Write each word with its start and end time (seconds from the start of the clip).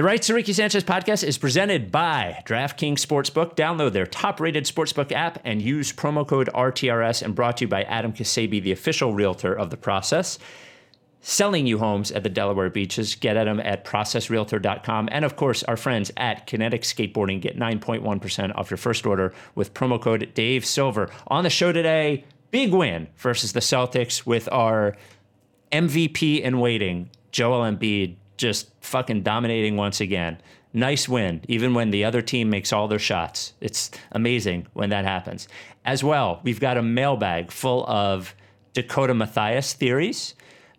The 0.00 0.04
Right 0.04 0.22
to 0.22 0.32
Ricky 0.32 0.54
Sanchez 0.54 0.82
podcast 0.82 1.22
is 1.22 1.36
presented 1.36 1.92
by 1.92 2.42
DraftKings 2.46 3.04
Sportsbook. 3.04 3.54
Download 3.54 3.92
their 3.92 4.06
top 4.06 4.40
rated 4.40 4.64
sportsbook 4.64 5.12
app 5.12 5.42
and 5.44 5.60
use 5.60 5.92
promo 5.92 6.26
code 6.26 6.48
RTRS 6.54 7.20
and 7.20 7.34
brought 7.34 7.58
to 7.58 7.64
you 7.64 7.68
by 7.68 7.82
Adam 7.82 8.14
Kasabi, 8.14 8.62
the 8.62 8.72
official 8.72 9.12
realtor 9.12 9.52
of 9.52 9.68
the 9.68 9.76
process. 9.76 10.38
Selling 11.20 11.66
you 11.66 11.76
homes 11.76 12.10
at 12.12 12.22
the 12.22 12.30
Delaware 12.30 12.70
beaches. 12.70 13.14
Get 13.14 13.36
at 13.36 13.44
them 13.44 13.60
at 13.60 13.84
processrealtor.com. 13.84 15.10
And 15.12 15.22
of 15.22 15.36
course, 15.36 15.62
our 15.64 15.76
friends 15.76 16.10
at 16.16 16.46
Kinetic 16.46 16.80
Skateboarding 16.80 17.42
get 17.42 17.58
9.1% 17.58 18.56
off 18.56 18.70
your 18.70 18.78
first 18.78 19.04
order 19.04 19.34
with 19.54 19.74
promo 19.74 20.00
code 20.00 20.30
Dave 20.32 20.64
Silver. 20.64 21.10
On 21.26 21.44
the 21.44 21.50
show 21.50 21.72
today, 21.72 22.24
big 22.50 22.72
win 22.72 23.06
versus 23.18 23.52
the 23.52 23.60
Celtics 23.60 24.24
with 24.24 24.48
our 24.50 24.96
MVP 25.72 26.40
in 26.40 26.58
waiting, 26.58 27.10
Joel 27.32 27.70
Embiid 27.70 28.16
just 28.40 28.70
fucking 28.80 29.22
dominating 29.22 29.76
once 29.76 30.00
again. 30.00 30.38
Nice 30.72 31.08
win, 31.08 31.42
even 31.48 31.74
when 31.74 31.90
the 31.90 32.04
other 32.04 32.22
team 32.22 32.48
makes 32.48 32.72
all 32.72 32.88
their 32.88 32.98
shots. 32.98 33.52
It's 33.60 33.90
amazing 34.12 34.66
when 34.72 34.90
that 34.90 35.04
happens. 35.04 35.48
As 35.84 36.02
well, 36.02 36.40
we've 36.42 36.60
got 36.60 36.76
a 36.76 36.82
mailbag 36.82 37.50
full 37.50 37.84
of 37.86 38.34
Dakota 38.72 39.14
Mathias 39.14 39.72
theories, 39.72 40.34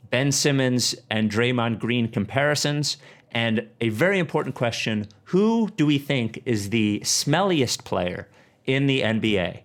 Ben 0.09 0.31
Simmons 0.31 0.95
and 1.09 1.29
Draymond 1.29 1.79
Green 1.79 2.07
comparisons, 2.07 2.97
and 3.31 3.67
a 3.79 3.89
very 3.89 4.19
important 4.19 4.55
question 4.55 5.07
who 5.25 5.69
do 5.77 5.85
we 5.85 5.97
think 5.97 6.41
is 6.45 6.69
the 6.69 6.99
smelliest 7.03 7.83
player 7.85 8.27
in 8.65 8.87
the 8.87 9.01
NBA? 9.01 9.61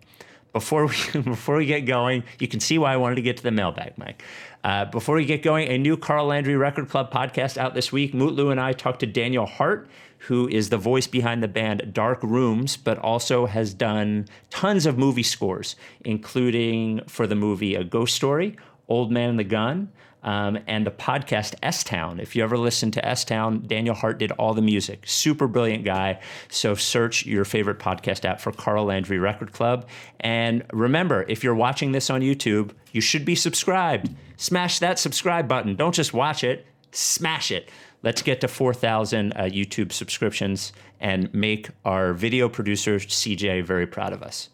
Before 0.52 0.86
we, 0.86 0.94
before 1.22 1.56
we 1.56 1.66
get 1.66 1.80
going, 1.80 2.24
you 2.38 2.48
can 2.48 2.60
see 2.60 2.78
why 2.78 2.92
I 2.92 2.97
wanted 2.97 3.16
to 3.16 3.22
get 3.22 3.36
to 3.38 3.42
the 3.42 3.50
mailbag, 3.50 3.98
Mike. 3.98 4.22
Uh, 4.66 4.84
before 4.84 5.15
we 5.15 5.25
get 5.25 5.45
going, 5.45 5.69
a 5.69 5.79
new 5.79 5.97
Carl 5.97 6.27
Landry 6.27 6.56
Record 6.56 6.88
Club 6.88 7.12
podcast 7.12 7.56
out 7.56 7.75
this 7.75 7.93
week. 7.93 8.12
Mutlu 8.12 8.51
and 8.51 8.61
I 8.61 8.73
talked 8.73 8.98
to 8.98 9.06
Daniel 9.06 9.47
Hart, 9.47 9.89
who 10.19 10.48
is 10.48 10.70
the 10.70 10.77
voice 10.77 11.06
behind 11.06 11.41
the 11.41 11.47
band 11.47 11.95
Dark 11.95 12.20
Rooms, 12.20 12.77
but 12.77 12.98
also 12.98 13.47
has 13.47 13.73
done 13.73 14.27
tons 14.50 14.84
of 14.84 14.98
movie 14.98 15.23
scores, 15.23 15.77
including 16.05 17.00
for 17.06 17.28
the 17.28 17.36
movie 17.36 17.77
A 17.77 17.84
Ghost 17.84 18.17
Story, 18.17 18.56
Old 18.89 19.12
Man 19.12 19.31
and 19.31 19.39
the 19.39 19.45
Gun, 19.45 19.92
um, 20.27 20.58
and 20.66 20.84
the 20.84 20.91
podcast 20.91 21.55
S 21.62 21.82
Town. 21.82 22.20
If 22.20 22.36
you 22.36 22.42
ever 22.42 22.58
listen 22.58 22.91
to 22.91 23.08
S 23.08 23.24
Town, 23.24 23.62
Daniel 23.66 23.94
Hart 23.94 24.19
did 24.19 24.33
all 24.33 24.52
the 24.52 24.60
music. 24.60 25.05
Super 25.06 25.46
brilliant 25.46 25.84
guy. 25.84 26.20
So 26.48 26.74
search 26.74 27.24
your 27.24 27.44
favorite 27.44 27.78
podcast 27.78 28.24
app 28.24 28.41
for 28.41 28.52
Carl 28.52 28.84
Landry 28.86 29.18
Record 29.18 29.52
Club. 29.52 29.88
And 30.20 30.64
remember, 30.72 31.24
if 31.28 31.42
you're 31.42 31.55
watching 31.55 31.92
this 31.92 32.10
on 32.10 32.20
YouTube, 32.20 32.72
you 32.92 33.00
should 33.00 33.24
be 33.24 33.36
subscribed. 33.36 34.10
Smash 34.36 34.80
that 34.80 34.98
subscribe 34.98 35.48
button. 35.48 35.77
Don't 35.77 35.94
just 35.94 36.12
watch 36.12 36.44
it, 36.44 36.66
smash 36.90 37.50
it. 37.50 37.70
Let's 38.02 38.20
get 38.20 38.40
to 38.42 38.48
4,000 38.48 39.33
uh, 39.33 39.42
YouTube 39.44 39.92
subscriptions 39.92 40.72
and 41.00 41.33
make 41.33 41.70
our 41.84 42.12
video 42.12 42.48
producer, 42.48 42.96
CJ, 42.96 43.64
very 43.64 43.86
proud 43.86 44.12
of 44.12 44.22
us. 44.22 44.48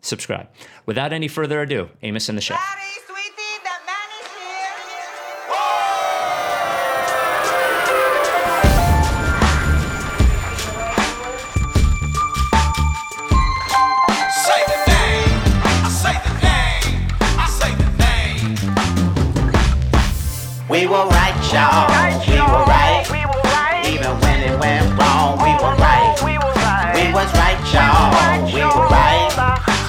Subscribe. 0.00 0.48
Without 0.86 1.12
any 1.12 1.28
further 1.28 1.62
ado, 1.62 1.88
Amos 2.02 2.28
and 2.28 2.36
the 2.36 2.42
Chef. 2.42 2.93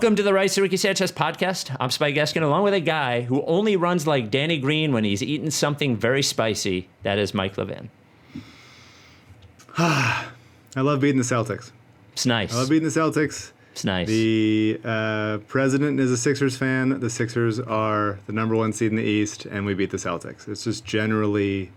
Welcome 0.00 0.16
to 0.16 0.22
the 0.22 0.32
Rights 0.32 0.54
to 0.54 0.62
Ricky 0.62 0.78
Sanchez 0.78 1.12
podcast. 1.12 1.76
I'm 1.78 1.90
Spike 1.90 2.14
Eskin, 2.14 2.40
along 2.40 2.62
with 2.62 2.72
a 2.72 2.80
guy 2.80 3.20
who 3.20 3.42
only 3.42 3.76
runs 3.76 4.06
like 4.06 4.30
Danny 4.30 4.56
Green 4.56 4.94
when 4.94 5.04
he's 5.04 5.22
eating 5.22 5.50
something 5.50 5.94
very 5.94 6.22
spicy. 6.22 6.88
That 7.02 7.18
is 7.18 7.34
Mike 7.34 7.58
Levin. 7.58 7.90
I 9.76 10.30
love 10.74 11.02
beating 11.02 11.18
the 11.18 11.22
Celtics. 11.22 11.70
It's 12.14 12.24
nice. 12.24 12.50
I 12.54 12.56
love 12.56 12.70
beating 12.70 12.88
the 12.88 12.98
Celtics. 12.98 13.50
It's 13.72 13.84
nice. 13.84 14.08
The 14.08 14.80
uh, 14.82 15.38
president 15.48 16.00
is 16.00 16.10
a 16.10 16.16
Sixers 16.16 16.56
fan. 16.56 16.98
The 16.98 17.10
Sixers 17.10 17.60
are 17.60 18.18
the 18.26 18.32
number 18.32 18.56
one 18.56 18.72
seed 18.72 18.92
in 18.92 18.96
the 18.96 19.04
East, 19.04 19.44
and 19.44 19.66
we 19.66 19.74
beat 19.74 19.90
the 19.90 19.98
Celtics. 19.98 20.48
It's 20.48 20.64
just 20.64 20.82
generally, 20.86 21.72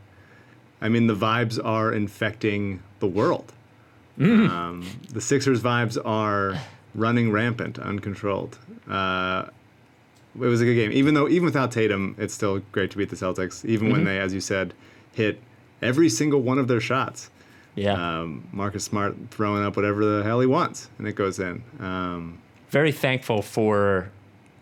I 0.80 0.88
mean, 0.88 1.08
the 1.08 1.16
vibes 1.16 1.60
are 1.62 1.92
infecting 1.92 2.82
the 3.02 3.08
world. 3.08 3.52
Mm. 4.18 4.50
Um, 4.50 4.88
the 5.10 5.20
Sixers 5.20 5.62
vibes 5.62 5.98
are 6.06 6.58
running 6.96 7.32
rampant, 7.32 7.80
uncontrolled. 7.80 8.58
Uh, 8.90 9.46
it 10.36 10.40
was 10.40 10.62
a 10.62 10.66
good 10.66 10.76
game, 10.76 10.92
even 10.92 11.14
though 11.14 11.30
even 11.30 11.46
without 11.46 11.72
Tatum, 11.72 12.16
it's 12.18 12.34
still 12.34 12.60
great 12.72 12.92
to 12.92 12.98
beat 12.98 13.10
the 13.10 13.16
Celtics. 13.16 13.64
Even 13.66 13.88
Mm-hmm. 13.88 13.96
when 13.98 14.06
they, 14.06 14.20
as 14.20 14.34
you 14.34 14.42
said, 14.42 14.74
hit 15.14 15.40
every 15.82 16.10
single 16.10 16.42
one 16.42 16.58
of 16.58 16.68
their 16.68 16.80
shots 16.80 17.30
yeah. 17.76 18.20
um, 18.20 18.48
Marcus 18.52 18.84
Smart 18.84 19.16
throwing 19.32 19.64
up 19.64 19.76
whatever 19.76 20.04
the 20.06 20.24
hell 20.24 20.40
he 20.40 20.48
wants, 20.48 20.90
and 20.98 21.08
it 21.08 21.14
goes 21.14 21.40
in. 21.40 21.64
Um, 21.80 22.40
very 22.70 22.92
thankful 22.92 23.42
for 23.42 24.10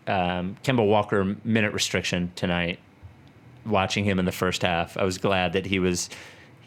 um, 0.08 0.58
Kemba 0.64 0.86
Walker 0.86 1.36
minute 1.44 1.74
restriction 1.74 2.31
tonight. 2.36 2.80
Watching 3.66 4.06
him 4.06 4.18
in 4.18 4.25
the 4.25 4.31
first 4.31 4.64
half, 4.64 4.97
I 4.97 5.03
was 5.03 5.18
glad 5.20 5.53
that 5.53 5.68
he 5.68 5.80
was. 5.80 6.09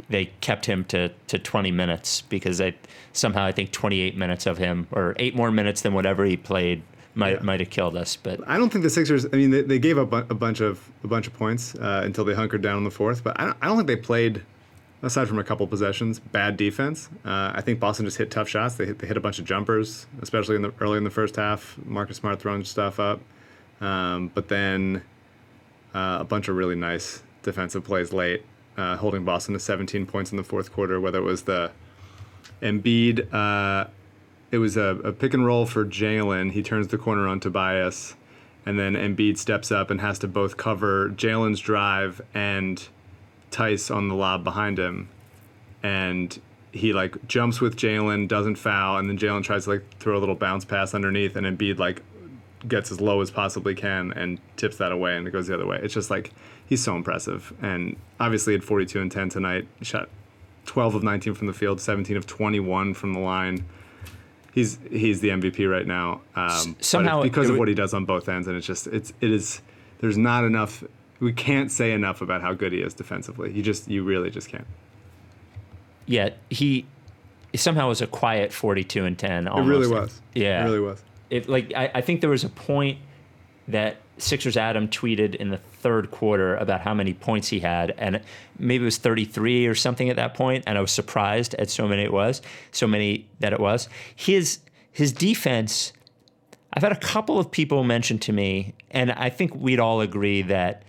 They 0.08 0.26
kept 0.40 0.66
him 0.66 0.84
to, 0.86 1.10
to 1.28 1.38
20 1.38 1.70
minutes 1.70 2.20
because 2.22 2.60
I 2.60 2.74
somehow 3.12 3.44
I 3.44 3.52
think 3.52 3.70
28 3.72 4.16
minutes 4.16 4.46
of 4.46 4.58
him 4.58 4.86
or 4.90 5.14
eight 5.18 5.34
more 5.34 5.50
minutes 5.50 5.80
than 5.82 5.94
whatever 5.94 6.24
he 6.24 6.36
played 6.36 6.82
might 7.14 7.36
Yeah. 7.36 7.42
might 7.42 7.60
have 7.60 7.70
killed 7.70 7.96
us. 7.96 8.16
But 8.16 8.40
I 8.48 8.58
don't 8.58 8.70
think 8.70 8.82
the 8.82 8.90
Sixers. 8.90 9.24
I 9.26 9.36
mean, 9.36 9.50
they, 9.50 9.62
they 9.62 9.78
gave 9.78 9.98
up 9.98 10.12
a, 10.12 10.26
a 10.30 10.34
bunch 10.34 10.60
of 10.60 10.90
a 11.04 11.06
bunch 11.08 11.26
of 11.26 11.32
points 11.34 11.74
uh, 11.76 12.02
until 12.04 12.24
they 12.24 12.34
hunkered 12.34 12.60
down 12.62 12.78
in 12.78 12.84
the 12.84 12.90
fourth. 12.90 13.22
But 13.24 13.38
I 13.40 13.44
don't, 13.46 13.56
I 13.62 13.66
don't 13.66 13.76
think 13.76 13.86
they 13.86 13.96
played, 13.96 14.42
aside 15.02 15.28
from 15.28 15.38
a 15.38 15.44
couple 15.44 15.64
possessions, 15.68 16.18
bad 16.18 16.56
defense. 16.56 17.08
Uh, 17.24 17.52
I 17.54 17.60
think 17.60 17.78
Boston 17.78 18.04
just 18.04 18.18
hit 18.18 18.30
tough 18.32 18.48
shots. 18.48 18.74
They 18.74 18.86
hit, 18.86 18.98
they 18.98 19.06
hit 19.06 19.16
a 19.16 19.20
bunch 19.20 19.38
of 19.38 19.44
jumpers, 19.44 20.06
especially 20.22 20.56
in 20.56 20.62
the 20.62 20.74
early 20.80 20.98
in 20.98 21.04
the 21.04 21.10
first 21.10 21.36
half. 21.36 21.76
Marcus 21.84 22.16
Smart 22.16 22.40
throwing 22.40 22.64
stuff 22.64 22.98
up, 22.98 23.20
um, 23.80 24.32
but 24.34 24.48
then 24.48 25.02
uh, 25.94 26.18
a 26.20 26.24
bunch 26.24 26.48
of 26.48 26.56
really 26.56 26.74
nice 26.76 27.22
defensive 27.44 27.84
plays 27.84 28.12
late, 28.12 28.42
uh, 28.76 28.96
holding 28.96 29.24
Boston 29.24 29.54
to 29.54 29.60
17 29.60 30.06
points 30.06 30.30
in 30.30 30.36
the 30.36 30.44
fourth 30.44 30.72
quarter. 30.72 31.00
Whether 31.00 31.18
it 31.18 31.24
was 31.24 31.42
the 31.42 31.70
Embiid, 32.62 33.32
uh, 33.32 33.88
it 34.50 34.58
was 34.58 34.76
a, 34.76 34.98
a 35.04 35.12
pick 35.12 35.34
and 35.34 35.44
roll 35.44 35.66
for 35.66 35.84
Jalen. 35.84 36.52
He 36.52 36.62
turns 36.62 36.88
the 36.88 36.98
corner 36.98 37.26
on 37.26 37.40
Tobias, 37.40 38.14
and 38.66 38.78
then 38.78 38.94
Embiid 38.94 39.38
steps 39.38 39.70
up 39.70 39.90
and 39.90 40.00
has 40.00 40.18
to 40.20 40.28
both 40.28 40.56
cover 40.56 41.10
Jalen's 41.10 41.60
drive 41.60 42.20
and 42.32 42.86
Theis 43.50 43.94
on 43.94 44.08
the 44.08 44.14
lob 44.14 44.44
behind 44.44 44.78
him. 44.78 45.08
And 45.82 46.40
he 46.72 46.92
like 46.92 47.26
jumps 47.28 47.60
with 47.60 47.76
Jalen, 47.76 48.26
doesn't 48.26 48.56
foul, 48.56 48.98
and 48.98 49.08
then 49.08 49.16
Jalen 49.16 49.44
tries 49.44 49.64
to 49.64 49.70
like 49.70 49.84
throw 49.98 50.16
a 50.16 50.20
little 50.20 50.34
bounce 50.34 50.64
pass 50.64 50.94
underneath, 50.94 51.36
and 51.36 51.46
Embiid 51.46 51.78
like 51.78 52.02
gets 52.66 52.90
as 52.90 53.00
low 53.00 53.20
as 53.20 53.30
possibly 53.30 53.74
can 53.74 54.12
and 54.12 54.40
tips 54.56 54.78
that 54.78 54.92
away, 54.92 55.16
and 55.16 55.26
it 55.28 55.30
goes 55.30 55.46
the 55.46 55.54
other 55.54 55.66
way. 55.66 55.78
It's 55.82 55.94
just 55.94 56.10
like 56.10 56.32
he's 56.66 56.82
so 56.82 56.94
impressive, 56.96 57.52
and 57.62 57.96
obviously 58.20 58.54
at 58.54 58.62
42 58.62 59.00
and 59.00 59.10
10 59.12 59.28
tonight, 59.30 59.68
shot 59.82 60.08
12 60.66 60.94
of 60.96 61.02
19 61.02 61.34
from 61.34 61.46
the 61.46 61.52
field, 61.52 61.80
17 61.80 62.16
of 62.16 62.26
21 62.26 62.94
from 62.94 63.12
the 63.12 63.20
line. 63.20 63.64
He's 64.52 64.78
he's 64.90 65.20
the 65.20 65.30
MVP 65.30 65.68
right 65.70 65.86
now. 65.86 66.20
Um, 66.36 66.76
somehow 66.80 67.22
because 67.22 67.46
of 67.48 67.52
would- 67.54 67.58
what 67.60 67.68
he 67.68 67.74
does 67.74 67.92
on 67.92 68.04
both 68.04 68.28
ends, 68.28 68.46
and 68.46 68.56
it's 68.56 68.66
just 68.66 68.86
it's 68.86 69.12
it 69.20 69.30
is. 69.30 69.60
There's 70.00 70.16
not 70.18 70.44
enough. 70.44 70.84
We 71.20 71.32
can't 71.32 71.70
say 71.72 71.92
enough 71.92 72.20
about 72.20 72.40
how 72.42 72.52
good 72.54 72.72
he 72.72 72.80
is 72.80 72.94
defensively. 72.94 73.52
You 73.52 73.62
just 73.62 73.88
you 73.88 74.04
really 74.04 74.30
just 74.30 74.48
can't. 74.48 74.66
yeah, 76.06 76.30
he 76.50 76.86
somehow 77.54 77.88
was 77.88 78.00
a 78.02 78.06
quiet 78.06 78.52
42 78.52 79.04
and 79.04 79.18
10. 79.18 79.46
It 79.46 79.50
really 79.62 79.88
was. 79.88 80.20
Yeah. 80.34 80.62
It 80.62 80.64
really 80.66 80.80
was. 80.80 81.02
It 81.30 81.48
like 81.48 81.72
I, 81.74 81.90
I 81.94 82.00
think 82.00 82.20
there 82.20 82.30
was 82.30 82.44
a 82.44 82.48
point 82.48 82.98
that 83.68 83.96
Sixers 84.18 84.56
Adam 84.56 84.88
tweeted 84.88 85.34
in 85.34 85.50
the 85.50 85.56
third 85.56 86.10
quarter 86.10 86.56
about 86.56 86.80
how 86.80 86.94
many 86.94 87.14
points 87.14 87.48
he 87.48 87.60
had, 87.60 87.94
and 87.98 88.20
maybe 88.58 88.82
it 88.82 88.86
was 88.86 88.98
33 88.98 89.66
or 89.66 89.74
something 89.74 90.08
at 90.08 90.16
that 90.16 90.34
point, 90.34 90.64
and 90.66 90.78
I 90.78 90.80
was 90.80 90.92
surprised 90.92 91.54
at 91.54 91.70
so 91.70 91.88
many 91.88 92.02
it 92.02 92.12
was, 92.12 92.40
so 92.70 92.86
many 92.86 93.26
that 93.40 93.52
it 93.52 93.60
was. 93.60 93.88
His 94.14 94.60
his 94.92 95.12
defense. 95.12 95.92
I've 96.72 96.82
had 96.82 96.92
a 96.92 96.96
couple 96.96 97.38
of 97.38 97.50
people 97.50 97.84
mention 97.84 98.18
to 98.20 98.32
me, 98.32 98.74
and 98.90 99.12
I 99.12 99.28
think 99.28 99.54
we'd 99.54 99.80
all 99.80 100.00
agree 100.00 100.42
that 100.42 100.84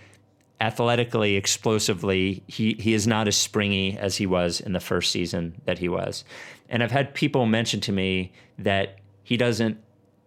athletically, 0.62 1.36
explosively, 1.36 2.44
he, 2.48 2.74
he 2.74 2.94
is 2.94 3.06
not 3.08 3.28
as 3.28 3.36
springy 3.36 3.98
as 3.98 4.18
he 4.18 4.26
was 4.26 4.62
in 4.62 4.74
the 4.74 4.80
first 4.80 5.12
season 5.12 5.62
that 5.66 5.80
he 5.80 5.90
was. 5.90 6.24
And 6.70 6.82
I've 6.82 6.92
had 6.92 7.14
people 7.14 7.46
mention 7.46 7.82
to 7.82 7.92
me 7.92 8.32
that 8.58 9.00
he 9.24 9.38
doesn't 9.38 9.78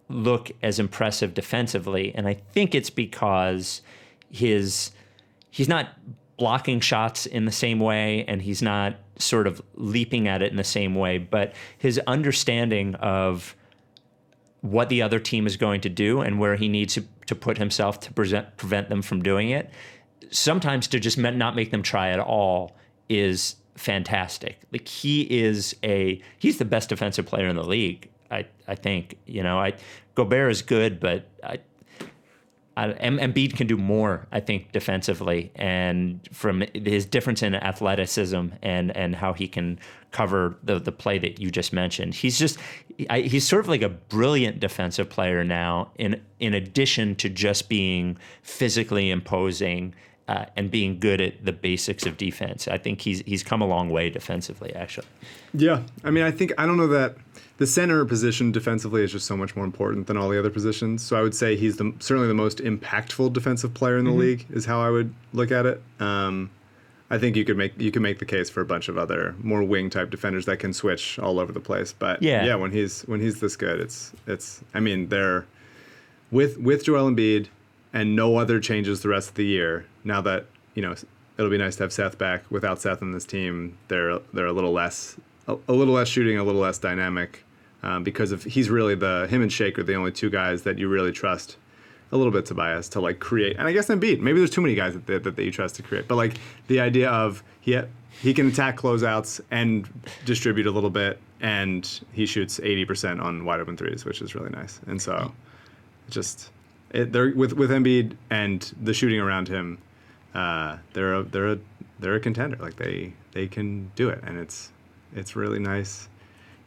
look 0.09 0.51
as 0.61 0.79
impressive 0.79 1.33
defensively. 1.33 2.13
And 2.15 2.27
I 2.27 2.33
think 2.33 2.73
it's 2.75 2.89
because 2.89 3.81
his 4.29 4.91
he's 5.51 5.69
not 5.69 5.89
blocking 6.37 6.79
shots 6.79 7.25
in 7.25 7.45
the 7.45 7.51
same 7.51 7.79
way 7.79 8.25
and 8.27 8.41
he's 8.41 8.61
not 8.61 8.95
sort 9.17 9.45
of 9.45 9.61
leaping 9.75 10.27
at 10.27 10.41
it 10.41 10.51
in 10.51 10.57
the 10.57 10.63
same 10.63 10.95
way, 10.95 11.17
but 11.17 11.53
his 11.77 11.99
understanding 12.07 12.95
of 12.95 13.55
what 14.61 14.89
the 14.89 15.01
other 15.01 15.19
team 15.19 15.45
is 15.45 15.57
going 15.57 15.81
to 15.81 15.89
do 15.89 16.21
and 16.21 16.39
where 16.39 16.55
he 16.55 16.67
needs 16.67 16.93
to, 16.93 17.03
to 17.25 17.35
put 17.35 17.57
himself 17.57 17.99
to 17.99 18.13
present, 18.13 18.57
prevent 18.57 18.89
them 18.89 19.01
from 19.01 19.21
doing 19.21 19.49
it. 19.49 19.69
Sometimes 20.31 20.87
to 20.87 20.99
just 20.99 21.17
not 21.17 21.55
make 21.55 21.71
them 21.71 21.83
try 21.83 22.09
at 22.09 22.19
all 22.19 22.75
is 23.07 23.55
fantastic. 23.75 24.59
Like 24.71 24.87
he 24.87 25.21
is 25.21 25.75
a 25.83 26.21
he's 26.37 26.57
the 26.57 26.65
best 26.65 26.89
defensive 26.89 27.25
player 27.25 27.47
in 27.47 27.55
the 27.55 27.63
league. 27.63 28.09
I 28.31 28.45
I 28.67 28.75
think 28.75 29.17
you 29.25 29.43
know 29.43 29.59
I 29.59 29.73
Gobert 30.15 30.51
is 30.51 30.61
good, 30.61 30.99
but 30.99 31.25
I. 31.43 31.59
Embiid 32.77 33.57
can 33.57 33.67
do 33.67 33.75
more, 33.75 34.25
I 34.31 34.39
think, 34.39 34.71
defensively, 34.71 35.51
and 35.53 36.21
from 36.31 36.63
his 36.73 37.05
difference 37.05 37.43
in 37.43 37.53
athleticism 37.53 38.47
and 38.61 38.95
and 38.95 39.17
how 39.17 39.33
he 39.33 39.49
can 39.49 39.79
cover 40.11 40.55
the 40.63 40.79
the 40.79 40.91
play 40.91 41.17
that 41.19 41.39
you 41.39 41.51
just 41.51 41.73
mentioned. 41.73 42.15
He's 42.15 42.39
just 42.39 42.57
I, 43.09 43.21
he's 43.21 43.47
sort 43.47 43.65
of 43.65 43.69
like 43.69 43.81
a 43.81 43.89
brilliant 43.89 44.59
defensive 44.59 45.09
player 45.09 45.43
now. 45.43 45.91
In 45.97 46.21
in 46.39 46.53
addition 46.53 47.15
to 47.17 47.29
just 47.29 47.69
being 47.69 48.17
physically 48.41 49.09
imposing 49.09 49.93
uh, 50.27 50.45
and 50.55 50.69
being 50.69 50.99
good 50.99 51.21
at 51.21 51.45
the 51.45 51.51
basics 51.51 52.05
of 52.05 52.17
defense, 52.17 52.67
I 52.67 52.77
think 52.77 53.01
he's 53.01 53.21
he's 53.21 53.43
come 53.43 53.61
a 53.61 53.67
long 53.67 53.89
way 53.89 54.09
defensively. 54.09 54.73
Actually, 54.73 55.07
Yeah, 55.53 55.83
I 56.03 56.11
mean, 56.11 56.23
I 56.23 56.31
think 56.31 56.53
I 56.57 56.65
don't 56.65 56.77
know 56.77 56.87
that 56.87 57.15
the 57.59 57.67
center 57.67 58.03
position 58.05 58.51
defensively 58.51 59.03
is 59.03 59.11
just 59.11 59.25
so 59.27 59.37
much 59.37 59.55
more 59.55 59.65
important 59.65 60.07
than 60.07 60.17
all 60.17 60.29
the 60.29 60.39
other 60.39 60.49
positions. 60.49 61.03
So 61.03 61.15
I 61.15 61.21
would 61.21 61.35
say 61.35 61.55
he's 61.55 61.77
the 61.77 61.93
certainly 61.99 62.27
the 62.27 62.33
most 62.33 62.57
impactful 62.59 63.33
defensive 63.33 63.73
player 63.73 63.97
in 63.97 64.05
the 64.05 64.11
league 64.11 64.45
is 64.49 64.65
how 64.65 64.81
I 64.81 64.89
would 64.89 65.13
look 65.33 65.51
at 65.51 65.65
it. 65.65 65.81
Um, 65.99 66.49
I 67.11 67.17
think 67.17 67.35
you 67.35 67.43
could 67.43 67.57
make 67.57 67.79
you 67.79 67.91
could 67.91 68.01
make 68.01 68.19
the 68.19 68.25
case 68.25 68.49
for 68.49 68.61
a 68.61 68.65
bunch 68.65 68.87
of 68.87 68.97
other 68.97 69.35
more 69.41 69.63
wing 69.63 69.89
type 69.89 70.09
defenders 70.09 70.45
that 70.45 70.57
can 70.59 70.73
switch 70.73 71.19
all 71.19 71.39
over 71.39 71.51
the 71.51 71.59
place. 71.59 71.91
But 71.91 72.21
Yeah. 72.23 72.45
yeah, 72.45 72.55
when 72.55 72.71
he's 72.71 73.01
when 73.03 73.19
he's 73.19 73.39
this 73.39 73.55
good, 73.55 73.79
it's 73.79 74.13
it's. 74.25 74.63
I 74.73 74.79
mean, 74.79 75.09
they're 75.09 75.45
with 76.31 76.57
with 76.59 76.85
Joel 76.85 77.09
Embiid 77.11 77.47
and 77.93 78.15
no 78.15 78.37
other 78.37 78.59
changes 78.59 79.01
the 79.01 79.09
rest 79.09 79.29
of 79.29 79.35
the 79.35 79.45
year. 79.45 79.85
Now 80.03 80.21
that 80.21 80.45
you 80.75 80.81
know, 80.81 80.95
it'll 81.37 81.51
be 81.51 81.57
nice 81.57 81.75
to 81.77 81.83
have 81.83 81.91
Seth 81.91 82.17
back. 82.17 82.43
Without 82.49 82.79
Seth 82.79 83.01
in 83.01 83.11
this 83.11 83.25
team, 83.25 83.77
they're 83.89 84.19
they're 84.33 84.45
a 84.45 84.53
little 84.53 84.71
less 84.71 85.17
a, 85.47 85.57
a 85.67 85.73
little 85.73 85.95
less 85.95 86.07
shooting, 86.07 86.37
a 86.37 86.43
little 86.43 86.61
less 86.61 86.77
dynamic, 86.77 87.43
um, 87.83 88.03
because 88.03 88.31
of 88.31 88.43
he's 88.43 88.69
really 88.69 88.95
the 88.95 89.27
him 89.29 89.41
and 89.41 89.51
Shake 89.51 89.79
are 89.79 89.83
the 89.83 89.95
only 89.95 90.11
two 90.11 90.29
guys 90.29 90.63
that 90.63 90.77
you 90.77 90.87
really 90.87 91.11
trust. 91.11 91.57
A 92.11 92.17
little 92.17 92.33
bit 92.33 92.47
Tobias 92.47 92.89
to 92.89 92.99
like 92.99 93.19
create, 93.19 93.55
and 93.59 93.67
I 93.67 93.71
guess 93.71 93.87
Embiid. 93.87 94.19
Maybe 94.19 94.39
there's 94.39 94.49
too 94.49 94.61
many 94.61 94.73
guys 94.73 94.95
that, 94.95 95.23
that, 95.23 95.35
that 95.35 95.43
you 95.43 95.51
trust 95.51 95.75
to 95.75 95.83
create, 95.83 96.07
but 96.07 96.15
like 96.15 96.37
the 96.65 96.79
idea 96.79 97.07
of 97.07 97.43
he 97.61 97.79
he 98.21 98.33
can 98.33 98.47
attack 98.47 98.77
closeouts 98.77 99.39
and 99.51 99.87
distribute 100.25 100.65
a 100.65 100.71
little 100.71 100.89
bit, 100.89 101.19
and 101.39 102.01
he 102.11 102.25
shoots 102.25 102.59
80% 102.59 103.21
on 103.21 103.45
wide 103.45 103.59
open 103.59 103.77
threes, 103.77 104.05
which 104.05 104.21
is 104.21 104.35
really 104.35 104.49
nice. 104.49 104.81
And 104.87 105.01
so, 105.01 105.31
just 106.09 106.49
it, 106.91 107.13
they're 107.13 107.33
with 107.35 107.53
with 107.53 107.69
Embiid 107.69 108.15
and 108.29 108.73
the 108.81 108.93
shooting 108.93 109.19
around 109.19 109.47
him, 109.47 109.77
uh, 110.33 110.77
they're 110.93 111.13
a, 111.13 111.23
they're 111.23 111.51
a 111.53 111.59
they're 111.99 112.15
a 112.15 112.19
contender. 112.19 112.57
Like 112.57 112.75
they 112.75 113.13
they 113.31 113.47
can 113.47 113.91
do 113.95 114.09
it, 114.09 114.19
and 114.23 114.37
it's 114.37 114.71
it's 115.15 115.35
really 115.35 115.59
nice 115.59 116.09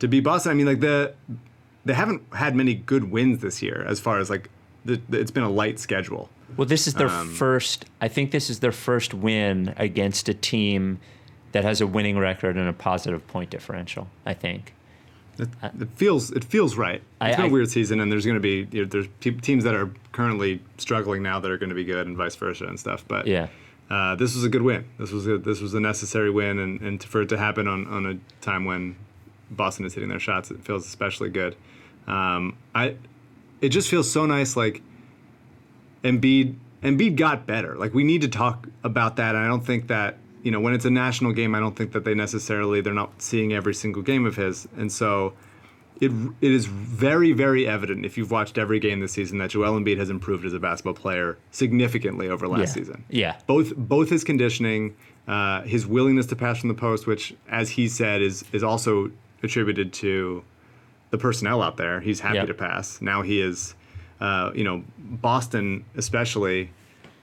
to 0.02 0.08
be 0.08 0.20
Boston. 0.20 0.50
I 0.52 0.54
mean, 0.54 0.66
like 0.66 0.80
the 0.80 1.14
they 1.84 1.94
haven't 1.94 2.22
had 2.34 2.54
many 2.54 2.74
good 2.74 3.10
wins 3.10 3.40
this 3.40 3.62
year 3.62 3.84
as 3.88 3.98
far 3.98 4.18
as 4.20 4.28
like 4.30 4.50
the, 4.84 5.00
the, 5.08 5.18
it's 5.18 5.30
been 5.30 5.42
a 5.44 5.50
light 5.50 5.78
schedule. 5.80 6.28
well, 6.56 6.66
this 6.66 6.86
is 6.86 6.94
their 6.94 7.08
first. 7.08 7.86
I 8.00 8.08
think 8.08 8.30
this 8.30 8.50
is 8.50 8.60
their 8.60 8.72
first 8.72 9.14
win 9.14 9.74
against 9.78 10.28
a 10.28 10.34
team 10.34 11.00
that 11.52 11.64
has 11.64 11.80
a 11.80 11.86
winning 11.86 12.18
record 12.18 12.56
and 12.56 12.68
a 12.68 12.72
positive 12.72 13.26
point 13.26 13.50
differential. 13.50 14.08
I 14.26 14.34
think. 14.34 14.74
It, 15.38 15.48
it 15.80 15.88
feels 15.96 16.30
it 16.30 16.44
feels 16.44 16.76
right. 16.76 17.00
I- 17.20 17.28
It's 17.28 17.36
been 17.36 17.46
I- 17.46 17.48
a 17.48 17.52
weird 17.52 17.70
season, 17.70 18.00
and 18.00 18.12
there's 18.12 18.24
going 18.26 18.36
to 18.36 18.40
be 18.40 18.68
you 18.70 18.82
know, 18.82 18.88
there's 18.88 19.08
teams 19.20 19.64
that 19.64 19.74
are 19.74 19.90
currently 20.12 20.60
struggling 20.78 21.22
now 21.22 21.40
that 21.40 21.50
are 21.50 21.58
going 21.58 21.70
to 21.70 21.74
be 21.76 21.84
good, 21.84 22.06
and 22.06 22.16
vice 22.16 22.36
versa 22.36 22.66
and 22.66 22.78
stuff. 22.78 23.04
But 23.08 23.26
Yeah. 23.26 23.46
uh, 23.88 24.14
this 24.16 24.34
was 24.34 24.44
a 24.44 24.48
good 24.50 24.62
win. 24.62 24.84
This 24.98 25.10
was 25.10 25.26
a, 25.26 25.38
this 25.38 25.60
was 25.60 25.72
a 25.74 25.80
necessary 25.80 26.30
win, 26.30 26.58
and, 26.58 26.80
and 26.82 27.02
for 27.02 27.22
it 27.22 27.28
to 27.30 27.38
happen 27.38 27.66
on, 27.66 27.86
on 27.86 28.04
a 28.06 28.18
time 28.44 28.64
when 28.66 28.96
Boston 29.56 29.84
is 29.84 29.94
hitting 29.94 30.08
their 30.08 30.20
shots, 30.20 30.50
it 30.50 30.64
feels 30.64 30.86
especially 30.86 31.30
good. 31.30 31.56
Um, 32.06 32.56
I 32.74 32.96
it 33.60 33.68
just 33.70 33.88
feels 33.88 34.10
so 34.10 34.26
nice. 34.26 34.56
Like 34.56 34.82
Embiid 36.04 36.56
Embiid 36.82 37.16
got 37.16 37.46
better. 37.46 37.76
Like 37.76 37.94
we 37.94 38.04
need 38.04 38.22
to 38.22 38.28
talk 38.28 38.68
about 38.82 39.16
that. 39.16 39.34
And 39.34 39.44
I 39.44 39.46
don't 39.46 39.64
think 39.64 39.86
that 39.88 40.18
you 40.42 40.50
know 40.50 40.60
when 40.60 40.74
it's 40.74 40.84
a 40.84 40.90
national 40.90 41.32
game, 41.32 41.54
I 41.54 41.60
don't 41.60 41.76
think 41.76 41.92
that 41.92 42.04
they 42.04 42.14
necessarily 42.14 42.80
they're 42.80 42.92
not 42.94 43.22
seeing 43.22 43.52
every 43.52 43.74
single 43.74 44.02
game 44.02 44.26
of 44.26 44.36
his, 44.36 44.66
and 44.76 44.90
so. 44.90 45.34
It, 46.00 46.10
it 46.40 46.50
is 46.50 46.66
very, 46.66 47.30
very 47.32 47.64
evident 47.68 48.04
if 48.04 48.18
you've 48.18 48.32
watched 48.32 48.58
every 48.58 48.80
game 48.80 48.98
this 48.98 49.12
season 49.12 49.38
that 49.38 49.50
Joel 49.50 49.78
Embiid 49.78 49.98
has 49.98 50.10
improved 50.10 50.44
as 50.44 50.52
a 50.52 50.58
basketball 50.58 50.94
player 50.94 51.38
significantly 51.52 52.28
over 52.28 52.48
last 52.48 52.60
Yeah. 52.60 52.66
season 52.82 53.04
Yeah. 53.08 53.36
both 53.46 53.76
both 53.76 54.10
his 54.10 54.24
conditioning, 54.24 54.96
uh, 55.28 55.62
his 55.62 55.86
willingness 55.86 56.26
to 56.26 56.34
pass 56.34 56.58
from 56.58 56.70
the 56.70 56.74
post, 56.74 57.06
which, 57.06 57.34
as 57.48 57.70
he 57.70 57.86
said, 57.86 58.20
is 58.20 58.42
is 58.50 58.64
also 58.64 59.12
attributed 59.42 59.92
to 59.94 60.42
the 61.10 61.18
personnel 61.18 61.62
out 61.62 61.76
there. 61.76 62.00
He's 62.00 62.20
happy 62.20 62.36
Yep. 62.36 62.46
to 62.48 62.54
pass. 62.54 63.00
Now 63.00 63.22
he 63.22 63.40
is, 63.40 63.74
uh, 64.20 64.50
you 64.54 64.64
know, 64.64 64.82
Boston 64.98 65.84
especially 65.96 66.70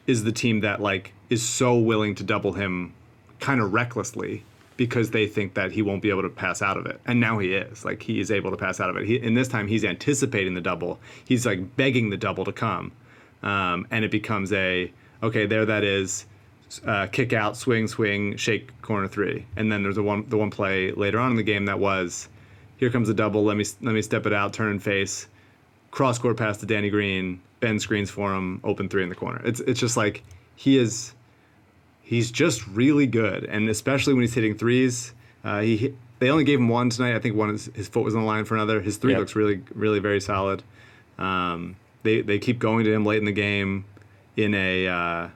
is 0.07 0.23
the 0.23 0.31
team 0.31 0.61
that 0.61 0.81
like 0.81 1.13
is 1.29 1.41
so 1.43 1.77
willing 1.77 2.15
to 2.15 2.23
double 2.23 2.53
him, 2.53 2.93
kind 3.39 3.61
of 3.61 3.73
recklessly. 3.73 4.43
Because 4.77 5.11
they 5.11 5.27
think 5.27 5.55
that 5.55 5.73
he 5.73 5.81
won't 5.81 6.01
be 6.01 6.09
able 6.09 6.21
to 6.21 6.29
pass 6.29 6.61
out 6.61 6.77
of 6.77 6.85
it, 6.85 7.01
and 7.05 7.19
now 7.19 7.37
he 7.37 7.53
is. 7.53 7.83
Like 7.83 8.01
he 8.01 8.21
is 8.21 8.31
able 8.31 8.49
to 8.49 8.55
pass 8.55 8.79
out 8.79 8.89
of 8.89 8.95
it. 8.95 9.05
He, 9.05 9.19
and 9.19 9.35
this 9.35 9.49
time 9.49 9.67
he's 9.67 9.83
anticipating 9.83 10.53
the 10.53 10.61
double. 10.61 11.01
He's 11.25 11.45
like 11.45 11.75
begging 11.75 12.11
the 12.11 12.15
double 12.15 12.45
to 12.45 12.53
come, 12.53 12.93
um, 13.43 13.87
and 13.91 14.05
it 14.05 14.09
becomes 14.11 14.53
a 14.53 14.89
okay. 15.21 15.45
There 15.45 15.65
that 15.65 15.83
is 15.83 16.25
uh, 16.85 17.07
kick 17.07 17.33
out, 17.33 17.57
swing, 17.57 17.87
swing, 17.87 18.35
shake, 18.37 18.79
corner 18.81 19.07
three, 19.07 19.45
and 19.55 19.71
then 19.71 19.83
there's 19.83 19.95
the 19.95 20.03
one 20.03 20.25
the 20.29 20.37
one 20.37 20.51
play 20.51 20.91
later 20.91 21.19
on 21.19 21.31
in 21.31 21.37
the 21.37 21.43
game 21.43 21.65
that 21.65 21.79
was, 21.79 22.29
here 22.77 22.89
comes 22.89 23.09
a 23.09 23.13
double. 23.13 23.43
Let 23.43 23.57
me 23.57 23.65
let 23.81 23.93
me 23.93 24.01
step 24.01 24.25
it 24.25 24.33
out, 24.33 24.53
turn 24.53 24.71
and 24.71 24.81
face, 24.83 25.27
cross 25.91 26.17
court 26.19 26.37
pass 26.37 26.57
to 26.57 26.65
Danny 26.65 26.89
Green. 26.89 27.41
Ben 27.59 27.79
screens 27.79 28.09
for 28.09 28.33
him, 28.33 28.61
open 28.63 28.87
three 28.87 29.03
in 29.03 29.09
the 29.09 29.15
corner. 29.15 29.41
It's 29.43 29.59
it's 29.61 29.79
just 29.79 29.97
like 29.97 30.23
he 30.55 30.77
is, 30.77 31.13
he's 32.01 32.31
just 32.31 32.65
really 32.67 33.07
good, 33.07 33.43
and 33.45 33.67
especially 33.67 34.13
when 34.13 34.21
he's 34.21 34.33
hitting 34.33 34.55
threes. 34.55 35.13
Uh, 35.43 35.61
he 35.61 35.93
they 36.19 36.29
only 36.29 36.43
gave 36.43 36.59
him 36.59 36.69
one 36.69 36.89
tonight. 36.89 37.15
I 37.15 37.19
think 37.19 37.35
one 37.35 37.49
is, 37.55 37.69
his 37.73 37.87
foot 37.87 38.03
was 38.03 38.13
on 38.15 38.21
the 38.21 38.27
line 38.27 38.45
for 38.45 38.55
another. 38.55 38.79
His 38.81 38.97
three 38.97 39.11
Yep. 39.11 39.19
looks 39.19 39.35
really 39.35 39.61
really 39.73 39.99
very 39.99 40.21
solid. 40.21 40.63
Um, 41.17 41.75
they 42.03 42.21
they 42.21 42.39
keep 42.39 42.59
going 42.59 42.85
to 42.85 42.93
him 42.93 43.05
late 43.05 43.17
in 43.19 43.25
the 43.25 43.31
game, 43.31 43.85
in 44.37 44.53
a. 44.53 44.87
Uh, 44.87 45.27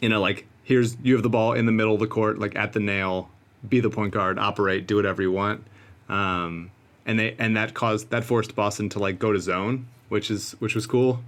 in 0.00 0.10
know, 0.10 0.20
like 0.20 0.46
here's 0.64 0.96
you 1.02 1.14
have 1.14 1.22
the 1.22 1.28
ball 1.30 1.52
in 1.52 1.66
the 1.66 1.72
middle 1.72 1.94
of 1.94 2.00
the 2.00 2.06
court 2.06 2.38
like 2.38 2.54
at 2.56 2.72
the 2.72 2.80
nail 2.80 3.28
be 3.68 3.80
the 3.80 3.90
point 3.90 4.12
guard 4.12 4.38
operate 4.38 4.86
do 4.86 4.96
whatever 4.96 5.22
you 5.22 5.32
want. 5.32 5.64
Um, 6.08 6.70
and 7.06 7.18
they 7.18 7.34
and 7.38 7.56
that 7.56 7.74
caused 7.74 8.10
that 8.10 8.24
forced 8.24 8.54
boston 8.54 8.88
to 8.90 8.98
like 8.98 9.18
go 9.18 9.32
to 9.32 9.40
zone 9.40 9.86
which 10.08 10.30
is 10.30 10.52
which 10.60 10.74
was 10.74 10.86
cool 10.86 11.20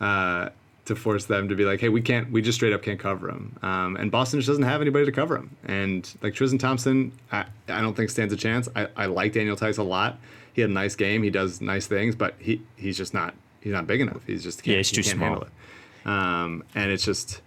uh, 0.00 0.50
to 0.84 0.94
force 0.94 1.24
them 1.24 1.48
to 1.48 1.54
be 1.56 1.64
like 1.64 1.80
hey 1.80 1.88
we 1.88 2.00
can't 2.00 2.30
we 2.30 2.40
just 2.40 2.56
straight 2.56 2.72
up 2.72 2.82
can't 2.82 3.00
cover 3.00 3.28
him 3.28 3.56
um, 3.62 3.96
and 3.96 4.10
boston 4.10 4.38
just 4.38 4.46
doesn't 4.46 4.62
have 4.62 4.80
anybody 4.80 5.04
to 5.04 5.12
cover 5.12 5.36
him 5.36 5.56
and 5.64 6.14
like 6.22 6.32
tristan 6.34 6.58
thompson 6.58 7.10
i, 7.32 7.44
I 7.68 7.80
don't 7.80 7.94
think 7.94 8.08
stands 8.10 8.32
a 8.32 8.36
chance. 8.36 8.68
I, 8.76 8.88
I 8.96 9.06
like 9.06 9.32
daniel 9.32 9.56
theis 9.56 9.78
a 9.78 9.82
lot. 9.82 10.18
He 10.52 10.60
had 10.60 10.70
a 10.70 10.74
nice 10.74 10.94
game. 10.94 11.22
He 11.22 11.30
does 11.30 11.60
nice 11.60 11.86
things 11.86 12.14
but 12.14 12.34
he 12.38 12.62
he's 12.76 12.96
just 12.96 13.12
not 13.12 13.34
he's 13.60 13.72
not 13.72 13.86
big 13.86 14.00
enough. 14.00 14.24
He's 14.26 14.42
just 14.44 14.62
can't, 14.62 14.72
Yeah, 14.72 14.76
he's 14.78 14.90
he 14.90 14.96
too 14.96 15.02
small. 15.02 15.28
handle 15.28 15.42
it. 15.42 16.08
Um, 16.08 16.62
and 16.74 16.90
it's 16.92 17.04
just 17.04 17.42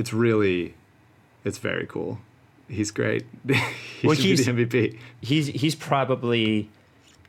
it's 0.00 0.12
really 0.12 0.74
it's 1.44 1.58
very 1.58 1.86
cool 1.86 2.18
he's 2.68 2.90
great 2.90 3.24
he 4.00 4.06
Well, 4.06 4.16
should 4.16 4.24
he's- 4.24 4.46
be 4.46 4.52
the 4.52 4.66
mvp 4.66 4.98
he's 5.20 5.46
he's 5.62 5.74
probably 5.74 6.68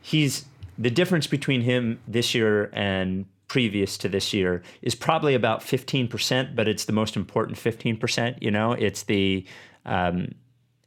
he's 0.00 0.44
the 0.78 0.90
difference 0.90 1.26
between 1.26 1.60
him 1.62 2.00
this 2.08 2.34
year 2.34 2.70
and 2.72 3.26
previous 3.48 3.98
to 3.98 4.08
this 4.08 4.32
year 4.32 4.62
is 4.80 4.94
probably 4.94 5.34
about 5.34 5.60
15%, 5.60 6.56
but 6.56 6.66
it's 6.66 6.86
the 6.86 6.92
most 6.92 7.16
important 7.16 7.58
15%. 7.58 8.38
You 8.40 8.50
know, 8.50 8.72
it's 8.72 9.02
the, 9.02 9.44
um, 9.84 10.34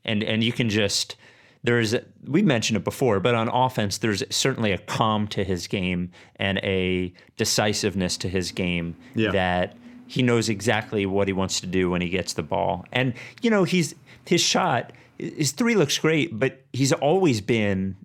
and, 0.03 0.23
and 0.23 0.43
you 0.43 0.51
can 0.51 0.69
just, 0.69 1.15
there's, 1.63 1.93
we 2.25 2.41
mentioned 2.41 2.77
it 2.77 2.83
before, 2.83 3.19
but 3.19 3.35
on 3.35 3.47
offense, 3.49 3.99
there's 3.99 4.23
certainly 4.31 4.71
a 4.71 4.79
calm 4.79 5.27
to 5.27 5.43
his 5.43 5.67
game 5.67 6.09
and 6.37 6.57
a 6.63 7.13
decisiveness 7.37 8.17
to 8.17 8.27
his 8.27 8.51
game 8.51 8.95
Yeah. 9.13 9.31
that 9.31 9.77
he 10.07 10.21
knows 10.21 10.49
exactly 10.49 11.05
what 11.05 11.27
he 11.27 11.33
wants 11.33 11.59
to 11.61 11.67
do 11.67 11.89
when 11.89 12.01
he 12.01 12.09
gets 12.09 12.33
the 12.33 12.43
ball. 12.43 12.85
And, 12.91 13.13
you 13.41 13.49
know, 13.49 13.63
he's, 13.63 13.95
his 14.25 14.41
shot, 14.41 14.91
his 15.17 15.51
three 15.51 15.75
looks 15.75 15.97
great, 15.97 16.37
but 16.37 16.61
he's 16.73 16.93
always 16.93 17.41
been 17.41 17.95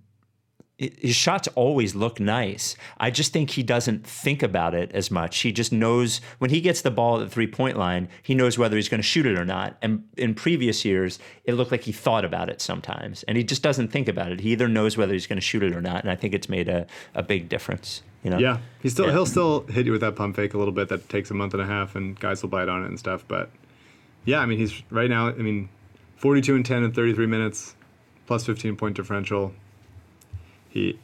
his 0.80 1.14
shots 1.14 1.46
always 1.48 1.94
look 1.94 2.18
nice. 2.18 2.74
I 2.98 3.10
just 3.10 3.34
think 3.34 3.50
he 3.50 3.62
doesn't 3.62 4.06
think 4.06 4.42
about 4.42 4.74
it 4.74 4.90
as 4.92 5.10
much. 5.10 5.40
He 5.40 5.52
just 5.52 5.72
knows 5.72 6.22
when 6.38 6.50
he 6.50 6.62
gets 6.62 6.80
the 6.80 6.90
ball 6.90 7.20
at 7.20 7.24
the 7.24 7.30
three 7.30 7.46
point 7.46 7.76
line, 7.76 8.08
he 8.22 8.34
knows 8.34 8.56
whether 8.56 8.76
he's 8.76 8.88
going 8.88 9.00
to 9.00 9.06
shoot 9.06 9.26
it 9.26 9.38
or 9.38 9.44
not. 9.44 9.76
And 9.82 10.04
in 10.16 10.34
previous 10.34 10.84
years, 10.84 11.18
it 11.44 11.54
looked 11.54 11.70
like 11.70 11.82
he 11.82 11.92
thought 11.92 12.24
about 12.24 12.48
it 12.48 12.62
sometimes, 12.62 13.22
and 13.24 13.36
he 13.36 13.44
just 13.44 13.62
doesn't 13.62 13.88
think 13.88 14.08
about 14.08 14.32
it. 14.32 14.40
He 14.40 14.52
either 14.52 14.68
knows 14.68 14.96
whether 14.96 15.12
he's 15.12 15.26
going 15.26 15.38
to 15.38 15.44
shoot 15.44 15.62
it 15.62 15.76
or 15.76 15.82
not, 15.82 16.02
and 16.02 16.10
I 16.10 16.16
think 16.16 16.32
it's 16.32 16.48
made 16.48 16.68
a, 16.68 16.86
a 17.14 17.22
big 17.22 17.50
difference. 17.50 18.02
You 18.22 18.30
know? 18.30 18.38
Yeah, 18.38 18.58
he 18.82 18.88
still 18.90 19.06
Yeah. 19.06 19.12
he'll 19.12 19.26
still 19.26 19.62
hit 19.66 19.86
you 19.86 19.92
with 19.92 20.02
that 20.02 20.14
pump 20.16 20.36
fake 20.36 20.52
a 20.54 20.58
little 20.58 20.72
bit. 20.74 20.88
That 20.88 21.08
takes 21.08 21.30
a 21.30 21.34
month 21.34 21.54
and 21.54 21.62
a 21.62 21.66
half, 21.66 21.96
and 21.96 22.18
guys 22.20 22.42
will 22.42 22.50
bite 22.50 22.68
on 22.68 22.82
it 22.84 22.88
and 22.88 22.98
stuff. 22.98 23.24
But 23.26 23.50
yeah, 24.24 24.40
I 24.40 24.46
mean 24.46 24.58
he's 24.58 24.82
right 24.90 25.08
now. 25.08 25.28
I 25.28 25.32
mean, 25.32 25.68
forty-two 26.16 26.54
and 26.54 26.64
ten 26.64 26.84
in 26.84 26.92
thirty-three 26.92 27.26
minutes, 27.26 27.74
plus 28.26 28.44
fifteen 28.44 28.76
point 28.76 28.94
differential. 28.96 29.54
He, 30.68 30.98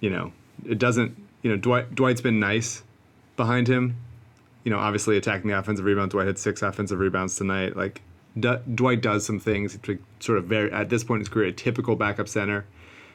you 0.00 0.10
know, 0.10 0.32
it 0.64 0.78
doesn't. 0.78 1.16
You 1.42 1.50
know, 1.50 1.56
Dwight 1.56 1.94
Dwight's 1.94 2.20
been 2.20 2.40
nice 2.40 2.82
behind 3.36 3.68
him. 3.68 3.96
You 4.64 4.70
know, 4.70 4.78
obviously 4.78 5.16
attacking 5.16 5.50
the 5.50 5.58
offensive 5.58 5.84
rebound. 5.84 6.10
Dwight 6.10 6.26
had 6.26 6.38
six 6.38 6.62
offensive 6.62 6.98
rebounds 6.98 7.36
tonight. 7.36 7.76
Like 7.76 8.02
D- 8.38 8.56
Dwight 8.74 9.00
does 9.00 9.24
some 9.24 9.38
things 9.40 9.78
to 9.82 9.98
sort 10.20 10.38
of 10.38 10.44
very 10.44 10.70
at 10.72 10.90
this 10.90 11.04
point 11.04 11.18
in 11.18 11.20
his 11.22 11.28
career 11.28 11.48
a 11.48 11.52
typical 11.52 11.96
backup 11.96 12.28
center, 12.28 12.66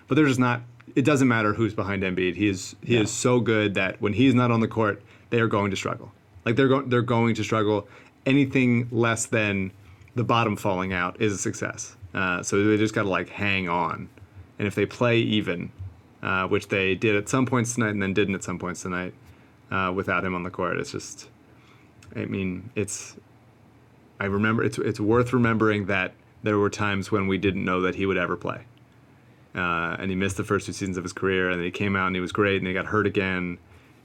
but 0.07 0.15
they're 0.15 0.27
just 0.27 0.39
not. 0.39 0.61
It 0.95 1.05
doesn't 1.05 1.27
matter 1.27 1.53
who's 1.53 1.73
behind 1.73 2.03
Embiid. 2.03 2.35
He 2.35 2.47
is 2.47 2.75
he 2.83 2.97
is 2.97 3.11
so 3.11 3.39
good 3.39 3.75
that 3.75 4.01
when 4.01 4.13
he's 4.13 4.33
not 4.33 4.51
on 4.51 4.59
the 4.59 4.67
court, 4.67 5.01
they 5.29 5.39
are 5.39 5.47
going 5.47 5.71
to 5.71 5.77
struggle. 5.77 6.11
Like 6.45 6.55
they're 6.55 6.67
going 6.67 6.89
they're 6.89 7.01
going 7.01 7.35
to 7.35 7.43
struggle. 7.43 7.87
Anything 8.25 8.87
less 8.91 9.25
than 9.25 9.71
the 10.15 10.23
bottom 10.23 10.55
falling 10.55 10.93
out 10.93 11.21
is 11.21 11.33
a 11.33 11.37
success. 11.37 11.95
Uh, 12.13 12.43
so 12.43 12.63
they 12.63 12.77
just 12.77 12.93
got 12.93 13.03
to 13.03 13.09
like 13.09 13.29
hang 13.29 13.69
on, 13.69 14.09
and 14.57 14.67
if 14.67 14.75
they 14.75 14.85
play 14.85 15.19
even, 15.19 15.71
uh, 16.23 16.47
which 16.47 16.67
they 16.67 16.95
did 16.95 17.15
at 17.15 17.29
some 17.29 17.45
points 17.45 17.75
tonight 17.75 17.89
and 17.89 18.01
then 18.01 18.13
didn't 18.13 18.35
at 18.35 18.43
some 18.43 18.57
points 18.57 18.81
tonight, 18.81 19.13
uh, 19.71 19.91
without 19.95 20.25
him 20.25 20.33
on 20.35 20.43
the 20.43 20.49
court, 20.49 20.77
it's 20.77 20.91
just. 20.91 21.29
I 22.15 22.25
mean, 22.25 22.71
it's. 22.75 23.15
I 24.19 24.25
remember 24.25 24.63
it's 24.63 24.79
it's 24.79 24.99
worth 24.99 25.33
remembering 25.33 25.85
that 25.85 26.13
there 26.43 26.57
were 26.57 26.69
times 26.69 27.11
when 27.11 27.27
we 27.27 27.37
didn't 27.37 27.63
know 27.63 27.81
that 27.81 27.95
he 27.95 28.05
would 28.05 28.17
ever 28.17 28.35
play, 28.35 28.61
uh, 29.55 29.95
and 29.99 30.09
he 30.09 30.15
missed 30.15 30.37
the 30.37 30.43
first 30.43 30.65
two 30.65 30.73
seasons 30.73 30.97
of 30.97 31.03
his 31.03 31.13
career, 31.13 31.49
and 31.49 31.59
then 31.59 31.65
he 31.65 31.71
came 31.71 31.95
out 31.95 32.07
and 32.07 32.15
he 32.15 32.21
was 32.21 32.31
great, 32.31 32.57
and 32.57 32.67
he 32.67 32.73
got 32.73 32.85
hurt 32.85 33.07
again, 33.07 33.57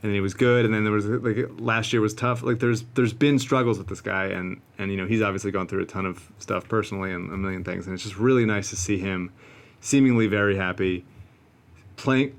and 0.04 0.10
then 0.10 0.14
he 0.14 0.20
was 0.20 0.34
good, 0.34 0.64
and 0.64 0.74
then 0.74 0.84
there 0.84 0.92
was 0.92 1.06
like 1.06 1.48
last 1.58 1.92
year 1.92 2.02
was 2.02 2.14
tough. 2.14 2.42
Like 2.42 2.58
there's 2.58 2.82
there's 2.94 3.12
been 3.12 3.38
struggles 3.38 3.78
with 3.78 3.88
this 3.88 4.00
guy, 4.00 4.26
and 4.26 4.60
and 4.78 4.90
you 4.90 4.96
know 4.96 5.06
he's 5.06 5.22
obviously 5.22 5.50
gone 5.50 5.66
through 5.66 5.82
a 5.82 5.86
ton 5.86 6.06
of 6.06 6.30
stuff 6.38 6.68
personally 6.68 7.12
and 7.12 7.32
a 7.32 7.36
million 7.36 7.64
things, 7.64 7.86
and 7.86 7.94
it's 7.94 8.02
just 8.02 8.18
really 8.18 8.44
nice 8.44 8.70
to 8.70 8.76
see 8.76 8.98
him, 8.98 9.32
seemingly 9.80 10.26
very 10.26 10.56
happy, 10.56 11.04
playing, 11.96 12.38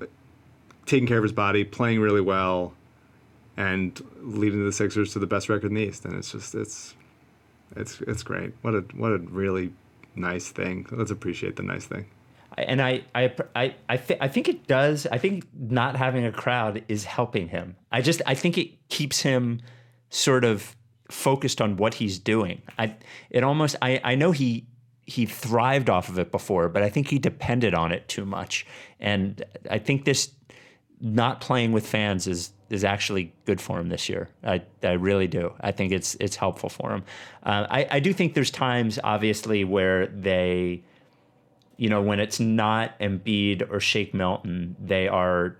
taking 0.85 1.07
care 1.07 1.17
of 1.17 1.23
his 1.23 1.31
body, 1.31 1.63
playing 1.63 1.99
really 1.99 2.21
well, 2.21 2.73
and 3.57 3.99
leading 4.21 4.65
the 4.65 4.71
Sixers 4.71 5.13
to 5.13 5.19
the 5.19 5.27
best 5.27 5.49
record 5.49 5.67
in 5.67 5.75
the 5.75 5.81
East, 5.81 6.05
and 6.05 6.15
it's 6.15 6.31
just 6.31 6.55
it's 6.55 6.95
it's 7.75 8.01
it's 8.01 8.23
great. 8.23 8.53
What 8.61 8.75
a 8.75 8.81
what 8.95 9.11
a 9.11 9.17
really 9.17 9.73
nice 10.15 10.49
thing. 10.49 10.85
Let's 10.91 11.11
appreciate 11.11 11.55
the 11.55 11.63
nice 11.63 11.85
thing. 11.85 12.05
And 12.57 12.81
I 12.81 13.03
I 13.13 13.33
I 13.55 13.75
I, 13.89 13.97
th- 13.97 14.19
I 14.21 14.27
think 14.27 14.49
it 14.49 14.67
does. 14.67 15.07
I 15.11 15.17
think 15.17 15.45
not 15.57 15.95
having 15.95 16.25
a 16.25 16.31
crowd 16.31 16.83
is 16.87 17.05
helping 17.05 17.47
him. 17.49 17.75
I 17.91 18.01
just 18.01 18.21
I 18.25 18.35
think 18.35 18.57
it 18.57 18.89
keeps 18.89 19.21
him 19.21 19.61
sort 20.09 20.43
of 20.43 20.75
focused 21.09 21.61
on 21.61 21.77
what 21.77 21.95
he's 21.95 22.19
doing. 22.19 22.61
I 22.77 22.95
it 23.29 23.43
almost 23.43 23.75
I 23.81 23.99
I 24.03 24.15
know 24.15 24.31
he 24.31 24.67
he 25.05 25.25
thrived 25.25 25.89
off 25.89 26.09
of 26.09 26.17
it 26.17 26.31
before, 26.31 26.67
but 26.69 26.81
I 26.81 26.89
think 26.89 27.09
he 27.09 27.19
depended 27.19 27.75
on 27.75 27.91
it 27.91 28.07
too 28.07 28.25
much. 28.25 28.65
And 28.99 29.43
I 29.69 29.77
think 29.77 30.05
this 30.05 30.31
not 30.99 31.41
playing 31.41 31.71
with 31.71 31.85
fans 31.85 32.27
is 32.27 32.51
is 32.69 32.83
actually 32.83 33.31
good 33.45 33.61
for 33.61 33.79
him 33.79 33.89
this 33.89 34.09
year. 34.09 34.29
I, 34.43 34.63
I 34.81 34.93
really 34.93 35.27
do. 35.27 35.53
I 35.61 35.71
think 35.71 35.91
it's 35.91 36.15
it's 36.19 36.35
helpful 36.35 36.69
for 36.69 36.91
him. 36.93 37.03
Uh, 37.43 37.67
I 37.69 37.87
I 37.91 37.99
do 37.99 38.13
think 38.13 38.33
there's 38.33 38.51
times 38.51 38.97
obviously 39.03 39.63
where 39.63 40.07
they 40.07 40.83
you 41.77 41.89
know, 41.89 42.01
when 42.01 42.19
it's 42.19 42.39
not 42.39 42.97
Embiid 42.99 43.69
or 43.71 43.79
Shake 43.79 44.13
Milton, 44.13 44.75
they 44.83 45.07
are. 45.07 45.57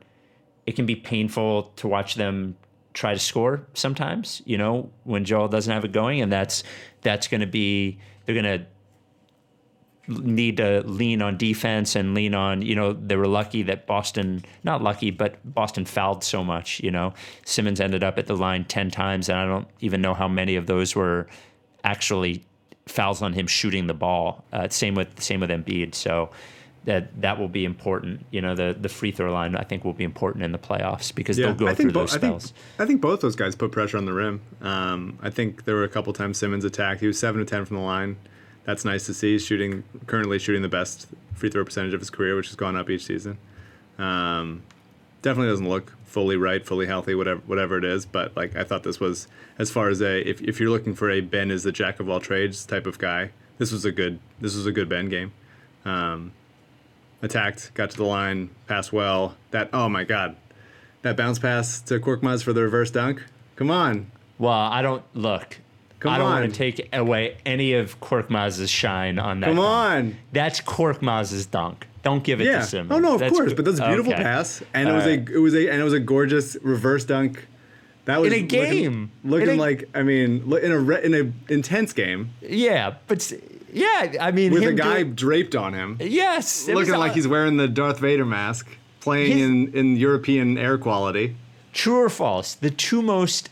It 0.65 0.75
can 0.75 0.85
be 0.85 0.95
painful 0.95 1.63
to 1.75 1.87
watch 1.87 2.15
them 2.15 2.57
try 2.93 3.13
to 3.13 3.19
score 3.19 3.67
sometimes. 3.73 4.41
You 4.45 4.57
know, 4.57 4.89
when 5.03 5.25
Joel 5.25 5.47
doesn't 5.47 5.71
have 5.71 5.85
it 5.85 5.91
going, 5.91 6.21
and 6.21 6.31
that's 6.31 6.63
that's 7.01 7.27
going 7.27 7.41
to 7.41 7.47
be 7.47 7.99
they're 8.25 8.41
going 8.41 8.59
to 8.59 8.65
need 10.07 10.57
to 10.57 10.81
lean 10.85 11.21
on 11.21 11.37
defense 11.37 11.95
and 11.95 12.13
lean 12.13 12.33
on. 12.33 12.61
You 12.61 12.75
know, 12.75 12.93
they 12.93 13.15
were 13.15 13.27
lucky 13.27 13.63
that 13.63 13.87
Boston, 13.87 14.43
not 14.63 14.81
lucky, 14.81 15.11
but 15.11 15.37
Boston 15.53 15.85
fouled 15.85 16.23
so 16.23 16.43
much. 16.43 16.79
You 16.79 16.91
know, 16.91 17.13
Simmons 17.45 17.79
ended 17.79 18.03
up 18.03 18.17
at 18.17 18.27
the 18.27 18.35
line 18.35 18.65
ten 18.65 18.89
times, 18.89 19.29
and 19.29 19.37
I 19.37 19.45
don't 19.45 19.67
even 19.81 20.01
know 20.01 20.13
how 20.13 20.27
many 20.27 20.55
of 20.55 20.67
those 20.67 20.95
were 20.95 21.27
actually 21.83 22.43
fouls 22.87 23.21
on 23.21 23.33
him 23.33 23.47
shooting 23.47 23.87
the 23.87 23.93
ball. 23.93 24.43
Uh, 24.53 24.69
same 24.69 24.95
with 24.95 25.21
same 25.21 25.39
with 25.39 25.49
Embiid. 25.49 25.95
So 25.95 26.29
that 26.85 27.19
that 27.21 27.39
will 27.39 27.47
be 27.47 27.65
important. 27.65 28.25
You 28.31 28.41
know, 28.41 28.55
the 28.55 28.75
the 28.79 28.89
free 28.89 29.11
throw 29.11 29.33
line 29.33 29.55
I 29.55 29.63
think 29.63 29.83
will 29.83 29.93
be 29.93 30.03
important 30.03 30.43
in 30.43 30.51
the 30.51 30.59
playoffs 30.59 31.13
because 31.13 31.37
they'll 31.37 31.53
go 31.53 31.67
I 31.67 31.73
through 31.73 31.85
think, 31.85 31.93
bo- 31.93 31.99
those 32.01 32.15
I 32.15 32.19
think 32.19 32.41
spells. 32.41 32.53
I 32.79 32.85
think 32.85 33.01
both 33.01 33.21
those 33.21 33.35
guys 33.35 33.55
put 33.55 33.71
pressure 33.71 33.97
on 33.97 34.05
the 34.05 34.13
rim. 34.13 34.41
Um, 34.61 35.17
I 35.21 35.29
think 35.29 35.65
there 35.65 35.75
were 35.75 35.83
a 35.83 35.89
couple 35.89 36.13
times 36.13 36.37
Simmons 36.37 36.63
attacked. 36.63 37.01
He 37.01 37.07
was 37.07 37.19
seven 37.19 37.39
to 37.39 37.45
ten 37.45 37.65
from 37.65 37.77
the 37.77 37.83
line. 37.83 38.17
That's 38.65 38.85
nice 38.85 39.05
to 39.07 39.13
see. 39.13 39.33
He's 39.33 39.45
shooting 39.45 39.83
currently 40.07 40.39
shooting 40.39 40.61
the 40.61 40.69
best 40.69 41.07
free 41.33 41.49
throw 41.49 41.65
percentage 41.65 41.93
of 41.93 41.99
his 42.01 42.09
career, 42.09 42.35
which 42.35 42.47
has 42.47 42.55
gone 42.55 42.75
up 42.75 42.89
each 42.89 43.05
season. 43.05 43.37
Um, 43.97 44.63
definitely 45.21 45.51
doesn't 45.51 45.69
look 45.69 45.93
fully 46.15 46.37
right, 46.37 46.65
fully 46.65 46.85
healthy, 46.87 47.13
whatever 47.13 47.41
whatever 47.45 47.77
it 47.77 47.83
is. 47.83 48.05
But 48.05 48.35
like 48.37 48.55
I 48.55 48.63
thought 48.63 48.83
this 48.83 49.01
was 49.01 49.27
as 49.59 49.69
far 49.69 49.89
as 49.89 50.01
a 50.01 50.27
if, 50.27 50.41
if 50.41 50.61
you're 50.61 50.69
looking 50.69 50.95
for 50.95 51.11
a 51.11 51.19
Ben 51.19 51.51
is 51.51 51.63
the 51.63 51.73
jack 51.73 51.99
of 51.99 52.07
all 52.09 52.21
trades 52.21 52.65
type 52.65 52.87
of 52.87 52.97
guy, 52.97 53.31
this 53.57 53.71
was 53.73 53.83
a 53.83 53.91
good 53.91 54.19
this 54.39 54.55
was 54.55 54.65
a 54.65 54.71
good 54.71 54.87
Ben 54.87 55.09
game. 55.09 55.33
Um, 55.83 56.31
attacked, 57.21 57.73
got 57.73 57.89
to 57.91 57.97
the 57.97 58.05
line, 58.05 58.49
passed 58.65 58.93
well. 58.93 59.35
That 59.51 59.69
oh 59.73 59.89
my 59.89 60.05
god, 60.05 60.37
that 61.01 61.17
bounce 61.17 61.37
pass 61.37 61.81
to 61.81 61.99
Korkmaz 61.99 62.43
for 62.43 62.53
the 62.53 62.61
reverse 62.61 62.91
dunk. 62.91 63.21
Come 63.57 63.69
on, 63.69 64.09
Well, 64.39 64.51
I 64.53 64.81
don't 64.81 65.03
look. 65.13 65.57
Come 65.99 66.13
I 66.13 66.17
don't 66.17 66.27
on. 66.27 66.41
want 66.41 66.53
to 66.53 66.57
take 66.57 66.89
away 66.93 67.37
any 67.45 67.73
of 67.73 67.99
Korkmaz's 67.99 68.69
shine 68.69 69.17
on 69.19 69.39
that. 69.41 69.47
come 69.47 69.55
dunk. 69.57 69.67
on. 69.67 70.17
That's 70.31 70.61
Korkmaz's 70.61 71.45
dunk. 71.45 71.87
Don't 72.05 72.23
give 72.23 72.39
it 72.39 72.45
Yeah. 72.45 72.59
to 72.59 72.63
Simmons. 72.65 72.91
Oh 72.91 72.99
no, 72.99 73.15
of 73.15 73.19
That's 73.19 73.33
course, 73.33 73.53
but 73.53 73.65
that's 73.65 73.79
a 73.79 73.87
beautiful 73.87 74.13
okay. 74.13 74.21
pass, 74.21 74.61
and 74.75 74.87
it 74.87 74.91
was 74.93 75.05
right. 75.05 75.27
a 75.27 75.33
it 75.33 75.39
was 75.39 75.55
a 75.55 75.69
and 75.71 75.81
it 75.81 75.83
was 75.83 75.93
a 75.93 75.99
gorgeous 75.99 76.55
reverse 76.61 77.03
dunk. 77.03 77.47
That 78.05 78.21
was 78.21 78.31
In 78.31 78.43
a 78.43 78.45
game. 78.45 79.09
looking, 79.23 79.49
In 79.49 79.55
a- 79.55 79.59
like 79.59 79.89
I 79.95 80.03
mean, 80.03 80.53
in 80.61 80.71
a 80.71 80.77
re- 80.77 81.03
in 81.03 81.15
a 81.15 81.51
intense 81.51 81.91
game 81.93 82.29
Yeah, 82.43 82.93
but 83.07 83.33
yeah, 83.73 84.13
I 84.21 84.29
mean, 84.31 84.53
with 84.53 84.61
a 84.63 84.73
guy 84.73 85.01
doing- 85.01 85.15
draped 85.15 85.55
on 85.55 85.73
him, 85.73 85.97
yes, 85.99 86.67
it 86.67 86.75
was 86.75 86.87
looking 86.87 86.99
like 86.99 87.13
he's 87.13 87.27
wearing 87.27 87.57
the 87.57 87.67
Darth 87.67 87.97
Vader 87.99 88.23
mask, 88.23 88.67
playing 88.99 89.31
His- 89.37 89.41
in 89.47 89.73
in 89.73 89.97
European 89.97 90.59
air 90.59 90.77
quality. 90.77 91.35
True 91.73 91.97
or 92.03 92.09
false? 92.09 92.53
The 92.53 92.69
two 92.69 93.01
most, 93.01 93.49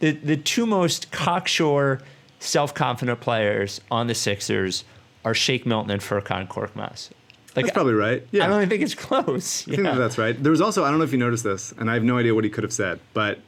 the 0.00 0.10
the 0.10 0.36
two 0.36 0.66
most 0.66 1.12
cocksure, 1.12 2.00
self-confident 2.40 3.20
players 3.20 3.80
on 3.88 4.08
the 4.08 4.14
Sixers 4.16 4.82
are 5.24 5.34
Shake 5.34 5.64
Milton 5.64 5.92
and 5.92 6.02
Furkan 6.02 6.48
Korkmaz. 6.48 7.10
Like, 7.58 7.66
That's 7.66 7.74
probably 7.74 7.94
right. 7.94 8.26
Yeah, 8.30 8.44
I 8.44 8.46
don't 8.48 8.58
even 8.58 8.68
think 8.68 8.82
it's 8.82 8.94
close. 8.94 9.66
I 9.66 9.72
think 9.72 9.82
that 9.82 9.96
that's 9.96 10.16
right. 10.16 10.40
There 10.40 10.52
was 10.52 10.60
also 10.60 10.84
I 10.84 10.90
don't 10.90 10.98
know 10.98 11.04
if 11.04 11.12
you 11.12 11.18
noticed 11.18 11.44
this, 11.44 11.72
and 11.76 11.90
I 11.90 11.94
have 11.94 12.04
no 12.04 12.18
idea 12.18 12.34
what 12.34 12.44
he 12.44 12.50
could 12.50 12.64
have 12.64 12.72
said, 12.72 13.00
but 13.14 13.40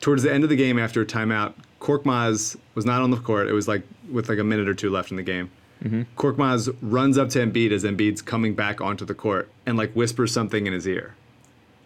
towards 0.00 0.22
the 0.22 0.32
end 0.32 0.44
of 0.44 0.50
the 0.50 0.56
game 0.56 0.78
after 0.78 1.00
a 1.00 1.06
timeout, 1.06 1.54
Korkmaz 1.80 2.56
was 2.74 2.84
not 2.84 3.02
on 3.02 3.10
the 3.10 3.16
court. 3.16 3.48
It 3.48 3.52
was 3.52 3.66
like 3.66 3.82
with 4.10 4.28
like 4.28 4.38
a 4.38 4.44
minute 4.44 4.68
or 4.68 4.74
two 4.74 4.90
left 4.90 5.10
in 5.10 5.16
the 5.16 5.22
game. 5.22 5.50
Mm-hmm. 5.82 6.02
Korkmaz 6.16 6.74
runs 6.82 7.18
up 7.18 7.28
to 7.30 7.38
Embiid 7.38 7.70
as 7.70 7.84
Embiid's 7.84 8.22
coming 8.22 8.54
back 8.54 8.80
onto 8.80 9.04
the 9.04 9.14
court 9.14 9.50
and 9.66 9.76
like 9.76 9.92
whispers 9.92 10.32
something 10.32 10.66
in 10.66 10.72
his 10.72 10.86
ear, 10.86 11.14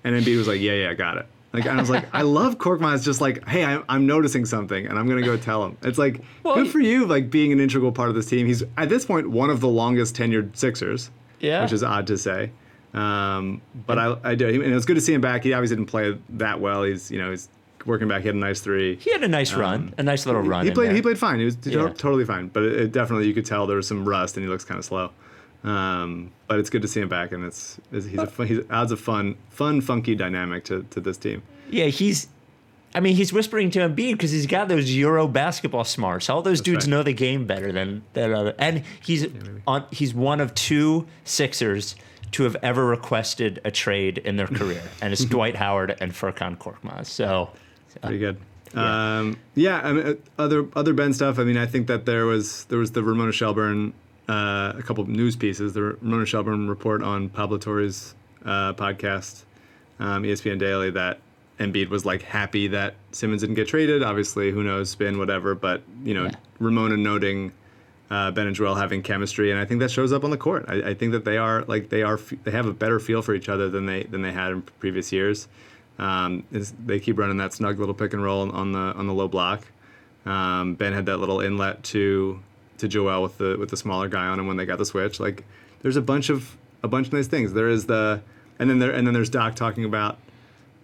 and 0.05 0.15
Embiid 0.15 0.37
was 0.37 0.49
like, 0.49 0.61
"Yeah, 0.61 0.73
yeah, 0.73 0.91
I 0.91 0.95
got 0.95 1.19
it." 1.19 1.27
Like 1.53 1.67
and 1.67 1.77
I 1.77 1.81
was 1.81 1.91
like, 1.91 2.07
I 2.13 2.23
love 2.23 2.59
Korkmaz 2.59 3.05
just 3.05 3.21
like, 3.21 3.47
"Hey, 3.49 3.65
I'm, 3.65 3.85
I'm 3.89 4.07
noticing 4.07 4.45
something, 4.45 4.87
and 4.87 4.99
I'm 4.99 5.09
gonna 5.09 5.23
go 5.23 5.37
tell 5.37 5.65
him." 5.65 5.77
It's 5.83 5.99
like 5.99 6.21
Well, 6.45 6.55
good 6.55 6.69
for 6.69 6.79
you, 6.79 7.07
like 7.07 7.31
being 7.31 7.51
an 7.53 7.59
integral 7.59 7.91
part 7.91 8.09
of 8.09 8.15
this 8.15 8.27
team. 8.27 8.47
He's 8.47 8.63
at 8.77 8.89
this 8.89 9.05
point 9.05 9.31
one 9.31 9.51
of 9.51 9.61
the 9.61 9.69
longest 9.69 10.17
tenured 10.17 10.57
Sixers 10.57 11.11
Yeah. 11.41 11.63
which 11.63 11.73
is 11.73 11.83
odd 11.83 12.07
to 12.09 12.17
say. 12.19 12.51
Um, 12.95 13.61
but 13.87 13.99
I, 13.99 14.17
I 14.25 14.35
do, 14.35 14.49
and 14.49 14.65
it 14.71 14.75
was 14.75 14.85
good 14.85 14.95
to 14.97 15.01
see 15.01 15.15
him 15.15 15.21
back. 15.21 15.45
He 15.45 15.53
obviously 15.53 15.77
didn't 15.77 15.89
play 15.91 16.19
that 16.31 16.61
well. 16.61 16.83
He's, 16.83 17.11
you 17.11 17.19
know, 17.19 17.31
he's 17.31 17.49
working 17.87 18.09
back. 18.09 18.23
He 18.23 18.27
had 18.29 18.35
a 18.35 18.39
nice 18.39 18.61
three. 18.61 18.97
He 18.97 19.13
had 19.13 19.23
a 19.23 19.29
nice 19.29 19.55
run, 19.55 19.95
a 19.97 20.03
nice 20.03 20.27
little 20.27 20.43
run. 20.43 20.61
Um, 20.61 20.67
He 20.67 20.73
played. 20.73 20.93
He 20.93 21.01
played 21.03 21.19
fine. 21.19 21.39
He 21.39 21.45
was 21.45 21.57
Yeah. 21.65 21.89
totally 21.91 22.25
fine. 22.25 22.49
But 22.49 22.65
it, 22.65 22.73
it 22.81 22.93
definitely 22.93 23.27
you 23.29 23.35
could 23.35 23.47
tell 23.47 23.67
there 23.67 23.77
was 23.77 23.87
some 23.87 24.09
rust, 24.09 24.37
and 24.37 24.45
he 24.45 24.51
looks 24.51 24.65
kind 24.65 24.79
of 24.79 24.85
slow. 24.85 25.11
Um, 25.63 26.33
but 26.47 26.59
it's 26.59 26.71
good 26.71 26.83
to 26.83 26.89
see 26.89 27.01
him 27.01 27.09
back, 27.09 27.33
and 27.33 27.45
it's, 27.45 27.79
it's 27.93 28.07
he's 28.07 28.19
a 28.19 28.27
fun, 28.27 28.47
he 28.47 28.61
adds 28.71 28.93
a 28.93 28.97
fun, 28.97 29.37
fun, 29.51 29.81
funky 29.83 30.15
dynamic 30.15 30.65
to, 30.65 30.83
to 30.91 31.01
this 31.01 31.17
team. 31.17 31.43
Yeah, 31.71 31.87
he's. 31.87 32.29
I 32.95 33.01
mean, 33.01 33.15
he's 33.15 33.33
whispering 33.33 33.71
to 33.73 33.81
Embiid 33.81 34.13
because 34.13 34.33
he's 34.33 34.47
got 34.47 34.69
those 34.69 34.91
Euro 34.91 35.29
basketball 35.29 35.85
smarts. 35.85 36.29
All 36.29 36.43
those 36.43 36.61
dudes 36.61 36.87
right. 36.87 36.91
know 36.91 37.03
the 37.03 37.13
game 37.13 37.47
better 37.47 37.71
than 37.71 38.03
than 38.15 38.35
other. 38.35 38.55
And 38.59 38.83
he's 39.03 39.27
on. 39.67 39.85
He's 39.93 40.13
one 40.13 40.41
of 40.41 40.55
two 40.55 41.07
Sixers 41.25 41.95
to 42.33 42.43
have 42.45 42.57
ever 42.63 42.85
requested 42.85 43.61
a 43.65 43.71
trade 43.71 44.19
in 44.19 44.37
their 44.37 44.47
career, 44.47 44.83
and 45.03 45.13
it's 45.13 45.25
Dwight 45.25 45.57
Howard 45.57 45.97
and 46.01 46.13
Furkan 46.13 46.59
Korkmaz. 46.59 47.07
So, 47.07 47.51
Pretty 48.01 48.19
good. 48.19 48.39
Yeah. 48.75 49.19
Um, 49.19 49.37
yeah, 49.55 49.81
I 49.83 49.93
mean, 49.93 50.07
uh, 50.07 50.15
other 50.39 50.69
other 50.75 50.93
Ben 50.93 51.13
stuff. 51.13 51.39
I 51.39 51.45
mean, 51.45 51.57
I 51.57 51.67
think 51.67 51.87
that 51.89 52.07
there 52.07 52.27
was 52.27 52.65
there 52.65 52.79
was 52.79 52.93
the 52.93 53.03
Ramona 53.03 53.33
Shelburne, 53.33 53.93
uh, 54.29 54.73
a 54.77 54.83
couple 54.83 55.03
of 55.03 55.09
news 55.09 55.37
pieces. 55.37 55.75
The 55.75 55.83
Ramona 55.83 56.27
Shelburne 56.27 56.69
report 56.69 57.03
on 57.03 57.29
Pablo 57.29 57.59
Torre's 57.59 58.15
uh, 58.45 58.73
podcast, 58.75 59.45
um, 59.99 60.23
ESPN 60.23 60.59
Daily, 60.59 60.91
that 60.91 61.21
Embiid 61.61 61.91
was 61.91 62.05
like 62.05 62.23
happy 62.23 62.69
that 62.69 62.95
Simmons 63.13 63.43
didn't 63.43 63.55
get 63.57 63.69
traded. 63.69 64.03
Obviously, 64.03 64.51
who 64.51 64.63
knows, 64.65 64.91
spin 64.91 65.19
whatever. 65.19 65.55
But 65.55 65.83
you 66.03 66.15
know, 66.15 66.25
Yeah. 66.25 66.35
Ramona 66.59 66.97
noting 66.97 67.53
uh, 68.11 68.31
Ben 68.33 68.47
and 68.49 68.57
Joel 68.57 68.75
having 68.75 69.03
chemistry, 69.03 69.51
and 69.53 69.61
I 69.61 69.65
think 69.67 69.81
that 69.81 69.91
shows 69.91 70.13
up 70.13 70.25
on 70.25 70.31
the 70.31 70.37
court. 70.37 70.65
I, 70.69 70.91
I 70.91 70.95
think 70.95 71.13
that 71.13 71.25
they 71.25 71.37
are 71.37 71.63
like 71.69 71.91
they 71.91 72.03
are 72.03 72.19
they 72.45 72.51
have 72.51 72.67
a 72.67 72.73
better 72.73 72.99
feel 72.99 73.23
for 73.23 73.35
each 73.35 73.49
other 73.49 73.69
than 73.69 73.87
they 73.87 74.03
than 74.05 74.23
they 74.23 74.33
had 74.33 74.51
in 74.53 74.63
previous 74.81 75.13
years. 75.13 75.47
Um, 75.99 76.45
they 76.87 76.99
keep 76.99 77.19
running 77.19 77.37
that 77.37 77.53
snug 77.53 77.79
little 77.79 77.95
pick 77.95 78.15
and 78.15 78.23
roll 78.23 78.51
on 78.51 78.73
the 78.73 78.79
on 78.79 79.07
the 79.07 79.13
low 79.13 79.29
block. 79.29 79.67
Um, 80.27 80.75
ben 80.75 80.93
had 80.93 81.07
that 81.07 81.19
little 81.19 81.41
inlet 81.41 81.83
to 81.85 82.41
to 82.79 82.89
Joel 82.89 83.23
with 83.23 83.39
the 83.39 83.57
with 83.59 83.69
the 83.69 83.77
smaller 83.77 84.09
guy 84.09 84.27
on 84.27 84.41
him 84.41 84.47
when 84.47 84.57
they 84.57 84.65
got 84.67 84.79
the 84.79 84.87
switch. 84.87 85.21
Like 85.21 85.45
there's 85.83 85.97
a 85.97 86.03
bunch 86.03 86.31
of 86.31 86.57
a 86.83 86.89
bunch 86.89 87.09
of 87.09 87.13
nice 87.13 87.27
things. 87.27 87.53
There 87.53 87.69
is 87.69 87.85
the 87.87 88.23
and 88.59 88.69
then 88.71 88.79
there 88.79 88.91
and 88.91 89.07
then 89.07 89.13
there's 89.15 89.31
Doc 89.31 89.55
talking 89.57 89.85
about 89.85 90.19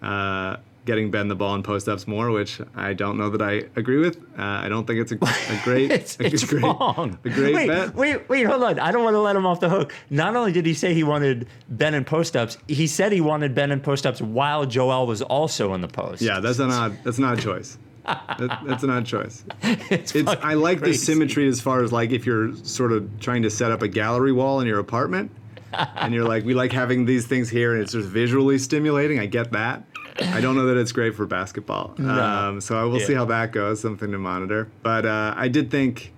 uh, 0.07 0.57
getting 0.85 1.11
Ben 1.11 1.27
the 1.27 1.35
ball 1.35 1.55
in 1.57 1.63
post 1.65 1.89
ups 1.89 2.07
more, 2.07 2.31
which 2.31 2.61
I 2.77 2.93
don't 2.93 3.19
know 3.19 3.29
that 3.31 3.43
I 3.43 3.65
agree 3.75 3.99
with. 3.99 4.19
Uh, 4.39 4.43
I 4.43 4.69
don't 4.69 4.87
think 4.87 5.01
it's 5.01 5.11
a, 5.13 5.17
a 5.17 5.61
great 5.65 5.91
it's, 5.91 6.19
a 6.21 6.27
it's 6.27 6.45
great, 6.45 6.63
wrong. 6.63 7.19
a 7.25 7.29
great 7.29 7.55
wait, 7.55 7.67
bet. 7.67 7.95
wait, 7.95 8.29
wait, 8.29 8.45
hold 8.47 8.63
on. 8.63 8.79
I 8.79 8.93
don't 8.93 9.03
want 9.03 9.15
to 9.15 9.21
let 9.21 9.35
him 9.35 9.45
off 9.47 9.59
the 9.59 9.69
hook. 9.69 9.93
Not 10.11 10.37
only 10.37 10.53
did 10.53 10.65
he 10.65 10.75
say 10.75 10.95
he 10.95 11.03
wanted 11.03 11.49
Ben 11.69 11.93
in 11.95 12.05
post 12.05 12.37
ups, 12.37 12.57
he 12.69 12.87
said 12.87 13.11
he 13.13 13.21
wanted 13.21 13.55
Ben 13.55 13.73
in 13.73 13.81
post 13.81 14.07
ups 14.07 14.23
while 14.23 14.65
Joel 14.65 15.07
was 15.09 15.23
also 15.23 15.75
in 15.75 15.81
the 15.81 15.89
post. 15.89 16.23
Yeah, 16.23 16.39
that's 16.41 16.61
an 16.61 16.71
odd. 16.71 16.97
That's 17.03 17.19
not 17.19 17.39
a 17.39 17.43
choice. 17.43 17.79
That, 18.05 18.61
that's 18.65 18.85
an 18.85 18.91
odd 18.91 19.05
choice. 19.05 19.45
it's, 19.63 20.15
It's, 20.15 20.31
I 20.31 20.55
like 20.55 20.79
crazy. 20.79 20.93
the 20.93 20.99
symmetry 20.99 21.49
as 21.49 21.61
far 21.61 21.83
as 21.83 21.93
like 21.93 22.13
if 22.13 22.25
you're 22.25 22.55
sort 22.59 22.93
of 22.93 23.19
trying 23.19 23.43
to 23.43 23.51
set 23.51 23.73
up 23.73 23.83
a 23.83 23.89
gallery 23.89 24.31
wall 24.31 24.61
in 24.61 24.69
your 24.69 24.79
apartment, 24.79 25.33
and 25.73 26.15
you're 26.15 26.25
like, 26.25 26.45
we 26.45 26.55
like 26.55 26.71
having 26.71 27.05
these 27.05 27.27
things 27.27 27.49
here, 27.51 27.75
and 27.75 27.83
it's 27.83 27.93
just 27.93 28.09
visually 28.09 28.59
stimulating. 28.59 29.19
I 29.19 29.27
get 29.27 29.51
that. 29.53 29.83
I 30.21 30.41
don't 30.41 30.57
know 30.57 30.67
that 30.67 30.77
it's 30.77 30.93
great 30.93 31.15
for 31.15 31.27
basketball. 31.27 31.95
Um, 31.99 32.61
so 32.61 32.79
I 32.79 32.85
will 32.85 33.01
see 33.01 33.15
how 33.15 33.25
that 33.27 33.53
goes. 33.53 33.81
Something 33.81 34.13
to 34.13 34.19
monitor. 34.19 34.69
But 34.83 35.07
uh, 35.07 35.35
I 35.37 35.49
did 35.49 35.71
think, 35.71 36.13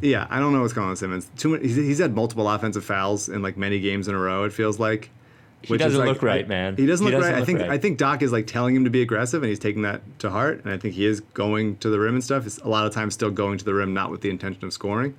yeah, 0.00 0.26
I 0.30 0.38
don't 0.40 0.52
know 0.52 0.60
what's 0.62 0.72
going 0.72 0.86
on 0.86 0.90
with 0.90 0.98
Simmons. 0.98 1.30
Too 1.36 1.50
many, 1.50 1.66
he's, 1.66 1.76
he's 1.76 1.98
had 1.98 2.14
multiple 2.14 2.48
offensive 2.48 2.84
fouls 2.84 3.28
in 3.28 3.42
like 3.42 3.56
many 3.56 3.80
games 3.80 4.08
in 4.08 4.14
a 4.14 4.18
row. 4.18 4.44
It 4.44 4.52
feels 4.52 4.78
like. 4.78 5.10
He 5.62 5.76
doesn't 5.76 6.04
look 6.04 6.22
right, 6.22 6.46
man. 6.46 6.76
He 6.76 6.86
doesn't 6.86 7.04
He 7.04 7.12
look 7.12 7.20
doesn't 7.20 7.34
right. 7.34 7.42
I 7.42 7.44
think 7.44 7.58
right. 7.60 7.70
I 7.70 7.78
think 7.78 7.98
Doc 7.98 8.22
is 8.22 8.30
like 8.30 8.46
telling 8.46 8.76
him 8.76 8.84
to 8.84 8.90
be 8.90 9.02
aggressive, 9.02 9.42
and 9.42 9.50
he's 9.50 9.58
taking 9.58 9.82
that 9.82 10.02
to 10.20 10.30
heart. 10.30 10.62
And 10.62 10.72
I 10.72 10.76
think 10.78 10.94
he 10.94 11.04
is 11.04 11.18
going 11.20 11.78
to 11.78 11.90
the 11.90 11.98
rim 11.98 12.14
and 12.14 12.22
stuff. 12.22 12.46
It's 12.46 12.58
a 12.58 12.68
lot 12.68 12.86
of 12.86 12.94
times 12.94 13.14
still 13.14 13.32
going 13.32 13.58
to 13.58 13.64
the 13.64 13.74
rim, 13.74 13.92
not 13.92 14.12
with 14.12 14.20
the 14.20 14.30
intention 14.30 14.64
of 14.64 14.72
scoring. 14.72 15.16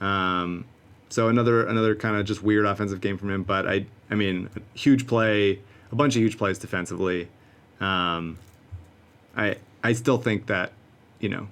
Um, 0.00 0.64
so 1.10 1.28
another 1.28 1.66
another 1.66 1.94
kind 1.94 2.16
of 2.16 2.24
just 2.24 2.42
weird 2.42 2.64
offensive 2.64 3.02
game 3.02 3.18
from 3.18 3.30
him. 3.30 3.42
But 3.42 3.68
I 3.68 3.84
I 4.10 4.14
mean, 4.14 4.48
huge 4.72 5.06
play, 5.06 5.60
a 5.92 5.94
bunch 5.94 6.16
of 6.16 6.22
huge 6.22 6.38
plays 6.38 6.58
defensively. 6.58 7.28
Um, 7.80 8.38
I 9.36 9.56
I 9.82 9.92
still 9.92 10.18
think 10.18 10.46
that 10.46 10.72
you 11.20 11.28
know. 11.28 11.48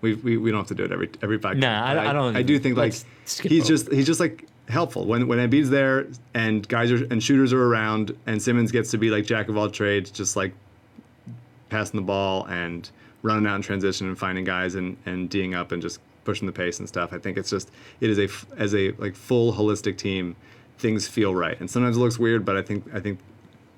We, 0.00 0.14
we, 0.14 0.36
we 0.36 0.52
don't 0.52 0.60
have 0.60 0.68
to 0.68 0.76
do 0.76 0.84
it 0.84 0.92
every 0.92 1.10
every 1.22 1.40
podcast. 1.40 1.56
Nah, 1.58 1.84
I- 1.84 2.10
I 2.10 2.12
don't- 2.12 2.36
I 2.36 2.42
do 2.42 2.56
think 2.60 2.76
like 2.76 2.92
he's 3.26 3.62
over. 3.62 3.68
just 3.68 3.90
he's 3.92 4.06
just 4.06 4.20
like 4.20 4.46
helpful 4.68 5.06
when 5.06 5.26
when 5.26 5.40
Embiid's 5.40 5.70
there 5.70 6.06
and 6.34 6.68
guys 6.68 6.92
are 6.92 7.04
and 7.10 7.20
shooters 7.20 7.52
are 7.52 7.64
around 7.64 8.16
and 8.26 8.40
Simmons 8.40 8.70
gets 8.70 8.92
to 8.92 8.98
be 8.98 9.10
like 9.10 9.26
jack 9.26 9.48
of 9.48 9.56
all 9.56 9.68
trades, 9.68 10.12
just 10.12 10.36
like 10.36 10.52
passing 11.68 11.98
the 11.98 12.06
ball 12.06 12.44
and 12.46 12.88
running 13.22 13.44
out 13.48 13.56
in 13.56 13.62
transition 13.62 14.06
and 14.06 14.16
finding 14.16 14.44
guys 14.44 14.76
and 14.76 14.96
and 15.04 15.28
d'ing 15.30 15.52
up 15.52 15.72
and 15.72 15.82
just 15.82 15.98
pushing 16.22 16.46
the 16.46 16.52
pace 16.52 16.78
and 16.78 16.86
stuff. 16.86 17.12
I 17.12 17.18
think 17.18 17.36
it's 17.36 17.50
just 17.50 17.68
it 18.00 18.08
is 18.08 18.20
a 18.20 18.28
as 18.56 18.76
a 18.76 18.92
like 18.98 19.16
full 19.16 19.52
holistic 19.52 19.96
team, 19.96 20.36
things 20.78 21.08
feel 21.08 21.34
right. 21.34 21.58
And 21.58 21.68
sometimes 21.68 21.96
it 21.96 22.00
looks 22.00 22.20
weird, 22.20 22.44
but 22.44 22.56
I 22.56 22.62
think 22.62 22.84
I 22.94 23.00
think 23.00 23.18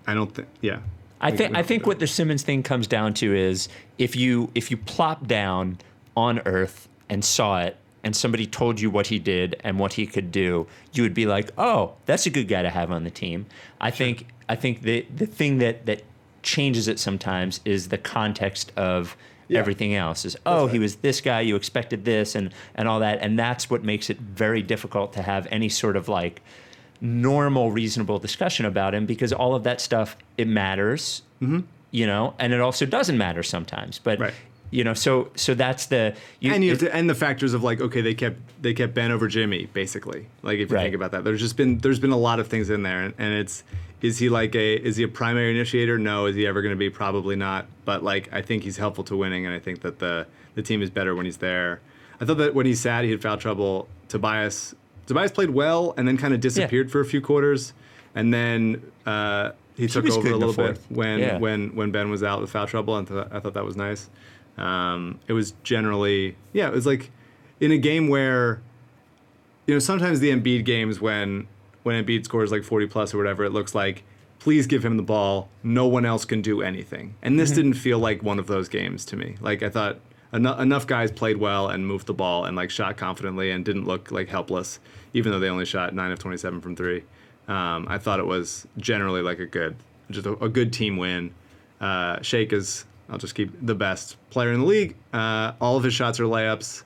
I 0.07 0.13
don't 0.13 0.35
think 0.35 0.49
yeah. 0.61 0.81
I 1.21 1.31
think 1.31 1.57
I 1.57 1.63
think 1.63 1.87
what 1.87 1.99
the 1.99 2.07
Simmons 2.07 2.43
thing 2.43 2.63
comes 2.63 2.87
down 2.87 3.15
to 3.15 3.35
is 3.35 3.69
if 3.99 4.17
you 4.17 4.51
if 4.55 4.71
you 4.71 4.77
plop 4.77 5.27
down 5.27 5.79
on 6.17 6.41
Earth 6.47 6.89
and 7.09 7.25
saw 7.25 7.61
it 7.61 7.77
and 8.03 8.17
somebody 8.17 8.47
told 8.47 8.81
you 8.81 8.89
what 8.91 9.09
he 9.09 9.19
did 9.19 9.57
and 9.63 9.79
what 9.79 9.93
he 9.95 10.07
could 10.07 10.33
do, 10.33 10.67
you 10.93 11.03
would 11.03 11.13
be 11.15 11.27
like, 11.27 11.51
"Oh, 11.59 11.93
that's 12.07 12.25
a 12.27 12.31
good 12.31 12.49
guy 12.49 12.63
to 12.63 12.71
have 12.71 12.91
on 12.91 13.05
the 13.05 13.11
team." 13.11 13.47
I 13.81 13.91
think 13.91 14.27
I 14.49 14.57
think 14.57 14.83
the 14.83 15.07
the 15.15 15.27
thing 15.27 15.59
that 15.59 15.87
that 15.87 16.03
changes 16.43 16.89
it 16.89 16.99
sometimes 16.99 17.61
is 17.67 17.89
the 17.89 17.99
context 17.99 18.73
of 18.77 19.15
Yeah. 19.49 19.59
everything 19.59 19.95
else 19.95 20.25
is 20.25 20.37
oh 20.47 20.69
he 20.69 20.79
was 20.79 20.97
this 20.97 21.21
guy 21.21 21.41
you 21.43 21.55
expected 21.57 22.05
this 22.07 22.35
and 22.35 22.51
and 22.75 22.89
all 22.89 23.01
that 23.01 23.19
and 23.21 23.39
that's 23.39 23.69
what 23.69 23.83
makes 23.85 24.09
it 24.09 24.17
very 24.19 24.63
difficult 24.63 25.13
to 25.15 25.23
have 25.23 25.47
any 25.51 25.69
sort 25.69 25.97
of 25.97 26.09
like 26.09 26.41
normal 27.01 27.71
reasonable 27.73 28.19
discussion 28.19 28.67
about 28.67 28.95
him 28.95 29.07
because 29.07 29.33
all 29.33 29.55
of 29.55 29.65
that 29.65 29.81
stuff 29.81 30.17
it 30.37 30.47
matters 30.47 31.23
you 31.91 32.07
know 32.07 32.35
and 32.39 32.53
it 32.53 32.61
also 32.61 32.85
doesn't 32.85 33.17
matter 33.17 33.43
sometimes 33.43 33.99
but 33.99 34.19
Mm-hmm. 34.19 34.23
Right. 34.25 34.35
you 34.71 34.85
know 34.85 34.93
so 34.95 35.31
so 35.35 35.55
that's 35.55 35.87
the 35.87 36.15
you, 36.41 36.53
and 36.53 36.63
you 36.63 36.71
have 36.71 36.83
it- 36.83 36.87
to, 36.87 36.95
and 36.95 37.09
the 37.09 37.15
factors 37.15 37.55
of 37.55 37.63
like 37.63 37.81
okay 37.81 38.03
they 38.03 38.13
kept 38.15 38.37
they 38.61 38.75
kept 38.75 38.93
Ben 38.95 39.11
over 39.11 39.27
Jimmy 39.29 39.67
basically 39.73 40.27
like 40.43 40.59
if 40.59 40.69
you 40.71 40.77
Right. 40.77 40.83
think 40.85 40.95
about 40.95 41.13
that. 41.13 41.25
There's 41.25 41.41
just 41.41 41.57
been 41.57 41.79
there's 41.79 41.99
been 41.99 42.13
a 42.13 42.19
lot 42.19 42.39
of 42.39 42.49
things 42.49 42.69
in 42.71 42.83
there 42.83 43.01
and, 43.03 43.15
and 43.19 43.33
it's 43.35 43.65
is 44.03 44.19
he 44.19 44.29
like 44.29 44.55
a 44.55 44.75
is 44.77 44.97
he 44.97 45.03
a 45.05 45.09
primary 45.09 45.51
initiator? 45.51 45.99
No. 45.99 46.27
Is 46.27 46.35
he 46.37 46.47
ever 46.47 46.63
going 46.63 46.73
to 46.75 46.79
be? 46.79 46.89
Probably 46.91 47.37
not. 47.37 47.67
But 47.85 48.03
like 48.05 48.31
I 48.33 48.43
think 48.43 48.63
he's 48.63 48.77
helpful 48.77 49.05
to 49.05 49.17
winning 49.17 49.45
and 49.47 49.55
I 49.55 49.59
think 49.59 49.81
that 49.83 49.99
the 49.99 50.27
the 50.55 50.63
team 50.63 50.83
is 50.83 50.91
better 50.91 51.15
when 51.15 51.25
he's 51.27 51.39
there. 51.39 51.81
I 52.21 52.25
thought 52.27 52.39
that 52.39 52.55
when 52.55 52.67
he 52.67 52.75
sat 52.75 53.05
he 53.05 53.11
had 53.11 53.21
foul 53.23 53.39
trouble. 53.39 53.89
Tobias 54.09 54.75
Tobias 55.11 55.33
played 55.33 55.51
well 55.51 55.93
and 55.97 56.07
then 56.09 56.17
kind 56.17 56.33
of 56.33 56.41
disappeared 56.41 56.91
for 56.91 57.01
a 57.01 57.05
few 57.05 57.21
quarters 57.21 57.73
and 58.15 58.33
then 58.33 58.83
uh, 59.07 59.51
he 59.77 59.87
took 59.87 60.05
over 60.09 60.29
a 60.31 60.37
little 60.37 60.55
bit 60.55 60.79
when 60.89 61.19
Yeah. 61.21 61.39
when 61.39 61.75
when 61.77 61.91
Ben 61.91 62.11
was 62.11 62.23
out 62.23 62.41
with 62.41 62.51
foul 62.51 62.67
trouble, 62.67 62.97
and 62.97 63.07
th- 63.07 63.27
I 63.31 63.39
thought 63.41 63.55
that 63.55 63.65
was 63.65 63.77
nice. 63.77 64.09
Um, 64.59 65.19
it 65.29 65.33
was 65.33 65.53
generally, 65.63 66.37
yeah, 66.53 66.67
it 66.69 66.73
was 66.75 66.87
like 66.87 67.11
in 67.61 67.71
a 67.73 67.79
game 67.79 68.09
where, 68.09 68.61
you 69.67 69.75
know, 69.75 69.79
sometimes 69.79 70.21
the 70.21 70.31
Embiid 70.31 70.65
games 70.65 71.01
when 71.01 71.47
when 71.83 72.05
Embiid 72.05 72.25
scores 72.25 72.51
like 72.53 72.63
40 72.65 72.87
plus 72.89 73.15
or 73.15 73.19
whatever, 73.19 73.45
it 73.45 73.53
looks 73.53 73.75
like, 73.75 74.03
please 74.39 74.67
give 74.67 74.85
him 74.85 74.97
the 74.97 75.03
ball. 75.03 75.49
No 75.63 75.87
one 75.87 76.05
else 76.05 76.25
can 76.27 76.43
do 76.43 76.61
anything. 76.63 77.15
And 77.23 77.39
this 77.41 77.51
didn't 77.53 77.75
feel 77.75 77.99
like 77.99 78.23
one 78.23 78.39
of 78.39 78.47
those 78.49 78.69
games 78.69 79.05
to 79.07 79.17
me. 79.17 79.37
Like 79.41 79.63
I 79.63 79.71
thought 79.71 79.99
enough, 80.33 80.61
enough 80.61 80.87
guys 80.87 81.11
played 81.11 81.39
well 81.39 81.69
and 81.69 81.87
moved 81.87 82.07
the 82.07 82.13
ball 82.15 82.45
and 82.45 82.55
like 82.57 82.71
shot 82.71 82.97
confidently 82.99 83.51
and 83.51 83.65
didn't 83.65 83.87
look 83.87 84.11
like 84.11 84.29
helpless, 84.29 84.79
even 85.13 85.33
though 85.33 85.41
they 85.41 85.49
only 85.49 85.65
shot 85.65 85.95
nine 85.95 86.13
of 86.13 86.19
27 86.19 86.61
from 86.61 86.77
three. 86.77 87.05
Um, 87.49 87.87
I 87.89 87.99
thought 87.99 88.21
it 88.21 88.27
was 88.27 88.67
generally 88.77 89.23
like 89.23 89.39
a 89.41 89.47
good, 89.47 89.77
just 90.11 90.27
a, 90.27 90.33
a 90.45 90.49
good 90.49 90.73
team 90.73 90.97
win. 90.97 91.35
Uh, 91.81 92.21
Shake 92.23 92.53
is, 92.53 92.85
I'll 93.09 93.19
just 93.19 93.35
keep 93.35 93.51
the 93.65 93.75
best 93.75 94.17
player 94.31 94.53
in 94.53 94.61
the 94.61 94.67
league. 94.67 94.97
Uh, 95.13 95.53
all 95.61 95.77
of 95.77 95.83
his 95.85 95.95
shots 95.95 96.21
are 96.21 96.25
layups. 96.25 96.85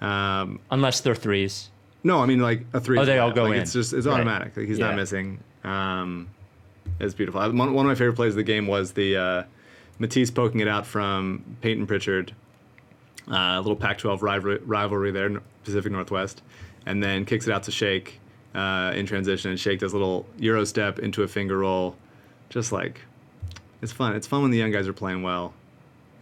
Um, 0.00 0.60
unless 0.70 1.00
they're 1.00 1.14
threes 1.14 1.70
no, 2.02 2.20
I 2.20 2.26
mean 2.26 2.40
like 2.40 2.64
a 2.72 2.80
three. 2.80 2.98
Oh, 2.98 3.04
they 3.04 3.18
all 3.18 3.30
go 3.30 3.44
like, 3.44 3.54
in. 3.56 3.62
It's 3.62 3.72
just 3.72 3.92
it's 3.92 4.06
Right. 4.06 4.14
automatic. 4.14 4.56
Like 4.56 4.66
he's 4.66 4.78
Yeah. 4.78 4.86
not 4.86 4.96
missing. 4.96 5.40
Um, 5.64 6.28
it's 6.98 7.14
beautiful. 7.14 7.40
One, 7.40 7.74
one 7.74 7.86
of 7.86 7.90
my 7.90 7.94
favorite 7.94 8.16
plays 8.16 8.32
of 8.32 8.36
the 8.36 8.42
game 8.42 8.66
was 8.66 8.92
the 8.92 9.16
uh, 9.16 9.42
Matisse 9.98 10.30
poking 10.30 10.60
it 10.60 10.68
out 10.68 10.86
from 10.86 11.44
Payton 11.60 11.86
Pritchard. 11.86 12.32
Uh, 13.30 13.34
a 13.56 13.60
little 13.60 13.76
Pac-12 13.76 14.22
rivalry, 14.22 14.58
rivalry 14.64 15.12
there, 15.12 15.40
Pacific 15.62 15.92
Northwest, 15.92 16.42
and 16.86 17.02
then 17.02 17.24
kicks 17.24 17.46
it 17.46 17.52
out 17.52 17.62
to 17.64 17.70
Shake 17.70 18.20
uh, 18.54 18.92
in 18.94 19.06
transition, 19.06 19.50
and 19.50 19.60
Shake 19.60 19.80
does 19.80 19.92
a 19.92 19.96
little 19.96 20.26
Euro 20.38 20.64
step 20.64 20.98
into 20.98 21.22
a 21.22 21.28
finger 21.28 21.58
roll, 21.58 21.96
just 22.48 22.72
like 22.72 23.00
it's 23.82 23.92
fun. 23.92 24.14
It's 24.14 24.26
fun 24.26 24.42
when 24.42 24.50
the 24.50 24.58
young 24.58 24.70
guys 24.70 24.88
are 24.88 24.92
playing 24.92 25.22
well, 25.22 25.54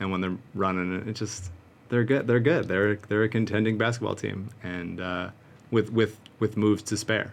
and 0.00 0.10
when 0.10 0.20
they're 0.20 0.36
running. 0.54 1.08
It 1.08 1.14
just 1.14 1.50
they're 1.88 2.04
good. 2.04 2.26
They're 2.26 2.40
good. 2.40 2.68
They're 2.68 2.96
they're 2.96 3.24
a 3.24 3.28
contending 3.28 3.78
basketball 3.78 4.14
team, 4.14 4.50
and 4.62 5.00
uh, 5.00 5.30
with 5.70 5.90
with 5.92 6.18
with 6.38 6.56
moves 6.56 6.82
to 6.84 6.96
spare. 6.96 7.32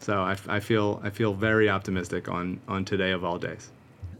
So 0.00 0.20
I, 0.20 0.36
I 0.48 0.60
feel 0.60 1.00
I 1.02 1.10
feel 1.10 1.32
very 1.32 1.68
optimistic 1.68 2.28
on 2.28 2.60
on 2.68 2.84
today 2.84 3.12
of 3.12 3.24
all 3.24 3.38
days. 3.38 3.70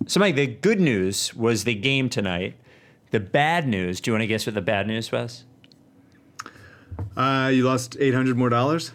So, 0.07 0.21
Mike, 0.21 0.35
the 0.35 0.47
good 0.47 0.81
news 0.81 1.35
was 1.35 1.65
the 1.65 1.75
game 1.75 2.09
tonight. 2.09 2.55
The 3.11 3.21
bad 3.21 3.67
news. 3.67 4.01
Do 4.01 4.11
you 4.11 4.13
want 4.15 4.23
to 4.23 4.27
guess 4.27 4.47
what 4.47 4.55
the 4.55 4.61
bad 4.61 4.87
news 4.87 5.13
was? 5.13 5.45
Uh, 7.17 7.51
you 7.53 7.65
lost 7.65 7.97
eight 8.01 8.15
hundred 8.15 8.37
more 8.37 8.49
dollars. 8.49 8.93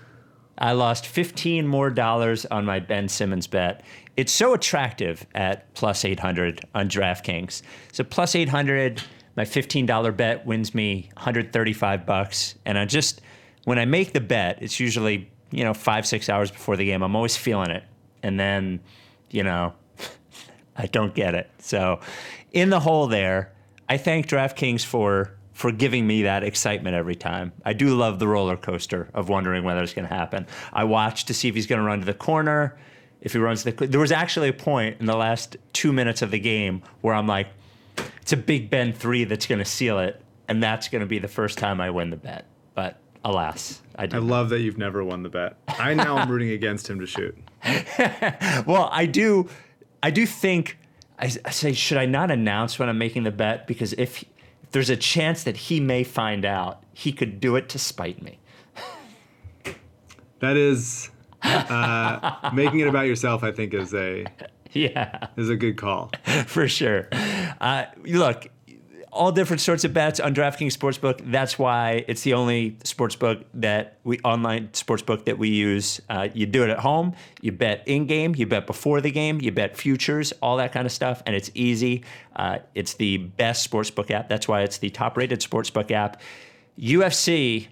I 0.59 0.73
lost 0.73 1.07
15 1.07 1.65
more 1.65 1.89
dollars 1.89 2.45
on 2.45 2.65
my 2.65 2.79
Ben 2.79 3.07
Simmons 3.07 3.47
bet. 3.47 3.81
It's 4.17 4.33
so 4.33 4.53
attractive 4.53 5.25
at 5.33 5.73
plus 5.73 6.03
800 6.03 6.65
on 6.75 6.89
DraftKings. 6.89 7.61
So 7.93 8.03
plus 8.03 8.35
800, 8.35 9.01
my 9.37 9.45
$15 9.45 10.17
bet 10.17 10.45
wins 10.45 10.75
me 10.75 11.09
135 11.13 12.05
bucks. 12.05 12.55
And 12.65 12.77
I 12.77 12.83
just, 12.83 13.21
when 13.63 13.79
I 13.79 13.85
make 13.85 14.11
the 14.11 14.19
bet, 14.19 14.61
it's 14.61 14.81
usually, 14.81 15.31
you 15.51 15.63
know, 15.63 15.73
five, 15.73 16.05
six 16.05 16.27
hours 16.27 16.51
before 16.51 16.75
the 16.75 16.85
game. 16.85 17.01
I'm 17.01 17.15
always 17.15 17.37
feeling 17.37 17.71
it. 17.71 17.83
And 18.21 18.37
then, 18.37 18.81
you 19.29 19.43
know, 19.43 19.73
I 20.75 20.87
don't 20.87 21.15
get 21.15 21.35
it. 21.35 21.49
So 21.59 22.01
in 22.51 22.69
the 22.69 22.81
hole 22.81 23.07
there, 23.07 23.53
I 23.87 23.95
thank 23.95 24.27
DraftKings 24.27 24.83
for 24.83 25.33
for 25.59 25.73
giving 25.73 26.07
me 26.07 26.21
that 26.21 26.41
excitement 26.41 26.95
every 26.95 27.17
time. 27.17 27.51
I 27.65 27.73
do 27.73 27.93
love 27.93 28.17
the 28.17 28.29
roller 28.29 28.55
coaster 28.55 29.09
of 29.13 29.27
wondering 29.27 29.65
whether 29.65 29.83
it's 29.83 29.93
going 29.93 30.07
to 30.07 30.13
happen. 30.13 30.47
I 30.71 30.85
watch 30.85 31.25
to 31.25 31.33
see 31.33 31.49
if 31.49 31.55
he's 31.55 31.67
going 31.67 31.81
to 31.81 31.85
run 31.85 31.99
to 31.99 32.05
the 32.05 32.13
corner. 32.13 32.77
If 33.19 33.33
he 33.33 33.39
runs 33.39 33.65
the, 33.65 33.71
there 33.73 33.99
was 33.99 34.13
actually 34.13 34.47
a 34.47 34.53
point 34.53 35.01
in 35.01 35.05
the 35.05 35.17
last 35.17 35.57
two 35.73 35.91
minutes 35.91 36.21
of 36.21 36.31
the 36.31 36.39
game 36.39 36.81
where 37.01 37.13
I'm 37.13 37.27
like, 37.27 37.49
it's 38.21 38.31
a 38.31 38.37
Big 38.37 38.69
Ben 38.69 38.93
three 38.93 39.25
that's 39.25 39.47
going 39.47 39.59
to 39.59 39.65
seal 39.65 39.99
it, 39.99 40.21
and 40.47 40.63
that's 40.63 40.87
going 40.87 41.01
to 41.01 41.05
be 41.05 41.19
the 41.19 41.27
first 41.27 41.57
time 41.57 41.81
I 41.81 41.89
win 41.89 42.09
the 42.09 42.15
bet. 42.15 42.45
But 42.73 42.97
alas, 43.25 43.81
I 43.97 44.03
I 44.03 44.19
love 44.19 44.47
that 44.51 44.61
you've 44.61 44.77
never 44.77 45.03
won 45.03 45.23
the 45.23 45.29
bet. 45.29 45.57
I 45.67 45.93
now 45.93 46.19
am 46.19 46.31
rooting 46.31 46.51
against 46.51 46.89
him 46.89 47.01
to 47.01 47.05
shoot. 47.05 47.37
well, 48.65 48.87
I 48.93 49.05
do, 49.11 49.49
I 50.01 50.11
do 50.11 50.25
think 50.25 50.77
I, 51.19 51.25
I 51.43 51.49
say, 51.49 51.73
should 51.73 51.97
I 51.97 52.05
not 52.05 52.31
announce 52.31 52.79
when 52.79 52.87
I'm 52.87 52.97
making 52.97 53.23
the 53.23 53.31
bet 53.31 53.67
because 53.67 53.91
if 53.91 54.23
there's 54.71 54.89
a 54.89 54.97
chance 54.97 55.43
that 55.43 55.57
he 55.57 55.79
may 55.79 56.03
find 56.03 56.45
out, 56.45 56.83
he 56.93 57.11
could 57.11 57.39
do 57.39 57.55
it 57.55 57.69
to 57.69 57.79
spite 57.79 58.21
me. 58.21 58.39
That 60.39 60.55
is 60.55 61.09
uh, 61.43 62.49
making 62.53 62.79
it 62.79 62.87
about 62.87 63.07
yourself. 63.07 63.43
I 63.43 63.51
think 63.51 63.73
is 63.73 63.93
a 63.93 64.25
Yeah, 64.71 65.27
is 65.35 65.49
a 65.49 65.55
good 65.55 65.77
call. 65.77 66.11
for 66.45 66.67
sure. 66.67 67.07
Uh, 67.59 67.85
look, 68.03 68.47
all 69.11 69.31
different 69.31 69.61
sorts 69.61 69.83
of 69.83 69.93
bets 69.93 70.19
on 70.19 70.35
DraftKings 70.35 70.77
Sportsbook. 70.77 71.31
That's 71.31 71.57
why 71.57 72.03
it's 72.07 72.21
the 72.21 72.33
only 72.33 72.71
sportsbook 72.83 73.43
that 73.55 73.97
we 74.03 74.19
online 74.19 74.69
sportsbook 74.69 75.25
that 75.25 75.37
we 75.37 75.49
use. 75.49 75.99
Uh, 76.09 76.29
you 76.33 76.45
do 76.45 76.63
it 76.63 76.69
at 76.69 76.79
home. 76.79 77.15
You 77.41 77.51
bet 77.51 77.83
in 77.87 78.05
game. 78.05 78.35
You 78.35 78.45
bet 78.45 78.67
before 78.67 79.01
the 79.01 79.11
game. 79.11 79.41
You 79.41 79.51
bet 79.51 79.75
futures. 79.75 80.31
All 80.41 80.57
that 80.57 80.71
kind 80.71 80.85
of 80.85 80.91
stuff, 80.91 81.23
and 81.25 81.35
it's 81.35 81.49
easy. 81.53 82.03
Uh, 82.35 82.59
it's 82.75 82.93
the 82.95 83.17
best 83.17 83.69
sportsbook 83.69 84.11
app. 84.11 84.29
That's 84.29 84.47
why 84.47 84.61
it's 84.61 84.77
the 84.77 84.89
top-rated 84.89 85.41
sportsbook 85.41 85.91
app. 85.91 86.21
UFC, 86.77 87.67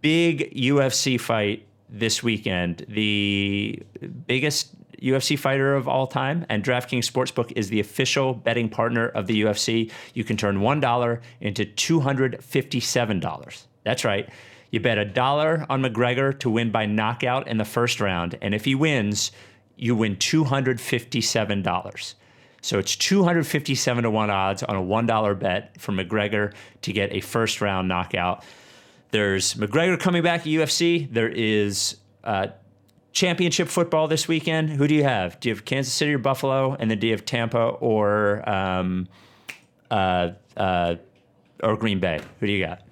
big 0.00 0.54
UFC 0.54 1.18
fight 1.18 1.66
this 1.88 2.22
weekend. 2.22 2.84
The 2.88 3.82
biggest 4.26 4.74
UFC 5.00 5.38
fighter 5.38 5.74
of 5.74 5.88
all 5.88 6.06
time, 6.06 6.44
and 6.48 6.62
DraftKings 6.62 7.10
Sportsbook 7.10 7.52
is 7.56 7.68
the 7.68 7.80
official 7.80 8.34
betting 8.34 8.68
partner 8.68 9.08
of 9.08 9.26
the 9.26 9.42
UFC. 9.42 9.90
You 10.14 10.24
can 10.24 10.36
turn 10.36 10.58
$1 10.58 11.20
into 11.40 11.64
$257. 11.64 13.66
That's 13.84 14.04
right. 14.04 14.28
You 14.70 14.80
bet 14.80 14.98
a 14.98 15.04
dollar 15.04 15.66
on 15.68 15.82
McGregor 15.82 16.38
to 16.40 16.50
win 16.50 16.70
by 16.70 16.86
knockout 16.86 17.48
in 17.48 17.58
the 17.58 17.64
first 17.64 18.00
round, 18.00 18.38
and 18.40 18.54
if 18.54 18.64
he 18.64 18.74
wins, 18.74 19.32
you 19.76 19.96
win 19.96 20.16
$257. 20.16 22.14
So 22.62 22.78
it's 22.78 22.94
257 22.96 24.04
to 24.04 24.10
1 24.10 24.30
odds 24.30 24.62
on 24.62 24.76
a 24.76 24.82
$1 24.82 25.38
bet 25.38 25.80
for 25.80 25.92
McGregor 25.92 26.52
to 26.82 26.92
get 26.92 27.12
a 27.12 27.20
first 27.20 27.60
round 27.60 27.88
knockout. 27.88 28.44
There's 29.10 29.54
McGregor 29.54 29.98
coming 29.98 30.22
back 30.22 30.42
at 30.42 30.46
UFC. 30.46 31.12
There 31.12 31.28
is 31.28 31.96
uh, 32.22 32.48
championship 33.12 33.68
football 33.68 34.08
this 34.08 34.28
weekend. 34.28 34.70
Who 34.70 34.86
do 34.86 34.94
you 34.94 35.04
have? 35.04 35.40
Do 35.40 35.48
you 35.48 35.54
have 35.54 35.64
Kansas 35.64 35.92
City 35.92 36.14
or 36.14 36.18
Buffalo? 36.18 36.74
And 36.78 36.90
then 36.90 36.98
do 36.98 37.06
you 37.06 37.12
have 37.12 37.24
Tampa 37.24 37.58
or 37.58 38.48
um, 38.48 39.08
uh, 39.90 40.30
uh, 40.56 40.96
or 41.62 41.76
Green 41.76 42.00
Bay? 42.00 42.20
Who 42.40 42.46
do 42.46 42.52
you 42.52 42.64
got? 42.64 42.82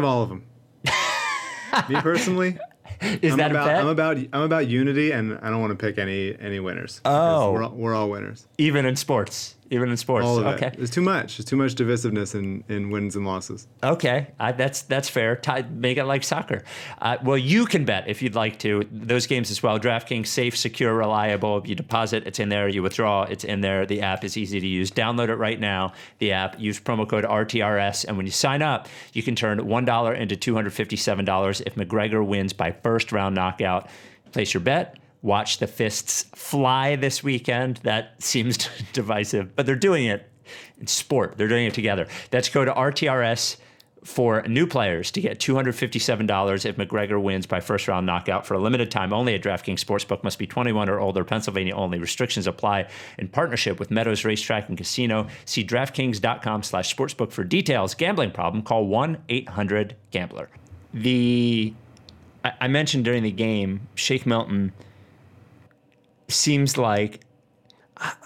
All 0.00 0.22
of 0.22 0.28
them. 0.28 0.44
Me 1.88 2.00
personally, 2.00 2.58
Is 3.00 3.32
I'm 3.32 3.38
that 3.38 3.50
about, 3.50 3.66
a 3.68 3.70
bet? 3.70 3.80
I'm 3.80 3.88
about 3.88 4.16
I'm 4.32 4.42
about 4.42 4.68
unity, 4.68 5.10
and 5.10 5.38
I 5.42 5.50
don't 5.50 5.60
want 5.60 5.78
to 5.78 5.86
pick 5.86 5.98
any 5.98 6.36
any 6.38 6.60
winners. 6.60 7.00
Oh. 7.04 7.52
we're 7.52 7.62
all, 7.64 7.70
we're 7.70 7.94
all 7.94 8.10
winners. 8.10 8.46
Even 8.58 8.86
in 8.86 8.96
sports. 8.96 9.56
Even 9.70 9.90
in 9.90 9.96
sports. 9.96 10.26
All 10.26 10.38
of 10.38 10.46
okay. 10.46 10.66
it. 10.66 10.76
There's 10.76 10.90
too 10.90 11.00
much. 11.00 11.38
There's 11.38 11.46
too 11.46 11.56
much 11.56 11.74
divisiveness 11.74 12.34
in, 12.34 12.64
in 12.68 12.90
wins 12.90 13.16
and 13.16 13.26
losses. 13.26 13.66
Okay, 13.82 14.28
I, 14.38 14.52
that's 14.52 14.82
that's 14.82 15.08
fair. 15.08 15.36
Ti- 15.36 15.62
make 15.70 15.96
it 15.96 16.04
like 16.04 16.22
soccer. 16.22 16.62
Uh, 17.00 17.16
well, 17.22 17.38
you 17.38 17.64
can 17.64 17.84
bet 17.84 18.06
if 18.06 18.20
you'd 18.20 18.34
like 18.34 18.58
to 18.60 18.86
those 18.92 19.26
games 19.26 19.50
as 19.50 19.62
well. 19.62 19.80
DraftKings 19.80 20.26
safe, 20.26 20.56
secure, 20.56 20.94
reliable. 20.94 21.62
You 21.66 21.74
deposit, 21.74 22.26
it's 22.26 22.38
in 22.38 22.50
there. 22.50 22.68
You 22.68 22.82
withdraw, 22.82 23.22
it's 23.22 23.44
in 23.44 23.62
there. 23.62 23.86
The 23.86 24.02
app 24.02 24.22
is 24.22 24.36
easy 24.36 24.60
to 24.60 24.66
use. 24.66 24.90
Download 24.90 25.28
it 25.28 25.36
right 25.36 25.58
now. 25.58 25.94
The 26.18 26.32
app. 26.32 26.60
Use 26.60 26.78
promo 26.78 27.08
code 27.08 27.24
RTRS, 27.24 28.04
and 28.04 28.16
when 28.16 28.26
you 28.26 28.32
sign 28.32 28.60
up, 28.60 28.86
you 29.12 29.22
can 29.22 29.34
turn 29.34 29.66
one 29.66 29.84
dollar 29.84 30.12
into 30.12 30.36
two 30.36 30.54
hundred 30.54 30.74
fifty-seven 30.74 31.24
dollars 31.24 31.62
if 31.62 31.74
McGregor 31.74 32.24
wins 32.24 32.52
by 32.52 32.70
first 32.70 33.12
round 33.12 33.34
knockout. 33.34 33.88
Place 34.32 34.52
your 34.52 34.60
bet. 34.60 34.98
Watch 35.24 35.56
the 35.56 35.66
fists 35.66 36.24
fly 36.34 36.96
this 36.96 37.24
weekend. 37.24 37.78
That 37.78 38.14
seems 38.22 38.68
divisive, 38.92 39.56
but 39.56 39.64
they're 39.64 39.74
doing 39.74 40.04
it 40.04 40.30
in 40.78 40.86
sport. 40.86 41.38
They're 41.38 41.48
doing 41.48 41.64
it 41.64 41.72
together. 41.72 42.06
Let's 42.30 42.50
go 42.50 42.62
to 42.62 42.70
RTRS 42.70 43.56
for 44.04 44.42
new 44.42 44.66
players 44.66 45.10
to 45.12 45.22
get 45.22 45.38
$257 45.38 46.66
if 46.66 46.76
McGregor 46.76 47.22
wins 47.22 47.46
by 47.46 47.60
first 47.60 47.88
round 47.88 48.04
knockout 48.04 48.46
for 48.46 48.52
a 48.52 48.58
limited 48.58 48.90
time 48.90 49.14
only 49.14 49.34
at 49.34 49.42
DraftKings 49.42 49.82
Sportsbook. 49.82 50.22
Must 50.22 50.38
be 50.38 50.46
21 50.46 50.90
or 50.90 51.00
older. 51.00 51.24
Pennsylvania 51.24 51.74
only. 51.74 51.98
Restrictions 51.98 52.46
apply 52.46 52.86
in 53.18 53.28
partnership 53.28 53.80
with 53.80 53.90
Meadows 53.90 54.26
Racetrack 54.26 54.68
and 54.68 54.76
Casino. 54.76 55.28
See 55.46 55.64
DraftKings.com 55.64 56.64
slash 56.64 56.94
sportsbook 56.94 57.32
for 57.32 57.44
details. 57.44 57.94
Gambling 57.94 58.32
problem? 58.32 58.62
Call 58.62 58.86
1-800-GAMBLER. 58.88 60.50
The 60.92 61.72
I 62.44 62.52
I 62.60 62.68
mentioned 62.68 63.06
during 63.06 63.22
the 63.22 63.30
game, 63.30 63.88
Shake 63.94 64.26
Milton 64.26 64.74
seems 66.28 66.76
like 66.76 67.20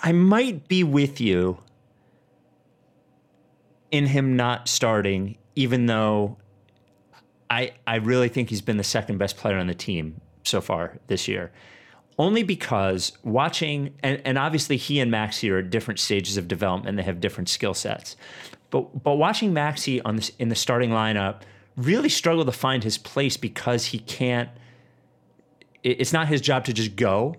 I- 0.03 0.13
might 0.13 0.69
be 0.69 0.85
with 0.85 1.21
you 1.21 1.59
in 3.91 4.07
him 4.07 4.37
not 4.37 4.69
starting, 4.69 5.37
even 5.55 5.87
though 5.87 6.37
I 7.51 7.73
I 7.87 7.97
really 7.97 8.29
think 8.29 8.51
he's 8.51 8.61
been 8.61 8.77
the 8.77 8.85
second 8.85 9.19
best 9.19 9.37
player 9.37 9.57
on 9.57 9.67
the 9.67 9.75
team 9.75 10.21
so 10.45 10.61
far 10.61 10.99
this 11.07 11.29
year. 11.29 11.51
Only 12.19 12.43
because 12.43 13.13
watching 13.23 13.95
and, 14.03 14.21
and 14.25 14.39
obviously 14.39 14.77
he 14.77 15.01
and 15.01 15.11
Maxey 15.11 15.51
are 15.51 15.59
at 15.59 15.71
different 15.71 16.01
stages 16.01 16.37
of 16.37 16.49
development 16.49 16.97
they 16.97 17.03
have 17.03 17.21
different 17.21 17.49
skill 17.49 17.75
sets. 17.75 18.17
But 18.71 19.03
but 19.03 19.17
watching 19.17 19.53
Maxey 19.55 20.01
on 20.03 20.17
this 20.17 20.31
in 20.39 20.49
the 20.49 20.55
starting 20.55 20.91
lineup 20.91 21.43
really 21.77 22.09
struggle 22.09 22.45
to 22.45 22.53
find 22.53 22.83
his 22.85 22.99
place 22.99 23.37
because 23.37 23.87
he 23.87 24.01
can't 24.01 24.51
it's 25.85 26.13
not 26.13 26.29
his 26.29 26.41
job 26.41 26.65
to 26.65 26.73
just 26.73 26.97
go. 26.97 27.37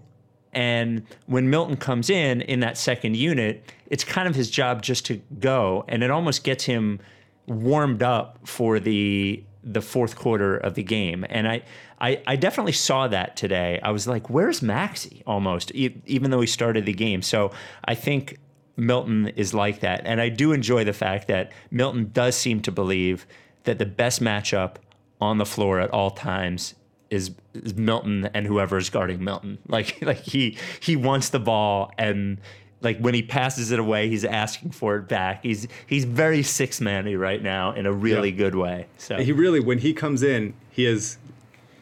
And 0.53 1.03
when 1.27 1.49
Milton 1.49 1.77
comes 1.77 2.09
in 2.09 2.41
in 2.41 2.59
that 2.61 2.77
second 2.77 3.15
unit, 3.15 3.71
it's 3.87 4.03
kind 4.03 4.27
of 4.27 4.35
his 4.35 4.49
job 4.49 4.81
just 4.81 5.05
to 5.07 5.21
go, 5.39 5.85
and 5.87 6.03
it 6.03 6.11
almost 6.11 6.43
gets 6.43 6.63
him 6.65 6.99
warmed 7.47 8.03
up 8.03 8.39
for 8.47 8.79
the 8.79 9.43
the 9.61 9.81
fourth 9.81 10.15
quarter 10.15 10.55
of 10.57 10.75
the 10.75 10.83
game. 10.83 11.25
And 11.29 11.47
I 11.47 11.63
I, 12.01 12.21
I 12.25 12.35
definitely 12.35 12.71
saw 12.71 13.07
that 13.09 13.35
today. 13.35 13.79
I 13.83 13.91
was 13.91 14.07
like, 14.07 14.29
"Where's 14.29 14.61
Maxey?" 14.61 15.21
Almost, 15.27 15.71
e- 15.75 16.01
even 16.05 16.31
though 16.31 16.41
he 16.41 16.47
started 16.47 16.85
the 16.85 16.93
game. 16.93 17.21
So 17.21 17.51
I 17.85 17.93
think 17.95 18.39
Milton 18.75 19.27
is 19.35 19.53
like 19.53 19.81
that, 19.81 20.01
and 20.05 20.21
I 20.21 20.29
do 20.29 20.51
enjoy 20.51 20.83
the 20.83 20.93
fact 20.93 21.27
that 21.27 21.51
Milton 21.69 22.09
does 22.13 22.35
seem 22.35 22.61
to 22.61 22.71
believe 22.71 23.27
that 23.65 23.77
the 23.77 23.85
best 23.85 24.21
matchup 24.21 24.77
on 25.21 25.37
the 25.37 25.45
floor 25.45 25.79
at 25.79 25.89
all 25.91 26.11
times 26.11 26.75
is, 27.09 27.31
is 27.53 27.75
Milton 27.75 28.29
and 28.33 28.45
whoever 28.45 28.77
is 28.77 28.89
guarding 28.89 29.23
Milton. 29.23 29.57
Like 29.67 29.97
like 30.01 30.19
he 30.21 30.57
he 30.79 30.95
wants 30.95 31.29
the 31.29 31.39
ball 31.39 31.91
and 31.97 32.37
like 32.81 32.97
when 32.99 33.13
he 33.13 33.21
passes 33.23 33.71
it 33.71 33.79
away, 33.79 34.07
he's 34.09 34.23
asking 34.23 34.71
for 34.71 34.95
it 34.97 35.07
back. 35.07 35.43
He's 35.43 35.67
he's 35.87 36.05
very 36.05 36.43
six 36.43 36.79
manny 36.79 37.15
right 37.15 37.41
now 37.41 37.71
in 37.73 37.85
a 37.85 37.91
really 37.91 38.29
Yeah. 38.31 38.37
good 38.37 38.55
way. 38.55 38.85
So 38.97 39.17
He 39.17 39.31
really, 39.31 39.59
when 39.59 39.79
he 39.79 39.93
comes 39.93 40.23
in, 40.23 40.53
he 40.71 40.85
is. 40.85 41.17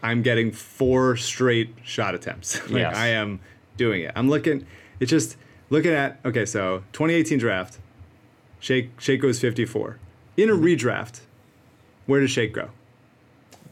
I'm 0.03 0.21
getting 0.21 0.51
four 0.51 1.17
straight 1.17 1.73
shot 1.83 2.13
attempts. 2.15 2.61
like 2.69 2.81
Yes. 2.81 2.95
I 2.95 3.07
am 3.07 3.39
doing 3.77 4.03
it. 4.03 4.11
I'm 4.15 4.29
looking. 4.29 4.65
It's 4.99 5.09
just 5.11 5.37
looking 5.69 5.91
at. 5.91 6.19
Okay, 6.25 6.45
so 6.45 6.83
2018 6.93 7.37
draft. 7.39 7.79
Shake 8.59 8.89
Shake 8.99 9.21
goes 9.21 9.39
54. 9.39 9.97
In 10.37 10.49
a 10.49 10.53
Mm-hmm. 10.53 10.63
redraft, 10.65 11.21
where 12.05 12.21
does 12.21 12.31
Shake 12.31 12.53
go? 12.53 12.69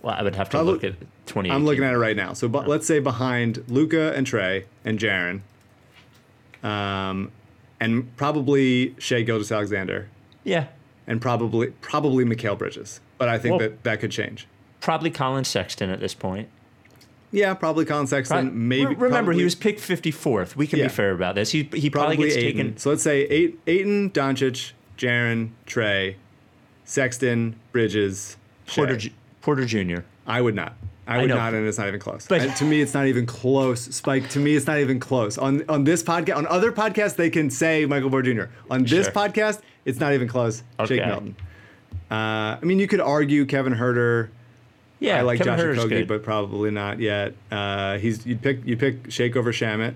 Well, 0.02 0.16
I 0.16 0.22
would 0.24 0.36
have 0.36 0.48
to 0.50 0.58
Probably- 0.58 0.74
look 0.74 0.84
at 0.84 0.94
20. 1.26 1.50
I'm 1.52 1.66
looking 1.66 1.84
at 1.84 1.94
it 1.94 1.98
right 1.98 2.16
now. 2.16 2.34
So 2.34 2.48
but 2.48 2.68
let's 2.68 2.86
say 2.88 3.00
behind 3.00 3.64
Luka 3.68 4.14
and 4.16 4.26
Trey 4.28 4.66
and 4.84 5.00
Jaren, 5.00 5.42
um, 6.64 7.32
and 7.80 8.16
probably 8.18 8.96
Shea 9.00 9.24
Gildas 9.24 9.52
Alexander, 9.52 10.08
Yeah, 10.44 10.68
and 11.08 11.22
probably 11.22 11.68
probably 11.82 12.26
Mikal 12.26 12.58
Bridges. 12.58 13.00
But 13.18 13.30
I 13.30 13.38
think 13.38 13.52
Well- 13.54 13.60
that 13.70 13.84
that 13.84 14.00
could 14.00 14.12
change. 14.12 14.48
probably 14.82 15.10
Collin 15.10 15.44
Sexton 15.46 15.90
at 15.90 16.00
this 16.00 16.14
point. 16.14 16.50
Yeah, 17.32 17.54
probably 17.54 17.86
Collin 17.86 18.08
Sexton. 18.08 18.46
Right? 18.46 18.54
Maybe 18.54 18.86
Re- 18.86 18.94
remember 18.96 19.10
probably- 19.32 19.38
he 19.38 19.44
was 19.44 19.56
picked 19.56 19.82
54th. 19.82 20.56
We 20.56 20.68
can 20.68 20.80
Yeah. 20.80 20.86
be 20.86 20.90
fair 20.90 21.12
about 21.12 21.36
this. 21.36 21.52
He 21.52 21.60
he 21.74 21.90
probably, 21.90 21.90
probably 21.90 22.18
gets 22.18 22.38
Ayton. 22.38 22.58
taken. 22.58 22.78
So 22.78 22.90
let's 22.92 23.04
say 23.04 23.24
eight, 23.24 23.60
Ayton, 23.68 24.10
Doncic, 24.12 24.72
Jaren, 24.98 25.50
Trey, 25.66 26.16
Sexton, 26.86 27.56
Bridges, 27.72 28.38
Porter 28.68 28.94
Shai. 28.94 29.08
Ju- 29.10 29.14
Porter 29.42 29.66
Jr. 29.66 30.00
I 30.28 30.40
would 30.42 30.56
not. 30.56 30.76
I 31.08 31.18
I 31.18 31.22
would 31.22 31.30
know. 31.30 31.36
not, 31.36 31.54
and 31.54 31.68
it's 31.68 31.78
not 31.78 31.88
even 31.88 32.00
close. 32.00 32.26
But- 32.28 32.42
And 32.42 32.56
to 32.56 32.64
me, 32.66 32.82
it's 32.82 32.94
not 32.96 33.06
even 33.06 33.26
close. 33.28 33.82
Spike, 33.96 34.28
to 34.30 34.40
me, 34.40 34.56
it's 34.56 34.66
not 34.66 34.80
even 34.80 35.00
close. 35.00 35.38
On 35.38 35.64
on 35.70 35.84
this 35.84 36.02
podcast, 36.02 36.36
on 36.38 36.48
other 36.48 36.72
podcasts, 36.72 37.16
they 37.16 37.30
can 37.30 37.50
say 37.50 37.86
Michael 37.86 38.10
Porter 38.10 38.34
Jr. 38.34 38.44
On 38.72 38.84
this 38.84 39.06
Sure. 39.06 39.14
podcast, 39.14 39.62
it's 39.86 40.00
not 40.00 40.14
even 40.14 40.28
close. 40.28 40.64
Jake 40.86 41.02
Okay. 41.02 41.06
Milton. 41.10 41.36
Uh, 42.10 42.14
I 42.14 42.60
mean, 42.64 42.80
you 42.80 42.88
could 42.88 43.02
argue 43.02 43.46
Kevin 43.46 43.74
Huerter. 43.76 44.30
Yeah, 45.00 45.20
I 45.20 45.22
like 45.22 45.40
Kevin 45.44 45.76
Josh 45.76 45.84
Okogie, 45.86 46.08
but 46.08 46.24
probably 46.24 46.72
not 46.72 47.00
yet. 47.00 47.34
Uh, 47.52 47.98
he's 48.00 48.26
you 48.26 48.36
pick 48.36 48.66
you 48.66 48.76
pick 48.78 49.12
Shake 49.12 49.36
over 49.36 49.52
Shamet. 49.52 49.94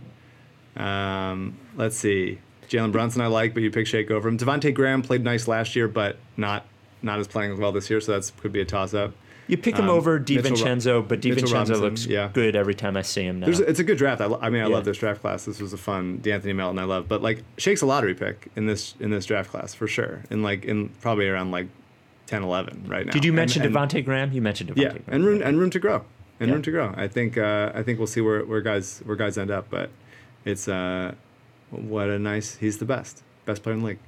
Um, 0.77 1.57
let's 1.75 1.95
see, 1.97 2.39
Jalen 2.69 2.91
Brunson 2.91 3.21
I 3.21 3.27
like, 3.27 3.53
but 3.53 3.63
you 3.63 3.71
pick 3.71 3.87
Shake 3.87 4.11
over 4.11 4.27
him. 4.29 4.37
Devonte 4.37 4.73
Graham 4.73 5.01
played 5.01 5.23
nice 5.23 5.47
last 5.47 5.75
year, 5.75 5.87
but 5.87 6.17
not 6.37 6.65
not 7.01 7.19
as 7.19 7.27
playing 7.27 7.51
as 7.53 7.59
well 7.59 7.71
this 7.71 7.89
year, 7.89 7.99
so 8.01 8.11
that's 8.11 8.31
could 8.31 8.51
be 8.51 8.61
a 8.61 8.65
toss 8.65 8.93
up. 8.93 9.13
You 9.49 9.57
pick 9.57 9.75
him 9.75 9.85
um, 9.85 9.89
over 9.89 10.19
DiVincenzo, 10.19 11.07
but 11.07 11.21
DiVincenzo 11.21 11.81
looks 11.81 12.05
yeah. 12.05 12.29
good 12.31 12.55
every 12.55 12.75
time 12.75 12.95
I 12.95 13.01
see 13.01 13.23
him 13.23 13.39
now. 13.39 13.47
There's, 13.47 13.59
it's 13.59 13.79
a 13.79 13.83
good 13.83 13.97
draft. 13.97 14.21
I, 14.21 14.25
I 14.25 14.49
mean, 14.51 14.61
I 14.61 14.67
Yeah. 14.67 14.75
love 14.75 14.85
this 14.85 14.99
draft 14.99 15.21
class. 15.21 15.45
This 15.45 15.59
was 15.59 15.73
a 15.73 15.77
fun 15.77 16.19
De'Anthony 16.19 16.55
Melton. 16.55 16.77
I 16.77 16.83
love, 16.83 17.07
but 17.07 17.23
like 17.23 17.43
Shake's 17.57 17.81
a 17.81 17.87
lottery 17.87 18.13
pick 18.13 18.47
in 18.55 18.67
this 18.67 18.93
in 18.99 19.09
this 19.09 19.25
draft 19.25 19.49
class 19.49 19.73
for 19.73 19.87
sure. 19.87 20.21
In 20.29 20.43
like 20.43 20.65
in 20.65 20.89
probably 21.01 21.27
around 21.27 21.49
like 21.49 21.67
10, 22.27 22.43
11 22.43 22.85
right 22.87 23.07
now. 23.07 23.11
Did 23.11 23.25
you 23.25 23.33
mention 23.33 23.63
and- 23.63 23.73
Devontae 23.75 24.05
Graham? 24.05 24.31
You 24.31 24.41
mentioned 24.43 24.69
Devontae 24.69 24.81
Yeah, 24.83 24.89
Graham. 24.89 25.03
and 25.07 25.25
room 25.25 25.41
and 25.43 25.57
room 25.59 25.71
to 25.71 25.79
grow, 25.79 26.03
and 26.39 26.47
Yeah. 26.49 26.53
room 26.53 26.61
to 26.61 26.71
grow. 26.71 26.93
I 26.95 27.07
think 27.07 27.35
uh, 27.35 27.71
I 27.73 27.81
think 27.81 27.97
we'll 27.97 28.05
see 28.07 28.21
where, 28.21 28.45
where 28.45 28.61
guys 28.61 29.01
where 29.03 29.15
guys 29.15 29.35
end 29.35 29.49
up, 29.49 29.67
but 29.71 29.89
it's 30.45 30.67
uh, 30.67 31.15
what 31.71 32.07
a 32.09 32.19
nice. 32.19 32.57
He's 32.57 32.77
the 32.77 32.85
best, 32.85 33.23
best 33.45 33.63
player 33.63 33.73
in 33.73 33.79
the 33.81 33.87
league. 33.87 33.99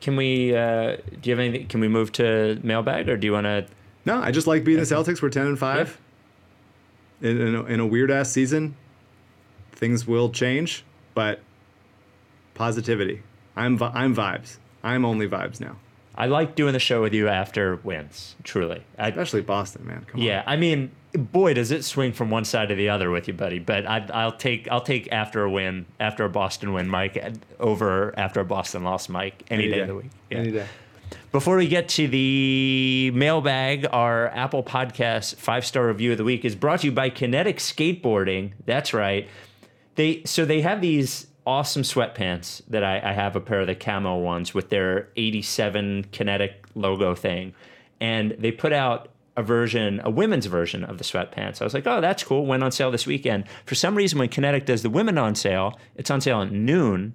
Can 0.00 0.16
we? 0.16 0.56
Uh, 0.56 0.96
do 1.20 1.28
you 1.30 1.32
have 1.36 1.40
anything? 1.40 1.66
Can 1.68 1.80
we 1.80 1.88
move 1.88 2.10
to 2.12 2.58
mailbag, 2.62 3.10
or 3.10 3.18
do 3.18 3.26
you 3.26 3.32
want 3.34 3.44
to? 3.44 3.66
No, 4.06 4.20
I 4.22 4.30
just 4.30 4.46
like 4.46 4.64
being 4.64 4.78
the 4.78 4.84
Celtics. 4.84 5.20
We're 5.20 5.30
ten 5.30 5.46
and 5.46 5.58
five. 5.58 6.00
In, 7.20 7.40
in, 7.40 7.54
a, 7.54 7.64
in 7.64 7.80
a 7.80 7.86
weird 7.86 8.10
ass 8.10 8.30
season, 8.30 8.76
things 9.72 10.06
will 10.06 10.30
change, 10.30 10.84
but 11.14 11.40
positivity. 12.54 13.22
I'm 13.56 13.76
vi- 13.78 13.92
I'm 13.94 14.14
vibes. 14.14 14.58
I'm 14.82 15.04
only 15.04 15.28
vibes 15.28 15.60
now. 15.60 15.76
I 16.14 16.26
like 16.26 16.54
doing 16.54 16.72
the 16.72 16.78
show 16.78 17.02
with 17.02 17.12
you 17.12 17.28
after 17.28 17.76
wins. 17.76 18.36
Truly, 18.44 18.82
I, 18.98 19.08
Especially 19.08 19.42
Boston, 19.42 19.86
man. 19.86 20.06
Come 20.06 20.20
yeah. 20.20 20.42
I 20.46 20.56
mean, 20.56 20.90
boy, 21.12 21.52
does 21.54 21.70
it 21.70 21.84
swing 21.84 22.12
from 22.12 22.30
one 22.30 22.44
side 22.44 22.68
to 22.68 22.74
the 22.74 22.88
other 22.88 23.10
with 23.10 23.28
you, 23.28 23.34
buddy. 23.34 23.58
But 23.58 23.86
I, 23.86 24.06
I'll 24.14 24.36
take 24.36 24.68
I'll 24.70 24.80
take 24.80 25.10
after 25.12 25.42
a 25.42 25.50
win, 25.50 25.84
after 26.00 26.24
a 26.24 26.30
Boston 26.30 26.72
win, 26.72 26.88
Mike, 26.88 27.22
over 27.58 28.14
after 28.18 28.40
a 28.40 28.44
Boston 28.44 28.84
loss, 28.84 29.08
Mike, 29.08 29.42
any, 29.50 29.64
Any 29.64 29.70
day, 29.72 29.76
day. 29.76 29.80
of 29.82 29.88
the 29.88 29.94
week. 29.96 30.10
Yeah. 30.30 30.38
Any 30.38 30.50
day. 30.52 30.66
Before 31.36 31.58
we 31.58 31.68
get 31.68 31.90
to 31.90 32.08
the 32.08 33.10
mailbag, 33.12 33.86
our 33.92 34.28
Apple 34.28 34.62
Podcast 34.62 35.34
five 35.34 35.66
star 35.66 35.86
review 35.86 36.12
of 36.12 36.16
the 36.16 36.24
week 36.24 36.46
is 36.46 36.56
brought 36.56 36.80
to 36.80 36.86
you 36.86 36.92
by 36.92 37.10
Kinetic 37.10 37.58
Skateboarding. 37.58 38.52
That's 38.64 38.94
right. 38.94 39.28
They 39.96 40.22
so 40.24 40.46
they 40.46 40.62
have 40.62 40.80
these 40.80 41.26
awesome 41.46 41.82
sweatpants 41.82 42.62
that 42.68 42.82
I, 42.82 43.10
I 43.10 43.12
have 43.12 43.36
a 43.36 43.42
pair 43.42 43.60
of 43.60 43.66
the 43.66 43.74
camo 43.74 44.16
ones 44.16 44.54
with 44.54 44.70
their 44.70 45.10
87 45.18 46.06
Kinetic 46.10 46.64
logo 46.74 47.14
thing, 47.14 47.52
and 48.00 48.34
they 48.38 48.50
put 48.50 48.72
out 48.72 49.10
a 49.36 49.42
version, 49.42 50.00
a 50.04 50.10
women's 50.10 50.46
version 50.46 50.84
of 50.84 50.96
the 50.96 51.04
sweatpants. 51.04 51.60
I 51.60 51.64
was 51.64 51.74
like, 51.74 51.86
oh, 51.86 52.00
that's 52.00 52.24
cool. 52.24 52.46
Went 52.46 52.62
on 52.62 52.72
sale 52.72 52.90
this 52.90 53.06
weekend. 53.06 53.44
For 53.66 53.74
some 53.74 53.94
reason, 53.94 54.18
when 54.18 54.30
Kinetic 54.30 54.64
does 54.64 54.80
the 54.80 54.88
women 54.88 55.18
on 55.18 55.34
sale, 55.34 55.78
it's 55.96 56.10
on 56.10 56.22
sale 56.22 56.40
at 56.40 56.50
noon. 56.50 57.12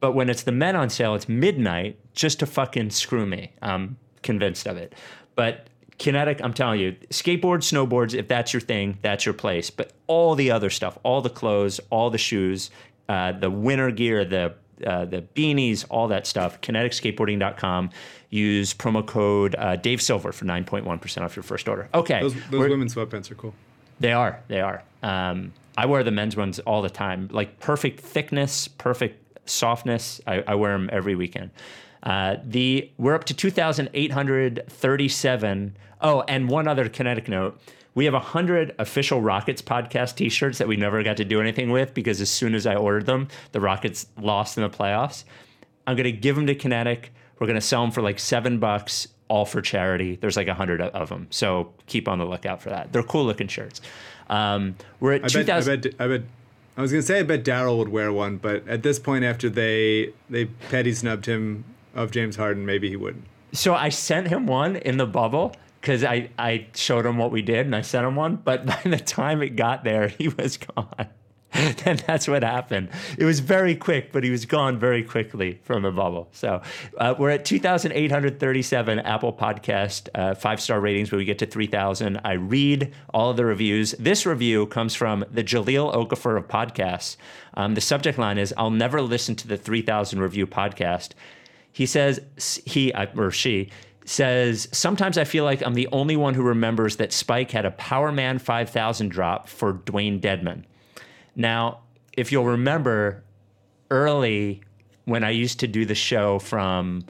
But 0.00 0.12
when 0.12 0.30
it's 0.30 0.42
the 0.42 0.52
men 0.52 0.76
on 0.76 0.90
sale, 0.90 1.14
it's 1.14 1.28
midnight 1.28 1.98
just 2.14 2.40
to 2.40 2.46
fucking 2.46 2.90
screw 2.90 3.26
me. 3.26 3.52
I'm 3.62 3.98
convinced 4.22 4.66
of 4.66 4.76
it. 4.76 4.94
But 5.34 5.66
Kinetic, 5.98 6.40
I'm 6.42 6.54
telling 6.54 6.80
you, 6.80 6.92
skateboards, 7.10 7.70
snowboards, 7.70 8.14
if 8.14 8.26
that's 8.26 8.54
your 8.54 8.60
thing, 8.60 8.98
that's 9.02 9.26
your 9.26 9.34
place. 9.34 9.68
But 9.68 9.92
all 10.06 10.34
the 10.34 10.50
other 10.50 10.70
stuff, 10.70 10.98
all 11.02 11.20
the 11.20 11.28
clothes, 11.30 11.78
all 11.90 12.08
the 12.08 12.18
shoes, 12.18 12.70
uh, 13.08 13.32
the 13.32 13.50
winter 13.50 13.90
gear, 13.90 14.24
the 14.24 14.54
uh, 14.86 15.04
the 15.04 15.20
beanies, 15.34 15.84
all 15.90 16.08
that 16.08 16.26
stuff, 16.26 16.58
kineticskateboarding.com. 16.62 17.90
Use 18.30 18.72
promo 18.72 19.04
code 19.06 19.54
uh, 19.58 19.76
Dave 19.76 20.00
Silver 20.00 20.32
for 20.32 20.46
9.1% 20.46 21.20
off 21.22 21.36
your 21.36 21.42
first 21.42 21.68
order. 21.68 21.90
Okay. 21.92 22.20
Those, 22.22 22.34
those 22.50 22.70
women's 22.70 22.94
sweatpants 22.94 23.30
are 23.30 23.34
cool. 23.34 23.54
they 23.98 24.12
are. 24.14 24.40
They 24.48 24.62
are. 24.62 24.82
Um, 25.02 25.52
I 25.76 25.84
wear 25.84 26.02
the 26.02 26.10
men's 26.10 26.34
ones 26.34 26.60
all 26.60 26.80
the 26.80 26.88
time. 26.88 27.28
Like 27.30 27.60
perfect 27.60 28.00
thickness, 28.00 28.68
perfect 28.68 29.29
softness. 29.50 30.20
I, 30.26 30.42
I 30.46 30.54
wear 30.54 30.72
them 30.72 30.88
every 30.92 31.14
weekend. 31.14 31.50
Uh, 32.02 32.36
the 32.44 32.90
we're 32.96 33.14
up 33.14 33.24
to 33.24 33.34
2,837. 33.34 35.76
Oh, 36.02 36.22
and 36.22 36.48
one 36.48 36.66
other 36.66 36.88
kinetic 36.88 37.28
note. 37.28 37.60
We 37.94 38.06
have 38.06 38.14
100 38.14 38.74
official 38.78 39.20
Rockets 39.20 39.60
podcast 39.60 40.14
t 40.14 40.28
shirts 40.28 40.58
that 40.58 40.68
we 40.68 40.76
never 40.76 41.02
got 41.02 41.16
to 41.18 41.24
do 41.24 41.40
anything 41.40 41.70
with 41.70 41.92
because 41.92 42.20
as 42.20 42.30
soon 42.30 42.54
as 42.54 42.66
I 42.66 42.76
ordered 42.76 43.06
them, 43.06 43.28
the 43.52 43.60
Rockets 43.60 44.06
lost 44.18 44.56
in 44.56 44.62
the 44.62 44.70
playoffs. 44.70 45.24
I'm 45.86 45.96
going 45.96 46.04
to 46.04 46.12
give 46.12 46.36
them 46.36 46.46
to 46.46 46.54
Kinetic. 46.54 47.12
We're 47.38 47.48
going 47.48 47.56
to 47.56 47.60
sell 47.66 47.82
them 47.82 47.90
for 47.90 48.00
like 48.00 48.18
seven 48.18 48.58
bucks, 48.60 49.08
all 49.28 49.44
for 49.44 49.60
charity. 49.60 50.16
There's 50.16 50.36
like 50.36 50.48
a 50.48 50.54
hundred 50.54 50.80
of 50.80 51.08
them. 51.08 51.26
So 51.30 51.72
keep 51.86 52.08
on 52.08 52.18
the 52.18 52.24
lookout 52.24 52.62
for 52.62 52.70
that. 52.70 52.92
They're 52.92 53.02
cool 53.02 53.24
looking 53.24 53.48
shirts. 53.48 53.80
Um, 54.28 54.76
we're 55.00 55.14
at 55.14 55.24
I 55.24 55.26
bet, 55.26 55.36
I 55.36 55.60
2000. 55.60 55.82
bet, 55.82 55.94
I 55.98 56.06
bet, 56.08 56.22
I 56.80 56.82
was 56.82 56.92
gonna 56.92 57.02
say 57.02 57.18
I 57.18 57.24
bet 57.24 57.44
Daryl 57.44 57.76
would 57.76 57.90
wear 57.90 58.10
one, 58.10 58.38
but 58.38 58.66
at 58.66 58.82
this 58.82 58.98
point, 58.98 59.22
after 59.22 59.50
they 59.50 60.14
they 60.30 60.46
petty 60.46 60.94
snubbed 60.94 61.26
him 61.26 61.66
of 61.94 62.10
James 62.10 62.36
Harden, 62.36 62.64
maybe 62.64 62.88
he 62.88 62.96
wouldn't. 62.96 63.24
So 63.52 63.74
I 63.74 63.90
sent 63.90 64.28
him 64.28 64.46
one 64.46 64.76
in 64.76 64.96
the 64.96 65.04
bubble 65.04 65.54
because 65.78 66.04
I, 66.04 66.30
I 66.38 66.68
showed 66.74 67.04
him 67.04 67.18
what 67.18 67.32
we 67.32 67.42
did 67.42 67.66
and 67.66 67.76
I 67.76 67.82
sent 67.82 68.06
him 68.06 68.16
one. 68.16 68.36
But 68.36 68.64
by 68.66 68.80
the 68.86 68.96
time 68.96 69.42
it 69.42 69.56
got 69.56 69.84
there, 69.84 70.08
he 70.08 70.28
was 70.28 70.56
gone. 70.56 71.08
and 71.84 71.98
that's 72.06 72.28
what 72.28 72.44
happened. 72.44 72.88
It 73.18 73.24
was 73.24 73.40
very 73.40 73.74
quick, 73.74 74.12
but 74.12 74.22
he 74.22 74.30
was 74.30 74.44
gone 74.44 74.78
very 74.78 75.02
quickly 75.02 75.60
from 75.64 75.82
the 75.82 75.90
bubble. 75.90 76.28
So 76.32 76.62
uh, 76.96 77.14
we're 77.18 77.30
at 77.30 77.44
2,837 77.44 79.00
Apple 79.00 79.32
Podcast 79.32 80.08
uh, 80.14 80.34
five 80.34 80.60
star 80.60 80.80
ratings, 80.80 81.10
but 81.10 81.16
we 81.16 81.24
get 81.24 81.38
to 81.40 81.46
3,000. 81.46 82.20
I 82.24 82.34
read 82.34 82.92
all 83.12 83.30
of 83.30 83.36
the 83.36 83.44
reviews. 83.44 83.92
This 83.98 84.26
review 84.26 84.66
comes 84.66 84.94
from 84.94 85.24
the 85.30 85.42
Jahlil 85.42 85.92
Okafor 85.92 86.36
of 86.36 86.46
podcasts. 86.46 87.16
Um, 87.54 87.74
the 87.74 87.80
subject 87.80 88.16
line 88.16 88.38
is 88.38 88.54
I'll 88.56 88.70
never 88.70 89.02
listen 89.02 89.34
to 89.36 89.48
the 89.48 89.56
3,000 89.56 90.20
review 90.20 90.46
podcast. 90.46 91.10
He 91.72 91.86
says, 91.86 92.20
he 92.64 92.92
uh, 92.92 93.06
or 93.16 93.32
she 93.32 93.70
says, 94.04 94.68
sometimes 94.72 95.18
I 95.18 95.24
feel 95.24 95.44
like 95.44 95.62
I'm 95.62 95.74
the 95.74 95.88
only 95.88 96.16
one 96.16 96.34
who 96.34 96.42
remembers 96.42 96.96
that 96.96 97.12
Spike 97.12 97.50
had 97.50 97.64
a 97.64 97.70
Powerman 97.72 98.40
5000 98.40 99.08
drop 99.08 99.48
for 99.48 99.74
Dewayne 99.74 100.20
Dedmon. 100.20 100.64
Now, 101.36 101.80
if 102.16 102.32
you'll 102.32 102.46
remember 102.46 103.22
early 103.90 104.62
when 105.04 105.24
I 105.24 105.30
used 105.30 105.60
to 105.60 105.66
do 105.66 105.84
the 105.84 105.94
show 105.94 106.38
from 106.38 107.04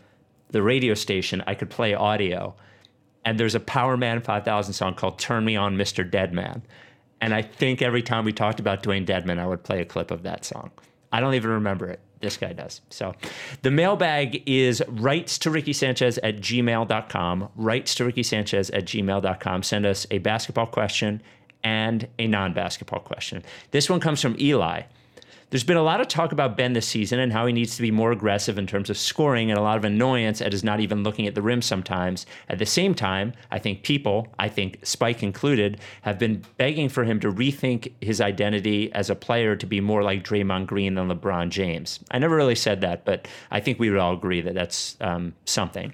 the 0.51 0.63
radio 0.63 0.95
station, 0.95 1.43
I 1.47 1.55
could 1.55 1.71
play 1.71 1.95
audio. 1.95 2.55
And 3.25 3.39
there's 3.39 3.55
a 3.55 3.61
Powerman 3.61 4.23
5000 4.25 4.73
song 4.73 4.95
called 4.95 5.19
Turn 5.19 5.45
Me 5.45 5.57
On, 5.57 5.77
Mr. 5.77 6.09
Deadman. 6.09 6.63
And 7.21 7.35
I 7.35 7.43
think 7.43 7.83
every 7.83 8.03
time 8.03 8.25
we 8.25 8.33
talked 8.33 8.61
about 8.61 8.83
Dewayne 8.83 9.07
Dedmon, 9.07 9.39
I 9.39 9.47
would 9.47 9.63
play 9.63 9.81
a 9.81 9.85
clip 9.85 10.11
of 10.11 10.23
that 10.23 10.45
song. 10.45 10.71
I 11.13 11.21
don't 11.21 11.35
even 11.35 11.51
remember 11.51 11.89
it. 11.91 12.01
This 12.21 12.37
guy 12.37 12.53
does. 12.53 12.83
So 12.91 13.15
the 13.63 13.71
mailbag 13.71 14.43
is 14.47 14.83
rights 14.89 15.39
to 15.41 15.51
Ricky 15.51 15.73
Sanchez 15.73 16.19
at 16.19 16.37
gmail.com. 16.37 17.49
Rights 17.57 17.95
to 17.97 18.05
Ricky 18.05 18.23
Sanchez 18.23 18.71
at 18.71 18.85
gmail.com. 18.85 19.63
Send 19.63 19.87
us 19.87 20.07
a 20.11 20.19
basketball 20.19 20.67
question 20.67 21.23
and 21.65 22.09
a 22.19 22.27
non 22.27 22.53
basketball 22.53 23.01
question. 23.01 23.43
This 23.71 23.91
one 23.91 24.01
comes 24.01 24.21
from 24.21 24.37
Eli. 24.39 24.83
There's 25.51 25.65
been 25.65 25.77
a 25.77 25.83
lot 25.83 26.01
of 26.01 26.07
talk 26.07 26.31
about 26.31 26.57
Ben 26.57 26.75
this 26.75 26.87
season 26.87 27.19
and 27.19 27.33
how 27.33 27.45
he 27.45 27.53
needs 27.53 27.75
to 27.75 27.83
be 27.83 27.91
more 27.91 28.13
aggressive 28.13 28.57
in 28.57 28.69
terms 28.69 28.89
of 28.89 28.97
scoring 28.97 29.51
and 29.51 29.59
a 29.59 29.63
lot 29.63 29.79
of 29.79 29.85
annoyance 29.85 30.41
at 30.41 30.53
his 30.53 30.63
not 30.63 30.79
even 30.79 31.03
looking 31.03 31.27
at 31.27 31.35
the 31.35 31.43
rim 31.43 31.61
sometimes. 31.61 32.25
At 32.49 32.61
the 32.61 32.67
same 32.67 32.95
time, 32.95 33.33
I 33.51 33.59
think 33.59 33.83
people, 33.83 34.29
I 34.39 34.49
think 34.49 34.79
Spike 34.85 35.25
included, 35.25 35.81
have 36.03 36.21
been 36.21 36.45
begging 36.57 36.89
for 36.89 37.03
him 37.03 37.19
to 37.19 37.33
rethink 37.33 37.93
his 38.01 38.21
identity 38.21 38.93
as 38.93 39.11
a 39.11 39.17
player 39.17 39.57
to 39.57 39.67
be 39.67 39.81
more 39.81 40.05
like 40.05 40.23
Draymond 40.23 40.69
Green 40.69 40.95
than 40.95 41.09
LeBron 41.09 41.49
James. 41.49 41.99
I 42.13 42.21
never 42.21 42.37
really 42.37 42.55
said 42.55 42.81
that, 42.83 43.05
but 43.05 43.27
I 43.51 43.59
think 43.59 43.81
we 43.81 43.91
would 43.91 43.99
all 43.99 44.15
agree 44.15 44.43
that 44.43 44.55
that's 44.55 44.97
um, 45.01 45.35
something. 45.47 45.93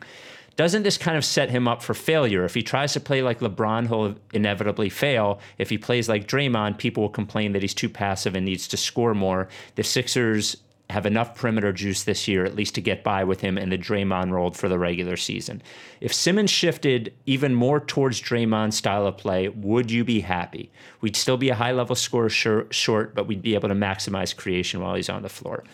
Doesn't 0.57 0.83
this 0.83 0.97
kind 0.97 1.16
of 1.16 1.25
set 1.25 1.51
him 1.51 1.69
up 1.69 1.83
for 1.83 1.95
failure? 1.95 2.45
If 2.45 2.55
he 2.55 2.62
tries 2.62 2.95
to 2.95 3.01
play 3.01 3.23
like 3.23 3.40
LeBron, 3.40 3.88
he'll 3.88 4.16
inevitably 4.33 4.88
fail. 4.88 5.38
If 5.59 5.69
he 5.69 5.79
plays 5.79 6.09
like 6.09 6.27
Draymond, 6.27 6.79
people 6.79 7.03
will 7.03 7.11
complain 7.11 7.53
that 7.53 7.62
he's 7.62 7.75
too 7.75 7.90
passive 7.90 8.35
and 8.35 8.45
needs 8.45 8.66
to 8.69 8.77
score 8.77 9.14
more. 9.14 9.49
The 9.75 9.85
Sixers 9.85 10.57
have 10.88 11.05
enough 11.05 11.35
perimeter 11.35 11.73
juice 11.73 12.05
this 12.05 12.29
year, 12.29 12.45
at 12.45 12.55
least 12.55 12.75
to 12.77 12.81
get 12.81 13.03
by 13.03 13.25
with 13.25 13.40
him 13.40 13.59
in 13.59 13.71
the 13.71 13.79
Draymond 13.79 14.31
role 14.31 14.53
for 14.53 14.69
the 14.69 14.79
regular 14.79 15.16
season. 15.16 15.61
If 16.01 16.14
Simmons 16.14 16.51
shifted 16.51 17.12
even 17.27 17.55
more 17.55 17.81
towards 17.81 18.23
Draymond's 18.23 18.77
style 18.77 19.07
of 19.07 19.19
play, 19.19 19.49
would 19.49 19.90
you 19.90 20.05
be 20.05 20.21
happy? 20.21 20.71
We'd 21.01 21.16
still 21.16 21.37
be 21.37 21.49
a 21.49 21.57
high 21.57 21.73
level 21.73 21.97
scorer 21.97 22.29
short, 22.29 22.73
short, 22.73 23.14
but 23.14 23.27
we'd 23.27 23.42
be 23.42 23.55
able 23.55 23.69
to 23.69 23.75
maximize 23.75 24.35
creation 24.35 24.81
while 24.81 24.95
he's 24.95 25.11
on 25.11 25.23
the 25.23 25.29
floor. 25.29 25.64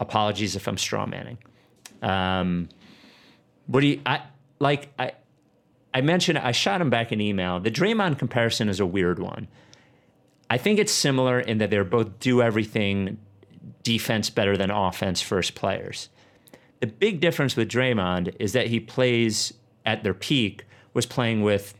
Apologies 0.00 0.54
if 0.54 0.68
I'm 0.68 0.78
straw 0.78 1.06
manning. 1.06 1.38
Um, 2.02 2.68
do 3.80 3.86
you 3.86 4.00
I 4.06 4.22
like 4.58 4.92
I 4.98 5.12
I 5.92 6.00
mentioned 6.00 6.38
I 6.38 6.52
shot 6.52 6.80
him 6.80 6.90
back 6.90 7.12
an 7.12 7.20
email. 7.20 7.60
The 7.60 7.70
Draymond 7.70 8.18
comparison 8.18 8.68
is 8.68 8.80
a 8.80 8.86
weird 8.86 9.18
one. 9.18 9.48
I 10.50 10.58
think 10.58 10.78
it's 10.78 10.92
similar 10.92 11.40
in 11.40 11.58
that 11.58 11.70
they're 11.70 11.84
both 11.84 12.18
do 12.20 12.40
everything 12.42 13.18
defense 13.82 14.30
better 14.30 14.56
than 14.56 14.70
offense 14.70 15.20
first 15.20 15.54
players. 15.54 16.08
The 16.80 16.86
big 16.86 17.20
difference 17.20 17.56
with 17.56 17.68
Draymond 17.68 18.34
is 18.38 18.52
that 18.52 18.68
he 18.68 18.80
plays 18.80 19.52
at 19.84 20.04
their 20.04 20.14
peak 20.14 20.64
was 20.94 21.06
playing 21.06 21.42
with 21.42 21.74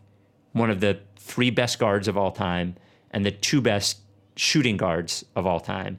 one 0.53 0.71
of 0.71 0.81
the 0.81 1.01
three 1.17 1.51
best 1.51 1.79
guards 1.79 2.09
of 2.09 2.17
all 2.17 2.33
time 2.33 2.77
and 3.11 3.25
the 3.25 3.31
two 3.31 3.61
best 3.61 3.99
shooting 4.37 4.77
guards 4.77 5.25
of 5.37 5.47
all 5.47 5.61
time. 5.61 5.99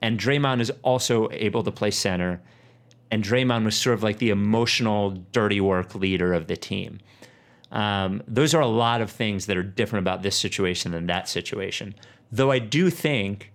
And 0.00 0.18
Draymond 0.18 0.60
is 0.60 0.72
also 0.82 1.28
able 1.30 1.62
to 1.62 1.70
play 1.70 1.90
center. 1.90 2.40
And 3.12 3.22
Draymond 3.22 3.64
was 3.64 3.76
sort 3.76 3.94
of 3.94 4.02
like 4.02 4.18
the 4.18 4.30
emotional, 4.30 5.10
dirty 5.30 5.60
work 5.60 5.94
leader 5.94 6.32
of 6.32 6.48
the 6.48 6.56
team. 6.56 6.98
Um, 7.70 8.22
those 8.26 8.54
are 8.54 8.60
a 8.60 8.66
lot 8.66 9.00
of 9.00 9.10
things 9.10 9.46
that 9.46 9.56
are 9.56 9.62
different 9.62 10.02
about 10.02 10.22
this 10.22 10.36
situation 10.36 10.92
than 10.92 11.06
that 11.06 11.28
situation. 11.28 11.94
Though 12.32 12.50
I 12.50 12.58
do 12.58 12.90
think 12.90 13.52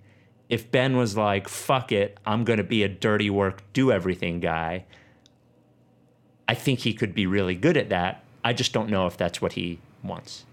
if 0.48 0.72
Ben 0.72 0.96
was 0.96 1.18
like, 1.18 1.50
fuck 1.50 1.92
it, 1.92 2.20
I'm 2.26 2.44
going 2.44 2.58
to 2.58 2.64
be 2.64 2.84
a 2.84 2.88
dirty 2.88 3.30
work, 3.30 3.64
do 3.74 3.92
everything 3.92 4.40
guy, 4.40 4.86
I 6.48 6.54
think 6.54 6.80
he 6.80 6.94
could 6.94 7.14
be 7.14 7.26
really 7.26 7.56
good 7.56 7.76
at 7.76 7.90
that. 7.90 8.24
I 8.46 8.54
just 8.54 8.72
don't 8.72 8.90
know 8.90 9.08
if 9.08 9.18
that's 9.18 9.42
what 9.42 9.54
he 9.54 9.80
wants. 10.04 10.46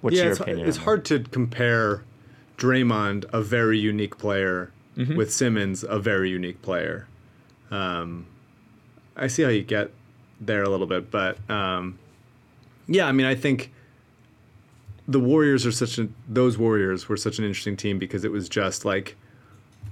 What's 0.00 0.16
yeah, 0.16 0.22
your 0.22 0.32
it's, 0.32 0.40
opinion? 0.40 0.68
it's 0.68 0.78
hard 0.78 1.04
to 1.06 1.20
compare 1.20 2.04
Draymond, 2.56 3.24
a 3.32 3.42
very 3.42 3.78
unique 3.78 4.16
player, 4.16 4.70
Mm-hmm. 4.96 5.16
with 5.16 5.32
Simmons, 5.32 5.84
a 5.88 5.98
very 5.98 6.28
unique 6.28 6.60
player. 6.60 7.08
Um, 7.72 8.26
I 9.16 9.26
see 9.26 9.42
how 9.42 9.48
you 9.48 9.62
get 9.62 9.90
there 10.40 10.62
a 10.62 10.68
little 10.68 10.86
bit, 10.86 11.10
but 11.10 11.38
um, 11.50 11.98
yeah, 12.86 13.06
I 13.06 13.12
mean, 13.12 13.26
I 13.26 13.34
think 13.34 13.72
the 15.08 15.18
Warriors 15.18 15.66
are 15.66 15.72
such 15.72 15.98
a 15.98 16.08
those 16.28 16.58
Warriors 16.58 17.08
were 17.08 17.16
such 17.16 17.38
an 17.38 17.44
interesting 17.44 17.76
team 17.76 17.98
because 17.98 18.24
it 18.24 18.30
was 18.30 18.48
just 18.48 18.84
like, 18.84 19.16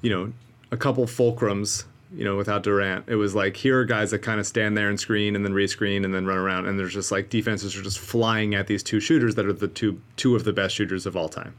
you 0.03 0.11
know, 0.11 0.33
a 0.71 0.77
couple 0.77 1.07
fulcrums. 1.07 1.85
You 2.13 2.25
know, 2.25 2.37
without 2.37 2.65
Durant, 2.65 3.05
it 3.09 3.15
was 3.15 3.37
like 3.37 3.57
here 3.57 3.79
are 3.79 3.85
guys 3.85 4.11
that 4.11 4.19
kind 4.19 4.41
of 4.41 4.47
stand 4.47 4.77
there 4.77 4.89
and 4.89 4.99
screen 4.99 5.37
and 5.37 5.45
then 5.45 5.53
rescreen 5.53 6.05
and 6.05 6.13
then 6.13 6.27
run 6.27 6.39
around, 6.39 6.67
and 6.67 6.77
there's 6.77 6.93
just 6.93 7.13
like 7.13 7.31
defenses 7.31 7.77
are 7.77 7.83
just 7.83 8.01
flying 8.01 8.57
at 8.57 8.67
these 8.67 8.83
two 8.83 8.99
shooters 8.99 9.37
that 9.37 9.47
are 9.47 9.53
the 9.53 9.69
two 9.69 10.01
two 10.17 10.35
of 10.35 10.43
the 10.43 10.53
best 10.53 10.75
shooters 10.75 11.07
of 11.07 11.17
all 11.17 11.29
time. 11.29 11.55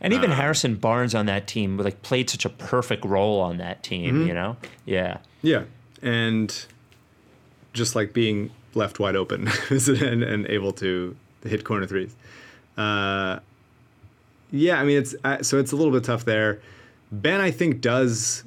And 0.00 0.12
even 0.12 0.30
Harrison 0.30 0.76
Barnes 0.76 1.14
on 1.14 1.26
that 1.26 1.46
team 1.48 1.76
like 1.76 2.02
played 2.02 2.30
such 2.30 2.44
a 2.44 2.48
perfect 2.48 3.04
role 3.04 3.40
on 3.40 3.58
that 3.58 3.82
team, 3.82 4.14
Mm-hmm. 4.16 4.28
you 4.28 4.34
know? 4.34 4.56
Yeah. 4.86 5.18
Yeah, 5.42 5.64
and 6.02 6.54
just 7.72 7.94
like 7.96 8.12
being 8.12 8.50
left 8.74 8.98
wide 9.00 9.16
open 9.16 9.48
and, 9.70 10.22
and 10.22 10.46
able 10.46 10.72
to 10.74 11.16
hit 11.44 11.64
corner 11.64 11.86
threes. 11.86 12.14
Uh, 12.76 13.40
yeah, 14.50 14.80
I 14.80 14.84
mean 14.84 14.98
it's 14.98 15.14
uh, 15.24 15.42
so 15.42 15.58
it's 15.58 15.72
a 15.72 15.76
little 15.76 15.92
bit 15.92 16.04
tough 16.04 16.24
there. 16.24 16.60
Ben, 17.12 17.40
I 17.40 17.50
think, 17.50 17.80
does 17.80 18.44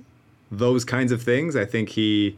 those 0.52 0.84
kinds 0.86 1.12
of 1.12 1.22
things. 1.22 1.56
I 1.56 1.66
think 1.66 1.90
he 1.90 2.38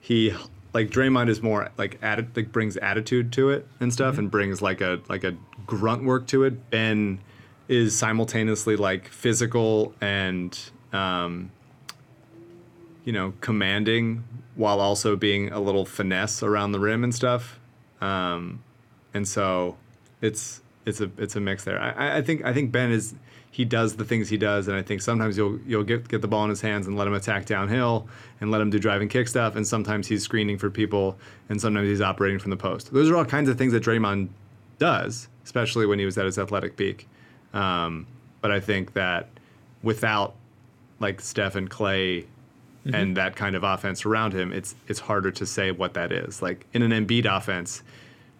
he 0.00 0.34
like 0.72 0.88
Draymond 0.90 1.28
is 1.28 1.42
more 1.42 1.70
like 1.78 2.00
atti- 2.00 2.34
like 2.36 2.52
brings 2.52 2.76
attitude 2.78 3.32
to 3.34 3.50
it 3.50 3.66
and 3.80 3.92
stuff, 3.92 4.18
and 4.18 4.30
brings 4.30 4.62
like 4.62 4.80
a 4.80 5.00
like 5.08 5.24
a 5.24 5.34
grunt 5.66 6.04
work 6.04 6.26
to 6.28 6.44
it. 6.44 6.70
Ben 6.70 7.18
is 7.68 7.96
simultaneously 7.98 8.76
like 8.76 9.08
physical 9.08 9.94
and 10.00 10.58
um, 10.92 11.50
you 13.04 13.12
know, 13.12 13.32
commanding 13.40 14.24
while 14.56 14.80
also 14.80 15.16
being 15.16 15.52
a 15.52 15.60
little 15.60 15.84
finesse 15.84 16.42
around 16.42 16.72
the 16.72 16.80
rim 16.80 17.04
and 17.04 17.14
stuff. 17.14 17.58
Um, 18.00 18.62
and 19.14 19.26
so 19.26 19.76
it's 20.20 20.60
it's 20.84 21.00
a 21.00 21.10
it's 21.16 21.36
a 21.36 21.40
mix 21.40 21.64
there. 21.64 21.80
I, 21.80 22.18
I 22.18 22.22
think 22.22 22.44
I 22.44 22.52
think 22.52 22.72
Ben 22.72 22.90
is 22.90 23.14
he 23.50 23.64
does 23.64 23.96
the 23.96 24.04
things 24.04 24.28
he 24.28 24.36
does, 24.36 24.68
and 24.68 24.76
I 24.76 24.82
think 24.82 25.00
sometimes 25.02 25.36
you'll 25.36 25.58
you'll 25.66 25.84
get 25.84 26.08
get 26.08 26.20
the 26.20 26.28
ball 26.28 26.44
in 26.44 26.50
his 26.50 26.60
hands 26.60 26.86
and 26.86 26.96
let 26.96 27.06
him 27.06 27.14
attack 27.14 27.46
downhill 27.46 28.08
and 28.40 28.50
let 28.50 28.60
him 28.60 28.70
do 28.70 28.78
drive 28.78 29.00
and 29.00 29.08
kick 29.08 29.28
stuff, 29.28 29.56
and 29.56 29.66
sometimes 29.66 30.08
he's 30.08 30.22
screening 30.22 30.58
for 30.58 30.68
people, 30.68 31.16
and 31.48 31.60
sometimes 31.60 31.88
he's 31.88 32.00
operating 32.00 32.38
from 32.38 32.50
the 32.50 32.56
post. 32.56 32.92
Those 32.92 33.08
are 33.08 33.16
all 33.16 33.24
kinds 33.24 33.48
of 33.48 33.56
things 33.56 33.72
that 33.72 33.82
Draymond 33.82 34.28
does, 34.78 35.28
especially 35.44 35.86
when 35.86 35.98
he 35.98 36.04
was 36.04 36.18
at 36.18 36.26
his 36.26 36.38
athletic 36.38 36.76
peak. 36.76 37.08
Um, 37.52 38.06
but 38.40 38.50
I 38.50 38.60
think 38.60 38.92
that 38.94 39.28
without 39.82 40.34
like 41.00 41.20
Steph 41.20 41.54
and 41.56 41.68
Clay 41.68 42.26
and 42.92 43.16
that 43.16 43.34
kind 43.34 43.56
of 43.56 43.64
offense 43.64 44.06
around 44.06 44.32
him, 44.32 44.52
it's 44.52 44.76
it's 44.86 45.00
harder 45.00 45.30
to 45.32 45.46
say 45.46 45.72
what 45.72 45.94
that 45.94 46.12
is. 46.12 46.40
Like 46.40 46.66
in 46.72 46.82
an 46.82 46.92
Embiid 46.92 47.24
offense, 47.24 47.82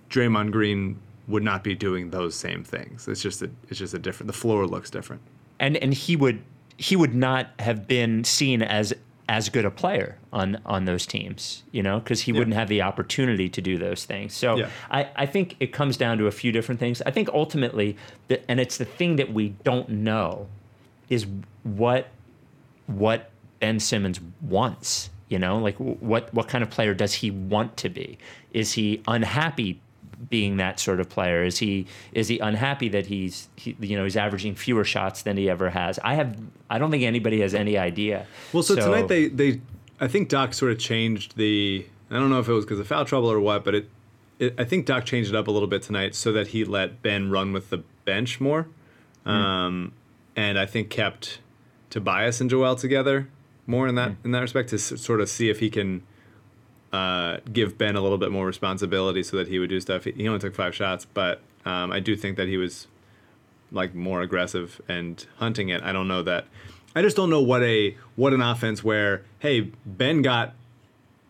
Draymond 0.09 0.53
Green 0.53 0.99
would 1.29 1.43
not 1.43 1.65
be 1.65 1.75
doing 1.75 2.11
those 2.11 2.35
same 2.35 2.63
things. 2.63 3.09
It's 3.09 3.21
just 3.21 3.43
a 3.43 3.51
it's 3.69 3.79
just 3.79 3.95
a 3.95 3.99
different. 3.99 4.29
The 4.29 4.39
floor 4.39 4.67
looks 4.67 4.91
different. 4.91 5.23
And 5.59 5.77
and 5.79 5.93
he 5.93 6.15
would 6.17 6.43
he 6.79 6.95
would 6.97 7.15
not 7.15 7.49
have 7.59 7.89
been 7.89 8.25
seen 8.25 8.63
as 8.63 8.93
as 9.29 9.49
good 9.49 9.65
a 9.65 9.71
player 9.71 10.19
on 10.33 10.61
on 10.65 10.85
those 10.85 11.07
teams, 11.07 11.65
you 11.73 11.83
know, 11.83 11.99
because 11.99 12.21
he 12.23 12.33
wouldn't 12.33 12.55
have 12.55 12.69
the 12.69 12.83
opportunity 12.83 13.49
to 13.49 13.61
do 13.61 13.77
those 13.77 14.05
things. 14.05 14.35
So 14.35 14.57
Yeah. 14.57 14.71
I, 14.91 15.09
I 15.17 15.27
think 15.27 15.57
it 15.59 15.73
comes 15.73 15.97
down 15.97 16.19
to 16.19 16.27
a 16.27 16.31
few 16.31 16.53
different 16.53 16.79
things. 16.79 17.03
I 17.03 17.11
think 17.11 17.29
ultimately, 17.31 17.97
the, 18.29 18.49
and 18.51 18.61
it's 18.61 18.79
the 18.79 18.85
thing 18.85 19.17
that 19.17 19.33
we 19.33 19.51
don't 19.65 19.89
know, 19.89 20.47
is 21.09 21.27
what 21.65 22.09
what 22.87 23.31
Ben 23.61 23.81
Simmons 23.81 24.21
wants. 24.41 25.11
You 25.29 25.41
know, 25.41 25.59
like 25.59 25.77
what 25.77 26.33
what 26.33 26.47
kind 26.47 26.63
of 26.63 26.71
player 26.71 26.95
does 26.95 27.15
he 27.15 27.33
want 27.33 27.77
to 27.79 27.89
be? 27.89 28.19
Is 28.53 28.75
he 28.75 29.03
unhappy 29.09 29.81
being 30.29 30.57
that 30.57 30.81
sort 30.81 31.01
of 31.01 31.09
player? 31.09 31.45
Is 31.45 31.59
he 31.59 31.87
is 32.13 32.29
he 32.29 32.39
unhappy 32.39 32.89
that 32.91 33.07
he's 33.07 33.49
he, 33.57 33.77
you 33.81 33.97
know 33.97 34.05
he's 34.05 34.17
averaging 34.17 34.55
fewer 34.55 34.85
shots 34.85 35.23
than 35.23 35.37
he 35.37 35.49
ever 35.49 35.71
has? 35.71 35.99
I 36.03 36.15
have 36.15 36.37
I 36.71 36.79
don't 36.79 36.91
think 36.91 37.05
anybody 37.05 37.41
has 37.41 37.55
any 37.55 37.79
idea. 37.79 38.27
Well, 38.53 38.63
so, 38.63 38.77
tonight 38.77 39.09
they 39.09 39.29
they 39.29 39.61
I 40.01 40.09
think 40.09 40.29
Doc 40.29 40.55
sort 40.55 40.73
of 40.73 40.79
changed 40.79 41.37
the. 41.37 41.87
I 42.11 42.15
don't 42.15 42.31
know 42.31 42.39
if 42.39 42.49
it 42.49 42.53
was 42.53 42.65
because 42.65 42.79
of 42.79 42.87
foul 42.87 43.05
trouble 43.05 43.31
or 43.31 43.41
what, 43.41 43.65
but 43.65 43.75
it, 43.75 43.89
it 44.39 44.55
I 44.59 44.65
think 44.65 44.87
Doc 44.87 45.05
changed 45.05 45.31
it 45.31 45.37
up 45.37 45.49
a 45.49 45.51
little 45.51 45.69
bit 45.69 45.83
tonight 45.83 46.15
so 46.15 46.33
that 46.33 46.49
he 46.49 46.65
let 46.65 47.03
Ben 47.03 47.31
run 47.31 47.53
with 47.53 47.71
the 47.71 47.79
bench 48.05 48.41
more, 48.41 48.69
um, 49.25 49.93
and 50.37 50.59
I 50.59 50.67
think 50.67 50.89
kept 50.91 51.41
Tobias 51.91 52.41
and 52.41 52.49
Joel 52.49 52.77
together 52.77 53.29
more 53.67 53.89
in 53.89 53.97
that 53.97 54.13
in 54.25 54.31
that 54.31 54.41
respect 54.41 54.69
to 54.71 54.77
s- 54.77 55.01
sort 55.01 55.21
of 55.21 55.29
see 55.29 55.51
if 55.51 55.59
he 55.61 55.71
can 55.71 56.03
uh, 56.97 57.41
give 57.53 57.77
Ben 57.77 57.95
a 57.97 58.01
little 58.01 58.19
bit 58.19 58.31
more 58.31 58.47
responsibility 58.47 59.23
so 59.23 59.37
that 59.37 59.49
he 59.49 59.59
would 59.59 59.69
do 59.71 59.81
stuff. 59.81 60.05
He 60.05 60.27
only 60.29 60.41
took 60.41 60.55
five 60.55 60.75
shots, 60.75 61.05
but 61.05 61.41
um, 61.65 61.93
I 61.93 62.01
do 62.01 62.17
think 62.17 62.37
that 62.37 62.49
he 62.49 62.57
was 62.57 62.87
like 63.73 63.95
more 63.95 64.23
aggressive 64.23 64.81
and 64.89 65.27
hunting 65.37 65.69
it. 65.69 65.83
I 65.83 65.93
don't 65.93 66.09
know 66.09 66.23
that. 66.23 66.47
I 66.95 67.03
just 67.03 67.17
don't 67.17 67.29
know 67.31 67.43
what 67.43 67.63
a 67.63 67.97
what 68.15 68.33
an 68.33 68.41
offense 68.41 68.83
where 68.83 69.23
hey 69.41 69.73
Ben 69.85 70.23
got 70.23 70.55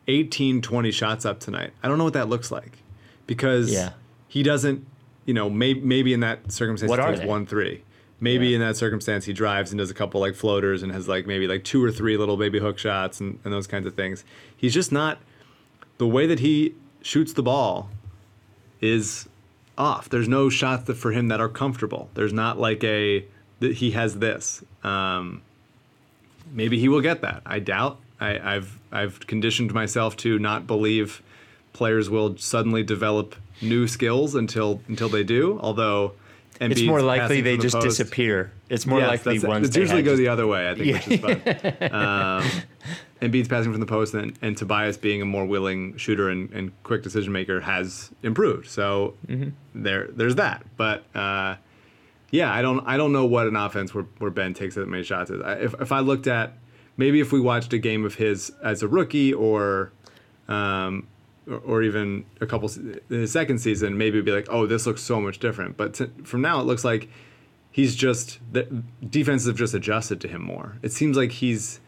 18 0.08 0.62
20 0.62 0.90
shots 0.92 1.24
up 1.24 1.40
tonight. 1.40 1.72
I 1.82 1.88
don't 1.88 1.98
know 1.98 2.04
what 2.04 2.12
that 2.12 2.28
looks 2.28 2.50
like 2.52 2.78
because 3.26 3.72
Yeah. 3.72 3.90
he 4.28 4.42
doesn't 4.42 4.86
you 5.24 5.34
know 5.34 5.50
maybe 5.50 5.80
maybe 5.80 6.12
in 6.12 6.20
that 6.20 6.52
circumstance 6.52 6.88
What 6.90 7.00
he 7.00 7.06
takes 7.06 7.20
they? 7.20 7.26
1 7.26 7.46
3. 7.46 7.82
Maybe 8.20 8.48
Yeah. 8.48 8.56
in 8.56 8.60
that 8.60 8.76
circumstance 8.76 9.24
he 9.24 9.32
drives 9.32 9.72
and 9.72 9.78
does 9.78 9.90
a 9.90 9.94
couple 9.94 10.20
like 10.20 10.34
floaters 10.36 10.82
and 10.84 10.92
has 10.92 11.08
like 11.08 11.26
maybe 11.26 11.48
like 11.48 11.64
two 11.64 11.82
or 11.82 11.90
three 11.90 12.16
little 12.16 12.36
baby 12.36 12.60
hook 12.60 12.78
shots 12.78 13.18
and, 13.20 13.40
and 13.44 13.52
those 13.52 13.66
kinds 13.66 13.86
of 13.86 13.94
things. 13.94 14.24
He's 14.56 14.72
just 14.74 14.92
not 14.92 15.18
the 15.98 16.06
way 16.06 16.26
that 16.26 16.40
he 16.40 16.74
shoots 17.02 17.32
the 17.32 17.42
ball 17.42 17.88
is 18.80 19.28
off. 19.78 20.08
There's 20.08 20.28
no 20.28 20.48
shots 20.48 20.92
for 20.98 21.12
him 21.12 21.28
that 21.28 21.40
are 21.40 21.48
comfortable. 21.48 22.08
There's 22.14 22.32
not 22.32 22.58
like 22.58 22.82
a 22.84 23.24
that 23.60 23.74
he 23.74 23.92
has 23.92 24.18
this. 24.18 24.62
Um, 24.82 25.42
maybe 26.52 26.78
he 26.78 26.88
will 26.88 27.00
get 27.00 27.22
that. 27.22 27.42
I 27.46 27.58
doubt. 27.58 27.98
I, 28.20 28.56
I've 28.56 28.78
I've 28.92 29.26
conditioned 29.26 29.72
myself 29.74 30.16
to 30.18 30.38
not 30.38 30.66
believe 30.66 31.22
players 31.72 32.08
will 32.08 32.36
suddenly 32.38 32.82
develop 32.82 33.36
new 33.60 33.86
skills 33.86 34.34
until 34.34 34.80
until 34.88 35.08
they 35.08 35.24
do. 35.24 35.58
Although 35.60 36.12
Embiid's 36.60 36.80
It's 36.80 36.82
more 36.88 37.02
likely 37.02 37.40
they 37.40 37.56
the 37.56 37.62
just 37.62 37.74
post. 37.74 37.86
disappear. 37.86 38.52
It's 38.70 38.86
more 38.86 38.98
Yes, 39.00 39.08
likely 39.08 39.38
that's- 39.38 39.48
ones 39.48 39.68
It's 39.68 39.76
usually 39.76 40.02
go 40.02 40.16
the 40.16 40.28
other 40.28 40.46
way, 40.46 40.70
I 40.70 40.74
think, 40.74 40.94
which 40.94 41.08
is 41.08 41.20
fun. 41.20 41.92
um, 41.92 42.50
Embiid's 43.22 43.48
passing 43.48 43.72
from 43.72 43.80
the 43.80 43.86
post, 43.86 44.14
and, 44.14 44.36
and 44.42 44.56
Tobias 44.56 44.96
being 44.96 45.22
a 45.22 45.24
more 45.24 45.44
willing 45.46 45.96
shooter 45.96 46.28
and, 46.30 46.50
and 46.52 46.72
quick 46.82 47.02
decision 47.02 47.32
maker 47.32 47.60
has 47.60 48.10
improved. 48.22 48.68
So 48.68 49.14
Mm-hmm. 49.28 49.50
there, 49.82 50.08
there's 50.12 50.34
that. 50.36 50.64
But 50.76 51.04
uh, 51.14 51.56
yeah, 52.30 52.52
I 52.52 52.62
don't, 52.62 52.80
I 52.86 52.96
don't 52.96 53.12
know 53.12 53.26
what 53.26 53.46
an 53.46 53.56
offense 53.56 53.94
where, 53.94 54.04
where 54.18 54.30
Ben 54.30 54.52
takes 54.54 54.74
that 54.76 54.86
many 54.88 55.02
shots 55.02 55.30
is. 55.30 55.40
I, 55.42 55.54
if, 55.54 55.74
if 55.80 55.92
I 55.92 56.00
looked 56.00 56.26
at 56.26 56.54
maybe 56.96 57.20
if 57.20 57.32
we 57.32 57.40
watched 57.40 57.72
a 57.72 57.78
game 57.78 58.04
of 58.04 58.14
his 58.16 58.50
as 58.62 58.82
a 58.82 58.88
rookie 58.88 59.32
or 59.32 59.92
um, 60.48 61.06
or, 61.48 61.58
or 61.58 61.82
even 61.82 62.24
a 62.40 62.46
couple 62.46 62.70
his 63.08 63.32
second 63.32 63.58
season, 63.58 63.96
maybe 63.96 64.20
be 64.20 64.32
like, 64.32 64.46
oh, 64.50 64.66
this 64.66 64.86
looks 64.86 65.02
so 65.02 65.20
much 65.20 65.38
different. 65.38 65.76
But 65.76 66.00
from 66.26 66.40
now, 66.42 66.60
it 66.60 66.64
looks 66.64 66.84
like 66.84 67.08
he's 67.70 67.94
just 67.94 68.38
the 68.52 68.62
defenses 69.08 69.46
have 69.46 69.56
just 69.56 69.74
adjusted 69.74 70.20
to 70.22 70.28
him 70.28 70.42
more. 70.42 70.76
It 70.82 70.92
seems 70.92 71.16
like 71.16 71.30
he's 71.32 71.80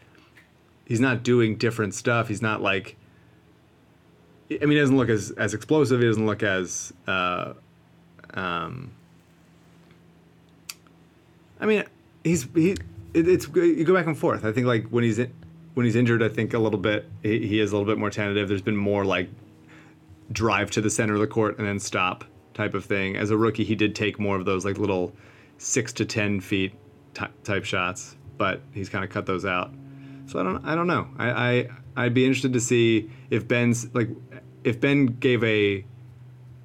he's 0.85 0.99
not 0.99 1.23
doing 1.23 1.55
different 1.55 1.93
stuff. 1.93 2.27
He's 2.27 2.41
not 2.41 2.61
like. 2.61 2.95
I 4.51 4.65
mean, 4.65 4.71
he 4.71 4.79
doesn't 4.79 4.97
look 4.97 5.09
as 5.09 5.31
as 5.31 5.53
explosive. 5.53 5.99
He 5.99 6.07
doesn't 6.07 6.25
look 6.25 6.43
as. 6.43 6.93
Uh, 7.07 7.53
um, 8.33 8.91
I 11.59 11.65
mean, 11.65 11.83
he's 12.23 12.47
he. 12.53 12.71
It, 13.13 13.27
it's 13.27 13.47
you 13.47 13.83
go 13.83 13.93
back 13.93 14.05
and 14.05 14.17
forth. 14.17 14.45
I 14.45 14.51
think 14.51 14.67
like 14.67 14.87
when 14.89 15.03
he's 15.03 15.19
in, 15.19 15.33
when 15.73 15.85
he's 15.85 15.95
injured, 15.95 16.21
I 16.21 16.29
think 16.29 16.53
a 16.53 16.59
little 16.59 16.79
bit 16.79 17.09
he, 17.23 17.47
he 17.47 17.59
is 17.59 17.71
a 17.71 17.75
little 17.77 17.91
bit 17.91 17.97
more 17.97 18.09
tentative. 18.09 18.47
There's 18.47 18.61
been 18.61 18.77
more 18.77 19.05
like 19.05 19.29
drive 20.31 20.71
to 20.71 20.81
the 20.81 20.89
center 20.89 21.15
of 21.15 21.19
the 21.19 21.27
court 21.27 21.57
and 21.57 21.67
then 21.67 21.79
stop 21.79 22.23
type 22.53 22.73
of 22.73 22.85
thing. 22.85 23.15
As 23.15 23.31
a 23.31 23.37
rookie, 23.37 23.63
he 23.63 23.75
did 23.75 23.95
take 23.95 24.19
more 24.19 24.35
of 24.35 24.45
those 24.45 24.65
like 24.65 24.77
little 24.77 25.15
six 25.57 25.93
to 25.93 26.05
ten 26.05 26.39
feet 26.39 26.73
ty- 27.13 27.29
type 27.43 27.65
shots, 27.65 28.15
but 28.37 28.61
he's 28.73 28.89
kind 28.89 29.03
of 29.03 29.09
cut 29.09 29.25
those 29.25 29.45
out. 29.45 29.71
So 30.27 30.39
I 30.39 30.43
don't 30.43 30.65
I 30.65 30.75
don't 30.75 30.87
know. 30.87 31.07
I, 31.17 31.29
I 31.31 31.69
I'd 31.95 32.13
be 32.13 32.25
interested 32.25 32.53
to 32.53 32.59
see 32.59 33.09
if 33.29 33.47
Ben's 33.47 33.93
like 33.93 34.09
if 34.63 34.79
Ben 34.79 35.07
gave 35.07 35.43
a 35.43 35.85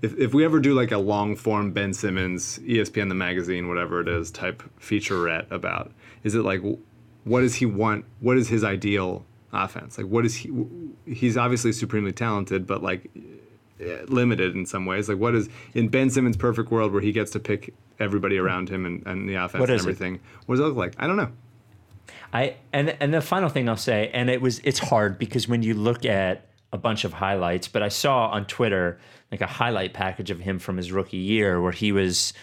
if, 0.03 0.19
if 0.19 0.35
we 0.35 0.45
ever 0.45 0.61
do 0.61 0.75
like 0.75 0.93
a 0.93 0.99
long 0.99 1.35
form 1.35 1.73
Ben 1.73 1.95
Simmons, 1.95 2.59
ESPN 2.59 3.09
the 3.09 3.15
magazine, 3.15 3.69
whatever 3.69 4.01
it 4.01 4.09
is, 4.09 4.31
type 4.31 4.63
featurette 4.79 5.51
about, 5.51 5.93
is 6.25 6.35
it 6.35 6.43
like 6.43 6.61
what 7.25 7.41
does 7.41 7.55
he 7.55 7.67
want? 7.67 8.05
What 8.21 8.37
is 8.37 8.49
his 8.49 8.65
ideal 8.65 9.25
offense? 9.53 9.97
Like 9.97 10.09
what 10.09 10.27
is 10.27 10.37
he? 10.37 10.53
He's 11.07 11.37
obviously 11.37 11.73
supremely 11.73 12.13
talented, 12.13 12.67
but 12.67 12.83
like 12.83 13.11
Uh, 13.85 14.05
limited 14.07 14.55
in 14.55 14.67
some 14.67 14.87
ways. 14.87 15.09
Like 15.09 15.19
what 15.19 15.35
is 15.35 15.49
in 15.75 15.89
Ben 15.89 16.11
Simmons' 16.11 16.37
perfect 16.37 16.71
world 16.71 16.93
where 16.93 17.03
he 17.03 17.13
gets 17.13 17.31
to 17.33 17.41
pick 17.41 17.75
everybody 18.01 18.39
around 18.39 18.69
him 18.69 18.87
and, 18.87 19.07
and 19.07 19.29
the 19.29 19.35
offense 19.35 19.63
and 19.63 19.71
is 19.71 19.83
it? 19.83 19.85
everything? 19.85 20.21
What 20.47 20.57
does 20.57 20.65
it 20.65 20.69
look 20.69 20.77
like? 20.77 20.95
I 20.99 21.07
don't 21.07 21.17
know. 21.17 21.31
I 22.33 22.57
and 22.73 22.97
and 23.01 23.15
the 23.15 23.21
final 23.21 23.49
thing 23.49 23.69
I'll 23.69 23.77
say, 23.77 24.11
and 24.13 24.29
it 24.29 24.41
was 24.41 24.61
it's 24.65 24.79
hard 24.79 25.19
because 25.19 25.49
when 25.49 25.63
you 25.63 25.75
look 25.75 26.05
at 26.05 26.49
a 26.73 26.79
bunch 26.79 27.05
of 27.05 27.13
highlights, 27.13 27.69
but 27.69 27.83
I 27.83 27.89
saw 27.89 28.27
on 28.29 28.47
Twitter 28.47 28.99
like 29.31 29.41
a 29.41 29.47
highlight 29.47 29.95
package 29.95 30.31
of 30.31 30.41
him 30.41 30.59
from 30.59 30.77
his 30.77 30.91
rookie 30.91 31.17
year 31.17 31.61
where 31.61 31.73
he 31.73 31.93
was 31.93 32.35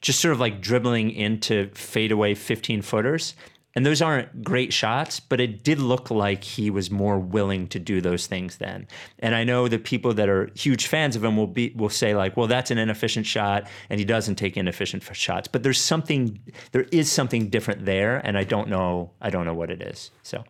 just 0.00 0.20
sort 0.20 0.32
of 0.32 0.40
like 0.40 0.60
dribbling 0.60 1.10
into 1.10 1.68
fadeaway 1.74 2.34
15 2.34 2.82
footers. 2.82 3.34
And 3.78 3.86
those 3.86 4.02
aren't 4.02 4.42
great 4.42 4.72
shots, 4.72 5.20
but 5.20 5.40
it 5.40 5.62
did 5.62 5.78
look 5.78 6.10
like 6.10 6.42
he 6.42 6.68
was 6.68 6.90
more 6.90 7.16
willing 7.16 7.68
to 7.68 7.78
do 7.78 8.00
those 8.00 8.26
things 8.26 8.56
then. 8.56 8.88
And 9.20 9.36
I 9.36 9.44
know 9.44 9.68
that 9.68 9.84
people 9.84 10.12
that 10.14 10.28
are 10.28 10.50
huge 10.56 10.88
fans 10.88 11.14
of 11.14 11.22
him 11.22 11.36
will 11.36 11.46
be 11.46 11.72
will 11.76 11.88
say 11.88 12.12
like, 12.12 12.36
"Well, 12.36 12.48
that's 12.48 12.72
an 12.72 12.78
inefficient 12.78 13.24
shot, 13.24 13.68
and 13.88 14.00
he 14.00 14.04
doesn't 14.04 14.34
take 14.34 14.56
inefficient 14.56 15.04
shots." 15.12 15.46
But 15.46 15.62
there's 15.62 15.80
something, 15.80 16.40
there 16.72 16.86
is 16.90 17.08
something 17.08 17.50
different 17.50 17.84
there, 17.84 18.16
and 18.26 18.36
I 18.36 18.42
don't 18.42 18.68
know, 18.68 19.12
I 19.20 19.30
don't 19.30 19.44
know 19.44 19.54
what 19.54 19.70
it 19.70 19.80
is. 19.80 20.10
So, 20.24 20.42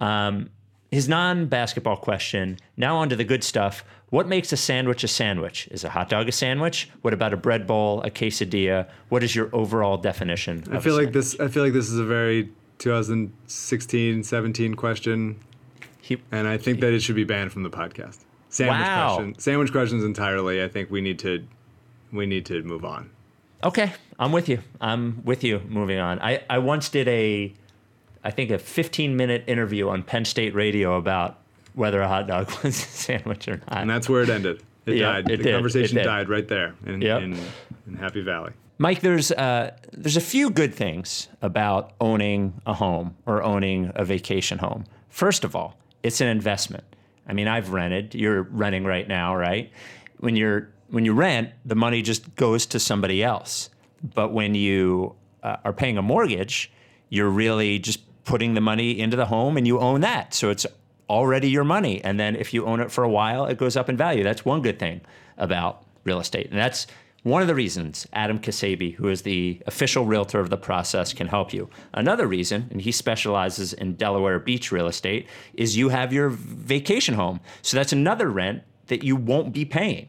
um, 0.00 0.50
his 0.90 1.08
non-basketball 1.08 1.98
question. 1.98 2.58
Now 2.76 2.96
on 2.96 3.08
to 3.08 3.14
the 3.14 3.22
good 3.22 3.44
stuff. 3.44 3.84
What 4.10 4.26
makes 4.26 4.52
a 4.52 4.56
sandwich 4.56 5.04
a 5.04 5.08
sandwich? 5.08 5.68
Is 5.70 5.84
a 5.84 5.90
hot 5.90 6.08
dog 6.08 6.28
a 6.28 6.32
sandwich? 6.32 6.90
What 7.02 7.14
about 7.14 7.32
a 7.32 7.36
bread 7.36 7.68
bowl, 7.68 8.02
a 8.02 8.10
quesadilla? 8.10 8.88
What 9.10 9.22
is 9.22 9.36
your 9.36 9.48
overall 9.52 9.96
definition? 9.96 10.64
I 10.72 10.80
feel 10.80 10.96
like 10.96 11.12
this. 11.12 11.38
I 11.38 11.46
feel 11.46 11.62
like 11.62 11.72
this 11.72 11.88
is 11.88 12.00
a 12.00 12.04
very 12.04 12.50
2016, 12.78 14.22
17 14.22 14.74
question, 14.74 15.40
He, 16.00 16.18
and 16.30 16.46
I 16.46 16.58
think 16.58 16.80
that 16.80 16.92
it 16.92 17.00
should 17.00 17.16
be 17.16 17.24
banned 17.24 17.52
from 17.52 17.62
the 17.62 17.70
podcast. 17.70 18.18
Sandwich 18.50 18.78
Wow. 18.80 19.14
question. 19.16 19.38
Sandwich 19.38 19.72
questions 19.72 20.04
entirely. 20.04 20.62
I 20.62 20.68
think 20.68 20.90
we 20.90 21.00
need 21.00 21.18
to, 21.20 21.44
we 22.12 22.26
need 22.26 22.46
to 22.46 22.62
move 22.62 22.84
on. 22.84 23.10
Okay, 23.62 23.92
I'm 24.18 24.30
with 24.32 24.48
you. 24.48 24.58
I'm 24.80 25.22
with 25.24 25.42
you. 25.42 25.60
Moving 25.66 25.98
on. 25.98 26.20
I, 26.20 26.42
I 26.50 26.58
once 26.58 26.88
did 26.90 27.08
a, 27.08 27.52
I 28.22 28.30
think 28.30 28.50
a 28.50 28.58
15 28.58 29.16
minute 29.16 29.44
interview 29.46 29.88
on 29.88 30.02
Penn 30.02 30.24
State 30.24 30.54
radio 30.54 30.96
about 30.96 31.38
whether 31.74 32.00
a 32.02 32.08
hot 32.08 32.26
dog 32.26 32.50
was 32.62 32.76
a 32.78 32.86
sandwich 32.86 33.48
or 33.48 33.56
not. 33.56 33.78
And 33.78 33.90
that's 33.90 34.08
where 34.08 34.22
it 34.22 34.28
ended. 34.28 34.62
It 34.86 34.96
Yeah, 34.96 35.12
died. 35.14 35.30
it 35.30 35.36
the 35.38 35.42
did. 35.44 35.54
conversation 35.54 35.96
It 35.98 36.04
died 36.04 36.28
right 36.28 36.46
there 36.46 36.74
in, 36.86 37.00
Yep. 37.00 37.22
in, 37.22 37.38
in 37.86 37.94
Happy 37.94 38.20
Valley. 38.20 38.52
Mike, 38.78 39.00
there's 39.00 39.30
uh, 39.30 39.76
there's 39.92 40.16
a 40.16 40.20
few 40.20 40.50
good 40.50 40.74
things 40.74 41.28
about 41.42 41.92
owning 42.00 42.60
a 42.66 42.74
home 42.74 43.16
or 43.24 43.42
owning 43.42 43.92
a 43.94 44.04
vacation 44.04 44.58
home. 44.58 44.84
First 45.08 45.44
of 45.44 45.54
all, 45.54 45.78
it's 46.02 46.20
an 46.20 46.26
investment. 46.26 46.84
I 47.26 47.32
mean, 47.32 47.46
I've 47.46 47.70
rented. 47.70 48.14
You're 48.14 48.42
renting 48.42 48.84
right 48.84 49.06
now, 49.06 49.36
right? 49.36 49.70
When 50.18 50.34
you're 50.34 50.68
when 50.88 51.04
you 51.04 51.12
rent, 51.12 51.50
the 51.64 51.76
money 51.76 52.02
just 52.02 52.34
goes 52.34 52.66
to 52.66 52.80
somebody 52.80 53.22
else. 53.22 53.70
But 54.02 54.32
when 54.32 54.54
you 54.54 55.14
uh, 55.42 55.56
are 55.64 55.72
paying 55.72 55.96
a 55.96 56.02
mortgage, 56.02 56.70
you're 57.08 57.30
really 57.30 57.78
just 57.78 58.00
putting 58.24 58.54
the 58.54 58.60
money 58.60 58.98
into 58.98 59.16
the 59.16 59.26
home 59.26 59.56
and 59.56 59.66
you 59.66 59.78
own 59.78 60.00
that. 60.00 60.34
So 60.34 60.50
it's 60.50 60.66
already 61.08 61.48
your 61.48 61.64
money. 61.64 62.02
And 62.02 62.18
then 62.18 62.36
if 62.36 62.52
you 62.52 62.66
own 62.66 62.80
it 62.80 62.90
for 62.90 63.04
a 63.04 63.08
while, 63.08 63.46
it 63.46 63.56
goes 63.56 63.76
up 63.76 63.88
in 63.88 63.96
value. 63.96 64.24
That's 64.24 64.44
one 64.44 64.62
good 64.62 64.78
thing 64.78 65.00
about 65.38 65.84
real 66.04 66.20
estate. 66.20 66.50
And 66.50 66.58
that's 66.58 66.86
one 67.24 67.42
of 67.42 67.48
the 67.48 67.54
reasons 67.54 68.06
Adam 68.12 68.38
Kasabi, 68.38 68.94
who 68.94 69.08
is 69.08 69.22
the 69.22 69.60
official 69.66 70.04
realtor 70.04 70.40
of 70.40 70.50
the 70.50 70.56
process, 70.56 71.12
can 71.12 71.26
help 71.26 71.52
you. 71.52 71.68
Another 71.92 72.26
reason, 72.26 72.68
and 72.70 72.82
he 72.82 72.92
specializes 72.92 73.72
in 73.72 73.94
Delaware 73.96 74.38
Beach 74.38 74.70
real 74.70 74.86
estate, 74.86 75.26
is 75.54 75.76
you 75.76 75.88
have 75.88 76.12
your 76.12 76.28
vacation 76.28 77.14
home. 77.14 77.40
So 77.62 77.76
that's 77.76 77.92
another 77.92 78.28
rent 78.28 78.62
that 78.86 79.02
you 79.02 79.16
won't 79.16 79.52
be 79.52 79.64
paying 79.64 80.08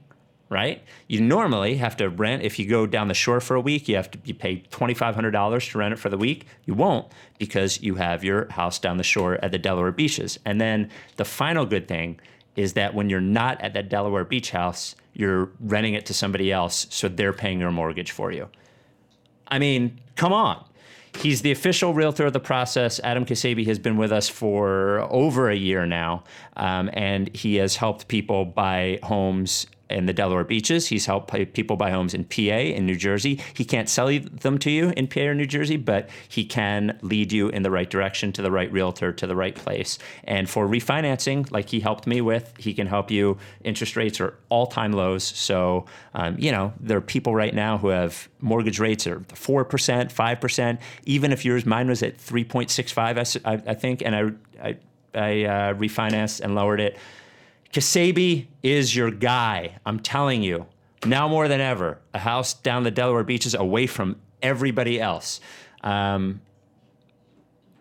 right? 0.49 0.83
You 1.07 1.21
normally 1.21 1.77
have 1.77 1.97
to 1.97 2.07
rent 2.07 2.43
if 2.43 2.59
you 2.59 2.67
go 2.67 2.85
down 2.85 3.07
the 3.07 3.13
shore 3.13 3.39
for 3.39 3.55
a 3.55 3.59
week. 3.59 3.87
You 3.87 3.95
have 3.95 4.11
to 4.11 4.19
you 4.23 4.33
pay 4.33 4.57
twenty 4.69 4.93
five 4.93 5.15
hundred 5.15 5.31
dollars 5.31 5.67
to 5.69 5.77
rent 5.77 5.93
it 5.93 5.97
for 5.97 6.09
the 6.09 6.17
week. 6.17 6.45
You 6.65 6.73
won't 6.75 7.11
because 7.39 7.81
you 7.81 7.95
have 7.95 8.23
your 8.23 8.47
house 8.51 8.77
down 8.77 8.97
the 8.97 9.03
shore 9.03 9.39
at 9.41 9.51
the 9.51 9.57
Delaware 9.57 9.91
beaches. 9.91 10.39
And 10.45 10.61
then 10.61 10.91
the 11.15 11.25
final 11.25 11.65
good 11.65 11.87
thing 11.87 12.19
is 12.55 12.73
that 12.73 12.93
when 12.93 13.09
you're 13.09 13.21
not 13.21 13.59
at 13.61 13.73
that 13.73 13.89
Delaware 13.89 14.23
beach 14.23 14.51
house, 14.51 14.95
you're 15.15 15.49
renting 15.59 15.93
it 15.95 16.05
to 16.07 16.13
somebody 16.13 16.51
else, 16.51 16.85
so 16.89 17.07
they're 17.07 17.33
paying 17.33 17.59
your 17.59 17.71
mortgage 17.71 18.11
for 18.11 18.31
you. 18.31 18.49
I 19.47 19.59
mean, 19.59 19.99
come 20.15 20.33
on. 20.33 20.63
He's 21.17 21.41
the 21.41 21.51
official 21.51 21.93
realtor 21.93 22.25
of 22.25 22.33
the 22.33 22.41
process. 22.41 22.99
Adam 23.03 23.25
Kasabi 23.25 23.65
has 23.67 23.79
been 23.79 23.95
with 23.95 24.11
us 24.11 24.27
for 24.27 25.07
over 25.09 25.49
a 25.49 25.55
year 25.55 25.85
now, 25.85 26.25
um, 26.57 26.89
and 26.91 27.33
he 27.33 27.55
has 27.55 27.77
helped 27.77 28.09
people 28.09 28.43
buy 28.43 28.99
homes 29.01 29.65
in 29.89 30.05
the 30.05 30.13
Delaware 30.13 30.43
beaches. 30.43 30.87
He's 30.87 31.05
helped 31.05 31.33
people 31.53 31.75
buy 31.75 31.91
homes 31.91 32.13
in 32.13 32.25
PA 32.25 32.41
in 32.41 32.85
New 32.85 32.95
Jersey. 32.95 33.39
He 33.53 33.65
can't 33.65 33.89
sell 33.89 34.07
them 34.07 34.57
to 34.59 34.71
you 34.71 34.93
in 34.95 35.07
PA 35.07 35.21
or 35.21 35.35
New 35.35 35.45
Jersey, 35.45 35.77
but 35.77 36.09
he 36.27 36.45
can 36.45 36.97
lead 37.01 37.31
you 37.31 37.49
in 37.49 37.63
the 37.63 37.71
right 37.71 37.89
direction 37.89 38.31
to 38.33 38.41
the 38.41 38.51
right 38.51 38.71
realtor 38.71 39.11
to 39.13 39.27
the 39.27 39.35
right 39.35 39.55
place. 39.55 39.97
And 40.23 40.49
for 40.49 40.67
refinancing, 40.67 41.51
like 41.51 41.69
he 41.69 41.79
helped 41.79 42.07
me 42.07 42.21
with, 42.21 42.53
he 42.57 42.73
can 42.73 42.87
help 42.87 43.11
you. 43.11 43.37
Interest 43.63 43.95
rates 43.95 44.19
are 44.19 44.35
all 44.49 44.67
time 44.67 44.93
lows. 44.93 45.23
So, 45.23 45.85
um, 46.13 46.35
you 46.39 46.51
know, 46.51 46.73
there 46.79 46.97
are 46.97 47.01
people 47.01 47.35
right 47.35 47.53
now 47.53 47.77
who 47.77 47.89
have 47.89 48.27
mortgage 48.41 48.79
rates 48.79 49.07
are 49.07 49.19
4%, 49.19 49.65
5%. 50.13 50.79
Even 51.05 51.31
if 51.31 51.45
yours, 51.45 51.65
mine 51.65 51.87
was 51.87 52.03
at 52.03 52.17
3.65, 52.17 53.65
I 53.67 53.73
think, 53.73 54.01
and 54.01 54.15
I, 54.15 54.67
I, 54.67 54.77
I 55.13 55.43
uh, 55.43 55.73
refinanced 55.75 56.41
and 56.41 56.55
lowered 56.55 56.79
it. 56.79 56.97
Kasabi 57.75 58.47
is 58.63 58.95
your 58.95 59.11
guy. 59.11 59.79
I'm 59.85 59.99
telling 59.99 60.41
you. 60.41 60.67
Now 61.05 61.27
more 61.27 61.49
than 61.49 61.59
ever, 61.59 61.99
a 62.13 62.19
house 62.19 62.53
down 62.53 62.83
the 62.83 62.89
Delaware 62.89 63.25
beaches 63.25 63.53
away 63.53 63.85
from 63.85 64.15
everybody 64.41 65.01
else. 65.01 65.41
Um, 65.83 66.39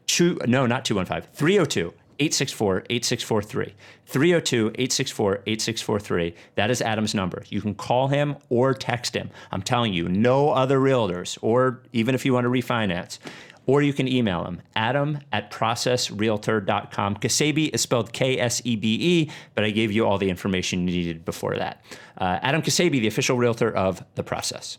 two, 0.09 0.40
no, 0.49 0.66
not 0.66 0.84
215, 0.84 1.30
302 1.32 1.95
864 2.18 2.84
8643. 2.90 3.74
302 4.07 4.66
864 4.66 5.42
8643. 5.47 6.34
That 6.57 6.72
is 6.72 6.82
Adam's 6.82 7.14
number. 7.14 7.45
You 7.49 7.61
can 7.61 7.76
call 7.76 8.09
him 8.09 8.36
or 8.49 8.74
text 8.74 9.14
him. 9.14 9.30
I'm 9.53 9.62
telling 9.62 9.92
you, 9.92 10.09
no 10.09 10.51
other 10.51 10.80
realtors, 10.80 11.38
or 11.40 11.82
even 11.92 12.16
if 12.16 12.24
you 12.24 12.34
want 12.34 12.47
to 12.47 12.51
refinance. 12.51 13.20
Or 13.66 13.80
you 13.82 13.92
can 13.92 14.06
email 14.06 14.44
him, 14.44 14.60
adam 14.76 15.20
at 15.32 15.50
processrealtor.com. 15.50 17.16
Kasebi 17.16 17.74
is 17.74 17.80
spelled 17.80 18.12
K 18.12 18.38
S 18.38 18.60
E 18.64 18.76
B 18.76 18.98
E, 19.00 19.30
but 19.54 19.64
I 19.64 19.70
gave 19.70 19.90
you 19.90 20.06
all 20.06 20.18
the 20.18 20.28
information 20.28 20.86
you 20.86 20.94
needed 20.94 21.24
before 21.24 21.56
that. 21.56 21.82
Uh, 22.18 22.38
Adam 22.42 22.62
Kasebi, 22.62 23.00
the 23.00 23.06
official 23.06 23.36
realtor 23.36 23.74
of 23.74 24.04
The 24.16 24.22
Process. 24.22 24.78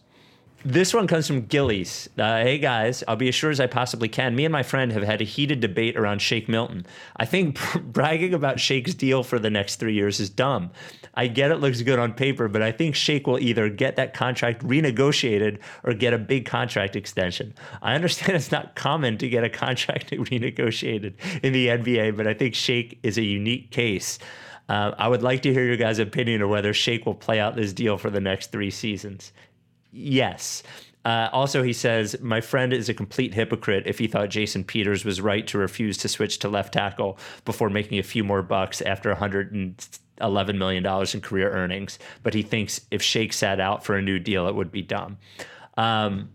This 0.68 0.95
one 0.95 1.05
comes 1.05 1.28
from 1.28 1.45
Gillies. 1.45 2.09
Uh, 2.18 2.41
hey 2.41 2.57
guys, 2.57 3.03
I'll 3.07 3.16
be 3.16 3.28
as 3.28 3.36
sure 3.36 3.51
as 3.51 3.59
I 3.59 3.68
possibly 3.68 4.07
can. 4.07 4.36
Me 4.36 4.45
and 4.45 4.51
my 4.51 4.63
friend 4.63 4.91
have 4.93 5.03
had 5.03 5.22
a 5.22 5.24
heated 5.24 5.59
debate 5.59 5.95
around 5.95 6.24
Shake 6.24 6.49
Milton. 6.49 6.88
I 7.18 7.26
think 7.26 7.59
bragging 7.84 8.34
about 8.34 8.59
Shake's 8.59 8.95
deal 8.95 9.22
for 9.22 9.38
the 9.38 9.51
next 9.51 9.76
three 9.76 9.93
years 9.93 10.20
is 10.20 10.32
dumb. 10.32 10.72
I 11.13 11.28
get 11.28 11.51
it 11.51 11.57
looks 11.57 11.84
good 11.84 11.99
on 11.99 12.13
paper, 12.13 12.47
but 12.47 12.63
I 12.63 12.72
think 12.72 12.95
Shake 12.95 13.28
will 13.28 13.38
either 13.38 13.70
get 13.70 13.95
that 13.97 14.16
contract 14.16 14.66
renegotiated 14.66 15.59
or 15.84 15.93
get 15.93 16.16
a 16.16 16.18
big 16.18 16.47
contract 16.47 16.95
extension. 16.95 17.53
I 17.84 17.93
understand 17.93 18.36
it's 18.36 18.51
not 18.51 18.76
common 18.76 19.20
to 19.20 19.30
get 19.30 19.43
a 19.43 19.49
contract 19.51 20.09
renegotiated 20.09 21.13
in 21.43 21.53
the 21.53 21.68
NBA, 21.68 22.18
but 22.18 22.26
I 22.26 22.34
think 22.34 22.55
Shake 22.55 22.97
is 23.03 23.20
a 23.20 23.24
unique 23.24 23.70
case. 23.70 24.18
Uh, 24.68 24.95
I 24.97 25.07
would 25.07 25.22
like 25.22 25.43
to 25.43 25.53
hear 25.53 25.63
your 25.63 25.78
guys' 25.78 25.99
opinion 25.99 26.41
of 26.41 26.49
whether 26.49 26.74
Shake 26.74 27.05
will 27.05 27.13
play 27.13 27.39
out 27.39 27.55
this 27.55 27.72
deal 27.72 27.99
for 27.99 28.09
the 28.09 28.20
next 28.20 28.51
three 28.51 28.72
seasons. 28.72 29.32
Yes. 29.96 30.62
Uh, 31.06 31.30
also, 31.32 31.64
he 31.64 31.72
says, 31.72 32.20
My 32.22 32.41
friend 32.41 32.74
is 32.74 32.89
a 32.89 32.93
complete 32.93 33.34
hypocrite 33.34 33.84
if 33.86 34.00
he 34.00 34.08
thought 34.08 34.30
Jason 34.30 34.64
Peters 34.64 35.06
was 35.06 35.22
right 35.22 35.46
to 35.48 35.58
refuse 35.58 35.98
to 36.00 36.10
switch 36.10 36.39
to 36.39 36.50
left 36.50 36.74
tackle 36.74 37.18
before 37.46 37.70
making 37.70 38.00
a 38.00 38.04
few 38.04 38.24
more 38.24 38.41
bucks 38.41 38.82
after 38.82 39.14
$111 39.14 40.58
million 40.58 40.86
in 41.14 41.22
career 41.22 41.52
earnings. 41.52 42.00
But 42.24 42.34
he 42.34 42.41
thinks 42.41 42.82
if 42.89 43.02
Shake 43.02 43.34
sat 43.34 43.60
out 43.60 43.86
for 43.86 43.96
a 43.96 44.02
new 44.02 44.20
deal, 44.20 44.48
it 44.48 44.56
would 44.56 44.72
be 44.72 44.82
dumb. 44.82 45.18
Um, 45.78 46.30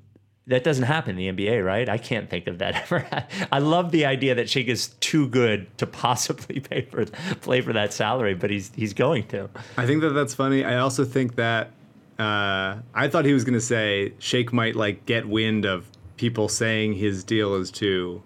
that 0.47 0.65
doesn't 0.65 0.85
happen 0.85 1.19
in 1.19 1.37
the 1.37 1.47
NBA, 1.47 1.65
right? 1.65 1.89
I 1.89 1.99
can't 1.99 2.31
think 2.31 2.47
of 2.47 2.59
that 2.59 2.75
ever. 2.83 3.07
I 3.51 3.59
love 3.59 3.91
the 3.91 4.07
idea 4.07 4.37
that 4.37 4.49
Shake 4.49 4.69
is 4.69 4.89
too 5.01 5.29
good 5.29 5.67
to 5.79 5.87
possibly 5.87 6.61
pay 6.71 6.83
for 6.83 7.07
play 7.41 7.61
for 7.61 7.73
that 7.73 7.93
salary, 7.93 8.35
but 8.35 8.51
he's 8.51 8.71
he's 8.75 8.95
going 8.95 9.27
to. 9.29 9.51
I 9.77 9.87
think 9.87 10.01
that 10.03 10.11
that's 10.11 10.35
funny. 10.35 10.65
I 10.65 10.79
also 10.79 11.05
think 11.05 11.37
that 11.37 11.73
uh, 12.21 12.83
I 12.95 13.09
thought 13.09 13.25
he 13.25 13.33
was 13.33 13.45
going 13.45 13.55
to 13.55 13.61
say 13.61 14.13
Shake 14.19 14.53
might 14.53 14.77
like 14.77 15.07
get 15.07 15.27
wind 15.27 15.65
of 15.65 15.87
people 16.17 16.49
saying 16.49 16.95
his 16.95 17.25
deal 17.25 17.55
is 17.55 17.71
too 17.71 18.23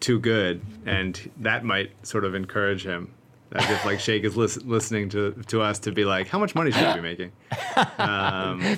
too 0.00 0.18
good, 0.18 0.62
and 0.86 1.30
that 1.38 1.64
might 1.64 1.90
sort 2.06 2.24
of 2.24 2.34
encourage 2.34 2.84
him. 2.84 3.12
As 3.52 3.68
if 3.70 3.84
like 3.84 4.00
Shake 4.00 4.24
is 4.24 4.36
lis- 4.36 4.62
listening 4.64 5.08
to 5.10 5.32
to 5.48 5.60
us 5.60 5.78
to 5.80 5.92
be 5.92 6.04
like, 6.04 6.26
how 6.26 6.38
much 6.38 6.54
money 6.54 6.70
should 6.72 6.84
I 6.84 6.94
be 6.94 7.00
making? 7.02 7.32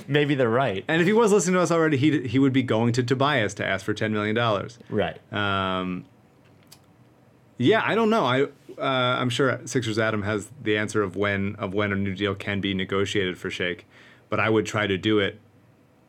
Maybe 0.07 0.35
they're 0.35 0.49
right. 0.49 0.83
And 0.87 1.01
if 1.01 1.07
he 1.07 1.13
was 1.13 1.31
listening 1.31 1.55
to 1.55 1.61
us 1.61 1.71
already, 1.71 1.97
he 1.97 2.27
he 2.27 2.39
would 2.39 2.53
be 2.53 2.63
going 2.63 2.93
to 2.93 3.03
Tobias 3.03 3.53
to 3.55 3.65
ask 3.65 3.85
for 3.85 3.93
ten 3.93 4.11
million 4.11 4.35
dollars. 4.35 4.79
Right. 4.89 5.17
Um, 5.33 6.05
yeah, 7.57 7.81
I 7.85 7.95
don't 7.95 8.09
know. 8.09 8.25
I 8.25 8.43
uh, 8.77 9.17
I'm 9.19 9.29
sure 9.29 9.59
Sixers 9.65 9.99
Adam 9.99 10.21
has 10.23 10.49
the 10.61 10.77
answer 10.77 11.01
of 11.01 11.15
when 11.15 11.55
of 11.55 11.73
when 11.73 11.91
a 11.91 11.95
new 11.95 12.15
deal 12.15 12.35
can 12.35 12.61
be 12.61 12.73
negotiated 12.73 13.37
for 13.37 13.49
Shake, 13.49 13.85
but 14.29 14.39
I 14.39 14.49
would 14.49 14.65
try 14.65 14.87
to 14.87 14.97
do 14.97 15.19
it 15.19 15.39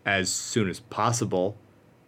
as 0.07 0.31
soon 0.33 0.69
as 0.69 0.81
possible, 0.81 1.57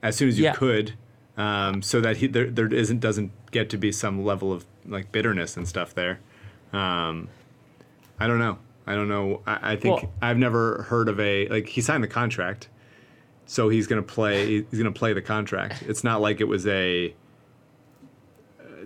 as 0.02 0.16
soon 0.16 0.28
as 0.28 0.38
you 0.38 0.44
Yeah. 0.44 0.54
could, 0.54 0.94
um, 1.36 1.82
so 1.82 2.00
that 2.00 2.18
he 2.18 2.26
there 2.26 2.50
there 2.50 2.72
isn't 2.72 3.00
doesn't 3.00 3.32
get 3.50 3.70
to 3.70 3.76
be 3.78 3.92
some 3.92 4.24
level 4.24 4.52
of 4.52 4.64
like 4.86 5.12
bitterness 5.12 5.56
and 5.56 5.66
stuff 5.68 5.94
there. 5.94 6.20
Um, 6.72 7.28
I 8.18 8.26
don't 8.26 8.38
know. 8.38 8.58
I 8.86 8.94
don't 8.94 9.08
know. 9.08 9.42
I, 9.46 9.72
I 9.72 9.76
think 9.76 10.02
Well- 10.02 10.12
I've 10.20 10.38
never 10.38 10.82
heard 10.88 11.08
of 11.08 11.18
a 11.20 11.48
like 11.48 11.68
he 11.68 11.80
signed 11.80 12.02
the 12.02 12.08
contract, 12.08 12.68
so 13.46 13.68
he's 13.68 13.86
gonna 13.86 14.02
play. 14.02 14.62
He's 14.70 14.78
gonna 14.78 14.90
play 14.92 15.12
the 15.12 15.22
contract. 15.22 15.82
It's 15.86 16.02
not 16.04 16.20
like 16.20 16.40
it 16.40 16.48
was 16.48 16.66
a. 16.66 17.14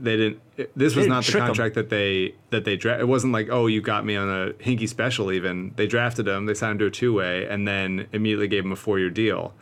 They 0.03 0.17
didn't. 0.17 0.41
it- 0.57 0.71
This 0.77 0.95
was 0.95 1.05
didn't 1.05 1.09
not 1.17 1.25
the 1.25 1.33
contract 1.49 1.75
that 1.77 1.89
they 1.91 2.35
that 2.51 2.65
they 2.65 2.77
drafted. 2.77 3.03
It 3.03 3.09
wasn't 3.09 3.33
like 3.33 3.49
oh 3.51 3.67
you 3.67 3.81
got 3.81 4.05
me 4.05 4.17
on 4.17 4.29
a 4.29 4.53
hinky 4.55 4.89
special. 4.89 5.33
Even 5.33 5.73
they 5.77 5.87
drafted 5.87 6.27
him. 6.29 6.47
They 6.47 6.55
signed 6.55 6.73
him 6.73 6.79
to 6.81 6.87
a 6.87 6.91
two 6.91 7.13
way 7.15 7.47
and 7.47 7.67
then 7.67 8.07
immediately 8.13 8.49
gave 8.49 8.65
him 8.65 8.73
a 8.73 8.77
four 8.77 8.99
year 8.99 9.11
deal, 9.11 9.55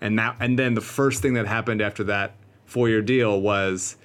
and 0.00 0.16
now 0.16 0.36
and 0.40 0.58
then 0.58 0.74
the 0.74 0.80
first 0.80 1.22
thing 1.22 1.34
that 1.34 1.46
happened 1.46 1.80
after 1.82 2.04
that 2.04 2.32
four 2.66 2.88
year 2.88 3.02
deal 3.02 3.40
was 3.40 3.96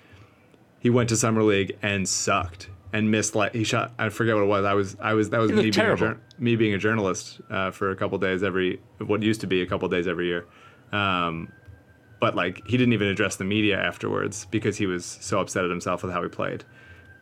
he 0.80 0.90
went 0.90 1.10
to 1.10 1.18
summer 1.18 1.44
league 1.44 1.78
and 1.82 2.08
sucked 2.08 2.70
and 2.94 3.10
missed 3.10 3.36
like 3.36 3.54
he 3.54 3.64
shot 3.64 3.92
I 3.98 4.10
forget 4.10 4.36
what 4.36 4.44
it 4.44 4.48
was 4.48 4.66
I 4.66 4.74
was 4.74 4.96
I 5.02 5.14
was 5.14 5.30
that 5.32 5.40
was 5.40 5.50
me 5.52 5.64
being, 5.72 5.74
a, 6.40 6.42
me 6.42 6.56
being 6.56 6.74
a 6.74 6.78
journalist 6.78 7.42
uh, 7.50 7.72
for 7.72 7.90
a 7.92 7.96
couple 7.96 8.18
days 8.20 8.44
every 8.44 8.80
what 9.00 9.22
used 9.24 9.42
to 9.42 9.48
be 9.48 9.62
a 9.62 9.66
couple 9.66 9.88
days 9.90 10.08
every 10.08 10.28
year 10.28 10.46
um, 10.92 11.52
but 12.24 12.38
like 12.38 12.66
he 12.66 12.78
didn't 12.78 12.94
even 12.94 13.10
address 13.10 13.36
the 13.36 13.44
media 13.44 13.78
afterwards 13.78 14.46
because 14.50 14.78
he 14.78 14.86
was 14.86 15.04
so 15.04 15.42
upset 15.42 15.66
at 15.66 15.70
himself 15.70 16.04
with 16.04 16.14
how 16.14 16.24
he 16.24 16.30
played. 16.30 16.64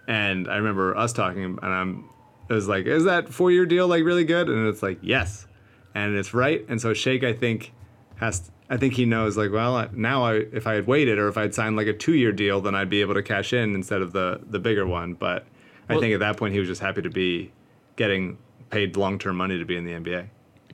And 0.07 0.47
I 0.47 0.57
remember 0.57 0.95
us 0.95 1.11
talking 1.11 1.43
and 1.43 1.59
I'm 1.59 2.07
it 2.47 2.53
was 2.53 2.67
like 2.67 2.85
is 2.85 3.05
that 3.05 3.33
four 3.33 3.49
year 3.49 3.65
deal 3.65 3.87
like 3.87 4.03
really 4.03 4.25
good? 4.25 4.47
And 4.47 4.67
it's 4.67 4.83
like 4.83 4.99
yes. 5.01 5.47
And 5.95 6.15
it's 6.15 6.35
right 6.35 6.63
and 6.69 6.79
so 6.79 6.93
Shake 6.93 7.23
I 7.23 7.33
think 7.33 7.73
has 8.17 8.51
I 8.69 8.77
think 8.77 8.93
he 8.93 9.07
knows 9.07 9.37
like 9.37 9.51
well 9.51 9.89
now 9.91 10.23
I 10.23 10.35
if 10.35 10.67
I 10.67 10.75
had 10.75 10.85
waited 10.85 11.17
or 11.17 11.27
if 11.29 11.35
I'd 11.35 11.55
signed 11.55 11.77
like 11.77 11.87
a 11.87 11.93
two 11.93 12.13
year 12.13 12.31
deal 12.31 12.61
then 12.61 12.75
I'd 12.75 12.91
be 12.91 13.01
able 13.01 13.15
to 13.15 13.23
cash 13.23 13.53
in 13.53 13.73
instead 13.73 14.03
of 14.03 14.13
the 14.13 14.39
the 14.47 14.59
bigger 14.59 14.85
one. 14.85 15.15
But 15.15 15.47
I 15.89 15.97
think 15.97 16.13
at 16.13 16.19
that 16.19 16.37
point 16.37 16.53
he 16.53 16.59
was 16.59 16.67
just 16.67 16.79
happy 16.79 17.01
to 17.01 17.09
be 17.09 17.51
getting 17.95 18.37
paid 18.69 18.95
long 18.97 19.17
term 19.17 19.35
money 19.35 19.57
to 19.57 19.65
be 19.65 19.77
in 19.77 19.83
the 19.83 19.93
NBA 19.93 20.29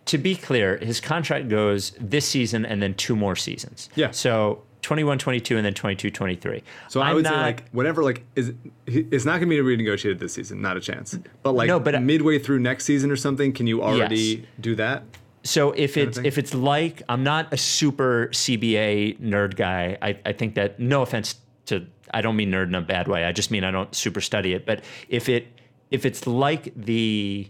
to 0.08 0.18
be 0.18 0.36
clear, 0.36 0.78
his 0.78 1.00
contract 1.00 1.48
goes 1.50 1.92
this 2.00 2.28
season 2.28 2.66
and 2.66 2.82
then 2.82 2.94
two 2.96 3.16
more 3.16 3.36
seasons. 3.36 3.90
Yeah. 3.96 4.12
So 4.12 4.64
21 4.84 5.18
22 5.18 5.58
and 5.58 5.66
then 5.66 5.74
22 5.74 6.12
23. 6.12 6.64
so 6.88 7.02
I 7.02 7.10
I'm 7.10 7.16
would 7.16 7.24
not, 7.26 7.34
say 7.34 7.40
like 7.42 7.70
whatever 7.72 8.04
like 8.04 8.24
is 8.36 8.54
it's 8.86 9.26
not 9.26 9.40
going 9.42 9.50
to 9.50 9.64
be 9.64 9.78
renegotiated 9.78 10.20
this 10.20 10.34
season 10.34 10.62
not 10.62 10.78
a 10.78 10.80
chance 10.80 11.18
but 11.44 11.54
like 11.54 11.68
No, 11.68 11.80
but 11.80 11.96
I- 11.96 12.00
midway 12.00 12.40
through 12.40 12.60
next 12.60 12.86
season 12.86 13.12
or 13.12 13.16
something 13.18 13.52
can 13.52 13.68
you 13.68 13.82
already 13.84 14.16
Yes. 14.18 14.46
do 14.62 14.76
that 14.76 15.04
So 15.44 15.72
if 15.74 15.98
it's 15.98 16.18
if 16.20 16.38
it's 16.38 16.54
like 16.54 17.02
I'm 17.10 17.24
not 17.24 17.52
a 17.52 17.58
super 17.58 18.30
CBA 18.32 19.20
nerd 19.20 19.56
guy. 19.58 19.98
I, 20.02 20.18
I 20.26 20.32
think 20.32 20.56
that 20.56 20.80
no 20.80 21.02
offense 21.02 21.36
to 21.66 21.86
I 22.14 22.22
don't 22.22 22.36
mean 22.38 22.52
nerd 22.52 22.68
in 22.68 22.76
a 22.76 22.82
bad 22.82 23.08
way. 23.10 23.26
I 23.26 23.32
just 23.34 23.52
mean 23.52 23.64
I 23.66 23.72
don't 23.72 23.94
super 23.94 24.22
study 24.22 24.54
it. 24.54 24.66
But 24.66 24.84
if 25.10 25.28
it 25.28 25.48
if 25.92 26.06
it's 26.06 26.26
like 26.28 26.72
the 26.76 27.48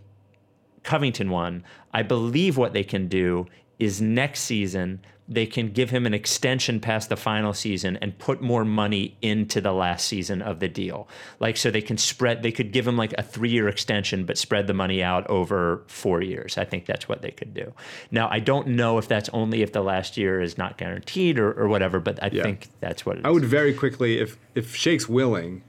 Covington 0.87 1.29
one, 1.29 1.63
I 1.93 2.01
believe 2.01 2.57
what 2.57 2.71
they 2.73 2.83
can 2.83 3.07
do 3.09 3.45
is 3.77 4.01
next 4.01 4.39
season 4.41 5.01
they 5.29 5.45
can 5.45 5.69
give 5.71 5.89
him 5.89 6.05
an 6.05 6.13
extension 6.13 6.79
past 6.79 7.09
the 7.09 7.17
final 7.17 7.53
season 7.53 7.97
and 7.97 8.17
put 8.17 8.41
more 8.41 8.63
money 8.63 9.17
into 9.21 9.59
the 9.59 9.73
last 9.73 10.07
season 10.07 10.41
of 10.41 10.61
the 10.61 10.69
deal. 10.69 11.09
Like 11.41 11.57
so 11.57 11.69
they 11.69 11.81
can 11.81 11.97
spread 11.97 12.41
they 12.43 12.53
could 12.53 12.71
give 12.71 12.87
him 12.87 12.95
like 12.95 13.11
a 13.17 13.23
3-year 13.23 13.67
extension 13.67 14.23
but 14.25 14.37
spread 14.37 14.67
the 14.67 14.73
money 14.73 15.03
out 15.03 15.27
over 15.27 15.83
4 15.87 16.21
years. 16.21 16.57
I 16.57 16.63
think 16.63 16.85
that's 16.85 17.09
what 17.09 17.21
they 17.21 17.31
could 17.31 17.53
do. 17.53 17.73
Now, 18.09 18.29
I 18.31 18.39
don't 18.39 18.69
know 18.69 18.97
if 18.97 19.09
that's 19.09 19.27
only 19.33 19.61
if 19.61 19.73
the 19.73 19.81
last 19.81 20.15
year 20.15 20.39
is 20.39 20.57
not 20.57 20.77
guaranteed 20.77 21.37
or, 21.37 21.51
or 21.51 21.67
whatever, 21.67 21.99
but 21.99 22.23
I 22.23 22.29
Yeah. 22.31 22.43
think 22.43 22.69
that's 22.79 23.05
what 23.05 23.17
it 23.17 23.19
is. 23.19 23.25
I 23.25 23.31
would 23.31 23.43
very 23.43 23.73
quickly, 23.73 24.19
if 24.19 24.37
if 24.55 24.73
Shake's 24.77 25.09
willing, 25.09 25.61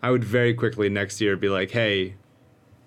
I 0.00 0.12
would 0.12 0.22
very 0.22 0.54
quickly 0.54 0.88
next 0.88 1.20
year 1.20 1.36
be 1.36 1.48
like, 1.48 1.72
hey, 1.72 2.14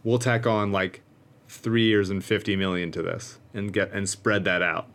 we'll 0.06 0.20
tack 0.20 0.48
on 0.48 0.72
like 0.72 1.02
three 1.48 1.84
years 1.86 2.10
and 2.10 2.24
fifty 2.24 2.56
million 2.56 2.92
to 2.92 3.02
this 3.02 3.40
and 3.54 3.72
get 3.74 3.92
and 3.92 4.08
spread 4.10 4.44
that 4.46 4.62
out. 4.62 4.88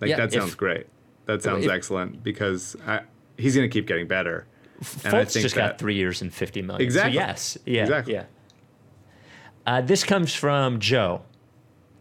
Like 0.00 0.10
Yeah, 0.10 0.16
that 0.16 0.26
if- 0.34 0.40
sounds 0.40 0.54
great. 0.54 0.86
That 1.26 1.42
sounds 1.42 1.64
if- 1.64 1.70
excellent 1.70 2.22
because 2.22 2.76
I, 2.86 3.00
he's 3.38 3.54
gonna 3.56 3.68
keep 3.68 3.86
getting 3.86 4.06
better. 4.06 4.46
And 5.04 5.14
I 5.14 5.24
think 5.24 5.42
just 5.42 5.54
that- 5.54 5.70
got 5.70 5.78
three 5.78 5.94
years 5.94 6.20
and 6.22 6.32
fifty 6.32 6.60
million. 6.62 6.80
So 6.80 6.84
Exactly. 6.84 7.14
yes, 7.14 7.58
yeah, 7.64 7.82
Exactly. 7.82 8.14
yeah. 8.14 8.24
Uh, 9.66 9.80
this 9.80 10.04
comes 10.04 10.34
from 10.34 10.78
Joe. 10.80 11.22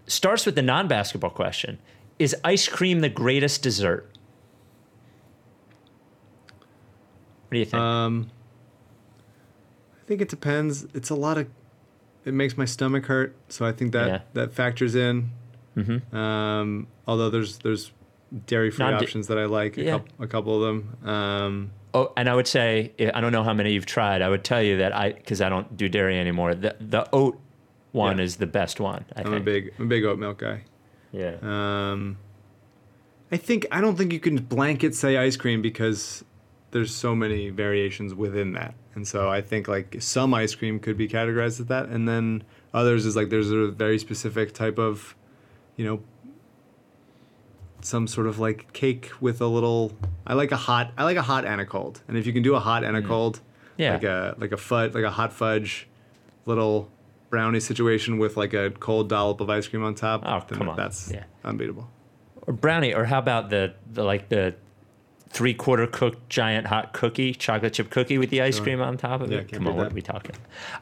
Starts 0.05 0.45
with 0.45 0.55
the 0.55 0.61
non-basketball 0.61 1.29
question: 1.29 1.79
Is 2.19 2.35
ice 2.43 2.67
cream 2.67 2.99
the 2.99 3.07
greatest 3.09 3.63
dessert? 3.63 4.09
What 7.47 7.51
do 7.51 7.59
you 7.59 7.65
think? 7.65 7.81
Um, 7.81 8.29
I 10.01 10.05
think 10.05 10.21
it 10.21 10.29
depends. 10.29 10.85
It's 10.93 11.09
a 11.09 11.15
lot 11.15 11.37
of. 11.37 11.47
It 12.25 12.33
makes 12.33 12.57
my 12.57 12.65
stomach 12.65 13.05
hurt, 13.07 13.35
so 13.49 13.65
I 13.65 13.71
think 13.71 13.91
that 13.93 14.07
Yeah. 14.07 14.19
that 14.33 14.53
factors 14.53 14.95
in. 14.95 15.29
Mm-hmm. 15.77 16.15
Um, 16.15 16.87
although 17.07 17.29
there's 17.29 17.57
there's 17.59 17.91
dairy 18.47 18.71
free 18.71 18.85
options 18.85 19.27
that 19.27 19.37
I 19.37 19.45
like, 19.45 19.77
a, 19.77 19.83
Yeah. 19.83 19.99
coup- 19.99 20.23
a 20.23 20.27
couple 20.27 20.55
of 20.55 20.61
them. 20.61 21.07
Um, 21.09 21.71
oh, 21.93 22.11
and 22.17 22.29
I 22.29 22.35
would 22.35 22.47
say 22.47 22.91
I 23.13 23.19
don't 23.21 23.31
know 23.31 23.43
how 23.43 23.53
many 23.53 23.73
you've 23.73 23.85
tried. 23.85 24.21
I 24.21 24.29
would 24.29 24.43
tell 24.43 24.61
you 24.61 24.77
that 24.77 24.95
I 24.95 25.11
because 25.13 25.41
I 25.41 25.49
don't 25.49 25.75
do 25.75 25.89
dairy 25.89 26.17
anymore. 26.19 26.55
The 26.55 26.75
the 26.79 27.07
oat 27.13 27.39
one 27.91 28.17
Yeah. 28.17 28.23
is 28.23 28.37
the 28.37 28.47
best 28.47 28.79
one. 28.79 29.05
I 29.15 29.21
I'm 29.23 29.33
a 29.33 29.39
big 29.39 29.73
I'm 29.77 29.85
a 29.85 29.87
big 29.89 30.05
oat 30.05 30.17
milk 30.19 30.37
guy. 30.39 30.63
yeah. 31.11 31.35
Um, 31.41 32.17
I 33.31 33.37
think 33.37 33.65
I 33.71 33.81
don't 33.81 33.95
think 33.97 34.13
you 34.13 34.19
can 34.19 34.37
blanket 34.37 34.95
say 34.95 35.17
ice 35.17 35.35
cream 35.37 35.61
because 35.61 36.23
there's 36.71 36.93
so 36.93 37.15
many 37.15 37.49
variations 37.49 38.13
within 38.15 38.53
that, 38.53 38.73
and 38.95 39.07
so 39.07 39.29
I 39.29 39.41
think 39.41 39.67
like 39.67 39.97
some 39.99 40.33
ice 40.33 40.53
cream 40.55 40.79
could 40.79 40.97
be 40.97 41.07
categorized 41.07 41.59
as 41.59 41.65
that, 41.67 41.87
and 41.89 42.07
then 42.07 42.43
others 42.73 43.05
is 43.05 43.15
like 43.15 43.29
there's 43.29 43.51
a 43.51 43.67
very 43.67 43.97
specific 43.99 44.53
type 44.53 44.77
of, 44.79 45.15
you 45.75 45.85
know, 45.85 45.99
some 47.81 48.07
sort 48.07 48.27
of 48.27 48.39
like 48.39 48.71
cake 48.73 49.11
with 49.19 49.41
a 49.41 49.47
little. 49.47 49.91
I 50.25 50.33
like 50.33 50.51
a 50.51 50.57
hot. 50.57 50.91
I 50.97 51.03
like 51.03 51.17
a 51.17 51.21
hot 51.21 51.45
and 51.45 51.59
a 51.59 51.65
cold, 51.65 52.01
and 52.07 52.17
if 52.17 52.25
you 52.25 52.33
can 52.33 52.43
do 52.43 52.55
a 52.55 52.59
hot 52.59 52.83
and 52.83 52.95
a 52.97 53.01
cold, 53.01 53.37
Mm. 53.37 53.41
Yeah. 53.77 53.93
like 53.93 54.03
a 54.03 54.35
like 54.37 54.51
a 54.51 54.57
fudge 54.57 54.93
like 54.93 55.03
a 55.03 55.09
hot 55.09 55.33
fudge, 55.33 55.87
little 56.45 56.89
brownie 57.31 57.59
situation 57.59 58.19
with 58.19 58.37
like 58.37 58.53
a 58.53 58.69
cold 58.69 59.09
dollop 59.09 59.41
of 59.41 59.49
ice 59.49 59.67
cream 59.67 59.83
on 59.83 59.95
top. 59.95 60.21
Oh, 60.25 60.43
then 60.47 60.59
come 60.59 60.69
on. 60.69 60.75
that's 60.77 61.11
Yeah. 61.11 61.23
unbeatable. 61.43 61.89
or 62.45 62.53
brownie, 62.53 62.93
or 62.93 63.05
how 63.05 63.17
about 63.19 63.49
the, 63.49 63.73
the 63.91 64.03
like 64.03 64.29
the 64.29 64.53
three 65.33 65.53
quarter 65.53 65.87
cooked 65.87 66.29
giant 66.29 66.67
hot 66.67 66.93
cookie, 66.93 67.33
chocolate 67.33 67.73
chip 67.73 67.89
cookie 67.89 68.17
with 68.17 68.29
the 68.29 68.41
ice 68.41 68.59
cream 68.59 68.79
on 68.81 68.97
top 68.97 69.19
of 69.21 69.31
Yeah, 69.31 69.39
it? 69.39 69.51
Come 69.51 69.67
on, 69.67 69.75
what 69.75 69.87
are 69.91 69.95
we 69.95 70.01
talking? 70.01 70.35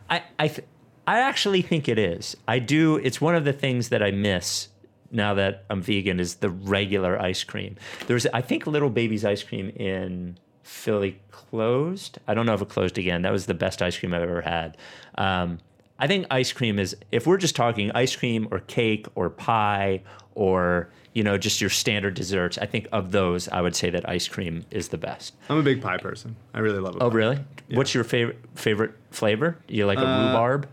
I 0.10 0.22
I 0.38 0.48
th- 0.50 0.68
I 1.08 1.20
actually 1.20 1.62
think 1.62 1.90
it 1.90 1.98
is. 1.98 2.38
I 2.48 2.60
do. 2.60 2.98
It's 2.98 3.20
one 3.20 3.34
of 3.36 3.46
the 3.46 3.54
things 3.54 3.90
that 3.90 4.04
I 4.04 4.12
miss 4.12 4.68
now 5.10 5.34
that 5.34 5.66
I'm 5.70 5.82
vegan 5.82 6.20
is 6.20 6.36
the 6.36 6.50
regular 6.50 7.20
ice 7.22 7.44
cream. 7.44 7.76
There's 8.08 8.28
I 8.28 8.42
think 8.42 8.68
Little 8.68 8.90
Baby's 8.90 9.26
ice 9.26 9.42
cream 9.42 9.70
in 9.70 10.38
Philly 10.64 11.20
closed. 11.32 12.20
I 12.28 12.34
don't 12.34 12.46
know 12.46 12.54
if 12.54 12.62
it 12.62 12.70
closed 12.70 12.98
again. 12.98 13.24
That 13.24 13.32
was 13.32 13.46
the 13.46 13.54
best 13.54 13.82
ice 13.82 13.98
cream 13.98 14.14
I've 14.14 14.22
ever 14.22 14.42
had. 14.42 14.78
Um, 15.16 15.60
I 15.98 16.08
think 16.08 16.26
ice 16.32 16.52
cream 16.52 16.80
is 16.80 16.96
if 17.12 17.28
we're 17.28 17.38
just 17.38 17.56
talking 17.56 17.92
ice 17.92 18.16
cream 18.16 18.48
or 18.52 18.60
cake 18.60 19.06
or 19.16 19.30
pie 19.30 20.02
or 20.36 20.90
you 21.14 21.24
know 21.24 21.38
just 21.38 21.60
your 21.62 21.70
standard 21.70 22.14
desserts. 22.14 22.58
I 22.58 22.66
think 22.66 22.88
of 22.92 23.12
those, 23.12 23.48
I 23.50 23.62
would 23.62 23.76
say 23.76 23.90
that 23.90 24.08
ice 24.08 24.28
cream 24.28 24.66
is 24.72 24.90
the 24.90 24.98
best. 24.98 25.36
I'm 25.50 25.58
a 25.58 25.64
big 25.64 25.82
pie 25.82 25.98
person. 25.98 26.36
I 26.54 26.60
really 26.60 26.80
love 26.80 26.96
it. 26.96 27.02
Oh, 27.02 27.10
really? 27.10 27.40
What's 27.72 27.94
your 27.94 28.04
favorite 28.04 28.40
favorite 28.56 28.94
flavor? 29.12 29.58
You 29.68 29.86
like 29.86 29.98
a 29.98 30.02
rhubarb? 30.02 30.68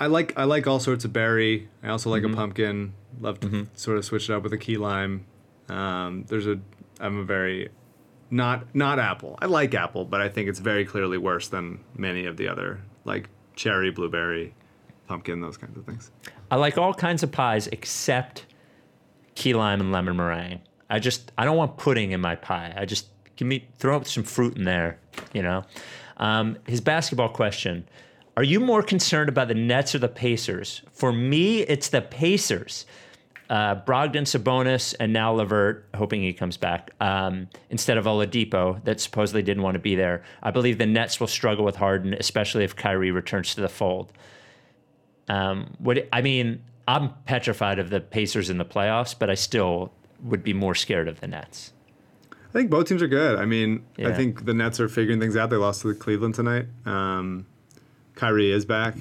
I 0.00 0.06
like 0.06 0.38
I 0.38 0.44
like 0.44 0.66
all 0.66 0.80
sorts 0.80 1.04
of 1.04 1.12
berry. 1.12 1.68
I 1.82 1.88
also 1.88 2.10
Mm-hmm. 2.10 2.24
like 2.26 2.32
a 2.32 2.36
pumpkin. 2.36 2.92
Love 3.20 3.40
to 3.40 3.66
sort 3.74 3.98
of 3.98 4.04
switch 4.04 4.30
it 4.30 4.32
up 4.34 4.42
with 4.44 4.52
a 4.52 4.58
key 4.58 4.76
lime. 4.76 5.24
Um, 5.68 6.24
there's 6.28 6.46
a 6.46 6.58
I'm 7.00 7.18
a 7.18 7.24
very 7.24 7.68
not 8.30 8.74
not 8.74 8.98
apple. 8.98 9.38
I 9.40 9.46
like 9.46 9.74
apple, 9.74 10.04
but 10.04 10.20
I 10.20 10.28
think 10.28 10.48
it's 10.48 10.60
very 10.60 10.84
clearly 10.84 11.18
worse 11.18 11.48
than 11.48 11.80
many 11.96 12.26
of 12.26 12.36
the 12.36 12.46
other 12.48 12.80
like 13.04 13.28
cherry, 13.56 13.90
blueberry, 13.90 14.54
pumpkin, 15.08 15.40
those 15.40 15.56
kinds 15.56 15.76
of 15.76 15.84
things. 15.84 16.10
I 16.50 16.56
like 16.56 16.78
all 16.78 16.94
kinds 16.94 17.22
of 17.24 17.32
pies 17.32 17.66
except 17.68 18.46
key 19.38 19.54
lime 19.54 19.80
and 19.80 19.92
lemon 19.92 20.16
meringue. 20.16 20.60
I 20.90 20.98
just 20.98 21.32
I 21.38 21.44
don't 21.44 21.56
want 21.56 21.76
pudding 21.76 22.10
in 22.10 22.20
my 22.20 22.34
pie. 22.34 22.74
I 22.76 22.84
just 22.84 23.06
give 23.36 23.46
me 23.46 23.68
throw 23.78 23.96
up 23.96 24.06
some 24.06 24.24
fruit 24.24 24.56
in 24.56 24.64
there. 24.64 24.98
You 25.32 25.42
know. 25.42 25.64
Um, 26.16 26.58
his 26.66 26.80
basketball 26.80 27.28
question: 27.28 27.88
Are 28.36 28.42
you 28.42 28.58
more 28.58 28.82
concerned 28.82 29.28
about 29.28 29.48
the 29.48 29.54
Nets 29.54 29.94
or 29.94 30.00
the 30.00 30.08
Pacers? 30.08 30.82
For 30.92 31.12
me, 31.12 31.60
it's 31.60 31.88
the 31.88 32.02
Pacers. 32.02 32.84
Uh, 33.48 33.76
Brogdon, 33.76 34.26
Sabonis, 34.26 34.94
and 35.00 35.10
now 35.10 35.32
Levert, 35.32 35.88
hoping 35.94 36.20
he 36.20 36.34
comes 36.34 36.58
back 36.58 36.90
um, 37.00 37.48
instead 37.70 37.96
of 37.96 38.04
Oladipo, 38.04 38.84
that 38.84 39.00
supposedly 39.00 39.40
didn't 39.40 39.62
want 39.62 39.74
to 39.74 39.78
be 39.78 39.94
there. 39.94 40.22
I 40.42 40.50
believe 40.50 40.76
the 40.76 40.84
Nets 40.84 41.18
will 41.18 41.28
struggle 41.28 41.64
with 41.64 41.76
Harden, 41.76 42.12
especially 42.12 42.64
if 42.64 42.76
Kyrie 42.76 43.10
returns 43.10 43.54
to 43.54 43.62
the 43.62 43.68
fold. 43.70 44.12
Um, 45.28 45.76
what 45.78 46.06
I 46.12 46.20
mean, 46.20 46.60
I'm 46.88 47.10
petrified 47.26 47.78
of 47.78 47.90
the 47.90 48.00
Pacers 48.00 48.48
in 48.48 48.56
the 48.56 48.64
playoffs, 48.64 49.14
but 49.16 49.28
I 49.28 49.34
still 49.34 49.92
would 50.22 50.42
be 50.42 50.54
more 50.54 50.74
scared 50.74 51.06
of 51.06 51.20
the 51.20 51.26
Nets. 51.26 51.74
I 52.32 52.50
think 52.50 52.70
both 52.70 52.88
teams 52.88 53.02
are 53.02 53.08
good. 53.08 53.38
I 53.38 53.44
mean, 53.44 53.84
I 53.98 54.12
think 54.12 54.46
the 54.46 54.54
Nets 54.54 54.80
are 54.80 54.88
figuring 54.88 55.20
things 55.20 55.36
out. 55.36 55.50
They 55.50 55.56
lost 55.56 55.82
to 55.82 55.94
Cleveland 55.94 56.34
tonight. 56.34 56.64
Um, 56.86 57.46
Kyrie 58.14 58.50
is 58.50 58.64
back, 58.64 58.96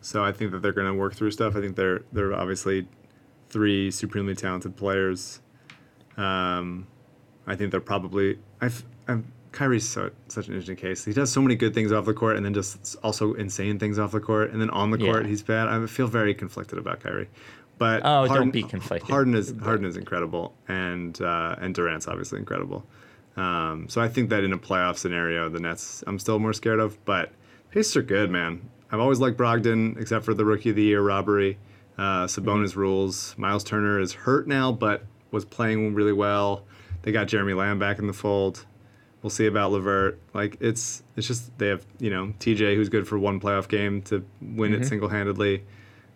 so 0.00 0.24
I 0.24 0.30
think 0.30 0.52
that 0.52 0.62
they're 0.62 0.72
going 0.72 0.86
to 0.86 0.94
work 0.94 1.14
through 1.14 1.32
stuff. 1.32 1.56
I 1.56 1.60
think 1.60 1.74
they're 1.74 2.04
they're 2.12 2.32
obviously 2.32 2.86
three 3.50 3.90
supremely 3.90 4.36
talented 4.36 4.76
players. 4.76 5.40
Um, 6.16 6.86
I 7.44 7.56
think 7.56 7.72
they're 7.72 7.80
probably. 7.80 8.38
I'm, 9.08 9.32
Kyrie's 9.52 9.88
so, 9.88 10.10
such 10.28 10.48
an 10.48 10.54
interesting 10.54 10.76
case. 10.76 11.04
He 11.04 11.12
does 11.12 11.30
so 11.30 11.40
many 11.42 11.54
good 11.54 11.74
things 11.74 11.92
off 11.92 12.04
the 12.06 12.14
court, 12.14 12.36
and 12.36 12.44
then 12.44 12.54
just 12.54 12.96
also 13.02 13.34
insane 13.34 13.78
things 13.78 13.98
off 13.98 14.12
the 14.12 14.20
court, 14.20 14.50
and 14.50 14.60
then 14.60 14.70
on 14.70 14.90
the 14.90 14.98
court 14.98 15.22
Yeah. 15.22 15.28
he's 15.28 15.42
bad. 15.42 15.68
I 15.68 15.84
feel 15.86 16.06
very 16.06 16.34
conflicted 16.34 16.78
about 16.78 17.00
Kyrie. 17.00 17.28
But 17.78 18.02
Oh, 18.04 18.22
don't 18.26 18.28
Harden, 18.28 18.50
be 18.50 18.62
conflicted. 18.62 19.10
Harden 19.10 19.34
is 19.34 19.54
Harden 19.62 19.84
is 19.86 19.96
incredible, 19.96 20.54
and 20.68 21.20
uh, 21.20 21.56
and 21.60 21.74
Durant's 21.74 22.08
obviously 22.08 22.38
incredible. 22.38 22.86
Um, 23.36 23.88
so 23.88 24.00
I 24.00 24.08
think 24.08 24.28
that 24.30 24.44
in 24.44 24.52
a 24.52 24.58
playoff 24.58 24.98
scenario, 24.98 25.48
the 25.48 25.58
Nets 25.60 26.04
I'm 26.06 26.18
still 26.18 26.38
more 26.38 26.52
scared 26.52 26.80
of. 26.80 27.02
But 27.04 27.32
Pacers 27.70 27.96
are 27.96 28.02
good, 28.02 28.30
man. 28.30 28.68
I've 28.90 29.00
always 29.00 29.20
liked 29.20 29.38
Brogdon, 29.38 29.98
except 30.00 30.24
for 30.24 30.34
the 30.34 30.44
Rookie 30.44 30.70
of 30.70 30.76
the 30.76 30.82
Year 30.82 31.00
robbery. 31.00 31.58
Uh, 31.98 32.26
Sabonis 32.26 32.70
Mm-hmm. 32.70 32.80
rules. 32.80 33.34
Miles 33.38 33.64
Turner 33.64 33.98
is 33.98 34.12
hurt 34.12 34.46
now, 34.46 34.70
but 34.72 35.04
was 35.30 35.44
playing 35.46 35.94
really 35.94 36.12
well. 36.12 36.64
They 37.02 37.10
got 37.10 37.26
Jeremy 37.26 37.54
Lamb 37.54 37.78
back 37.78 37.98
in 37.98 38.06
the 38.06 38.12
fold. 38.12 38.64
We'll 39.22 39.30
see 39.30 39.46
about 39.46 39.70
Levert. 39.72 40.18
Like 40.34 40.56
it's 40.60 41.02
it's 41.16 41.26
just 41.28 41.56
they 41.58 41.68
have 41.68 41.86
you 42.00 42.10
know 42.10 42.34
TJ 42.40 42.74
who's 42.74 42.88
good 42.88 43.06
for 43.06 43.18
one 43.18 43.38
playoff 43.40 43.68
game 43.68 44.02
to 44.02 44.24
win 44.40 44.72
Mm-hmm. 44.72 44.82
it 44.82 44.86
single 44.86 45.08
handedly. 45.08 45.64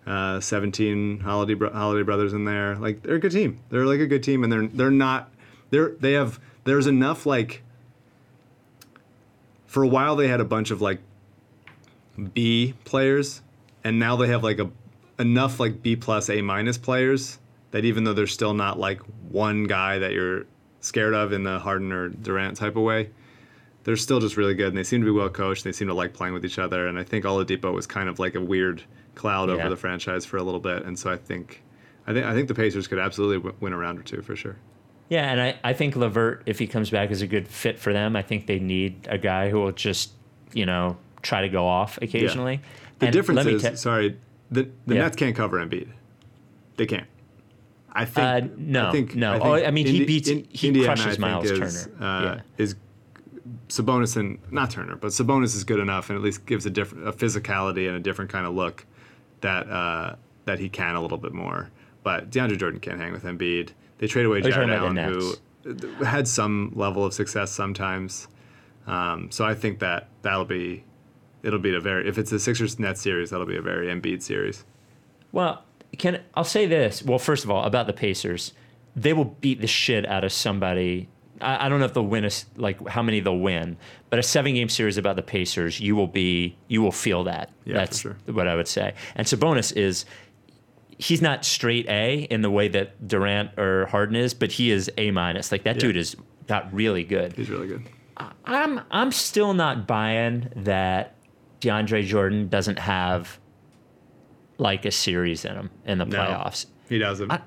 Uh, 0.07 0.39
17 0.39 1.19
holiday 1.19 1.55
bro- 1.55 1.73
holiday 1.73 2.03
brothers 2.05 2.33
in 2.33 2.45
there. 2.45 2.77
Like 2.77 3.03
they're 3.03 3.17
a 3.17 3.19
good 3.21 3.33
team. 3.33 3.59
They're 3.71 3.85
like 3.87 3.99
a 4.01 4.07
good 4.07 4.23
team, 4.23 4.45
and 4.45 4.53
they're 4.53 4.67
they're 4.69 4.91
not 4.91 5.33
they're 5.71 5.91
they 6.01 6.13
have 6.13 6.39
there's 6.65 6.87
enough 6.87 7.27
like 7.27 7.63
for 9.67 9.83
a 9.83 9.89
while 9.89 10.17
they 10.17 10.29
had 10.29 10.41
a 10.41 10.45
bunch 10.45 10.71
of 10.71 10.81
like 10.81 11.01
B 12.35 12.75
players, 12.85 13.43
and 13.85 13.99
now 13.99 14.17
they 14.17 14.29
have 14.29 14.43
like 14.43 14.59
a 14.59 14.71
enough 15.19 15.59
like 15.61 15.83
B 15.83 15.97
plus 15.97 16.31
A 16.31 16.41
minus 16.41 16.79
players 16.79 17.39
that 17.73 17.85
even 17.85 18.05
though 18.05 18.13
they're 18.15 18.27
still 18.27 18.55
not 18.55 18.79
like 18.79 19.01
one 19.31 19.65
guy 19.65 19.99
that 19.99 20.13
you're 20.13 20.47
scared 20.87 21.15
of 21.15 21.33
in 21.33 21.43
the 21.43 21.59
Harden 21.59 21.93
or 21.93 22.09
Durant 22.09 22.57
type 22.57 22.77
of 22.77 22.83
way, 22.83 23.11
they're 23.85 23.97
still 23.97 24.21
just 24.21 24.37
really 24.37 24.55
good 24.55 24.69
and 24.69 24.77
they 24.77 24.83
seem 24.85 25.01
to 25.01 25.05
be 25.05 25.11
well 25.11 25.29
coached. 25.29 25.65
They 25.65 25.73
seem 25.73 25.89
to 25.89 25.95
like 25.95 26.13
playing 26.15 26.35
with 26.35 26.45
each 26.45 26.59
other, 26.59 26.87
and 26.87 26.99
I 26.99 27.05
think 27.05 27.25
Oladipo 27.25 27.73
was 27.73 27.87
kind 27.87 28.09
of 28.09 28.19
like 28.19 28.35
a 28.35 28.41
weird 28.41 28.83
cloud 29.15 29.49
Yeah. 29.49 29.57
over 29.57 29.69
the 29.69 29.77
franchise 29.77 30.25
for 30.25 30.37
a 30.37 30.43
little 30.43 30.61
bit, 30.61 30.85
and 30.85 30.99
so 30.99 31.11
I 31.11 31.17
think. 31.17 31.63
I 32.09 32.13
think 32.13 32.25
I 32.25 32.35
think 32.35 32.47
the 32.47 32.55
Pacers 32.55 32.87
could 32.87 33.01
absolutely 33.01 33.39
w- 33.39 33.57
win 33.61 33.73
a 33.73 33.77
round 33.77 33.99
or 33.99 34.03
two 34.05 34.23
for 34.23 34.37
sure. 34.37 34.55
Yeah, 35.09 35.31
and 35.31 35.41
I, 35.41 35.59
I 35.65 35.73
think 35.73 35.97
Levert, 35.97 36.43
if 36.47 36.59
he 36.59 36.67
comes 36.69 36.89
back, 36.91 37.11
is 37.11 37.21
a 37.23 37.27
good 37.27 37.49
fit 37.49 37.79
for 37.81 37.93
them. 37.93 38.15
I 38.15 38.23
think 38.23 38.47
they 38.47 38.61
need 38.61 39.07
a 39.11 39.19
guy 39.19 39.51
who 39.51 39.59
will 39.59 39.73
just, 39.73 40.13
you 40.53 40.67
know, 40.67 40.97
try 41.23 41.41
to 41.43 41.49
go 41.49 41.67
off 41.67 41.99
occasionally. 42.01 42.61
The 43.01 43.07
And 43.07 43.13
difference 43.13 43.45
is, 43.47 43.63
te- 43.63 43.75
sorry, 43.77 44.17
the 44.53 44.69
the 44.87 44.95
Yeah. 44.95 45.03
Nets 45.03 45.17
can't 45.17 45.35
cover 45.35 45.59
Embiid. 45.59 45.89
They 46.77 46.87
can't. 46.87 47.07
I 47.97 48.05
think. 48.05 48.27
Uh, 48.45 48.49
no, 48.57 48.89
I 48.89 48.93
think, 48.93 49.15
no. 49.15 49.33
I, 49.33 49.39
Oh, 49.41 49.55
think 49.57 49.69
I 49.69 49.71
mean, 49.71 49.87
he 49.87 50.05
beats- 50.05 50.29
In- 50.29 50.47
he 50.51 50.69
Indiana, 50.69 50.95
crushes 50.95 51.19
Miles 51.19 51.51
is, 51.51 51.59
Turner. 51.87 52.05
Uh, 52.05 52.23
Yeah. 52.23 52.41
Is 52.59 52.77
Sabonis 53.69 54.17
and 54.17 54.39
not 54.51 54.71
Turner, 54.71 54.97
but 54.97 55.09
Sabonis 55.09 55.55
is 55.57 55.65
good 55.65 55.81
enough, 55.81 56.11
and 56.11 56.17
at 56.17 56.23
least 56.23 56.47
gives 56.47 56.67
a 56.67 56.71
different 56.71 57.09
a 57.09 57.13
physicality 57.13 57.87
and 57.89 57.97
a 57.97 58.01
different 58.01 58.31
kind 58.31 58.47
of 58.47 58.55
look 58.55 58.87
that 59.41 59.69
uh, 59.69 60.15
that 60.45 60.59
he 60.59 60.69
can 60.69 60.95
a 60.97 61.01
little 61.03 61.19
bit 61.19 61.33
more. 61.33 61.71
But 62.03 62.31
DeAndre 62.31 62.59
Jordan 62.59 62.81
can't 62.81 63.01
hang 63.01 63.13
with 63.13 63.25
Embiid. 63.25 63.71
They 63.99 64.07
trade 64.07 64.27
away 64.27 64.41
you're 64.43 64.51
Jarrett 64.53 64.71
Allen, 64.71 64.97
who 64.97 65.35
had 66.05 66.29
some 66.29 66.73
level 66.77 67.05
of 67.05 67.13
success 67.15 67.51
sometimes. 67.51 68.29
Um, 68.87 69.31
so 69.33 69.45
I 69.45 69.55
think 69.55 69.81
that 69.81 70.09
that'll 70.23 70.45
be 70.45 70.85
it'll 71.43 71.59
be 71.59 71.75
a 71.75 71.81
very 71.81 72.09
if 72.09 72.19
it's 72.19 72.31
a 72.33 72.39
Sixers 72.39 72.79
net 72.79 72.99
series, 72.99 73.31
that'll 73.31 73.47
be 73.47 73.57
a 73.57 73.63
very 73.63 73.87
Embiid 73.89 74.23
series. 74.23 74.65
Well, 75.33 75.65
can 75.99 76.21
I'll 76.35 76.45
say 76.45 76.67
this. 76.67 77.03
Well, 77.03 77.19
first 77.19 77.45
of 77.45 77.51
all, 77.51 77.65
about 77.65 77.87
the 77.87 77.93
Pacers, 77.93 78.53
they 78.95 79.13
will 79.13 79.25
beat 79.25 79.61
the 79.61 79.67
shit 79.67 80.07
out 80.07 80.25
of 80.25 80.33
somebody. 80.33 81.09
I, 81.41 81.67
I 81.67 81.69
don't 81.69 81.79
know 81.81 81.87
if 81.87 81.95
they'll 81.95 82.07
win 82.07 82.25
a 82.25 82.31
like 82.57 82.87
how 82.89 83.03
many 83.03 83.21
they'll 83.21 83.39
win, 83.39 83.77
but 84.11 84.19
a 84.19 84.23
seven 84.23 84.55
game 84.55 84.69
series 84.69 84.97
about 84.99 85.17
the 85.17 85.23
Pacers, 85.23 85.81
you 85.81 85.95
will 85.97 86.07
be 86.07 86.57
you 86.69 86.83
will 86.83 86.93
feel 86.93 87.25
that. 87.25 87.51
Yeah, 87.65 87.75
That's 87.75 88.01
sure. 88.01 88.17
what 88.27 88.49
I 88.49 88.55
would 88.57 88.69
say. 88.69 88.95
And 89.15 89.27
Sabonis 89.27 89.75
is 89.77 90.05
he's 90.99 91.21
not 91.21 91.45
straight 91.45 91.87
A 91.89 92.21
in 92.31 92.41
the 92.43 92.51
way 92.51 92.69
that 92.69 93.07
Durant 93.07 93.59
or 93.59 93.87
Harden 93.87 94.17
is, 94.17 94.33
but 94.33 94.51
he 94.53 94.71
is 94.71 94.91
A 94.97 95.11
minus. 95.11 95.53
Like 95.53 95.65
that 95.65 95.77
Yeah. 95.77 95.81
dude 95.81 95.97
is 95.97 96.17
got 96.47 96.73
really 96.73 97.05
good. 97.05 97.35
He's 97.35 97.51
really 97.51 97.67
good. 97.69 97.83
I'm 98.47 98.81
I'm 98.91 99.13
still 99.13 99.53
not 99.53 99.87
buying 99.87 100.49
that 100.57 101.15
DeAndre 101.61 102.05
Jordan 102.07 102.49
doesn't 102.49 102.79
have 102.79 103.39
like 104.59 104.85
a 104.85 104.91
series 104.91 105.45
in 105.45 105.55
him 105.55 105.71
in 105.85 105.99
the 105.99 106.05
No. 106.07 106.19
playoffs. 106.19 106.67
He 106.89 106.99
doesn't. 106.99 107.31
I, 107.31 107.41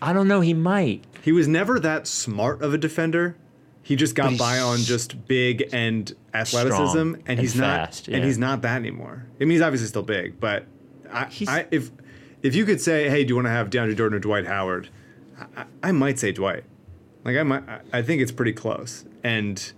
I 0.00 0.12
don't 0.12 0.28
know. 0.28 0.40
He 0.40 0.54
might. 0.54 1.04
he 1.22 1.32
was 1.32 1.46
never 1.48 1.78
that 1.80 2.06
smart 2.06 2.62
of 2.62 2.74
a 2.74 2.78
defender. 2.78 3.36
He 3.84 3.96
just 3.96 4.14
got 4.14 4.38
by 4.38 4.58
on 4.60 4.78
just 4.78 5.26
big 5.26 5.68
and 5.72 6.12
athleticism, 6.34 6.98
and 6.98 7.22
and 7.26 7.40
he's 7.40 7.56
not. 7.56 7.86
fast, 7.86 8.08
And 8.08 8.24
he's 8.24 8.38
not 8.38 8.62
that 8.62 8.76
anymore. 8.76 9.26
I 9.36 9.40
mean, 9.40 9.50
he's 9.50 9.60
obviously 9.60 9.88
still 9.88 10.02
big, 10.04 10.38
but 10.38 10.66
I, 11.12 11.28
I, 11.48 11.66
if 11.72 11.90
if 12.42 12.54
you 12.54 12.64
could 12.64 12.80
say, 12.80 13.08
"Hey, 13.08 13.24
do 13.24 13.30
you 13.30 13.34
want 13.34 13.46
to 13.46 13.50
have 13.50 13.70
DeAndre 13.70 13.96
Jordan 13.96 14.16
or 14.16 14.20
Dwight 14.20 14.46
Howard?" 14.46 14.88
I, 15.56 15.64
I 15.82 15.92
might 15.92 16.18
say 16.20 16.30
Dwight. 16.30 16.62
Like 17.24 17.36
I 17.36 17.42
might, 17.42 17.64
I- 17.92 18.02
think 18.02 18.22
it's 18.22 18.30
pretty 18.32 18.52
close. 18.52 19.04
And 19.24 19.72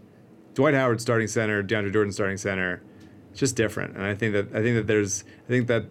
Dwight 0.55 0.74
Howard 0.74 1.01
starting 1.01 1.28
center, 1.28 1.62
DeAndre 1.62 1.93
Jordan 1.93 2.12
starting 2.12 2.37
center, 2.37 2.82
it's 3.30 3.41
just 3.41 3.57
different. 3.57 3.95
And 3.97 4.03
I 4.05 4.14
think 4.14 4.35
that 4.35 4.49
I 4.55 4.62
think 4.62 4.76
that 4.76 4.87
there's 4.87 5.24
I 5.47 5.49
think 5.49 5.66
that 5.68 5.80
th- 5.82 5.91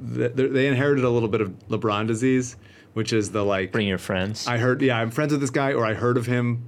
they 0.00 0.66
inherited 0.66 1.04
a 1.04 1.10
little 1.10 1.28
bit 1.28 1.40
of 1.40 1.50
LeBron 1.68 2.06
disease, 2.06 2.56
which 2.94 3.12
is 3.12 3.30
the 3.30 3.44
like 3.44 3.72
Bring 3.72 3.88
your 3.88 3.98
friends. 3.98 4.46
I 4.46 4.58
heard, 4.58 4.82
yeah, 4.82 4.98
I'm 4.98 5.10
friends 5.10 5.32
with 5.32 5.40
this 5.40 5.50
guy, 5.50 5.72
or 5.72 5.84
I 5.84 5.94
heard 5.94 6.16
of 6.16 6.26
him. 6.26 6.64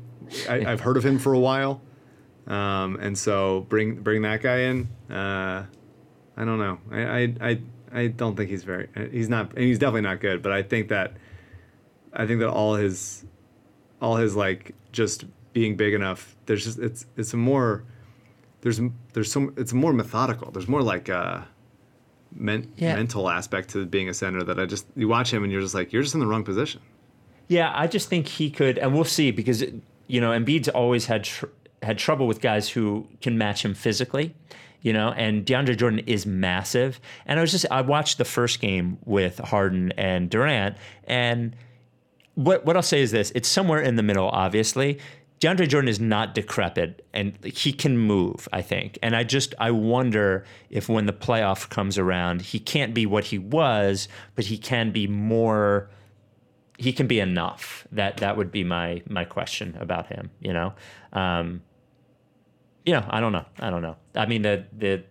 I, 0.48 0.64
I've 0.64 0.80
heard 0.80 0.96
of 0.96 1.04
him 1.04 1.18
for 1.18 1.32
a 1.32 1.38
while, 1.38 1.82
um, 2.46 2.96
and 2.96 3.16
so 3.16 3.66
bring 3.68 3.96
bring 3.96 4.22
that 4.22 4.42
guy 4.42 4.60
in. 4.60 4.88
Uh, 5.10 5.64
I 6.36 6.44
don't 6.44 6.58
know. 6.58 6.78
I, 6.90 7.02
I 7.02 7.34
I 7.40 7.60
I 7.92 8.06
don't 8.06 8.36
think 8.36 8.48
he's 8.48 8.64
very. 8.64 8.88
He's 9.10 9.28
not. 9.28 9.50
And 9.50 9.64
he's 9.64 9.78
definitely 9.78 10.02
not 10.02 10.20
good. 10.20 10.42
But 10.42 10.52
I 10.52 10.62
think 10.62 10.88
that 10.88 11.12
I 12.12 12.26
think 12.26 12.40
that 12.40 12.48
all 12.48 12.74
his 12.74 13.24
all 14.00 14.16
his 14.16 14.34
like 14.34 14.74
just 14.92 15.24
being 15.52 15.76
big 15.76 15.94
enough. 15.94 16.36
There's 16.46 16.64
just 16.64 16.78
it's 16.78 17.06
it's 17.16 17.34
a 17.34 17.36
more 17.36 17.84
there's 18.62 18.80
there's 19.12 19.30
some 19.30 19.52
it's 19.56 19.72
more 19.72 19.92
methodical. 19.92 20.50
There's 20.50 20.68
more 20.68 20.82
like 20.82 21.08
a 21.08 21.46
men, 22.34 22.72
Yeah. 22.76 22.94
mental 22.96 23.28
aspect 23.28 23.70
to 23.70 23.86
being 23.86 24.08
a 24.08 24.14
center 24.14 24.42
that 24.44 24.58
I 24.58 24.66
just 24.66 24.86
you 24.96 25.08
watch 25.08 25.32
him 25.32 25.42
and 25.42 25.52
you're 25.52 25.60
just 25.62 25.74
like 25.74 25.92
you're 25.92 26.02
just 26.02 26.14
in 26.14 26.20
the 26.20 26.26
wrong 26.26 26.44
position. 26.44 26.80
Yeah, 27.48 27.72
I 27.74 27.86
just 27.86 28.08
think 28.08 28.28
he 28.28 28.50
could, 28.50 28.78
and 28.78 28.94
we'll 28.94 29.04
see 29.04 29.30
because 29.30 29.62
you 30.06 30.20
know 30.20 30.30
Embiid's 30.30 30.68
always 30.68 31.06
had 31.06 31.24
tr- 31.24 31.46
had 31.82 31.98
trouble 31.98 32.26
with 32.26 32.40
guys 32.40 32.68
who 32.68 33.06
can 33.20 33.36
match 33.36 33.64
him 33.64 33.74
physically, 33.74 34.34
you 34.80 34.92
know. 34.92 35.10
And 35.12 35.44
DeAndre 35.44 35.76
Jordan 35.76 36.00
is 36.06 36.24
massive, 36.26 37.00
and 37.26 37.38
I 37.38 37.42
was 37.42 37.50
just 37.52 37.66
I 37.70 37.80
watched 37.82 38.18
the 38.18 38.24
first 38.24 38.60
game 38.60 38.98
with 39.04 39.38
Harden 39.38 39.92
and 39.98 40.30
Durant, 40.30 40.76
and 41.04 41.54
what 42.34 42.64
what 42.64 42.76
I'll 42.76 42.82
say 42.82 43.02
is 43.02 43.10
this: 43.10 43.32
it's 43.34 43.48
somewhere 43.48 43.80
in 43.80 43.96
the 43.96 44.02
middle, 44.02 44.28
obviously. 44.30 44.98
DeAndre 45.43 45.66
Jordan 45.66 45.88
is 45.88 45.99
not 45.99 46.36
decrepit 46.36 47.05
and 47.12 47.36
he 47.45 47.72
can 47.72 47.99
move, 47.99 48.49
I 48.53 48.62
think. 48.62 48.97
And 49.03 49.16
I 49.16 49.24
just 49.24 49.57
I 49.59 49.72
wonder 49.72 50.45
if 50.70 50.88
when 50.88 51.07
the 51.07 51.12
playoff 51.12 51.68
comes 51.68 51.99
around, 51.99 52.43
he 52.43 52.61
can't 52.61 52.95
be 52.95 53.07
what 53.07 53.24
he 53.24 53.38
was, 53.38 54.07
but 54.36 54.45
he 54.45 54.57
can 54.57 54.93
be 54.93 55.09
more 55.09 55.90
he 56.78 56.93
can 56.93 57.09
be 57.09 57.18
enough. 57.18 57.88
That 57.90 58.18
that 58.18 58.36
would 58.36 58.53
be 58.53 58.62
my 58.62 59.03
my 59.09 59.24
question 59.24 59.76
about 59.80 60.07
him. 60.07 60.30
You 60.40 60.53
know, 60.53 60.74
um, 61.12 61.62
you 62.86 62.93
know, 62.93 63.05
I 63.11 63.18
don't 63.18 63.32
know. 63.32 63.47
I 63.59 63.70
don't 63.70 63.82
know. 63.82 63.97
I 64.14 64.26
mean, 64.26 64.43
the 64.43 64.64
the 64.72 65.03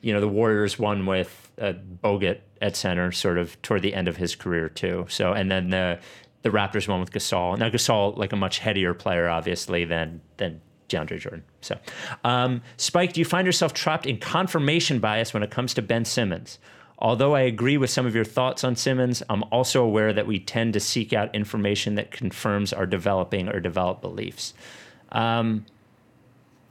you 0.00 0.12
know 0.12 0.20
the 0.20 0.28
Warriors 0.28 0.78
won 0.78 1.06
with 1.06 1.50
uh, 1.60 1.72
Bogut 2.04 2.38
at 2.62 2.76
center, 2.76 3.10
sort 3.10 3.36
of 3.36 3.60
toward 3.62 3.82
the 3.82 3.94
end 3.94 4.06
of 4.06 4.16
his 4.16 4.36
career 4.36 4.68
too. 4.68 5.06
So 5.08 5.32
and 5.32 5.50
then 5.50 5.70
the 5.70 5.98
the 6.46 6.56
Raptors 6.56 6.86
won 6.86 7.00
with 7.00 7.10
Gasol. 7.10 7.58
Now 7.58 7.68
Gasol, 7.68 8.16
like 8.16 8.32
a 8.32 8.36
much 8.36 8.60
headier 8.60 8.94
player, 8.94 9.28
obviously 9.28 9.84
than 9.84 10.20
than 10.36 10.60
DeAndre 10.88 11.18
Jordan. 11.18 11.42
So, 11.60 11.76
um, 12.22 12.62
Spike, 12.76 13.14
do 13.14 13.20
you 13.20 13.24
find 13.24 13.46
yourself 13.46 13.74
trapped 13.74 14.06
in 14.06 14.18
confirmation 14.18 15.00
bias 15.00 15.34
when 15.34 15.42
it 15.42 15.50
comes 15.50 15.74
to 15.74 15.82
Ben 15.82 16.04
Simmons? 16.04 16.60
Although 17.00 17.34
I 17.34 17.40
agree 17.40 17.76
with 17.76 17.90
some 17.90 18.06
of 18.06 18.14
your 18.14 18.24
thoughts 18.24 18.62
on 18.62 18.76
Simmons, 18.76 19.24
I'm 19.28 19.42
also 19.50 19.82
aware 19.82 20.12
that 20.12 20.28
we 20.28 20.38
tend 20.38 20.72
to 20.74 20.80
seek 20.80 21.12
out 21.12 21.34
information 21.34 21.96
that 21.96 22.12
confirms 22.12 22.72
our 22.72 22.86
developing 22.86 23.48
or 23.48 23.58
developed 23.58 24.00
beliefs. 24.00 24.54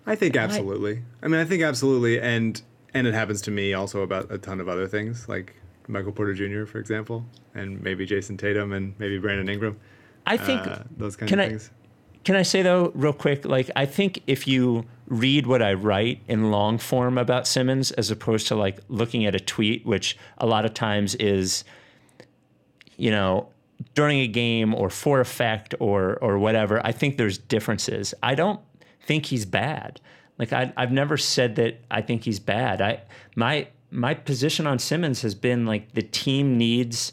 I 0.08 0.16
think 0.16 0.38
absolutely. 0.38 1.02
I 1.22 1.28
mean, 1.28 1.42
I 1.42 1.46
think 1.46 1.64
absolutely, 1.64 2.22
and 2.22 2.62
and 2.94 3.08
it 3.08 3.14
happens 3.14 3.42
to 3.42 3.52
me 3.52 3.74
also 3.74 4.04
about 4.04 4.32
a 4.32 4.38
ton 4.38 4.62
of 4.62 4.70
other 4.70 4.88
things, 4.88 5.28
like 5.28 5.58
Michael 5.88 6.12
Porter 6.12 6.34
Jr., 6.34 6.66
for 6.66 6.80
example, 6.80 7.26
and 7.54 7.82
maybe 7.82 8.06
Jayson 8.06 8.38
Tatum 8.38 8.74
and 8.74 8.94
maybe 9.00 9.18
Brandon 9.18 9.48
Ingram, 9.50 9.80
I 10.26 10.38
think 10.38 10.66
uh, 10.66 10.80
those 10.98 11.16
kinds 11.16 11.32
of 11.32 11.40
I- 11.40 11.50
things. 11.50 11.72
Can 12.24 12.36
I 12.36 12.42
say 12.42 12.64
though, 12.64 12.92
real 12.96 13.14
quick, 13.14 13.46
like 13.46 13.70
I 13.76 13.86
think 13.86 14.24
if 14.26 14.48
you 14.48 14.86
read 15.08 15.46
what 15.46 15.62
I 15.62 15.76
write 15.76 16.22
in 16.28 16.50
long 16.50 16.80
form 16.80 17.20
about 17.20 17.46
Simmons, 17.46 17.92
as 17.92 18.10
opposed 18.10 18.48
to 18.48 18.56
like 18.56 18.80
looking 18.90 19.28
at 19.28 19.36
a 19.36 19.40
tweet, 19.40 19.86
which 19.86 20.18
a 20.40 20.48
lot 20.48 20.66
of 20.66 20.74
times 20.74 21.14
is, 21.16 21.64
you 22.98 23.12
know, 23.12 23.50
during 23.94 24.22
a 24.22 24.28
game 24.28 24.74
or 24.74 24.90
for 24.90 25.20
effect 25.20 25.76
or 25.80 26.16
or 26.16 26.40
whatever, 26.40 26.84
I 26.84 26.92
think 26.94 27.18
there's 27.18 27.38
differences. 27.38 28.16
I 28.24 28.34
don't 28.34 28.60
think 29.06 29.28
he's 29.28 29.46
bad. 29.46 30.02
Like 30.40 30.52
I, 30.52 30.74
I've 30.76 30.92
never 30.92 31.18
said 31.18 31.58
that 31.58 31.80
I 31.92 32.02
think 32.02 32.24
he's 32.24 32.40
bad. 32.40 32.82
I 32.82 33.02
my 33.36 33.68
my 33.92 34.14
position 34.14 34.68
on 34.68 34.80
Simmons 34.80 35.22
has 35.22 35.36
been 35.36 35.66
like 35.66 35.94
the 35.94 36.02
team 36.02 36.58
needs 36.58 37.12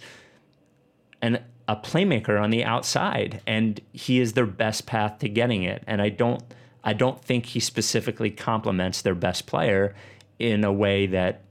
an 1.20 1.38
a 1.68 1.76
playmaker 1.76 2.42
on 2.42 2.50
the 2.50 2.64
outside 2.64 3.40
and 3.46 3.80
he 3.92 4.20
is 4.20 4.32
their 4.32 4.46
best 4.46 4.84
path 4.84 5.18
to 5.20 5.28
getting 5.28 5.62
it. 5.62 5.82
And 5.86 6.02
I 6.02 6.08
don't 6.08 6.42
I 6.84 6.92
don't 6.92 7.22
think 7.22 7.46
he 7.46 7.60
specifically 7.60 8.30
complements 8.30 9.02
their 9.02 9.14
best 9.14 9.46
player 9.46 9.94
in 10.38 10.64
a 10.64 10.72
way 10.72 11.06
that 11.06 11.42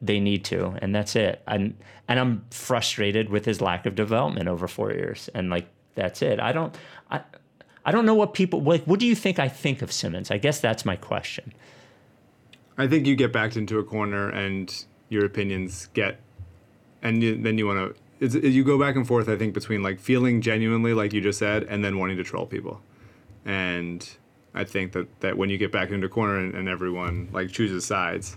they 0.00 0.20
need 0.20 0.44
to 0.46 0.76
and 0.80 0.94
that's 0.94 1.16
it. 1.16 1.42
And 1.46 1.76
and 2.06 2.18
I'm 2.20 2.44
frustrated 2.50 3.28
with 3.28 3.44
his 3.44 3.60
lack 3.60 3.86
of 3.86 3.94
development 3.94 4.48
over 4.48 4.68
4 4.68 4.92
years 4.92 5.28
and 5.34 5.50
like 5.50 5.68
that's 5.94 6.22
it. 6.22 6.38
I 6.38 6.52
don't 6.52 6.74
I 7.10 7.20
I 7.84 7.90
don't 7.90 8.06
know 8.06 8.14
what 8.14 8.34
people 8.34 8.62
like 8.62 8.84
what 8.84 9.00
do 9.00 9.06
you 9.06 9.16
think 9.16 9.38
I 9.38 9.48
think 9.48 9.82
of 9.82 9.90
Simmons? 9.90 10.30
I 10.30 10.38
guess 10.38 10.60
that's 10.60 10.84
my 10.84 10.96
question 10.96 11.52
I 12.80 12.88
think 12.88 13.06
you 13.06 13.14
get 13.16 13.32
backed 13.32 13.56
into 13.56 13.78
a 13.78 13.84
corner 13.84 14.28
and 14.28 14.84
your 15.08 15.24
opinions 15.24 15.88
get, 15.94 16.20
and 17.02 17.22
you, 17.22 17.36
then 17.40 17.58
you 17.58 17.66
want 17.66 17.94
to. 17.94 18.00
It's, 18.24 18.34
you 18.34 18.64
go 18.64 18.78
back 18.78 18.96
and 18.96 19.06
forth. 19.06 19.28
I 19.28 19.36
think 19.36 19.54
between 19.54 19.82
like 19.82 19.98
feeling 19.98 20.40
genuinely, 20.42 20.92
like 20.94 21.12
you 21.12 21.20
just 21.20 21.38
said, 21.38 21.64
and 21.64 21.84
then 21.84 21.98
wanting 21.98 22.16
to 22.18 22.24
troll 22.24 22.46
people. 22.46 22.80
And 23.44 24.06
I 24.54 24.64
think 24.64 24.92
that 24.92 25.08
that 25.20 25.36
when 25.38 25.48
you 25.50 25.58
get 25.58 25.72
back 25.72 25.90
into 25.90 26.06
a 26.06 26.10
corner 26.10 26.36
and, 26.38 26.54
and 26.54 26.68
everyone 26.68 27.28
like 27.32 27.50
chooses 27.50 27.84
sides, 27.84 28.36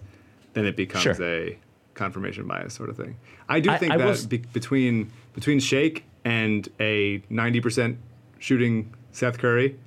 then 0.53 0.65
it 0.65 0.75
becomes 0.75 1.03
Sure. 1.03 1.15
a 1.21 1.57
confirmation 1.95 2.47
bias 2.47 2.73
sort 2.73 2.89
of 2.89 2.97
thing. 2.97 3.17
I 3.49 3.59
do 3.59 3.69
I- 3.71 3.77
think 3.77 3.91
I 3.93 3.97
that 3.97 4.29
be, 4.29 4.37
between 4.37 5.11
between 5.33 5.59
Shake 5.59 6.05
and 6.23 6.67
a 6.79 7.21
ninety 7.29 7.59
percent 7.59 7.97
shooting 8.39 8.93
Seth 9.11 9.37
Curry, 9.37 9.77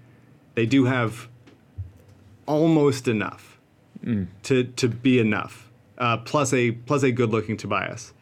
they 0.55 0.67
do 0.67 0.85
have 0.85 1.29
almost 2.47 3.09
enough 3.09 3.56
to 4.43 4.65
to 4.65 4.89
be 4.89 5.19
enough. 5.19 5.71
Uh, 5.99 6.19
plus 6.19 6.53
a 6.53 6.73
plus 6.73 7.03
a 7.03 7.11
good 7.11 7.31
looking 7.31 7.57
Tobias. 7.57 8.13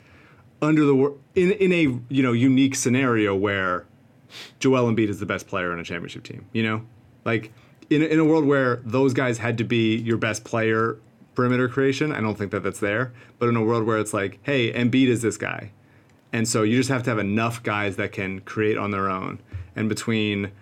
Under 0.62 0.84
the 0.84 1.14
in 1.34 1.52
in 1.52 1.72
a 1.72 1.82
you 2.08 2.22
know 2.22 2.32
unique 2.32 2.74
scenario 2.74 3.34
where 3.34 3.86
Joel 4.60 4.92
Embiid 4.92 5.08
is 5.08 5.20
the 5.20 5.26
best 5.26 5.46
player 5.46 5.72
on 5.72 5.78
a 5.78 5.84
championship 5.84 6.24
team. 6.24 6.46
You 6.52 6.62
know, 6.62 6.82
like 7.24 7.52
in 7.90 8.02
in 8.02 8.18
a 8.18 8.24
world 8.24 8.46
where 8.46 8.80
those 8.84 9.12
guys 9.12 9.38
had 9.38 9.58
to 9.58 9.64
be 9.64 9.96
your 9.96 10.16
best 10.16 10.44
player 10.44 10.98
perimeter 11.34 11.68
creation. 11.68 12.12
I 12.12 12.20
don't 12.20 12.38
think 12.38 12.52
that 12.52 12.62
that's 12.62 12.80
there. 12.80 13.12
But 13.38 13.48
in 13.48 13.56
a 13.56 13.62
world 13.62 13.84
where 13.84 13.98
it's 13.98 14.14
like, 14.14 14.38
hey, 14.42 14.72
Embiid 14.72 15.08
is 15.08 15.22
this 15.22 15.36
guy, 15.36 15.72
and 16.32 16.46
so 16.46 16.62
you 16.62 16.76
just 16.76 16.90
have 16.90 17.02
to 17.04 17.10
have 17.10 17.18
enough 17.18 17.62
guys 17.62 17.96
that 17.96 18.12
can 18.12 18.40
create 18.40 18.78
on 18.78 18.90
their 18.90 19.10
own. 19.10 19.40
And 19.76 19.88
between 19.88 20.52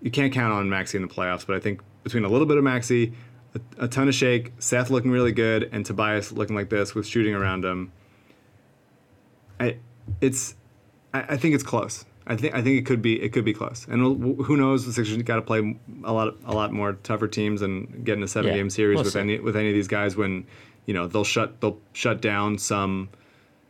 you 0.00 0.10
can't 0.10 0.32
count 0.32 0.52
on 0.52 0.68
Maxey 0.68 0.98
in 0.98 1.02
the 1.02 1.12
playoffs, 1.12 1.46
but 1.46 1.56
I 1.56 1.60
think 1.60 1.80
between 2.04 2.24
a 2.24 2.28
little 2.28 2.46
bit 2.46 2.58
of 2.58 2.64
Maxey, 2.64 3.14
a, 3.54 3.84
a 3.84 3.88
ton 3.88 4.08
of 4.08 4.14
Shake, 4.14 4.52
Seth 4.58 4.90
looking 4.90 5.10
really 5.10 5.32
good, 5.32 5.68
and 5.72 5.84
Tobias 5.84 6.32
looking 6.32 6.56
like 6.56 6.70
this 6.70 6.94
with 6.94 7.06
shooting 7.06 7.34
around 7.34 7.64
him, 7.64 7.92
I, 9.60 9.78
it's, 10.20 10.54
I, 11.12 11.20
I 11.30 11.36
think 11.36 11.54
it's 11.54 11.64
close. 11.64 12.04
I 12.26 12.36
think 12.36 12.54
I 12.54 12.62
think 12.62 12.78
it 12.78 12.86
could 12.86 13.02
be 13.02 13.20
it 13.20 13.34
could 13.34 13.44
be 13.44 13.52
close, 13.52 13.86
and 13.86 14.00
who 14.00 14.56
knows? 14.56 14.86
The 14.86 14.94
Sixers 14.94 15.22
got 15.24 15.36
to 15.36 15.42
play 15.42 15.76
a 16.04 16.12
lot 16.12 16.36
a 16.46 16.54
lot 16.54 16.72
more 16.72 16.94
tougher 16.94 17.28
teams 17.28 17.60
and 17.60 18.02
get 18.02 18.16
in 18.16 18.22
a 18.22 18.28
seven 18.28 18.48
Yeah, 18.50 18.56
game 18.56 18.70
series 18.70 18.96
we'll 18.96 19.04
with 19.04 19.12
see. 19.12 19.18
any 19.20 19.38
with 19.40 19.56
any 19.56 19.68
of 19.68 19.74
these 19.74 19.88
guys 19.88 20.16
when, 20.16 20.46
you 20.86 20.94
know, 20.94 21.06
they'll 21.06 21.22
shut 21.22 21.60
they'll 21.60 21.78
shut 21.92 22.22
down 22.22 22.56
some 22.56 23.10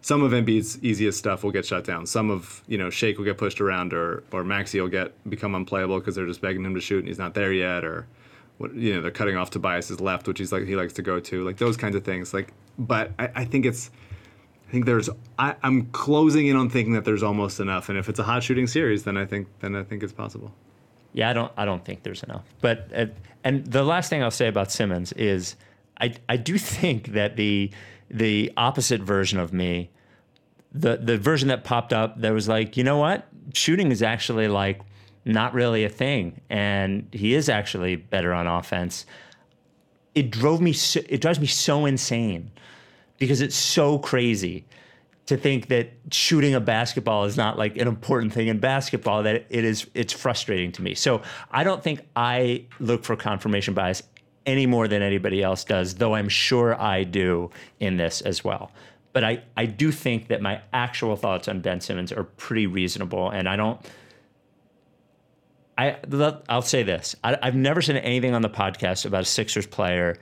some 0.02 0.22
of 0.22 0.30
Embiid's 0.30 0.78
easiest 0.84 1.18
stuff 1.18 1.42
will 1.42 1.50
get 1.50 1.66
shut 1.66 1.82
down. 1.82 2.06
Some 2.06 2.30
of 2.30 2.62
you 2.68 2.78
know 2.78 2.90
Shake 2.90 3.18
will 3.18 3.24
get 3.24 3.38
pushed 3.38 3.60
around, 3.60 3.92
or 3.92 4.22
or 4.30 4.44
Maxey 4.44 4.80
will 4.80 4.86
get 4.86 5.12
become 5.28 5.56
unplayable 5.56 5.98
because 5.98 6.14
they're 6.14 6.26
just 6.26 6.40
begging 6.40 6.64
him 6.64 6.76
to 6.76 6.80
shoot 6.80 7.00
and 7.00 7.08
he's 7.08 7.18
not 7.18 7.34
there 7.34 7.52
yet, 7.52 7.84
or 7.84 8.06
what 8.58 8.74
you 8.74 8.94
know 8.94 9.00
they're 9.00 9.10
cutting 9.10 9.36
off 9.36 9.50
Tobias's 9.50 10.00
left, 10.00 10.28
which 10.28 10.38
he's 10.38 10.52
like 10.52 10.64
he 10.64 10.76
likes 10.76 10.92
to 10.94 11.02
go 11.02 11.20
to, 11.20 11.44
like 11.44 11.56
those 11.56 11.76
kinds 11.76 11.96
of 11.96 12.04
things. 12.04 12.32
Like, 12.32 12.52
but 12.78 13.12
I, 13.18 13.30
I 13.34 13.44
think 13.44 13.66
it's 13.66 13.90
I 14.68 14.70
think 14.70 14.86
there's 14.86 15.10
I, 15.38 15.56
I'm 15.62 15.86
closing 15.86 16.46
in 16.46 16.56
on 16.56 16.70
thinking 16.70 16.94
that 16.94 17.04
there's 17.04 17.22
almost 17.22 17.60
enough, 17.60 17.88
and 17.88 17.98
if 17.98 18.08
it's 18.08 18.18
a 18.18 18.24
hot 18.24 18.42
shooting 18.42 18.66
series, 18.66 19.04
then 19.04 19.16
I 19.16 19.26
think 19.26 19.48
then 19.60 19.74
I 19.74 19.82
think 19.82 20.02
it's 20.02 20.12
possible. 20.12 20.52
Yeah, 21.12 21.30
I 21.30 21.32
don't. 21.32 21.52
I 21.56 21.64
don't 21.64 21.84
think 21.84 22.02
there's 22.02 22.22
enough. 22.22 22.44
But 22.60 22.90
uh, 22.94 23.06
and 23.44 23.64
the 23.66 23.84
last 23.84 24.10
thing 24.10 24.22
I'll 24.22 24.30
say 24.30 24.48
about 24.48 24.70
Simmons 24.70 25.12
is, 25.12 25.56
I 26.00 26.14
I 26.28 26.36
do 26.36 26.58
think 26.58 27.08
that 27.08 27.36
the 27.36 27.70
the 28.10 28.52
opposite 28.56 29.00
version 29.00 29.38
of 29.38 29.52
me, 29.52 29.90
the 30.72 30.96
the 30.96 31.18
version 31.18 31.48
that 31.48 31.64
popped 31.64 31.92
up 31.92 32.20
that 32.20 32.32
was 32.32 32.48
like, 32.48 32.76
you 32.76 32.84
know 32.84 32.98
what, 32.98 33.28
shooting 33.52 33.90
is 33.90 34.02
actually 34.02 34.48
like 34.48 34.80
not 35.24 35.54
really 35.54 35.84
a 35.84 35.88
thing, 35.88 36.40
and 36.50 37.08
he 37.12 37.34
is 37.34 37.48
actually 37.48 37.96
better 37.96 38.32
on 38.32 38.46
offense. 38.46 39.06
It 40.14 40.30
drove 40.30 40.60
me. 40.60 40.72
So, 40.72 41.00
it 41.08 41.20
drives 41.20 41.40
me 41.40 41.46
so 41.46 41.86
insane 41.86 42.50
because 43.18 43.40
it's 43.40 43.56
so 43.56 43.98
crazy 43.98 44.64
to 45.26 45.36
think 45.36 45.68
that 45.68 45.90
shooting 46.10 46.54
a 46.54 46.60
basketball 46.60 47.24
is 47.24 47.36
not 47.36 47.56
like 47.58 47.76
an 47.78 47.88
important 47.88 48.32
thing 48.32 48.48
in 48.48 48.58
basketball 48.58 49.22
that 49.22 49.46
it 49.48 49.64
is 49.64 49.86
it's 49.94 50.12
frustrating 50.12 50.70
to 50.72 50.82
me 50.82 50.94
so 50.94 51.22
i 51.50 51.64
don't 51.64 51.82
think 51.82 52.00
i 52.16 52.64
look 52.78 53.04
for 53.04 53.16
confirmation 53.16 53.74
bias 53.74 54.02
any 54.46 54.66
more 54.66 54.86
than 54.86 55.00
anybody 55.00 55.42
else 55.42 55.64
does 55.64 55.94
though 55.94 56.14
i'm 56.14 56.28
sure 56.28 56.78
i 56.80 57.02
do 57.02 57.50
in 57.80 57.96
this 57.96 58.20
as 58.20 58.44
well 58.44 58.70
but 59.12 59.24
i 59.24 59.42
i 59.56 59.64
do 59.64 59.90
think 59.90 60.28
that 60.28 60.42
my 60.42 60.60
actual 60.72 61.16
thoughts 61.16 61.48
on 61.48 61.60
ben 61.60 61.80
simmons 61.80 62.12
are 62.12 62.24
pretty 62.24 62.66
reasonable 62.66 63.30
and 63.30 63.48
i 63.48 63.56
don't 63.56 63.80
I 65.76 65.96
I'll 66.48 66.62
say 66.62 66.82
this: 66.82 67.16
I, 67.24 67.36
I've 67.42 67.56
never 67.56 67.82
said 67.82 67.96
anything 67.96 68.34
on 68.34 68.42
the 68.42 68.50
podcast 68.50 69.06
about 69.06 69.22
a 69.22 69.26
Sixers 69.26 69.66
player 69.66 70.16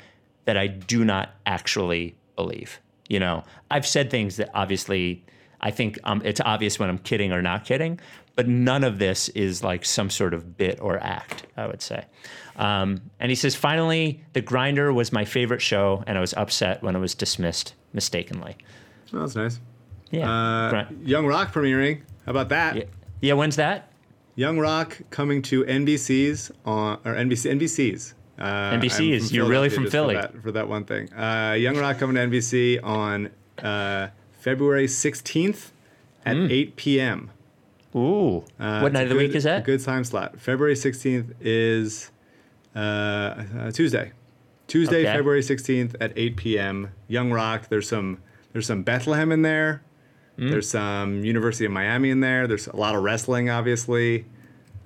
that 0.44 0.56
I 0.56 0.66
do 0.66 1.04
not 1.04 1.30
actually 1.46 2.16
believe. 2.36 2.80
You 3.08 3.20
know, 3.20 3.44
I've 3.70 3.86
said 3.86 4.10
things 4.10 4.36
that 4.36 4.50
obviously 4.54 5.24
I 5.60 5.70
think 5.70 5.98
um, 6.04 6.22
it's 6.24 6.40
obvious 6.40 6.78
when 6.78 6.88
I'm 6.88 6.98
kidding 6.98 7.32
or 7.32 7.40
not 7.42 7.64
kidding, 7.64 8.00
but 8.34 8.48
none 8.48 8.82
of 8.82 8.98
this 8.98 9.28
is 9.30 9.62
like 9.62 9.84
some 9.84 10.10
sort 10.10 10.34
of 10.34 10.56
bit 10.56 10.80
or 10.80 10.98
act, 10.98 11.46
I 11.56 11.66
would 11.66 11.82
say. 11.82 12.04
Um, 12.56 13.00
and 13.20 13.30
he 13.30 13.34
says, 13.36 13.54
finally, 13.54 14.22
The 14.32 14.40
Grinder 14.40 14.92
was 14.92 15.12
my 15.12 15.24
favorite 15.24 15.62
show, 15.62 16.02
and 16.06 16.18
I 16.18 16.20
was 16.20 16.34
upset 16.34 16.82
when 16.82 16.96
it 16.96 16.98
was 16.98 17.14
dismissed 17.14 17.74
mistakenly. 17.92 18.56
Oh, 19.12 19.20
that's 19.20 19.36
nice. 19.36 19.60
Yeah. 20.10 20.30
Uh, 20.30 20.86
Young 21.02 21.26
Rock 21.26 21.52
premiering. 21.52 22.02
How 22.26 22.30
about 22.30 22.48
that? 22.50 22.76
yeah. 22.76 22.84
Yeah, 23.20 23.34
when's 23.34 23.56
that? 23.56 23.91
Young 24.34 24.58
Rock 24.58 24.98
coming 25.10 25.42
to 25.42 25.64
NBC's 25.64 26.50
on 26.64 26.98
or 27.04 27.14
NBC 27.14 27.52
NBC's. 27.58 28.14
Uh, 28.38 28.72
NBC's. 28.72 29.32
You're 29.32 29.46
really 29.48 29.68
from 29.68 29.90
Philly. 29.90 30.14
for 30.16 30.22
that, 30.22 30.42
for 30.42 30.52
that 30.52 30.68
one 30.68 30.84
thing. 30.84 31.12
Uh, 31.12 31.52
Young 31.58 31.76
Rock 31.76 31.98
coming 31.98 32.16
to 32.16 32.22
NBC 32.36 32.82
on 32.82 33.30
uh, 33.62 34.08
February 34.40 34.86
16th 34.86 35.70
at 36.24 36.36
8 36.36 36.76
p.m. 36.76 37.30
Ooh. 37.94 38.38
Uh, 38.58 38.80
what 38.80 38.92
night 38.92 39.02
of 39.04 39.10
the 39.10 39.14
good- 39.16 39.28
week 39.28 39.34
is 39.36 39.44
a 39.44 39.48
that? 39.50 39.64
Good 39.64 39.84
time 39.84 40.02
slot. 40.04 40.40
February 40.40 40.74
16th 40.74 41.34
is 41.40 42.10
uh, 42.74 42.78
uh, 42.78 43.70
Tuesday. 43.70 44.12
Tuesday, 44.66 45.02
Okay. 45.02 45.12
February 45.12 45.42
16th 45.42 45.94
at 46.00 46.12
8 46.16 46.36
p.m. 46.36 46.90
Young 47.06 47.30
Rock. 47.32 47.68
There's 47.68 47.86
some 47.88 48.18
there's 48.52 48.66
some 48.66 48.82
Bethlehem 48.82 49.30
in 49.30 49.42
there. 49.42 49.82
Hmm. 50.36 50.50
There's 50.50 50.68
some 50.68 51.24
University 51.24 51.64
of 51.64 51.72
Miami 51.72 52.10
in 52.10 52.20
there. 52.20 52.46
There's 52.46 52.66
a 52.66 52.76
lot 52.76 52.94
of 52.94 53.02
wrestling, 53.02 53.50
obviously. 53.50 54.24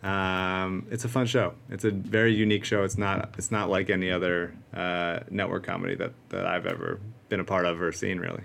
Um, 0.03 0.87
it's 0.91 1.05
a 1.05 1.09
fun 1.09 1.27
show. 1.27 1.55
It's 1.71 1.85
a 1.85 1.91
very 1.91 2.35
unique 2.35 2.65
show. 2.65 2.85
It's 2.85 2.99
not 2.99 3.35
it's 3.39 3.51
not 3.51 3.69
like 3.71 3.91
any 3.91 4.11
other 4.11 4.55
uh, 4.73 5.21
network 5.31 5.65
comedy 5.65 5.95
that, 5.97 6.13
that 6.29 6.47
I've 6.47 6.67
ever 6.67 7.01
been 7.29 7.41
a 7.41 7.45
part 7.45 7.67
of 7.67 7.81
or 7.81 7.93
seen 7.93 8.19
really. 8.19 8.45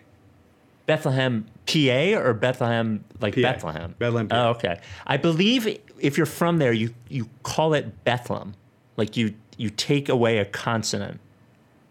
Bethlehem, 0.88 1.46
PA, 1.68 2.20
or 2.20 2.34
Bethlehem, 2.34 3.06
like 3.22 3.36
PA. 3.36 3.42
Bethlehem? 3.42 3.96
Bethlehem, 4.00 4.28
PA. 4.28 4.36
Oh, 4.36 4.50
okay. 4.52 4.80
I 5.06 5.18
believe 5.18 5.80
if 6.00 6.18
you're 6.18 6.26
from 6.26 6.58
there, 6.58 6.74
you 6.74 6.94
you 7.10 7.30
call 7.44 7.74
it 7.74 8.04
Bethlehem, 8.04 8.56
like 8.98 9.16
you 9.16 9.36
you 9.58 9.70
take 9.70 10.10
away 10.10 10.40
a 10.40 10.46
consonant. 10.46 11.20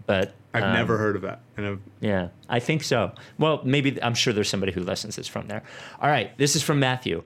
But 0.07 0.35
I've 0.53 0.65
um, 0.65 0.73
never 0.73 0.99
heard 0.99 1.17
of 1.17 1.23
that. 1.23 1.41
Yeah, 2.01 2.29
I 2.49 2.59
think 2.59 2.83
so. 2.83 3.13
Well, 3.39 3.61
maybe 3.65 4.03
I'm 4.03 4.15
sure 4.15 4.33
there's 4.33 4.49
somebody 4.49 4.73
who 4.73 4.83
listens 4.83 5.17
that's 5.17 5.29
from 5.29 5.47
there. 5.49 5.63
All 6.01 6.09
right, 6.09 6.37
this 6.39 6.57
is 6.57 6.63
from 6.63 6.81
Matthew. 6.81 7.23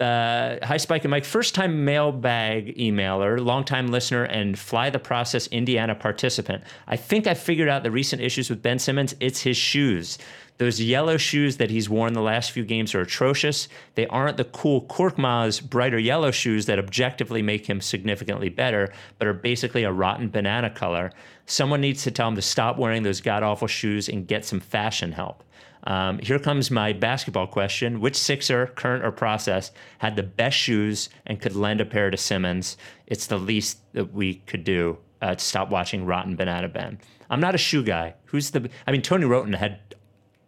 Uh, 0.00 0.56
hi, 0.62 0.78
Spike 0.78 1.04
and 1.04 1.10
Mike. 1.10 1.26
First 1.26 1.54
time 1.54 1.84
mailbag 1.84 2.74
emailer, 2.78 3.38
longtime 3.38 3.88
listener, 3.88 4.24
and 4.24 4.58
Fly 4.58 4.88
the 4.88 4.98
Process 4.98 5.46
Indiana 5.48 5.94
participant. 5.94 6.64
I 6.88 6.96
think 6.96 7.26
I 7.26 7.34
figured 7.34 7.68
out 7.68 7.82
the 7.82 7.90
recent 7.90 8.22
issues 8.22 8.48
with 8.48 8.62
Ben 8.62 8.78
Simmons. 8.78 9.14
It's 9.20 9.42
his 9.42 9.58
shoes. 9.58 10.16
Those 10.56 10.80
yellow 10.80 11.18
shoes 11.18 11.58
that 11.58 11.70
he's 11.70 11.90
worn 11.90 12.14
the 12.14 12.22
last 12.22 12.50
few 12.52 12.64
games 12.64 12.94
are 12.94 13.02
atrocious. 13.02 13.68
They 13.94 14.06
aren't 14.06 14.38
the 14.38 14.44
cool 14.44 14.82
Korkmaz 14.86 15.62
brighter 15.62 15.98
yellow 15.98 16.30
shoes 16.30 16.64
that 16.66 16.78
objectively 16.78 17.42
make 17.42 17.66
him 17.68 17.82
significantly 17.82 18.48
better, 18.48 18.92
but 19.18 19.28
are 19.28 19.34
basically 19.34 19.84
a 19.84 19.92
rotten 19.92 20.30
banana 20.30 20.70
color. 20.70 21.12
Someone 21.44 21.80
needs 21.82 22.04
to 22.04 22.10
tell 22.10 22.28
him 22.28 22.36
to 22.36 22.42
stop 22.42 22.78
wearing 22.78 23.02
those 23.02 23.20
god 23.20 23.42
awful 23.42 23.68
shoes 23.68 24.08
and 24.08 24.26
get 24.26 24.46
some 24.46 24.60
fashion 24.60 25.12
help. 25.12 25.44
Um, 25.84 26.18
here 26.18 26.38
comes 26.38 26.70
my 26.70 26.92
basketball 26.92 27.46
question. 27.46 28.00
Which 28.00 28.16
Sixer, 28.16 28.66
current 28.68 29.04
or 29.04 29.10
process, 29.12 29.70
had 29.98 30.16
the 30.16 30.22
best 30.22 30.56
shoes 30.56 31.08
and 31.26 31.40
could 31.40 31.56
lend 31.56 31.80
a 31.80 31.84
pair 31.86 32.10
to 32.10 32.16
Simmons? 32.16 32.76
It's 33.06 33.26
the 33.26 33.38
least 33.38 33.78
that 33.94 34.12
we 34.12 34.34
could 34.46 34.62
do 34.64 34.98
uh, 35.22 35.34
to 35.36 35.44
stop 35.44 35.70
watching 35.70 36.04
Rotten 36.04 36.36
Banana 36.36 36.68
Ben. 36.68 36.98
I'm 37.30 37.40
not 37.40 37.54
a 37.54 37.58
shoe 37.58 37.82
guy. 37.82 38.14
Who's 38.26 38.50
the? 38.50 38.68
I 38.86 38.92
mean, 38.92 39.02
Tony 39.02 39.24
Wroten 39.24 39.54
had 39.54 39.78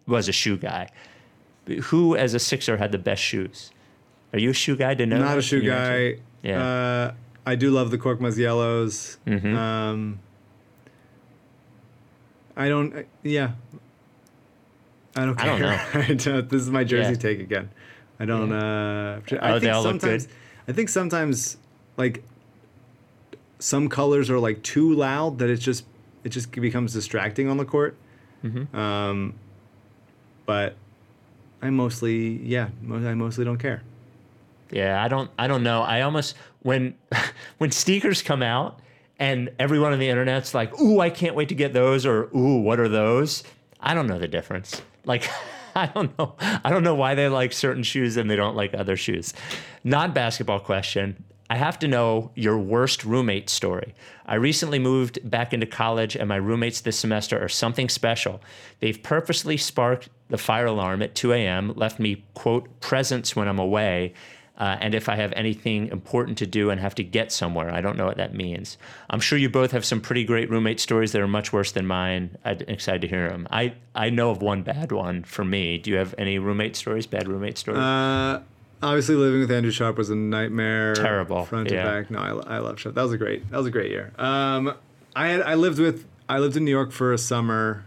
was 0.06 0.28
a 0.28 0.32
shoe 0.32 0.56
guy. 0.58 0.88
Who, 1.84 2.16
as 2.16 2.34
a 2.34 2.38
Sixer, 2.38 2.76
had 2.76 2.92
the 2.92 2.98
best 2.98 3.22
shoes? 3.22 3.70
Are 4.32 4.38
you 4.38 4.50
a 4.50 4.54
shoe 4.54 4.76
guy? 4.76 4.94
To 4.94 5.06
know? 5.06 5.18
not 5.18 5.38
a 5.38 5.42
shoe 5.42 5.60
guy. 5.62 6.16
Yeah. 6.42 6.58
Mm-hmm. 6.60 7.10
Uh, 7.10 7.50
I 7.50 7.54
do 7.54 7.70
love 7.70 7.90
the 7.90 7.98
Korkmaz 7.98 8.36
yellows. 8.36 9.18
Um, 9.26 10.18
I 12.56 12.68
don't. 12.68 12.94
uh, 12.96 13.02
Yeah. 13.22 13.52
I 15.16 15.24
don't 15.26 15.40
I 15.40 15.44
care. 15.44 15.58
don't 15.92 15.96
I 16.10 16.14
don't- 16.14 16.48
this 16.48 16.62
is 16.62 16.70
my 16.70 16.84
jersey 16.84 17.10
Yeah. 17.12 17.16
take 17.18 17.40
again. 17.40 17.70
I 18.20 18.24
don't. 18.24 18.52
Uh, 18.52 19.20
I 19.40 19.52
Oh, 19.52 19.58
they 19.58 19.66
think 19.70 19.82
sometimes. 19.82 20.26
good? 20.26 20.34
I 20.68 20.72
think 20.72 20.88
sometimes, 20.88 21.56
like, 21.96 22.22
some 23.58 23.88
colors 23.88 24.30
are 24.30 24.38
like 24.38 24.62
too 24.62 24.92
loud 24.94 25.38
that 25.38 25.48
it 25.50 25.56
just 25.56 25.84
it 26.24 26.28
just 26.30 26.50
becomes 26.52 26.92
distracting 26.92 27.48
on 27.48 27.56
the 27.56 27.64
court. 27.64 27.96
Mm-hmm. 28.44 28.76
Um, 28.76 29.34
but 30.46 30.76
I 31.60 31.70
mostly, 31.70 32.38
yeah, 32.44 32.68
I 32.88 33.14
mostly 33.14 33.44
don't 33.44 33.58
care. 33.58 33.82
Yeah, 34.70 35.02
I 35.02 35.08
don't 35.08 35.30
I 35.38 35.46
don't 35.48 35.62
know. 35.62 35.82
I 35.82 36.02
almost 36.02 36.34
when 36.62 36.94
when 37.58 37.70
sneakers 37.70 38.22
come 38.22 38.42
out 38.42 38.80
and 39.18 39.50
everyone 39.58 39.92
on 39.92 39.98
the 39.98 40.08
internet's 40.08 40.54
like, 40.54 40.78
"Ooh, 40.80 41.00
I 41.00 41.10
can't 41.10 41.34
wait 41.34 41.48
to 41.50 41.54
get 41.54 41.72
those," 41.72 42.06
or 42.06 42.24
"Ooh, 42.36 42.60
what 42.60 42.80
are 42.80 42.88
those?" 42.88 43.42
I 43.80 43.94
don't 43.94 44.06
know 44.06 44.18
the 44.18 44.28
difference. 44.28 44.80
Like, 45.04 45.28
I 45.74 45.86
don't 45.86 46.16
know. 46.18 46.36
I 46.40 46.70
don't 46.70 46.84
know 46.84 46.94
why 46.94 47.14
they 47.14 47.28
like 47.28 47.52
certain 47.52 47.82
shoes 47.82 48.16
and 48.16 48.30
they 48.30 48.36
don't 48.36 48.56
like 48.56 48.74
other 48.74 48.96
shoes. 48.96 49.32
Non 49.84 50.12
basketball 50.12 50.60
question. 50.60 51.24
I 51.52 51.56
have 51.56 51.78
to 51.80 51.88
know 51.88 52.30
your 52.34 52.56
worst 52.56 53.04
roommate 53.04 53.50
story. 53.50 53.94
I 54.24 54.36
recently 54.36 54.78
moved 54.78 55.18
back 55.30 55.52
into 55.52 55.66
college, 55.66 56.16
and 56.16 56.26
my 56.26 56.36
roommates 56.36 56.80
this 56.80 56.98
semester 56.98 57.38
are 57.38 57.48
something 57.48 57.90
special. 57.90 58.40
They've 58.80 59.02
purposely 59.02 59.58
sparked 59.58 60.08
the 60.30 60.38
fire 60.38 60.64
alarm 60.64 61.02
at 61.02 61.14
2 61.14 61.34
a.m., 61.34 61.74
left 61.76 62.00
me, 62.00 62.24
quote, 62.32 62.80
presents 62.80 63.36
when 63.36 63.48
I'm 63.48 63.58
away, 63.58 64.14
uh, 64.62 64.76
and 64.80 64.94
if 64.94 65.08
I 65.08 65.16
have 65.16 65.32
anything 65.34 65.88
important 65.88 66.38
to 66.38 66.46
do 66.46 66.70
and 66.70 66.80
have 66.80 66.94
to 66.94 67.02
get 67.02 67.32
somewhere. 67.32 67.74
I 67.74 67.80
don't 67.80 67.96
know 67.96 68.06
what 68.06 68.18
that 68.18 68.32
means. 68.32 68.78
I'm 69.10 69.18
sure 69.18 69.36
you 69.36 69.50
both 69.50 69.72
have 69.72 69.84
some 69.84 70.00
pretty 70.00 70.22
great 70.22 70.48
roommate 70.50 70.78
stories 70.78 71.10
that 71.10 71.20
are 71.20 71.26
much 71.26 71.52
worse 71.52 71.72
than 71.72 71.84
mine. 71.84 72.38
I'm 72.44 72.60
excited 72.68 73.00
to 73.00 73.08
hear 73.08 73.28
them. 73.28 73.48
I, 73.50 73.74
I 73.92 74.10
know 74.10 74.30
of 74.30 74.40
one 74.40 74.62
bad 74.62 74.92
one 74.92 75.24
for 75.24 75.44
me. 75.44 75.78
Do 75.78 75.90
you 75.90 75.96
have 75.96 76.14
any 76.16 76.38
roommate 76.38 76.76
stories, 76.76 77.08
bad 77.08 77.26
roommate 77.26 77.58
stories? 77.58 77.80
Uh, 77.80 78.42
obviously, 78.84 79.16
living 79.16 79.40
with 79.40 79.50
Andrew 79.50 79.72
Sharp 79.72 79.98
was 79.98 80.10
a 80.10 80.14
nightmare. 80.14 80.94
Terrible, 80.94 81.44
front 81.44 81.68
yeah. 81.68 81.82
to 81.82 81.90
back. 81.90 82.10
No, 82.12 82.20
I, 82.20 82.54
I 82.54 82.58
love 82.58 82.78
Sharp. 82.78 82.94
That 82.94 83.02
was 83.02 83.12
a 83.12 83.18
great. 83.18 83.50
That 83.50 83.56
was 83.56 83.66
a 83.66 83.72
great 83.72 83.90
year. 83.90 84.12
Um, 84.16 84.74
I 85.16 85.26
had, 85.26 85.42
I 85.42 85.54
lived 85.54 85.80
with 85.80 86.06
I 86.28 86.38
lived 86.38 86.56
in 86.56 86.64
New 86.64 86.70
York 86.70 86.92
for 86.92 87.12
a 87.12 87.18
summer, 87.18 87.84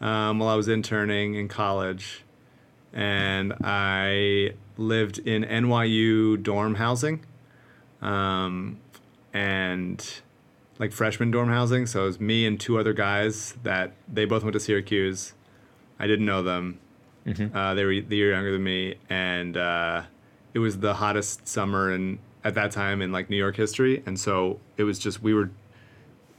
um, 0.00 0.40
while 0.40 0.48
I 0.48 0.56
was 0.56 0.66
interning 0.66 1.36
in 1.36 1.46
college, 1.46 2.24
and 2.92 3.52
I 3.62 4.54
lived 4.80 5.18
in 5.18 5.44
NYU 5.44 6.42
dorm 6.42 6.76
housing, 6.76 7.24
um, 8.02 8.78
and 9.32 10.20
like 10.78 10.92
freshman 10.92 11.30
dorm 11.30 11.50
housing. 11.50 11.86
So 11.86 12.02
it 12.02 12.06
was 12.06 12.20
me 12.20 12.46
and 12.46 12.58
two 12.58 12.78
other 12.78 12.92
guys 12.92 13.54
that 13.62 13.92
they 14.12 14.24
both 14.24 14.42
went 14.42 14.54
to 14.54 14.60
Syracuse. 14.60 15.34
I 15.98 16.06
didn't 16.06 16.26
know 16.26 16.42
them. 16.42 16.78
Uh, 17.54 17.74
they 17.74 17.84
were 17.84 18.00
the 18.00 18.16
year 18.16 18.32
younger 18.32 18.52
than 18.52 18.64
me, 18.64 18.94
and 19.10 19.56
uh, 19.56 20.02
it 20.54 20.58
was 20.58 20.78
the 20.78 20.94
hottest 20.94 21.46
summer 21.46 21.92
in 21.92 22.18
at 22.42 22.54
that 22.54 22.72
time 22.72 23.02
in 23.02 23.12
like 23.12 23.28
New 23.28 23.36
York 23.36 23.56
history. 23.56 24.02
And 24.06 24.18
so 24.18 24.58
it 24.78 24.84
was 24.84 24.98
just 24.98 25.22
we 25.22 25.34
were 25.34 25.50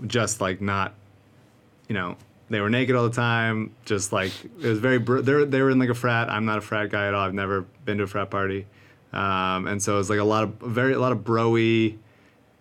just 0.07 0.41
like 0.41 0.59
not, 0.59 0.95
you 1.87 1.93
know, 1.93 2.17
they 2.51 2.59
were 2.61 2.69
naked 2.69 2.95
all 2.95 3.07
the 3.07 3.15
time. 3.15 3.73
Just 3.85 4.11
like 4.11 4.31
it 4.45 4.67
was 4.67 4.79
very. 4.79 4.97
Br- 4.99 5.21
they 5.21 5.33
were 5.33 5.45
they 5.45 5.61
were 5.61 5.71
in 5.71 5.79
like 5.79 5.89
a 5.89 5.95
frat. 5.95 6.29
I'm 6.29 6.45
not 6.45 6.57
a 6.57 6.61
frat 6.61 6.89
guy 6.89 7.07
at 7.07 7.13
all. 7.13 7.25
I've 7.25 7.33
never 7.33 7.61
been 7.85 7.97
to 7.97 8.03
a 8.03 8.07
frat 8.07 8.29
party, 8.29 8.67
um, 9.13 9.67
and 9.67 9.81
so 9.81 9.95
it 9.95 9.97
was 9.97 10.09
like 10.09 10.19
a 10.19 10.23
lot 10.23 10.43
of 10.43 10.53
very 10.59 10.93
a 10.93 10.99
lot 10.99 11.11
of 11.11 11.19
broy 11.19 11.97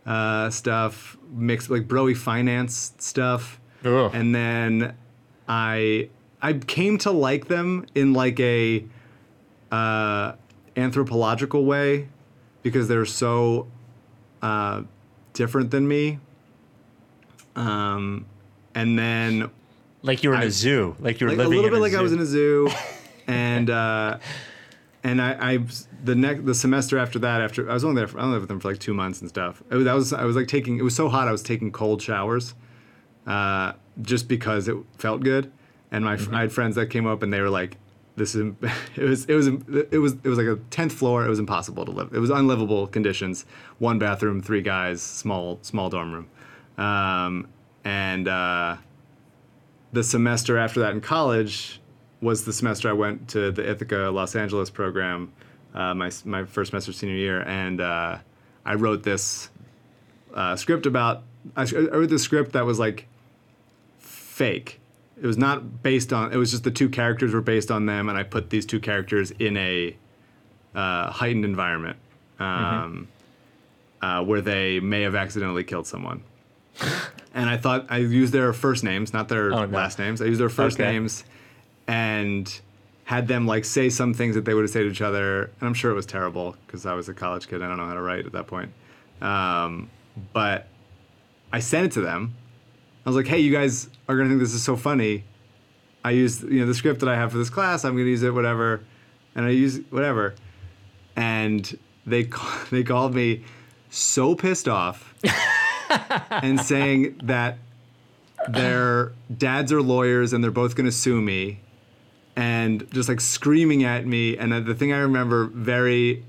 uh, 0.06 0.50
stuff 0.50 1.16
mixed 1.32 1.70
like 1.70 1.86
broy 1.86 2.16
finance 2.16 2.94
stuff 2.98 3.60
Ugh. 3.84 4.10
and 4.12 4.34
then 4.34 4.96
I 5.48 6.08
I 6.40 6.54
came 6.54 6.98
to 6.98 7.10
like 7.10 7.48
them 7.48 7.86
in 7.94 8.12
like 8.12 8.40
a 8.40 8.84
uh, 9.70 10.32
anthropological 10.76 11.64
way 11.64 12.08
because 12.62 12.88
they're 12.88 13.04
so 13.04 13.66
uh, 14.42 14.82
different 15.32 15.70
than 15.70 15.86
me. 15.86 16.18
Um, 17.56 18.26
and 18.74 18.98
then 18.98 19.50
like 20.02 20.22
you 20.22 20.30
were 20.30 20.36
in 20.36 20.42
I- 20.42 20.46
a 20.46 20.50
zoo. 20.50 20.96
Like 21.00 21.20
you 21.20 21.26
were 21.26 21.32
like, 21.32 21.38
a 21.46 21.48
living 21.48 21.62
little 21.62 21.64
in 21.64 21.70
bit 21.72 21.78
a 21.78 21.80
little 21.80 21.80
bit 21.80 21.80
like 21.82 21.92
zoo. 21.92 21.98
I 21.98 22.02
was 22.02 22.12
in 22.12 22.20
a 22.20 22.26
zoo, 22.26 22.68
and 23.26 23.70
uh, 23.70 24.18
and 25.04 25.20
I, 25.22 25.52
I 25.54 25.58
the 26.04 26.14
next 26.14 26.44
the 26.46 26.54
semester 26.54 26.98
after 26.98 27.18
that 27.20 27.40
after 27.42 27.68
I 27.70 27.74
was 27.74 27.84
only 27.84 28.00
there 28.00 28.08
for, 28.08 28.18
I 28.18 28.22
only 28.22 28.34
lived 28.34 28.42
with 28.42 28.48
them 28.48 28.60
for 28.60 28.68
like 28.70 28.80
two 28.80 28.94
months 28.94 29.20
and 29.20 29.28
stuff. 29.28 29.62
It 29.70 29.76
was, 29.76 29.84
that 29.84 29.94
was 29.94 30.12
I 30.12 30.24
was 30.24 30.36
like 30.36 30.48
taking 30.48 30.78
it 30.78 30.82
was 30.82 30.94
so 30.94 31.08
hot 31.08 31.28
I 31.28 31.32
was 31.32 31.42
taking 31.42 31.70
cold 31.72 32.00
showers, 32.02 32.54
uh, 33.26 33.72
just 34.02 34.28
because 34.28 34.68
it 34.68 34.76
felt 34.98 35.22
good, 35.22 35.52
and 35.90 36.04
my 36.04 36.16
Mm-hmm. 36.16 36.34
I 36.34 36.40
had 36.40 36.52
friends 36.52 36.76
that 36.76 36.86
came 36.86 37.06
up 37.06 37.22
and 37.22 37.32
they 37.32 37.40
were 37.40 37.50
like. 37.50 37.76
This 38.16 38.34
is 38.34 38.52
it 38.96 39.04
was 39.04 39.24
it 39.26 39.34
was 39.34 39.46
it 39.46 39.98
was 39.98 40.12
it 40.24 40.28
was 40.28 40.36
like 40.36 40.48
a 40.48 40.56
tenth 40.70 40.92
floor. 40.92 41.24
It 41.24 41.30
was 41.30 41.38
impossible 41.38 41.86
to 41.86 41.90
live. 41.92 42.12
It 42.12 42.18
was 42.18 42.28
unlivable 42.28 42.86
conditions. 42.88 43.46
One 43.78 43.98
bathroom, 43.98 44.42
three 44.42 44.60
guys, 44.60 45.00
small 45.00 45.58
small 45.62 45.88
dorm 45.88 46.12
room, 46.12 46.28
um, 46.76 47.46
and 47.84 48.28
uh, 48.28 48.76
the 49.92 50.04
semester 50.04 50.58
after 50.58 50.80
that 50.80 50.92
in 50.92 51.00
college, 51.00 51.80
was 52.20 52.44
the 52.44 52.52
semester 52.52 52.88
I 52.88 52.92
went 52.92 53.28
to 53.28 53.50
the 53.50 53.68
Ithaca 53.68 54.10
Los 54.12 54.36
Angeles 54.36 54.70
program, 54.70 55.32
uh, 55.74 55.94
my 55.94 56.10
my 56.24 56.44
first 56.44 56.70
semester 56.70 56.92
senior 56.92 57.16
year, 57.16 57.42
and 57.42 57.80
uh, 57.80 58.18
I 58.64 58.74
wrote 58.74 59.02
this 59.02 59.50
uh, 60.34 60.56
script 60.56 60.86
about. 60.86 61.22
I, 61.56 61.62
I 61.62 61.96
wrote 61.96 62.10
this 62.10 62.22
script 62.22 62.52
that 62.52 62.66
was 62.66 62.78
like 62.78 63.06
fake. 63.98 64.80
It 65.20 65.26
was 65.26 65.38
not 65.38 65.82
based 65.82 66.12
on. 66.12 66.32
It 66.32 66.36
was 66.36 66.50
just 66.50 66.64
the 66.64 66.70
two 66.70 66.88
characters 66.88 67.32
were 67.32 67.40
based 67.40 67.70
on 67.70 67.86
them, 67.86 68.08
and 68.08 68.18
I 68.18 68.22
put 68.22 68.50
these 68.50 68.66
two 68.66 68.80
characters 68.80 69.30
in 69.32 69.56
a 69.56 69.96
uh, 70.74 71.10
heightened 71.10 71.44
environment 71.44 71.98
um, 72.38 73.08
uh, 74.02 74.22
where 74.24 74.40
they 74.40 74.80
may 74.80 75.02
have 75.02 75.14
accidentally 75.14 75.64
killed 75.64 75.86
someone. 75.86 76.22
and 77.34 77.48
I 77.48 77.56
thought 77.56 77.86
I 77.88 77.98
used 77.98 78.32
their 78.32 78.52
first 78.52 78.82
names, 78.84 79.12
not 79.12 79.28
their 79.28 79.52
Oh, 79.52 79.64
no. 79.66 79.76
last 79.76 79.98
names. 79.98 80.20
I 80.20 80.26
used 80.26 80.40
their 80.40 80.48
first 80.48 80.80
Okay. 80.80 80.90
names, 80.90 81.24
and 81.86 82.60
had 83.04 83.26
them 83.28 83.46
like 83.46 83.64
say 83.64 83.88
some 83.90 84.14
things 84.14 84.34
that 84.36 84.44
they 84.44 84.54
would 84.54 84.62
have 84.62 84.70
said 84.70 84.80
to 84.82 84.90
each 84.90 85.00
other. 85.02 85.44
And 85.60 85.62
I'm 85.68 85.74
sure 85.74 85.90
it 85.90 85.94
was 85.94 86.06
terrible 86.06 86.56
because 86.66 86.86
I 86.86 86.94
was 86.94 87.08
a 87.08 87.14
college 87.14 87.48
kid. 87.48 87.62
I 87.62 87.68
don't 87.68 87.76
know 87.76 87.86
how 87.86 87.94
to 87.94 88.02
write 88.02 88.24
at 88.26 88.32
that 88.32 88.46
point. 88.46 88.70
Um, 89.20 89.90
but 90.32 90.68
I 91.52 91.58
sent 91.60 91.86
it 91.86 91.92
to 91.92 92.00
them. 92.00 92.34
I 93.04 93.08
was 93.08 93.16
like, 93.16 93.26
"Hey, 93.26 93.40
you 93.40 93.52
guys 93.52 93.88
are 94.08 94.16
gonna 94.16 94.28
think 94.28 94.40
this 94.40 94.54
is 94.54 94.62
so 94.62 94.76
funny. 94.76 95.24
I 96.04 96.12
used 96.12 96.42
you 96.44 96.60
know 96.60 96.66
the 96.66 96.74
script 96.74 97.00
that 97.00 97.08
I 97.08 97.16
have 97.16 97.32
for 97.32 97.38
this 97.38 97.50
class. 97.50 97.84
I'm 97.84 97.92
gonna 97.94 98.04
use 98.08 98.22
it, 98.22 98.32
whatever." 98.34 98.80
And 99.34 99.44
I 99.46 99.50
use 99.50 99.80
whatever, 99.90 100.34
and 101.16 101.76
they 102.06 102.28
they 102.70 102.82
called 102.84 103.14
me 103.14 103.44
so 103.90 104.34
pissed 104.34 104.68
off 104.68 105.14
and 106.30 106.60
saying 106.60 107.20
that 107.24 107.58
their 108.48 109.12
dads 109.36 109.72
are 109.72 109.82
lawyers 109.82 110.32
and 110.32 110.42
they're 110.42 110.50
both 110.50 110.74
gonna 110.74 110.92
sue 110.92 111.20
me, 111.20 111.60
and 112.36 112.90
just 112.92 113.08
like 113.08 113.20
screaming 113.20 113.84
at 113.84 114.06
me. 114.06 114.36
And 114.36 114.52
the 114.66 114.74
thing 114.74 114.92
I 114.92 114.98
remember 114.98 115.46
very 115.46 116.24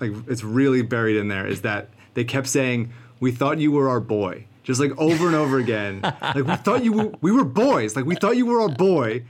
like 0.00 0.12
it's 0.28 0.42
really 0.42 0.82
buried 0.82 1.16
in 1.16 1.28
there 1.28 1.46
is 1.46 1.62
that 1.62 1.88
they 2.14 2.24
kept 2.24 2.46
saying 2.46 2.92
we 3.20 3.30
thought 3.30 3.58
you 3.58 3.70
were 3.70 3.88
our 3.88 4.00
boy 4.00 4.46
just 4.62 4.80
like 4.80 4.96
over 4.98 5.26
and 5.26 5.34
over 5.34 5.58
again. 5.58 6.00
Like 6.02 6.46
we 6.46 6.54
thought 6.56 6.84
you 6.84 6.92
were, 6.92 7.12
we 7.20 7.32
were 7.32 7.44
boys. 7.44 7.96
Like 7.96 8.04
we 8.04 8.14
thought 8.14 8.36
you 8.36 8.46
were 8.46 8.60
our 8.60 8.68
boy. 8.68 9.24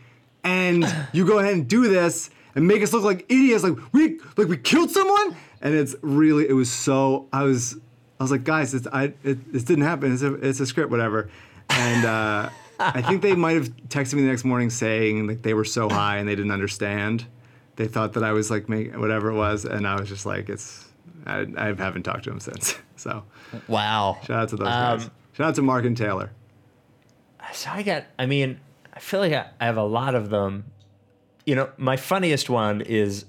And 0.44 0.84
you 1.12 1.26
go 1.26 1.38
ahead 1.38 1.54
and 1.54 1.68
do 1.68 1.88
this 1.88 2.30
and 2.54 2.66
make 2.66 2.82
us 2.82 2.92
look 2.92 3.04
like 3.04 3.24
idiots. 3.30 3.62
Like 3.62 3.78
we 3.92 4.20
like 4.36 4.48
we 4.48 4.56
killed 4.56 4.90
someone? 4.90 5.36
And 5.62 5.74
it's 5.74 5.94
really 6.02 6.48
it 6.48 6.54
was 6.54 6.70
so 6.72 7.28
i 7.32 7.42
was 7.42 7.76
i 8.20 8.22
was 8.22 8.30
like 8.30 8.44
guys 8.44 8.72
it's 8.74 8.86
i 8.92 9.12
it, 9.24 9.52
this 9.52 9.64
didn't 9.64 9.84
happen 9.84 10.12
it's 10.12 10.22
a, 10.22 10.34
it's 10.34 10.60
a 10.60 10.66
script 10.66 10.90
whatever 10.90 11.28
and 11.70 12.04
uh 12.04 12.48
i 12.78 13.02
think 13.02 13.22
they 13.22 13.34
might 13.34 13.56
have 13.56 13.68
texted 13.88 14.14
me 14.14 14.22
the 14.22 14.28
next 14.28 14.44
morning 14.44 14.70
saying 14.70 15.26
like 15.26 15.42
they 15.42 15.54
were 15.54 15.64
so 15.64 15.88
high 15.88 16.18
and 16.18 16.28
they 16.28 16.34
didn't 16.36 16.52
understand 16.52 17.26
they 17.76 17.88
thought 17.88 18.12
that 18.12 18.22
I 18.22 18.32
was 18.32 18.50
like 18.50 18.68
make 18.68 18.94
whatever 18.94 19.30
it 19.30 19.36
was, 19.36 19.64
and 19.64 19.86
I 19.86 19.98
was 19.98 20.06
just 20.06 20.26
like, 20.26 20.50
it's. 20.50 20.84
I, 21.24 21.46
I 21.56 21.66
haven't 21.68 22.02
talked 22.02 22.24
to 22.24 22.30
him 22.30 22.40
since. 22.40 22.74
So 22.96 23.22
Wow. 23.68 24.18
shout 24.26 24.42
out 24.42 24.48
to 24.50 24.56
those 24.56 24.66
Um, 24.66 24.98
guys. 24.98 25.10
Shout 25.32 25.46
out 25.48 25.54
to 25.54 25.62
Mark 25.62 25.86
and 25.86 25.96
Taylor. 25.96 26.30
So 27.54 27.70
I 27.70 27.82
got, 27.82 28.04
I 28.18 28.26
mean, 28.26 28.60
I 28.92 28.98
feel 29.00 29.20
like 29.20 29.32
I, 29.32 29.46
I 29.58 29.64
have 29.64 29.78
a 29.78 29.82
lot 29.84 30.14
of 30.14 30.28
them. 30.28 30.64
You 31.46 31.54
know, 31.54 31.70
my 31.78 31.96
funniest 31.96 32.50
one 32.50 32.82
is 32.82 33.24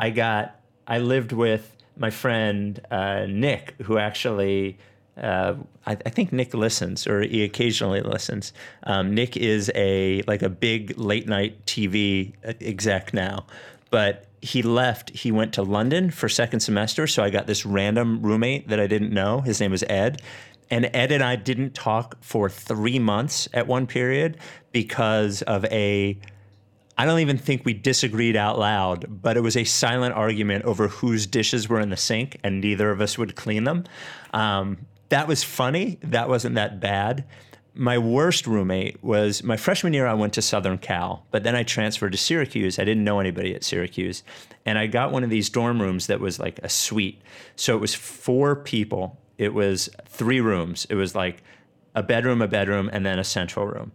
I 0.00 0.10
got, 0.10 0.58
I 0.88 0.98
lived 0.98 1.30
with 1.30 1.71
my 1.96 2.10
friend 2.10 2.80
uh, 2.90 3.26
Nick, 3.28 3.74
who 3.82 3.98
actually, 3.98 4.78
uh, 5.16 5.54
I, 5.86 5.92
I 5.92 6.10
think 6.10 6.32
Nick 6.32 6.54
listens 6.54 7.06
or 7.06 7.22
he 7.22 7.44
occasionally 7.44 8.00
listens. 8.00 8.52
Um, 8.84 9.14
Nick 9.14 9.36
is 9.36 9.70
a, 9.74 10.22
like 10.26 10.42
a 10.42 10.48
big 10.48 10.98
late 10.98 11.28
night 11.28 11.64
TV 11.66 12.32
exec 12.44 13.12
now, 13.12 13.46
but 13.90 14.26
he 14.40 14.62
left, 14.62 15.10
he 15.10 15.30
went 15.30 15.54
to 15.54 15.62
London 15.62 16.10
for 16.10 16.28
second 16.28 16.60
semester. 16.60 17.06
So 17.06 17.22
I 17.22 17.30
got 17.30 17.46
this 17.46 17.64
random 17.64 18.22
roommate 18.22 18.68
that 18.68 18.80
I 18.80 18.86
didn't 18.86 19.12
know. 19.12 19.40
His 19.40 19.60
name 19.60 19.70
was 19.70 19.84
Ed. 19.88 20.20
And 20.70 20.90
Ed 20.94 21.12
and 21.12 21.22
I 21.22 21.36
didn't 21.36 21.74
talk 21.74 22.16
for 22.22 22.48
three 22.48 22.98
months 22.98 23.46
at 23.52 23.66
one 23.66 23.86
period 23.86 24.38
because 24.72 25.42
of 25.42 25.66
a, 25.66 26.18
I 26.98 27.06
don't 27.06 27.20
even 27.20 27.38
think 27.38 27.64
we 27.64 27.72
disagreed 27.72 28.36
out 28.36 28.58
loud, 28.58 29.06
but 29.08 29.36
it 29.36 29.40
was 29.40 29.56
a 29.56 29.64
silent 29.64 30.14
argument 30.14 30.64
over 30.64 30.88
whose 30.88 31.26
dishes 31.26 31.68
were 31.68 31.80
in 31.80 31.90
the 31.90 31.96
sink 31.96 32.38
and 32.44 32.60
neither 32.60 32.90
of 32.90 33.00
us 33.00 33.16
would 33.16 33.34
clean 33.34 33.64
them. 33.64 33.84
Um, 34.32 34.86
that 35.08 35.26
was 35.26 35.42
funny. 35.42 35.98
That 36.02 36.28
wasn't 36.28 36.54
that 36.56 36.80
bad. 36.80 37.24
My 37.74 37.96
worst 37.96 38.46
roommate 38.46 39.02
was 39.02 39.42
my 39.42 39.56
freshman 39.56 39.94
year. 39.94 40.06
I 40.06 40.12
went 40.12 40.34
to 40.34 40.42
Southern 40.42 40.76
Cal, 40.76 41.26
but 41.30 41.42
then 41.42 41.56
I 41.56 41.62
transferred 41.62 42.12
to 42.12 42.18
Syracuse. 42.18 42.78
I 42.78 42.84
didn't 42.84 43.04
know 43.04 43.18
anybody 43.18 43.54
at 43.54 43.64
Syracuse. 43.64 44.22
And 44.66 44.78
I 44.78 44.86
got 44.86 45.10
one 45.10 45.24
of 45.24 45.30
these 45.30 45.48
dorm 45.48 45.80
rooms 45.80 46.06
that 46.08 46.20
was 46.20 46.38
like 46.38 46.60
a 46.62 46.68
suite. 46.68 47.22
So 47.56 47.74
it 47.74 47.80
was 47.80 47.94
four 47.94 48.56
people 48.56 49.18
it 49.42 49.54
was 49.54 49.90
three 50.06 50.40
rooms. 50.40 50.86
It 50.88 50.94
was 50.94 51.16
like 51.16 51.42
a 51.96 52.02
bedroom, 52.02 52.40
a 52.42 52.46
bedroom, 52.46 52.88
and 52.92 53.04
then 53.04 53.18
a 53.18 53.24
central 53.24 53.66
room. 53.66 53.90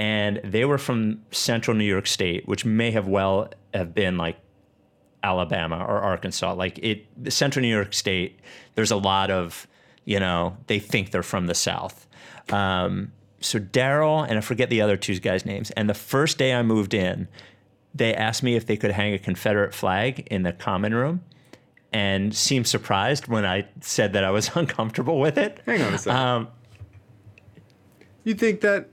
And 0.00 0.40
they 0.42 0.64
were 0.64 0.78
from 0.78 1.20
central 1.30 1.76
New 1.76 1.84
York 1.84 2.06
State, 2.06 2.48
which 2.48 2.64
may 2.64 2.90
have 2.90 3.06
well 3.06 3.50
have 3.74 3.94
been 3.94 4.16
like 4.16 4.38
Alabama 5.22 5.84
or 5.86 5.98
Arkansas. 5.98 6.54
Like 6.54 6.78
it, 6.78 7.06
central 7.28 7.60
New 7.60 7.68
York 7.68 7.92
State, 7.92 8.40
there's 8.76 8.90
a 8.90 8.96
lot 8.96 9.30
of, 9.30 9.66
you 10.06 10.18
know, 10.18 10.56
they 10.68 10.78
think 10.78 11.10
they're 11.10 11.22
from 11.22 11.48
the 11.48 11.54
South. 11.54 12.06
Um, 12.48 13.12
so 13.40 13.58
Daryl, 13.58 14.26
and 14.26 14.38
I 14.38 14.40
forget 14.40 14.70
the 14.70 14.80
other 14.80 14.96
two 14.96 15.20
guys' 15.20 15.44
names. 15.44 15.70
And 15.72 15.86
the 15.86 15.92
first 15.92 16.38
day 16.38 16.54
I 16.54 16.62
moved 16.62 16.94
in, 16.94 17.28
they 17.94 18.14
asked 18.14 18.42
me 18.42 18.56
if 18.56 18.64
they 18.64 18.78
could 18.78 18.92
hang 18.92 19.12
a 19.12 19.18
Confederate 19.18 19.74
flag 19.74 20.26
in 20.30 20.44
the 20.44 20.52
common 20.54 20.94
room 20.94 21.22
and 21.92 22.34
seemed 22.34 22.66
surprised 22.66 23.28
when 23.28 23.44
I 23.44 23.68
said 23.82 24.14
that 24.14 24.24
I 24.24 24.30
was 24.30 24.50
uncomfortable 24.54 25.20
with 25.20 25.36
it. 25.36 25.60
Hang 25.66 25.82
on 25.82 25.92
a 25.92 25.98
second. 25.98 26.18
Um, 26.18 26.48
you 28.24 28.32
think 28.32 28.62
that 28.62 28.88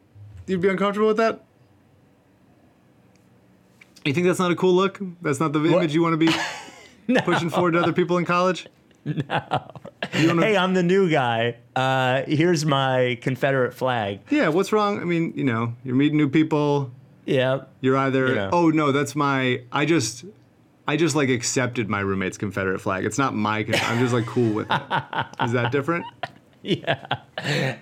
you'd 0.48 0.62
be 0.62 0.70
uncomfortable 0.70 1.08
with 1.08 1.18
that? 1.18 1.43
You 4.06 4.14
think 4.14 4.26
that's 4.26 4.39
not 4.39 4.52
a 4.52 4.56
cool 4.56 4.74
look? 4.74 5.00
That's 5.22 5.39
not 5.39 5.52
the 5.54 5.64
image 5.66 5.93
you 5.93 6.02
want 6.02 6.14
to 6.14 6.18
be 6.18 6.32
pushing 7.22 7.50
forward 7.50 7.72
to 7.72 7.80
other 7.82 7.93
people 7.93 8.18
in 8.18 8.26
college? 8.26 8.68
No. 9.06 9.72
Hey, 10.12 10.56
I'm 10.58 10.74
the 10.74 10.84
new 10.84 11.10
guy. 11.10 11.56
Uh, 11.76 12.24
here's 12.28 12.66
my 12.66 13.18
Confederate 13.22 13.74
flag. 13.74 14.20
yeah, 14.30 14.50
what's 14.50 14.72
wrong? 14.72 15.00
I 15.00 15.04
mean, 15.06 15.34
you 15.36 15.43
know, 15.43 15.74
you're 15.84 15.95
meeting 15.95 16.18
new 16.18 16.30
people. 16.30 16.91
Yeah. 17.26 17.62
You're 17.82 17.98
either, 17.98 18.28
You 18.28 18.36
know. 18.36 18.50
oh 18.54 18.70
no, 18.70 18.91
that's 18.91 19.16
my. 19.16 19.62
I 19.72 19.86
just, 19.86 20.26
I 20.88 20.95
just 20.98 21.16
like 21.16 21.30
accepted 21.30 21.89
my 21.89 22.00
roommate's 22.00 22.38
Confederate 22.38 22.80
flag. 22.80 23.06
It's 23.06 23.18
not 23.18 23.34
my. 23.34 23.60
I'm 23.84 24.00
just 24.00 24.14
like 24.14 24.26
cool 24.26 24.54
with 24.54 24.68
it. 24.70 24.82
Is 25.43 25.52
that 25.54 25.72
different? 25.72 26.06
Yeah. 26.64 27.18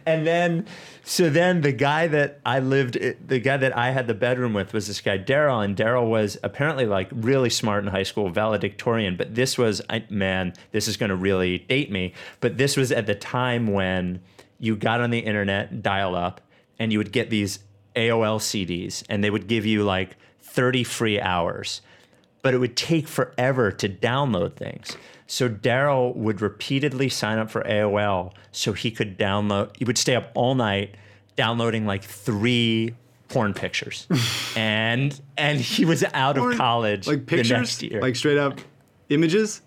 And 0.05 0.28
then, 0.28 0.68
so 1.08 1.30
then 1.30 1.62
the 1.62 1.72
guy 1.72 2.08
that 2.08 2.39
I 2.43 2.60
lived, 2.60 2.97
the 3.28 3.39
guy 3.39 3.58
that 3.58 3.78
I 3.78 3.91
had 3.91 4.08
the 4.08 4.16
bedroom 4.16 4.53
with 4.53 4.74
was 4.74 4.88
this 4.88 5.01
guy, 5.01 5.20
Daryl. 5.20 5.64
And 5.64 5.78
Daryl 5.78 6.10
was 6.10 6.38
apparently 6.41 6.88
like 6.88 7.10
really 7.12 7.51
smart 7.51 7.84
in 7.84 7.91
high 7.91 8.03
school, 8.03 8.30
valedictorian. 8.30 9.16
But 9.16 9.36
this 9.36 9.56
was, 9.56 9.84
I, 9.88 10.03
man, 10.10 10.53
this 10.72 10.88
is 10.88 10.97
going 10.97 11.12
to 11.12 11.16
really 11.16 11.60
date 11.60 11.91
me. 11.91 12.14
But 12.39 12.58
this 12.58 12.76
was 12.76 12.91
at 12.91 13.06
the 13.06 13.14
time 13.14 13.68
when 13.68 14.20
you 14.60 14.76
got 14.76 14.99
on 14.99 15.12
the 15.12 15.20
internet, 15.20 15.84
dial 15.84 16.16
up, 16.16 16.41
and 16.80 16.91
you 16.91 16.97
would 16.97 17.12
get 17.12 17.30
these 17.30 17.60
AOL 17.95 18.39
CDs, 18.39 19.03
and 19.08 19.24
they 19.24 19.30
would 19.30 19.47
give 19.47 19.66
you 19.66 19.84
like 19.84 20.18
30 20.41 20.84
free 20.84 21.22
hours 21.22 21.82
but 22.46 22.54
it 22.54 22.60
would 22.60 22.78
take 22.78 23.08
forever 23.08 23.72
to 23.72 23.89
download 23.89 24.56
things. 24.56 24.96
So 25.26 25.50
Daryl 25.50 26.16
would 26.16 26.41
repeatedly 26.41 27.10
sign 27.10 27.39
up 27.39 27.50
for 27.50 27.64
AOL 27.64 28.34
so 28.52 28.74
he 28.74 28.91
could 28.91 29.18
download. 29.18 29.76
He 29.76 29.84
would 29.84 29.98
stay 29.98 30.16
up 30.16 30.30
all 30.36 30.54
night 30.54 30.93
downloading 31.36 31.88
like 31.88 32.04
three 32.04 32.93
porn 33.30 33.56
pictures, 33.56 34.06
and 34.56 35.20
and 35.36 35.60
he 35.60 35.86
was 35.86 36.04
out 36.14 36.38
Or, 36.38 36.52
of 36.52 36.58
college 36.60 37.08
Like 37.08 37.26
the 37.26 37.38
next 37.38 37.50
pictures, 37.50 37.82
year. 37.84 38.00
like 38.00 38.16
straight 38.16 38.38
up 38.38 38.60
images. 39.10 39.62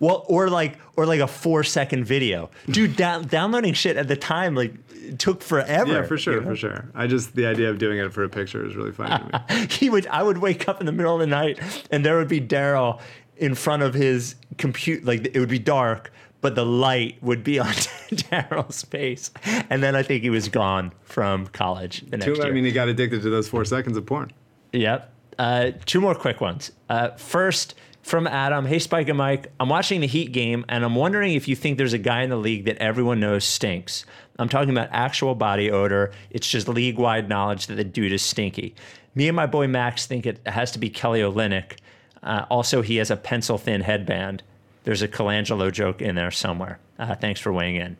Well, 0.00 0.24
or 0.28 0.48
like 0.48 0.78
or 0.96 1.06
like 1.06 1.20
a 1.20 1.26
four 1.26 1.64
second 1.64 2.04
video. 2.04 2.50
Dude, 2.66 2.96
down, 2.96 3.26
downloading 3.26 3.74
shit 3.74 3.96
at 3.96 4.08
the 4.08 4.16
time 4.16 4.54
like 4.54 4.74
took 5.18 5.42
forever. 5.42 5.92
Yeah, 5.92 6.02
for 6.02 6.18
sure, 6.18 6.34
you 6.34 6.40
know? 6.40 6.50
for 6.50 6.56
sure. 6.56 6.90
I 6.94 7.06
just 7.06 7.34
the 7.34 7.46
idea 7.46 7.70
of 7.70 7.78
doing 7.78 7.98
it 7.98 8.12
for 8.12 8.24
a 8.24 8.28
picture 8.28 8.66
is 8.66 8.76
really 8.76 8.92
funny 8.92 9.30
to 9.30 9.44
me. 9.48 9.66
he 9.70 9.90
would 9.90 10.06
I 10.08 10.22
would 10.22 10.38
wake 10.38 10.68
up 10.68 10.80
in 10.80 10.86
the 10.86 10.92
middle 10.92 11.14
of 11.14 11.20
the 11.20 11.26
night 11.26 11.60
and 11.90 12.04
there 12.04 12.18
would 12.18 12.28
be 12.28 12.40
Daryl 12.40 13.00
in 13.36 13.54
front 13.54 13.82
of 13.82 13.94
his 13.94 14.34
compute 14.56 15.04
like 15.04 15.30
it 15.32 15.38
would 15.38 15.48
be 15.48 15.58
dark 15.58 16.12
but 16.40 16.54
the 16.54 16.66
light 16.66 17.22
would 17.22 17.42
be 17.42 17.58
on 17.60 17.72
Daryl's 18.10 18.82
face 18.82 19.30
and 19.70 19.82
then 19.82 19.94
I 19.96 20.02
think 20.02 20.22
he 20.22 20.30
was 20.30 20.48
gone 20.48 20.92
from 21.04 21.46
college 21.48 22.02
the 22.02 22.18
next 22.18 22.24
Too, 22.26 22.34
year. 22.34 22.46
I 22.46 22.50
mean, 22.50 22.64
he 22.64 22.72
got 22.72 22.88
addicted 22.88 23.22
to 23.22 23.30
those 23.30 23.48
four 23.48 23.64
seconds 23.64 23.96
of 23.96 24.06
porn. 24.06 24.32
Yep. 24.72 25.12
Uh, 25.38 25.70
two 25.86 26.00
more 26.00 26.14
quick 26.14 26.40
ones. 26.40 26.72
Uh, 26.88 27.10
first, 27.10 27.74
from 28.08 28.26
Adam. 28.26 28.66
Hey, 28.66 28.78
Spike 28.78 29.08
and 29.08 29.18
Mike. 29.18 29.52
I'm 29.60 29.68
watching 29.68 30.00
the 30.00 30.06
Heat 30.06 30.32
game, 30.32 30.64
and 30.68 30.84
I'm 30.84 30.94
wondering 30.94 31.34
if 31.34 31.46
you 31.46 31.54
think 31.54 31.78
there's 31.78 31.92
a 31.92 31.98
guy 31.98 32.22
in 32.22 32.30
the 32.30 32.36
league 32.36 32.64
that 32.64 32.78
everyone 32.78 33.20
knows 33.20 33.44
stinks. 33.44 34.04
I'm 34.38 34.48
talking 34.48 34.70
about 34.70 34.88
actual 34.92 35.34
body 35.34 35.70
odor. 35.70 36.12
It's 36.30 36.48
just 36.48 36.68
league 36.68 36.98
wide 36.98 37.28
knowledge 37.28 37.66
that 37.66 37.74
the 37.74 37.84
dude 37.84 38.12
is 38.12 38.22
stinky. 38.22 38.74
Me 39.14 39.28
and 39.28 39.36
my 39.36 39.46
boy 39.46 39.66
Max 39.66 40.06
think 40.06 40.26
it 40.26 40.40
has 40.46 40.70
to 40.72 40.78
be 40.78 40.88
Kelly 40.88 41.20
Olynyk. 41.20 41.78
Uh, 42.22 42.46
also, 42.50 42.82
he 42.82 42.96
has 42.96 43.10
a 43.10 43.16
pencil 43.16 43.58
thin 43.58 43.80
headband. 43.80 44.42
There's 44.84 45.02
a 45.02 45.08
Colangelo 45.08 45.70
joke 45.72 46.00
in 46.00 46.14
there 46.14 46.30
somewhere. 46.30 46.78
Uh, 46.98 47.14
thanks 47.14 47.40
for 47.40 47.52
weighing 47.52 47.76
in. 47.76 47.96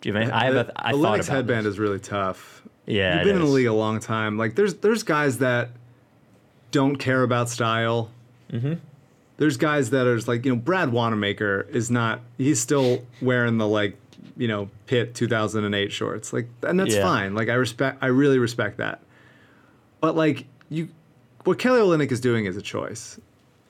Do 0.00 0.08
you 0.08 0.14
have 0.14 0.22
any, 0.22 0.30
I 0.32 0.44
have 0.44 0.54
a, 0.54 0.72
I 0.76 0.92
thought 0.92 1.00
Olynyk's 1.18 1.28
about 1.28 1.36
headband 1.36 1.66
this. 1.66 1.72
is 1.72 1.78
really 1.78 1.98
tough. 1.98 2.62
Yeah, 2.86 3.16
You've 3.16 3.24
been 3.24 3.36
in 3.36 3.42
the 3.42 3.48
league 3.48 3.66
a 3.66 3.72
long 3.72 3.98
time. 4.00 4.38
Like 4.38 4.54
there's 4.54 4.74
there's 4.74 5.02
guys 5.02 5.38
that 5.38 5.70
don't 6.70 6.96
care 6.96 7.22
about 7.22 7.48
style. 7.48 8.10
Mm-hmm. 8.52 8.74
There's 9.38 9.56
guys 9.56 9.90
that 9.90 10.06
are 10.06 10.18
like 10.20 10.44
you 10.44 10.52
know 10.52 10.60
Brad 10.60 10.92
Wanamaker 10.92 11.66
is 11.70 11.90
not. 11.90 12.20
He's 12.36 12.60
still 12.60 13.04
wearing 13.22 13.56
the 13.58 13.66
like 13.66 13.96
you 14.36 14.46
know 14.48 14.68
pit 14.86 15.14
2008 15.14 15.90
shorts. 15.92 16.32
Like 16.32 16.48
and 16.62 16.78
that's 16.78 16.94
Yeah. 16.94 17.02
fine. 17.02 17.34
Like 17.34 17.48
I 17.48 17.54
respect. 17.54 17.98
I 18.02 18.06
really 18.08 18.38
respect 18.38 18.76
that. 18.78 19.00
But 20.00 20.14
like 20.16 20.44
you, 20.68 20.88
what 21.44 21.58
Kelly 21.58 21.80
Olynyk 21.80 22.12
is 22.12 22.20
doing 22.20 22.44
is 22.44 22.56
a 22.56 22.62
choice, 22.62 23.18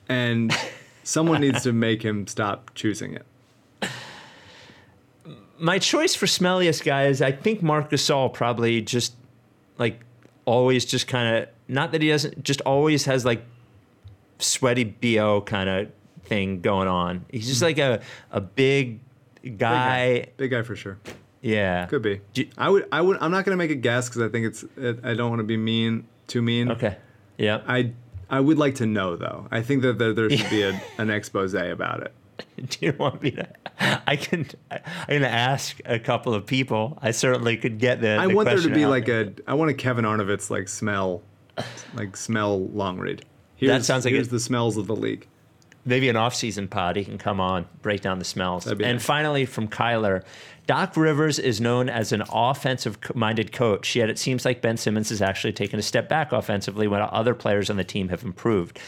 and 0.09 0.53
someone 1.03 1.41
needs 1.41 1.63
to 1.63 1.71
make 1.73 2.03
him 2.03 2.27
stop 2.27 2.71
choosing 2.75 3.13
it. 3.13 3.25
my 5.59 5.77
choice 5.79 6.15
for 6.15 6.25
smelliest 6.25 6.83
guy 6.83 7.05
is 7.07 7.21
I 7.21 7.31
think 7.31 7.61
Marc 7.61 7.91
Gasol 7.91 8.33
probably 8.33 8.81
just 8.81 9.13
like 9.77 9.99
always 10.45 10.85
just 10.85 11.07
kind 11.07 11.37
of 11.43 11.49
not 11.67 11.91
that 11.91 12.01
he 12.01 12.09
doesn't 12.09 12.43
just 12.43 12.61
always 12.61 13.05
has 13.05 13.25
like 13.25 13.43
sweaty 14.39 14.83
bo 14.83 15.41
kind 15.41 15.69
of 15.69 15.91
thing 16.23 16.61
going 16.61 16.87
on. 16.87 17.25
He's 17.31 17.47
just 17.47 17.59
hmm. 17.59 17.65
like 17.65 17.77
a 17.77 18.01
a 18.31 18.41
big 18.41 18.99
Big 19.41 19.57
guy. 19.57 20.27
Big 20.37 20.51
guy 20.51 20.61
for 20.63 20.75
sure. 20.75 20.97
Yeah, 21.41 21.85
Could 21.85 22.01
be. 22.01 22.21
You- 22.35 22.49
I 22.57 22.69
would. 22.69 22.87
I 22.91 23.01
would. 23.01 23.17
I'm 23.21 23.31
not 23.31 23.45
gonna 23.45 23.57
make 23.57 23.71
a 23.71 23.75
guess 23.75 24.09
because 24.09 24.21
I 24.21 24.29
think 24.29 24.47
it's. 24.47 24.63
It, 24.77 24.99
I 25.03 25.13
don't 25.13 25.29
want 25.29 25.39
to 25.39 25.45
be 25.45 25.57
mean. 25.57 26.05
Too 26.27 26.41
mean. 26.41 26.71
Okay. 26.71 26.97
Yeah. 27.37 27.61
I. 27.67 27.93
I 28.29 28.39
would 28.39 28.59
like 28.59 28.75
to 28.75 28.85
know 28.85 29.15
though. 29.15 29.47
I 29.49 29.61
think 29.61 29.81
that 29.81 29.97
there, 29.97 30.13
there 30.13 30.29
should 30.29 30.49
be 30.51 30.61
a, 30.61 30.79
an 30.99 31.09
expose 31.09 31.55
about 31.55 32.01
it. 32.03 32.13
Do 32.69 32.85
you 32.85 32.93
want 32.93 33.23
me 33.23 33.31
to? 33.31 33.47
I 34.05 34.17
can. 34.17 34.47
I'm 34.69 34.81
gonna 35.07 35.27
ask 35.27 35.79
a 35.85 35.97
couple 35.97 36.33
of 36.33 36.45
people. 36.45 36.99
I 37.01 37.11
certainly 37.11 37.57
could 37.57 37.79
get 37.79 38.01
the. 38.01 38.17
I 38.17 38.27
the 38.27 38.35
want 38.35 38.49
there 38.49 38.59
to 38.59 38.69
be 38.69 38.83
out 38.83 38.89
like 38.89 39.07
a. 39.07 39.33
I 39.47 39.53
want 39.53 39.71
a 39.71 39.73
Kevin 39.73 40.05
Arnovitz 40.05 40.49
like 40.49 40.67
smell, 40.67 41.23
like 41.95 42.17
smell 42.17 42.67
long 42.67 42.99
read. 42.99 43.23
Here's, 43.59 43.85
sounds 43.85 44.05
like 44.05 44.13
here's 44.13 44.29
the 44.29 44.39
smells 44.39 44.77
of 44.77 44.87
the 44.87 44.95
league. 44.95 45.27
maybe 45.85 46.09
an 46.09 46.15
off-season 46.15 46.67
pod. 46.67 46.95
He 46.95 47.03
can 47.03 47.17
come 47.17 47.39
on, 47.39 47.65
break 47.81 48.01
down 48.01 48.19
the 48.19 48.25
smells. 48.25 48.67
And 48.67 48.79
nice. 48.79 49.05
finally, 49.05 49.45
from 49.45 49.67
Kyler, 49.67 50.23
Doc 50.67 50.95
Rivers 50.95 51.39
is 51.39 51.59
known 51.59 51.89
as 51.89 52.11
an 52.11 52.23
offensive-minded 52.31 53.51
coach. 53.51 53.95
Yet 53.95 54.09
it 54.09 54.19
seems 54.19 54.45
like 54.45 54.61
Ben 54.61 54.77
Simmons 54.77 55.09
has 55.09 55.21
actually 55.21 55.53
taken 55.53 55.79
a 55.79 55.81
step 55.81 56.07
back 56.07 56.31
offensively, 56.31 56.87
when 56.87 57.01
other 57.01 57.33
players 57.33 57.69
on 57.69 57.77
the 57.77 57.83
team 57.83 58.09
have 58.09 58.23
improved. 58.23 58.79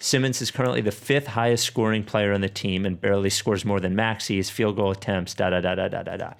Simmons 0.00 0.40
is 0.40 0.52
currently 0.52 0.80
the 0.80 0.92
fifth 0.92 1.26
highest 1.26 1.64
scoring 1.64 2.04
player 2.04 2.32
on 2.32 2.40
the 2.40 2.48
team 2.48 2.86
and 2.86 3.00
barely 3.00 3.30
scores 3.30 3.64
more 3.64 3.80
than 3.80 3.96
Maxey's 3.96 4.48
field 4.48 4.76
goal 4.76 4.92
attempts. 4.92 5.34
Da 5.34 5.50
da 5.50 5.60
da 5.60 5.74
da 5.74 5.88
da 5.88 6.02
da 6.04 6.16
da. 6.16 6.32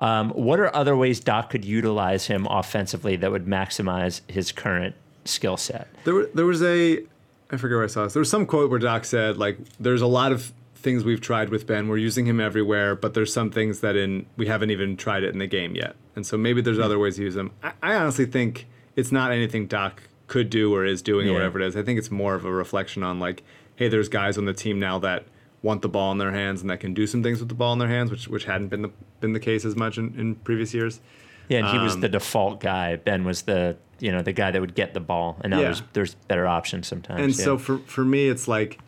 Um, 0.00 0.30
what 0.30 0.58
are 0.58 0.74
other 0.74 0.96
ways 0.96 1.20
Doc 1.20 1.50
could 1.50 1.64
utilize 1.64 2.26
him 2.26 2.46
offensively 2.50 3.14
that 3.16 3.30
would 3.30 3.46
maximize 3.46 4.22
his 4.28 4.50
current 4.50 4.96
skill 5.24 5.56
set? 5.56 5.86
There, 6.04 6.26
there 6.26 6.46
was 6.46 6.62
a, 6.62 7.04
I 7.50 7.56
forget 7.56 7.76
where 7.76 7.84
I 7.84 7.88
saw 7.88 8.04
this. 8.04 8.12
There 8.14 8.20
was 8.20 8.30
some 8.30 8.46
quote 8.46 8.70
where 8.70 8.78
Doc 8.78 9.04
said 9.04 9.36
like, 9.36 9.58
"There's 9.78 10.02
a 10.02 10.06
lot 10.06 10.32
of 10.32 10.52
things 10.74 11.04
we've 11.04 11.20
tried 11.20 11.48
with 11.48 11.66
Ben. 11.66 11.88
We're 11.88 11.96
using 11.98 12.26
him 12.26 12.40
everywhere, 12.40 12.94
but 12.94 13.14
there's 13.14 13.32
some 13.32 13.50
things 13.50 13.80
that 13.80 13.96
in 13.96 14.26
we 14.36 14.46
haven't 14.46 14.70
even 14.70 14.96
tried 14.96 15.22
it 15.24 15.32
in 15.32 15.38
the 15.38 15.46
game 15.46 15.74
yet. 15.74 15.96
And 16.14 16.24
so 16.26 16.36
maybe 16.36 16.60
there's 16.60 16.78
other 16.78 16.98
ways 16.98 17.16
to 17.16 17.22
use 17.22 17.34
him. 17.36 17.50
I, 17.62 17.72
I 17.82 17.94
honestly 17.96 18.26
think 18.26 18.66
it's 18.94 19.10
not 19.12 19.32
anything 19.32 19.66
Doc 19.66 20.02
could 20.28 20.50
do 20.50 20.74
or 20.74 20.84
is 20.84 21.02
doing 21.02 21.26
Yeah. 21.26 21.32
or 21.32 21.34
whatever 21.34 21.60
it 21.60 21.66
is. 21.66 21.76
I 21.76 21.82
think 21.82 21.98
it's 21.98 22.10
more 22.10 22.34
of 22.34 22.44
a 22.44 22.52
reflection 22.52 23.02
on 23.02 23.18
like, 23.20 23.42
hey, 23.76 23.88
there's 23.88 24.08
guys 24.08 24.38
on 24.38 24.44
the 24.44 24.52
team 24.52 24.78
now 24.78 24.98
that 25.00 25.24
want 25.62 25.82
the 25.82 25.88
ball 25.88 26.12
in 26.12 26.18
their 26.18 26.32
hands 26.32 26.60
and 26.60 26.70
that 26.70 26.78
can 26.80 26.94
do 26.94 27.06
some 27.06 27.22
things 27.22 27.40
with 27.40 27.48
the 27.48 27.54
ball 27.54 27.72
in 27.72 27.78
their 27.78 27.88
hands, 27.88 28.10
which 28.10 28.28
which 28.28 28.44
hadn't 28.44 28.68
been 28.68 28.82
the 28.82 28.90
been 29.20 29.32
the 29.32 29.40
case 29.40 29.64
as 29.64 29.74
much 29.76 29.98
in, 29.98 30.14
in 30.18 30.34
previous 30.36 30.72
years. 30.74 31.00
Yeah, 31.48 31.58
and 31.60 31.68
he 31.68 31.78
was 31.78 31.94
Um, 31.94 32.00
the 32.00 32.08
default 32.08 32.60
guy. 32.60 32.96
Ben 32.96 33.24
was 33.24 33.42
the 33.42 33.76
you 34.00 34.12
know 34.12 34.22
the 34.22 34.32
guy 34.32 34.50
that 34.50 34.60
would 34.60 34.74
get 34.74 34.94
the 34.94 35.00
ball, 35.00 35.36
and 35.42 35.50
now 35.50 35.58
Yeah. 35.58 35.64
there's 35.64 35.82
there's 35.92 36.14
better 36.28 36.46
options 36.46 36.86
sometimes. 36.86 37.20
And 37.20 37.36
yeah. 37.38 37.44
so 37.44 37.58
for 37.58 37.78
for 37.78 38.04
me, 38.04 38.28
it's 38.28 38.46
like 38.48 38.78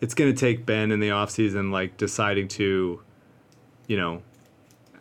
it's 0.00 0.14
going 0.14 0.32
to 0.34 0.38
take 0.38 0.66
Ben 0.66 0.90
in 0.90 1.00
the 1.00 1.08
offseason 1.08 1.70
like 1.72 1.96
deciding 1.96 2.48
to, 2.48 3.00
you 3.86 3.96
know, 3.96 4.22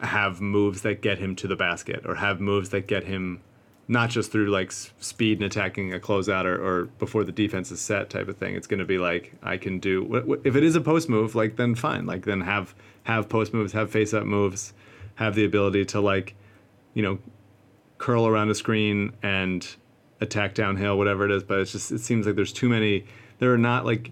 have 0.01 0.41
moves 0.41 0.82
that 0.82 1.01
get 1.01 1.18
him 1.20 1.36
to 1.38 1.47
the 1.47 1.55
basket 1.55 2.01
or 2.05 2.16
have 2.16 2.39
moves 2.39 2.70
that 2.70 2.88
get 2.88 3.03
him 3.05 3.41
not 3.88 4.09
just 4.09 4.32
through 4.32 4.47
like 4.49 4.72
speed 4.72 5.38
and 5.39 5.45
attacking 5.45 5.93
a 5.93 5.99
closeout 5.99 6.45
or, 6.45 6.55
or 6.55 6.86
before 6.99 7.26
the 7.26 7.34
defense 7.34 7.70
is 7.70 7.82
set 7.82 8.09
type 8.09 8.30
of 8.30 8.38
thing. 8.38 8.55
It's 8.55 8.68
going 8.68 8.80
to 8.80 8.86
be 8.86 8.97
like 8.97 9.34
I 9.43 9.57
can 9.57 9.80
do 9.80 10.05
wh- 10.05 10.28
wh- 10.41 10.45
if 10.47 10.55
it 10.55 10.64
is 10.64 10.76
a 10.76 10.82
post 10.82 11.09
move, 11.09 11.36
like 11.36 11.57
then 11.57 11.76
fine, 11.76 12.05
like 12.05 12.24
then 12.26 12.41
have 12.41 12.74
have 13.03 13.28
post 13.28 13.53
moves, 13.53 13.74
have 13.74 13.91
face 13.91 14.14
up 14.14 14.26
moves, 14.26 14.74
have 15.16 15.36
the 15.36 15.43
ability 15.43 15.84
to 15.86 15.99
like, 15.99 16.34
you 16.93 17.03
know, 17.03 17.20
curl 18.04 18.28
around 18.28 18.49
a 18.49 18.56
screen 18.56 19.14
and 19.24 19.66
attack 20.20 20.54
downhill, 20.54 20.97
whatever 20.97 21.24
it 21.24 21.32
is. 21.32 21.41
But 21.41 21.60
it's 21.60 21.72
just 21.72 21.89
it 21.89 21.99
seems 21.99 22.26
like 22.26 22.36
there's 22.36 22.51
too 22.51 22.68
many. 22.68 23.06
There 23.39 23.54
are 23.54 23.58
not 23.58 23.86
like 23.86 24.12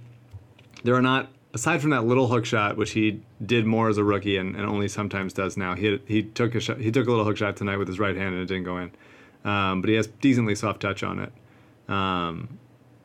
there 0.86 0.96
are 0.96 1.02
not 1.02 1.30
aside 1.54 1.82
from 1.82 1.90
that 1.90 2.06
little 2.06 2.30
hook 2.30 2.46
shot, 2.46 2.78
which 2.78 2.92
he 2.92 3.22
did 3.46 3.66
more 3.66 3.90
as 3.90 3.98
a 3.98 4.04
rookie 4.04 4.38
and, 4.38 4.56
and 4.56 4.66
only 4.66 4.88
sometimes 4.88 5.34
does 5.34 5.58
now. 5.58 5.76
He 5.76 6.00
he 6.08 6.24
took 6.24 6.56
a 6.56 6.62
shot, 6.62 6.80
he 6.80 6.90
took 6.90 7.08
a 7.08 7.10
little 7.10 7.26
hook 7.26 7.36
shot 7.36 7.58
tonight 7.58 7.78
with 7.78 7.90
his 7.90 8.00
right 8.00 8.16
hand 8.16 8.34
and 8.34 8.44
it 8.44 8.46
didn't 8.46 8.64
go 8.64 8.78
in, 8.78 8.92
um, 9.44 9.82
but 9.82 9.90
he 9.90 9.96
has 9.98 10.08
decently 10.08 10.56
soft 10.56 10.80
touch 10.80 11.04
on 11.04 11.20
it. 11.20 11.34
Um, 11.94 12.60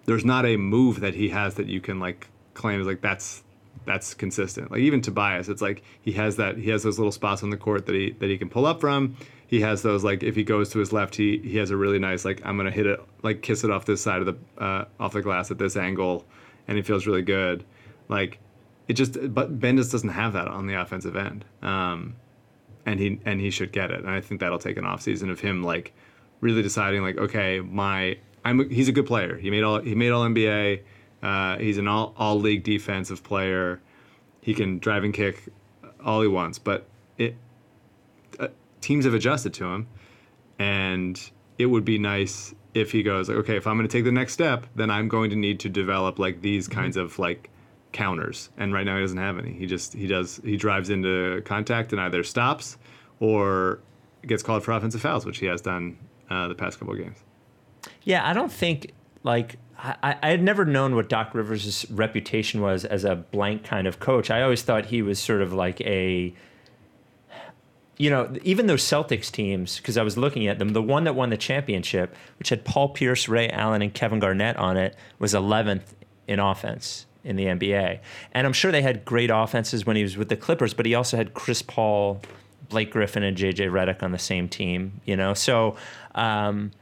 there's 0.04 0.24
not 0.24 0.46
a 0.46 0.56
move 0.56 1.00
that 1.00 1.14
he 1.14 1.30
has 1.30 1.56
that 1.56 1.66
you 1.66 1.80
can 1.80 1.98
like 1.98 2.28
claim 2.54 2.80
is 2.80 2.86
like 2.86 3.00
that's 3.00 3.42
that's 3.86 4.14
consistent. 4.14 4.70
Like 4.70 4.80
even 4.80 5.00
Tobias, 5.00 5.48
it's 5.48 5.62
like 5.62 5.82
he 6.00 6.12
has 6.12 6.36
that 6.36 6.56
he 6.56 6.70
has 6.70 6.84
those 6.84 6.96
little 6.96 7.12
spots 7.12 7.42
on 7.42 7.50
the 7.50 7.56
court 7.56 7.86
that 7.86 7.94
he 7.96 8.12
that 8.20 8.30
he 8.30 8.38
can 8.38 8.48
pull 8.48 8.66
up 8.66 8.80
from. 8.80 9.16
He 9.48 9.60
has 9.60 9.82
those 9.82 10.02
like 10.02 10.22
if 10.22 10.34
he 10.34 10.44
goes 10.44 10.70
to 10.70 10.78
his 10.78 10.92
left, 10.92 11.14
he 11.14 11.38
he 11.38 11.56
has 11.58 11.70
a 11.70 11.76
really 11.76 11.98
nice 11.98 12.24
like 12.24 12.40
I'm 12.44 12.56
gonna 12.56 12.70
hit 12.70 12.86
it 12.86 13.00
like 13.22 13.42
kiss 13.42 13.64
it 13.64 13.70
off 13.70 13.84
this 13.84 14.02
side 14.02 14.20
of 14.20 14.26
the 14.26 14.62
uh, 14.62 14.84
off 14.98 15.12
the 15.12 15.22
glass 15.22 15.50
at 15.50 15.58
this 15.58 15.76
angle, 15.76 16.24
and 16.66 16.76
he 16.76 16.82
feels 16.82 17.06
really 17.06 17.22
good. 17.22 17.64
Like 18.08 18.38
it 18.88 18.94
just 18.94 19.16
but 19.34 19.60
Ben 19.60 19.76
just 19.76 19.92
doesn't 19.92 20.10
have 20.10 20.32
that 20.32 20.48
on 20.48 20.66
the 20.66 20.74
offensive 20.74 21.16
end, 21.16 21.44
um, 21.62 22.16
and 22.84 22.98
he 22.98 23.20
and 23.24 23.40
he 23.40 23.50
should 23.50 23.72
get 23.72 23.90
it. 23.90 24.00
And 24.00 24.10
I 24.10 24.20
think 24.20 24.40
that'll 24.40 24.58
take 24.58 24.76
an 24.76 24.84
off 24.84 25.02
season 25.02 25.30
of 25.30 25.40
him 25.40 25.62
like 25.62 25.94
really 26.40 26.62
deciding 26.62 27.02
like 27.02 27.16
okay 27.16 27.60
my 27.60 28.18
I'm 28.44 28.70
he's 28.70 28.88
a 28.88 28.92
good 28.92 29.06
player. 29.06 29.36
He 29.36 29.50
made 29.50 29.64
all 29.64 29.80
he 29.80 29.94
made 29.94 30.10
all 30.10 30.24
NBA. 30.24 30.82
Uh, 31.22 31.58
he's 31.58 31.78
an 31.78 31.88
all 31.88 32.14
all 32.16 32.38
league 32.38 32.62
defensive 32.62 33.22
player. 33.24 33.80
He 34.40 34.54
can 34.54 34.78
drive 34.78 35.02
and 35.02 35.12
kick 35.12 35.48
all 36.04 36.22
he 36.22 36.28
wants, 36.28 36.58
but 36.58 36.86
it 37.18 37.34
teams 38.86 39.04
have 39.04 39.14
adjusted 39.14 39.52
to 39.52 39.64
him, 39.64 39.88
and 40.60 41.30
it 41.58 41.66
would 41.66 41.84
be 41.84 41.98
nice 41.98 42.54
if 42.72 42.92
he 42.92 43.02
goes 43.02 43.28
like, 43.28 43.38
okay, 43.38 43.56
if 43.56 43.66
I'm 43.66 43.76
going 43.76 43.88
to 43.88 43.92
take 43.92 44.04
the 44.04 44.12
next 44.12 44.32
step, 44.32 44.64
then 44.76 44.90
I'm 44.90 45.08
going 45.08 45.30
to 45.30 45.36
need 45.36 45.58
to 45.60 45.68
develop 45.68 46.20
like 46.20 46.40
these 46.40 46.68
kinds 46.68 46.96
of 46.96 47.18
like 47.18 47.50
counters. 47.90 48.50
And 48.56 48.72
right 48.72 48.84
now 48.84 48.94
he 48.94 49.02
doesn't 49.02 49.18
have 49.18 49.38
any. 49.38 49.54
He 49.54 49.66
just 49.66 49.92
he 49.92 50.06
does 50.06 50.40
he 50.44 50.56
drives 50.56 50.88
into 50.90 51.42
contact 51.44 51.92
and 51.92 52.00
either 52.00 52.22
stops 52.22 52.76
or 53.18 53.80
gets 54.24 54.42
called 54.44 54.62
for 54.62 54.70
offensive 54.70 55.00
fouls, 55.00 55.26
which 55.26 55.38
he 55.38 55.46
has 55.46 55.60
done 55.60 55.98
uh, 56.30 56.46
the 56.46 56.54
past 56.54 56.78
couple 56.78 56.94
of 56.94 57.00
games. 57.00 57.16
yeah, 58.04 58.28
I 58.28 58.34
don't 58.34 58.52
think 58.52 58.92
like 59.24 59.56
I, 59.78 60.16
I 60.22 60.28
had 60.28 60.42
never 60.44 60.64
known 60.64 60.94
what 60.94 61.08
Doc 61.08 61.34
Rivers' 61.34 61.86
reputation 61.90 62.60
was 62.60 62.84
as 62.84 63.04
a 63.04 63.16
blank 63.16 63.64
kind 63.64 63.88
of 63.88 63.98
coach. 63.98 64.30
I 64.30 64.42
always 64.42 64.62
thought 64.62 64.86
he 64.86 65.02
was 65.02 65.18
sort 65.18 65.42
of 65.42 65.52
like 65.52 65.80
a 65.80 66.32
you 67.98 68.10
know, 68.10 68.34
even 68.42 68.66
those 68.66 68.82
Celtics 68.82 69.30
teams, 69.30 69.78
because 69.78 69.96
I 69.96 70.02
was 70.02 70.16
looking 70.16 70.46
at 70.46 70.58
them, 70.58 70.70
the 70.70 70.82
one 70.82 71.04
that 71.04 71.14
won 71.14 71.30
the 71.30 71.36
championship, 71.36 72.14
which 72.38 72.50
had 72.50 72.64
Paul 72.64 72.90
Pierce, 72.90 73.28
Ray 73.28 73.48
Allen, 73.48 73.82
and 73.82 73.92
Kevin 73.92 74.18
Garnett 74.18 74.56
on 74.56 74.76
it, 74.76 74.94
was 75.18 75.32
11th 75.32 75.94
in 76.28 76.38
offense 76.38 77.06
in 77.24 77.36
the 77.36 77.46
NBA. 77.46 78.00
And 78.32 78.46
I'm 78.46 78.52
sure 78.52 78.70
they 78.70 78.82
had 78.82 79.04
great 79.04 79.30
offenses 79.32 79.86
when 79.86 79.96
he 79.96 80.02
was 80.02 80.16
with 80.16 80.28
the 80.28 80.36
Clippers, 80.36 80.74
but 80.74 80.86
he 80.86 80.94
also 80.94 81.16
had 81.16 81.32
Chris 81.34 81.62
Paul, 81.62 82.20
Blake 82.68 82.90
Griffin, 82.90 83.22
and 83.22 83.36
JJ 83.36 83.70
Redick 83.70 84.02
on 84.02 84.12
the 84.12 84.18
same 84.18 84.48
team, 84.48 85.00
you 85.06 85.16
know? 85.16 85.32
So 85.32 85.76
um, 86.14 86.72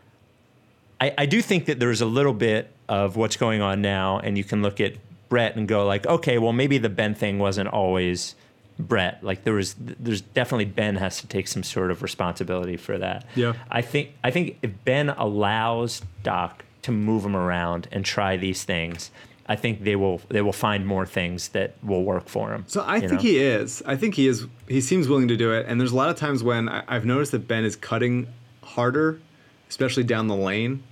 I, 1.01 1.15
I 1.17 1.27
do 1.27 1.41
think 1.41 1.67
that 1.67 1.79
there's 1.79 2.01
a 2.01 2.07
little 2.07 2.35
bit 2.35 2.71
of 2.89 3.17
what's 3.17 3.37
going 3.37 3.63
on 3.63 3.81
now, 3.81 4.19
and 4.19 4.37
you 4.37 4.45
can 4.45 4.63
look 4.63 4.81
at 4.81 4.95
Brett 5.29 5.57
and 5.57 5.67
go 5.69 5.87
like, 5.87 6.07
okay, 6.07 6.39
well 6.39 6.53
maybe 6.53 6.79
the 6.79 6.89
Ben 6.89 7.15
thing 7.15 7.39
wasn't 7.39 7.69
always 7.69 8.35
Brett. 8.79 9.23
Like 9.23 9.45
there 9.45 9.55
was, 9.55 9.75
there's 9.79 10.21
definitely 10.21 10.67
Ben 10.67 10.97
has 10.97 11.21
to 11.21 11.27
take 11.27 11.49
some 11.49 11.63
sort 11.63 11.91
of 11.91 12.03
responsibility 12.03 12.77
for 12.77 12.99
that. 12.99 13.27
Yeah. 13.35 13.55
I 13.71 13.83
think 13.83 14.11
I 14.23 14.31
think 14.31 14.59
if 14.63 14.73
Ben 14.85 15.11
allows 15.11 16.03
Doc 16.23 16.65
to 16.83 16.93
move 16.93 17.25
him 17.25 17.37
around 17.37 17.89
and 17.93 18.05
try 18.05 18.37
these 18.37 18.65
things, 18.65 19.11
I 19.47 19.57
think 19.57 19.85
they 19.85 19.97
will 19.97 20.21
they 20.29 20.43
will 20.43 20.53
find 20.53 20.87
more 20.87 21.07
things 21.07 21.49
that 21.49 21.75
will 21.83 22.03
work 22.03 22.29
for 22.29 22.53
him. 22.53 22.65
So 22.67 22.85
I 22.87 23.01
think 23.01 23.13
know? 23.13 23.19
he 23.19 23.39
is. 23.39 23.83
I 23.87 23.97
think 23.97 24.15
he 24.15 24.27
is. 24.27 24.47
He 24.69 24.81
seems 24.81 25.09
willing 25.09 25.29
to 25.29 25.37
do 25.37 25.53
it. 25.53 25.67
And 25.69 25.81
there's 25.81 25.93
a 25.93 25.97
lot 25.97 26.09
of 26.09 26.17
times 26.17 26.43
when 26.43 26.69
I, 26.69 26.85
I've 26.89 27.05
noticed 27.05 27.33
that 27.33 27.47
Ben 27.47 27.65
is 27.65 27.77
cutting 27.77 28.27
harder, 28.63 29.21
especially 29.69 30.05
down 30.05 30.29
the 30.29 30.37
lane 30.37 30.83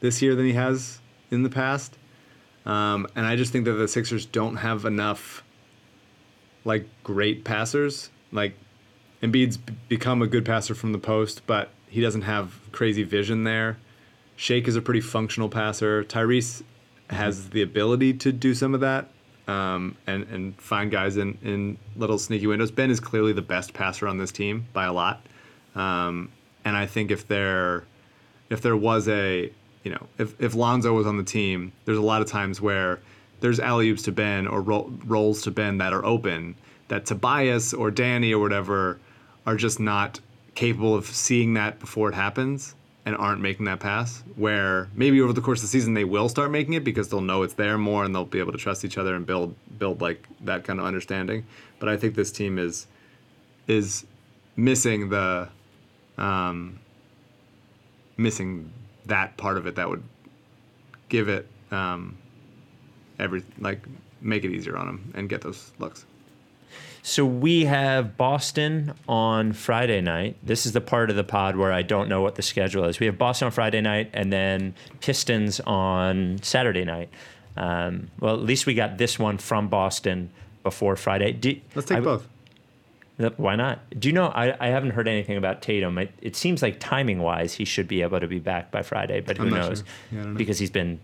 this 0.00 0.20
year 0.22 0.34
than 0.34 0.46
he 0.46 0.54
has 0.54 0.98
in 1.30 1.42
the 1.42 1.50
past, 1.50 1.96
um, 2.66 3.06
and 3.14 3.24
I 3.24 3.36
just 3.36 3.52
think 3.52 3.64
that 3.66 3.72
the 3.72 3.86
Sixers 3.86 4.26
don't 4.26 4.56
have 4.56 4.84
enough 4.84 5.44
like 6.64 6.86
great 7.04 7.44
passers. 7.44 8.10
Like 8.32 8.54
Embiid's 9.22 9.56
become 9.88 10.22
a 10.22 10.26
good 10.26 10.44
passer 10.44 10.74
from 10.74 10.92
the 10.92 10.98
post, 10.98 11.42
but 11.46 11.70
he 11.88 12.00
doesn't 12.00 12.22
have 12.22 12.58
crazy 12.72 13.02
vision 13.02 13.44
there. 13.44 13.78
Shake 14.36 14.68
is 14.68 14.76
a 14.76 14.82
pretty 14.82 15.00
functional 15.00 15.48
passer. 15.48 16.04
Tyrese 16.04 16.62
has 17.10 17.50
the 17.50 17.62
ability 17.62 18.14
to 18.14 18.32
do 18.32 18.54
some 18.54 18.74
of 18.74 18.80
that 18.80 19.08
um, 19.50 19.96
and 20.06 20.24
and 20.24 20.60
find 20.60 20.90
guys 20.90 21.16
in 21.16 21.36
in 21.42 21.76
little 21.96 22.18
sneaky 22.18 22.46
windows. 22.46 22.70
Ben 22.70 22.90
is 22.90 23.00
clearly 23.00 23.32
the 23.32 23.42
best 23.42 23.74
passer 23.74 24.06
on 24.06 24.18
this 24.18 24.30
team 24.30 24.66
by 24.72 24.86
a 24.86 24.92
lot, 24.92 25.24
um, 25.74 26.30
and 26.64 26.76
I 26.76 26.86
think 26.86 27.10
if 27.10 27.26
there 27.26 27.84
if 28.48 28.62
there 28.62 28.76
was 28.76 29.08
a 29.08 29.50
you 29.82 29.90
know 29.90 30.06
if 30.18 30.40
if 30.40 30.54
Lonzo 30.54 30.92
was 30.92 31.06
on 31.06 31.16
the 31.16 31.24
team, 31.24 31.72
there's 31.84 31.98
a 31.98 32.02
lot 32.02 32.22
of 32.22 32.28
times 32.28 32.60
where 32.60 33.00
there's 33.40 33.60
alley 33.60 33.90
oops 33.90 34.02
to 34.02 34.12
Ben 34.12 34.46
or 34.46 34.60
ro- 34.60 34.92
rolls 35.06 35.42
to 35.42 35.50
Ben 35.50 35.78
that 35.78 35.92
are 35.92 36.04
open 36.04 36.54
that 36.88 37.06
Tobias 37.06 37.72
or 37.72 37.90
Danny 37.90 38.34
or 38.34 38.40
whatever 38.40 38.98
are 39.46 39.56
just 39.56 39.80
not 39.80 40.20
capable 40.54 40.94
of 40.94 41.06
seeing 41.06 41.54
that 41.54 41.78
before 41.78 42.08
it 42.08 42.14
happens 42.14 42.74
and 43.06 43.16
aren't 43.16 43.40
making 43.40 43.64
that 43.66 43.80
pass. 43.80 44.22
Where 44.36 44.88
maybe 44.94 45.20
over 45.20 45.32
the 45.32 45.40
course 45.40 45.60
of 45.60 45.62
the 45.62 45.68
season 45.68 45.94
they 45.94 46.04
will 46.04 46.28
start 46.28 46.50
making 46.50 46.74
it 46.74 46.84
because 46.84 47.08
they'll 47.08 47.20
know 47.20 47.42
it's 47.42 47.54
there 47.54 47.78
more 47.78 48.04
and 48.04 48.14
they'll 48.14 48.24
be 48.24 48.40
able 48.40 48.52
to 48.52 48.58
trust 48.58 48.84
each 48.84 48.98
other 48.98 49.14
and 49.14 49.24
build 49.24 49.54
build 49.78 50.00
like 50.00 50.26
that 50.42 50.64
kind 50.64 50.78
of 50.78 50.84
understanding. 50.84 51.46
But 51.78 51.88
I 51.88 51.96
think 51.96 52.14
this 52.14 52.30
team 52.30 52.58
is 52.58 52.86
is 53.66 54.04
missing 54.56 55.08
the 55.08 55.48
um, 56.18 56.78
missing 58.16 58.70
that 59.06 59.36
part 59.36 59.56
of 59.56 59.66
it 59.66 59.76
that 59.76 59.88
would 59.88 60.02
give 61.08 61.28
it 61.28 61.46
um, 61.70 62.18
every 63.20 63.42
like 63.58 63.80
make 64.20 64.44
it 64.44 64.50
easier 64.52 64.76
on 64.76 64.86
them 64.86 65.12
and 65.14 65.28
get 65.28 65.42
those 65.42 65.72
looks. 65.78 66.04
So 67.02 67.24
we 67.24 67.64
have 67.64 68.16
Boston 68.18 68.92
on 69.08 69.54
Friday 69.54 70.00
night. 70.02 70.36
This 70.42 70.66
is 70.66 70.72
the 70.72 70.82
part 70.82 71.08
of 71.08 71.16
the 71.16 71.24
pod 71.24 71.56
where 71.56 71.72
I 71.72 71.80
don't 71.82 72.08
know 72.08 72.20
what 72.20 72.34
the 72.34 72.42
schedule 72.42 72.84
is. 72.84 73.00
We 73.00 73.06
have 73.06 73.16
Boston 73.16 73.46
on 73.46 73.52
Friday 73.52 73.80
night 73.80 74.10
and 74.12 74.30
then 74.32 74.74
Pistons 75.00 75.60
on 75.60 76.38
Saturday 76.42 76.84
night. 76.84 77.08
Um, 77.56 78.10
well, 78.20 78.34
at 78.34 78.42
least 78.42 78.66
we 78.66 78.74
got 78.74 78.98
this 78.98 79.18
one 79.18 79.38
from 79.38 79.68
Boston 79.68 80.30
before 80.62 80.94
Friday. 80.96 81.32
Do, 81.32 81.58
Let's 81.74 81.88
take 81.88 81.98
I- 81.98 82.00
both. 82.00 82.28
Why 83.36 83.54
not? 83.54 83.80
Do 84.00 84.08
you 84.08 84.14
know? 84.14 84.28
I, 84.28 84.56
I 84.58 84.68
haven't 84.68 84.92
heard 84.92 85.06
anything 85.06 85.36
about 85.36 85.60
Tatum. 85.60 85.98
It, 85.98 86.10
it 86.22 86.36
seems 86.36 86.62
like 86.62 86.80
timing 86.80 87.18
wise, 87.18 87.52
he 87.52 87.66
should 87.66 87.86
be 87.86 88.00
able 88.00 88.18
to 88.18 88.26
be 88.26 88.38
back 88.38 88.70
by 88.70 88.80
Friday, 88.80 89.20
but 89.20 89.36
who 89.36 89.50
knows? 89.50 89.78
sure. 89.80 89.86
Yeah, 90.20 90.24
know. 90.24 90.34
Because 90.38 90.58
he's 90.58 90.70
been, 90.70 91.00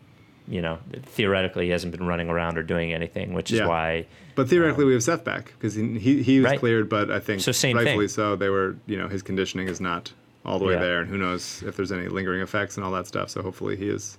you 0.48 0.62
know, 0.62 0.78
theoretically, 1.02 1.66
he 1.66 1.70
hasn't 1.72 1.92
been 1.96 2.06
running 2.06 2.28
around 2.28 2.56
or 2.58 2.62
doing 2.62 2.92
anything, 2.92 3.32
which 3.34 3.50
is 3.50 3.58
Yeah. 3.60 3.66
why. 3.66 4.06
But 4.34 4.48
theoretically, 4.48 4.84
we 4.84 4.92
have 4.92 5.02
Seth 5.02 5.24
back 5.24 5.46
because 5.58 5.74
he, 5.74 5.98
he 5.98 6.22
he 6.22 6.38
was 6.40 6.50
Right. 6.50 6.58
cleared, 6.58 6.88
but 6.88 7.10
I 7.10 7.18
think 7.20 7.40
So 7.40 7.52
same 7.52 7.76
rightfully 7.76 8.06
thing. 8.06 8.14
so. 8.14 8.36
They 8.36 8.48
were 8.50 8.76
you 8.86 8.96
know 8.98 9.08
his 9.08 9.22
conditioning 9.22 9.68
is 9.68 9.80
not 9.80 10.12
all 10.44 10.58
the 10.58 10.64
way 10.64 10.74
Yeah. 10.74 10.80
there, 10.80 11.00
and 11.00 11.08
who 11.10 11.16
knows 11.18 11.62
if 11.66 11.76
there's 11.76 11.90
any 11.92 12.08
lingering 12.08 12.40
effects 12.42 12.76
and 12.76 12.84
all 12.84 12.92
that 12.92 13.06
stuff. 13.06 13.30
So 13.30 13.42
hopefully 13.42 13.76
he 13.76 13.88
is 13.88 14.18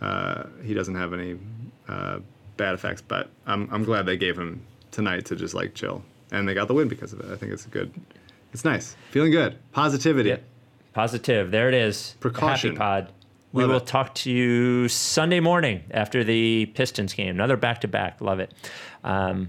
uh, 0.00 0.44
he 0.62 0.74
doesn't 0.74 0.94
have 0.94 1.12
any 1.12 1.36
uh, 1.88 2.18
bad 2.56 2.74
effects. 2.74 3.02
But 3.02 3.28
I'm 3.46 3.68
I'm 3.72 3.84
glad 3.84 4.06
they 4.06 4.16
gave 4.16 4.38
him 4.38 4.62
tonight 4.90 5.24
to 5.26 5.36
just 5.36 5.54
like 5.54 5.74
chill, 5.74 6.02
and 6.32 6.48
they 6.48 6.54
got 6.54 6.68
the 6.68 6.74
win 6.74 6.88
because 6.88 7.12
of 7.12 7.20
it. 7.20 7.26
I 7.30 7.36
think 7.36 7.52
it's 7.52 7.66
a 7.66 7.70
good. 7.70 7.92
It's 8.52 8.64
nice, 8.64 8.96
feeling 9.10 9.32
good, 9.32 9.56
positivity. 9.72 10.28
Yep. 10.30 10.44
Positive. 10.92 11.50
There 11.50 11.66
it 11.68 11.74
is. 11.74 12.14
Precaution. 12.20 12.76
Happy 12.76 12.78
pod. 12.78 13.12
We 13.54 13.62
Love 13.62 13.70
will 13.70 13.76
it. 13.78 13.86
talk 13.86 14.16
to 14.16 14.32
you 14.32 14.88
Sunday 14.88 15.38
morning 15.38 15.84
after 15.92 16.24
the 16.24 16.66
Pistons 16.74 17.14
game. 17.14 17.28
Another 17.30 17.56
back 17.56 17.80
to 17.82 17.88
back. 17.88 18.20
Love 18.20 18.40
it. 18.40 18.52
Um, 19.04 19.48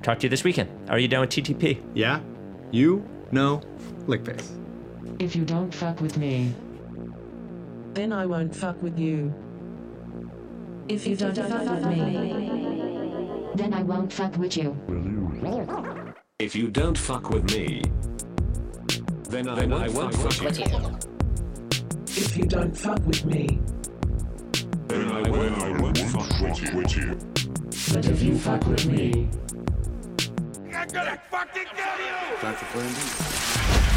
talk 0.00 0.20
to 0.20 0.22
you 0.22 0.30
this 0.30 0.42
weekend. 0.42 0.70
Are 0.88 0.98
you 0.98 1.06
done 1.06 1.20
with 1.20 1.28
TTP? 1.28 1.82
Yeah, 1.92 2.20
you 2.70 3.06
know, 3.30 3.60
lick 4.06 4.24
face. 4.24 4.50
If 5.18 5.36
you 5.36 5.44
don't 5.44 5.72
fuck 5.74 6.00
with 6.00 6.16
me, 6.16 6.54
Then 7.92 8.10
I 8.10 8.24
won't 8.24 8.56
fuck 8.56 8.82
with 8.82 8.98
you. 8.98 9.34
if 10.88 11.06
you 11.06 11.14
don't 11.14 11.36
fuck 11.36 11.68
with 11.68 11.84
me, 11.86 13.52
Then 13.54 13.74
I 13.74 13.82
won't 13.82 14.10
fuck 14.10 14.34
with 14.38 14.56
you. 14.56 14.74
If 16.38 16.56
you 16.56 16.68
don't 16.68 16.96
fuck 16.96 17.28
with 17.28 17.44
me, 17.54 17.82
then 19.28 19.46
I, 19.46 19.54
then 19.56 19.72
I 19.74 19.88
won't 19.90 20.14
fuck 20.14 20.40
with 20.40 20.58
you. 20.58 20.98
If 22.14 22.36
you 22.36 22.44
don't 22.44 22.76
fuck 22.76 23.04
with 23.06 23.24
me, 23.24 23.58
Then 24.88 25.10
I, 25.10 25.22
will, 25.30 25.62
I 25.62 25.80
won't 25.80 25.98
fuck 25.98 26.40
with 26.74 26.94
you. 26.96 27.18
but 27.92 28.06
if 28.06 28.22
you 28.22 28.36
fuck 28.38 28.66
with 28.66 28.86
me, 28.86 29.28
I'm 30.74 30.88
gonna 30.88 31.18
fucking 31.30 31.64
kill 31.74 32.06
you! 32.06 32.36
Time 32.40 32.54
for 32.54 32.64
plan 32.66 32.92
B. 33.86 33.91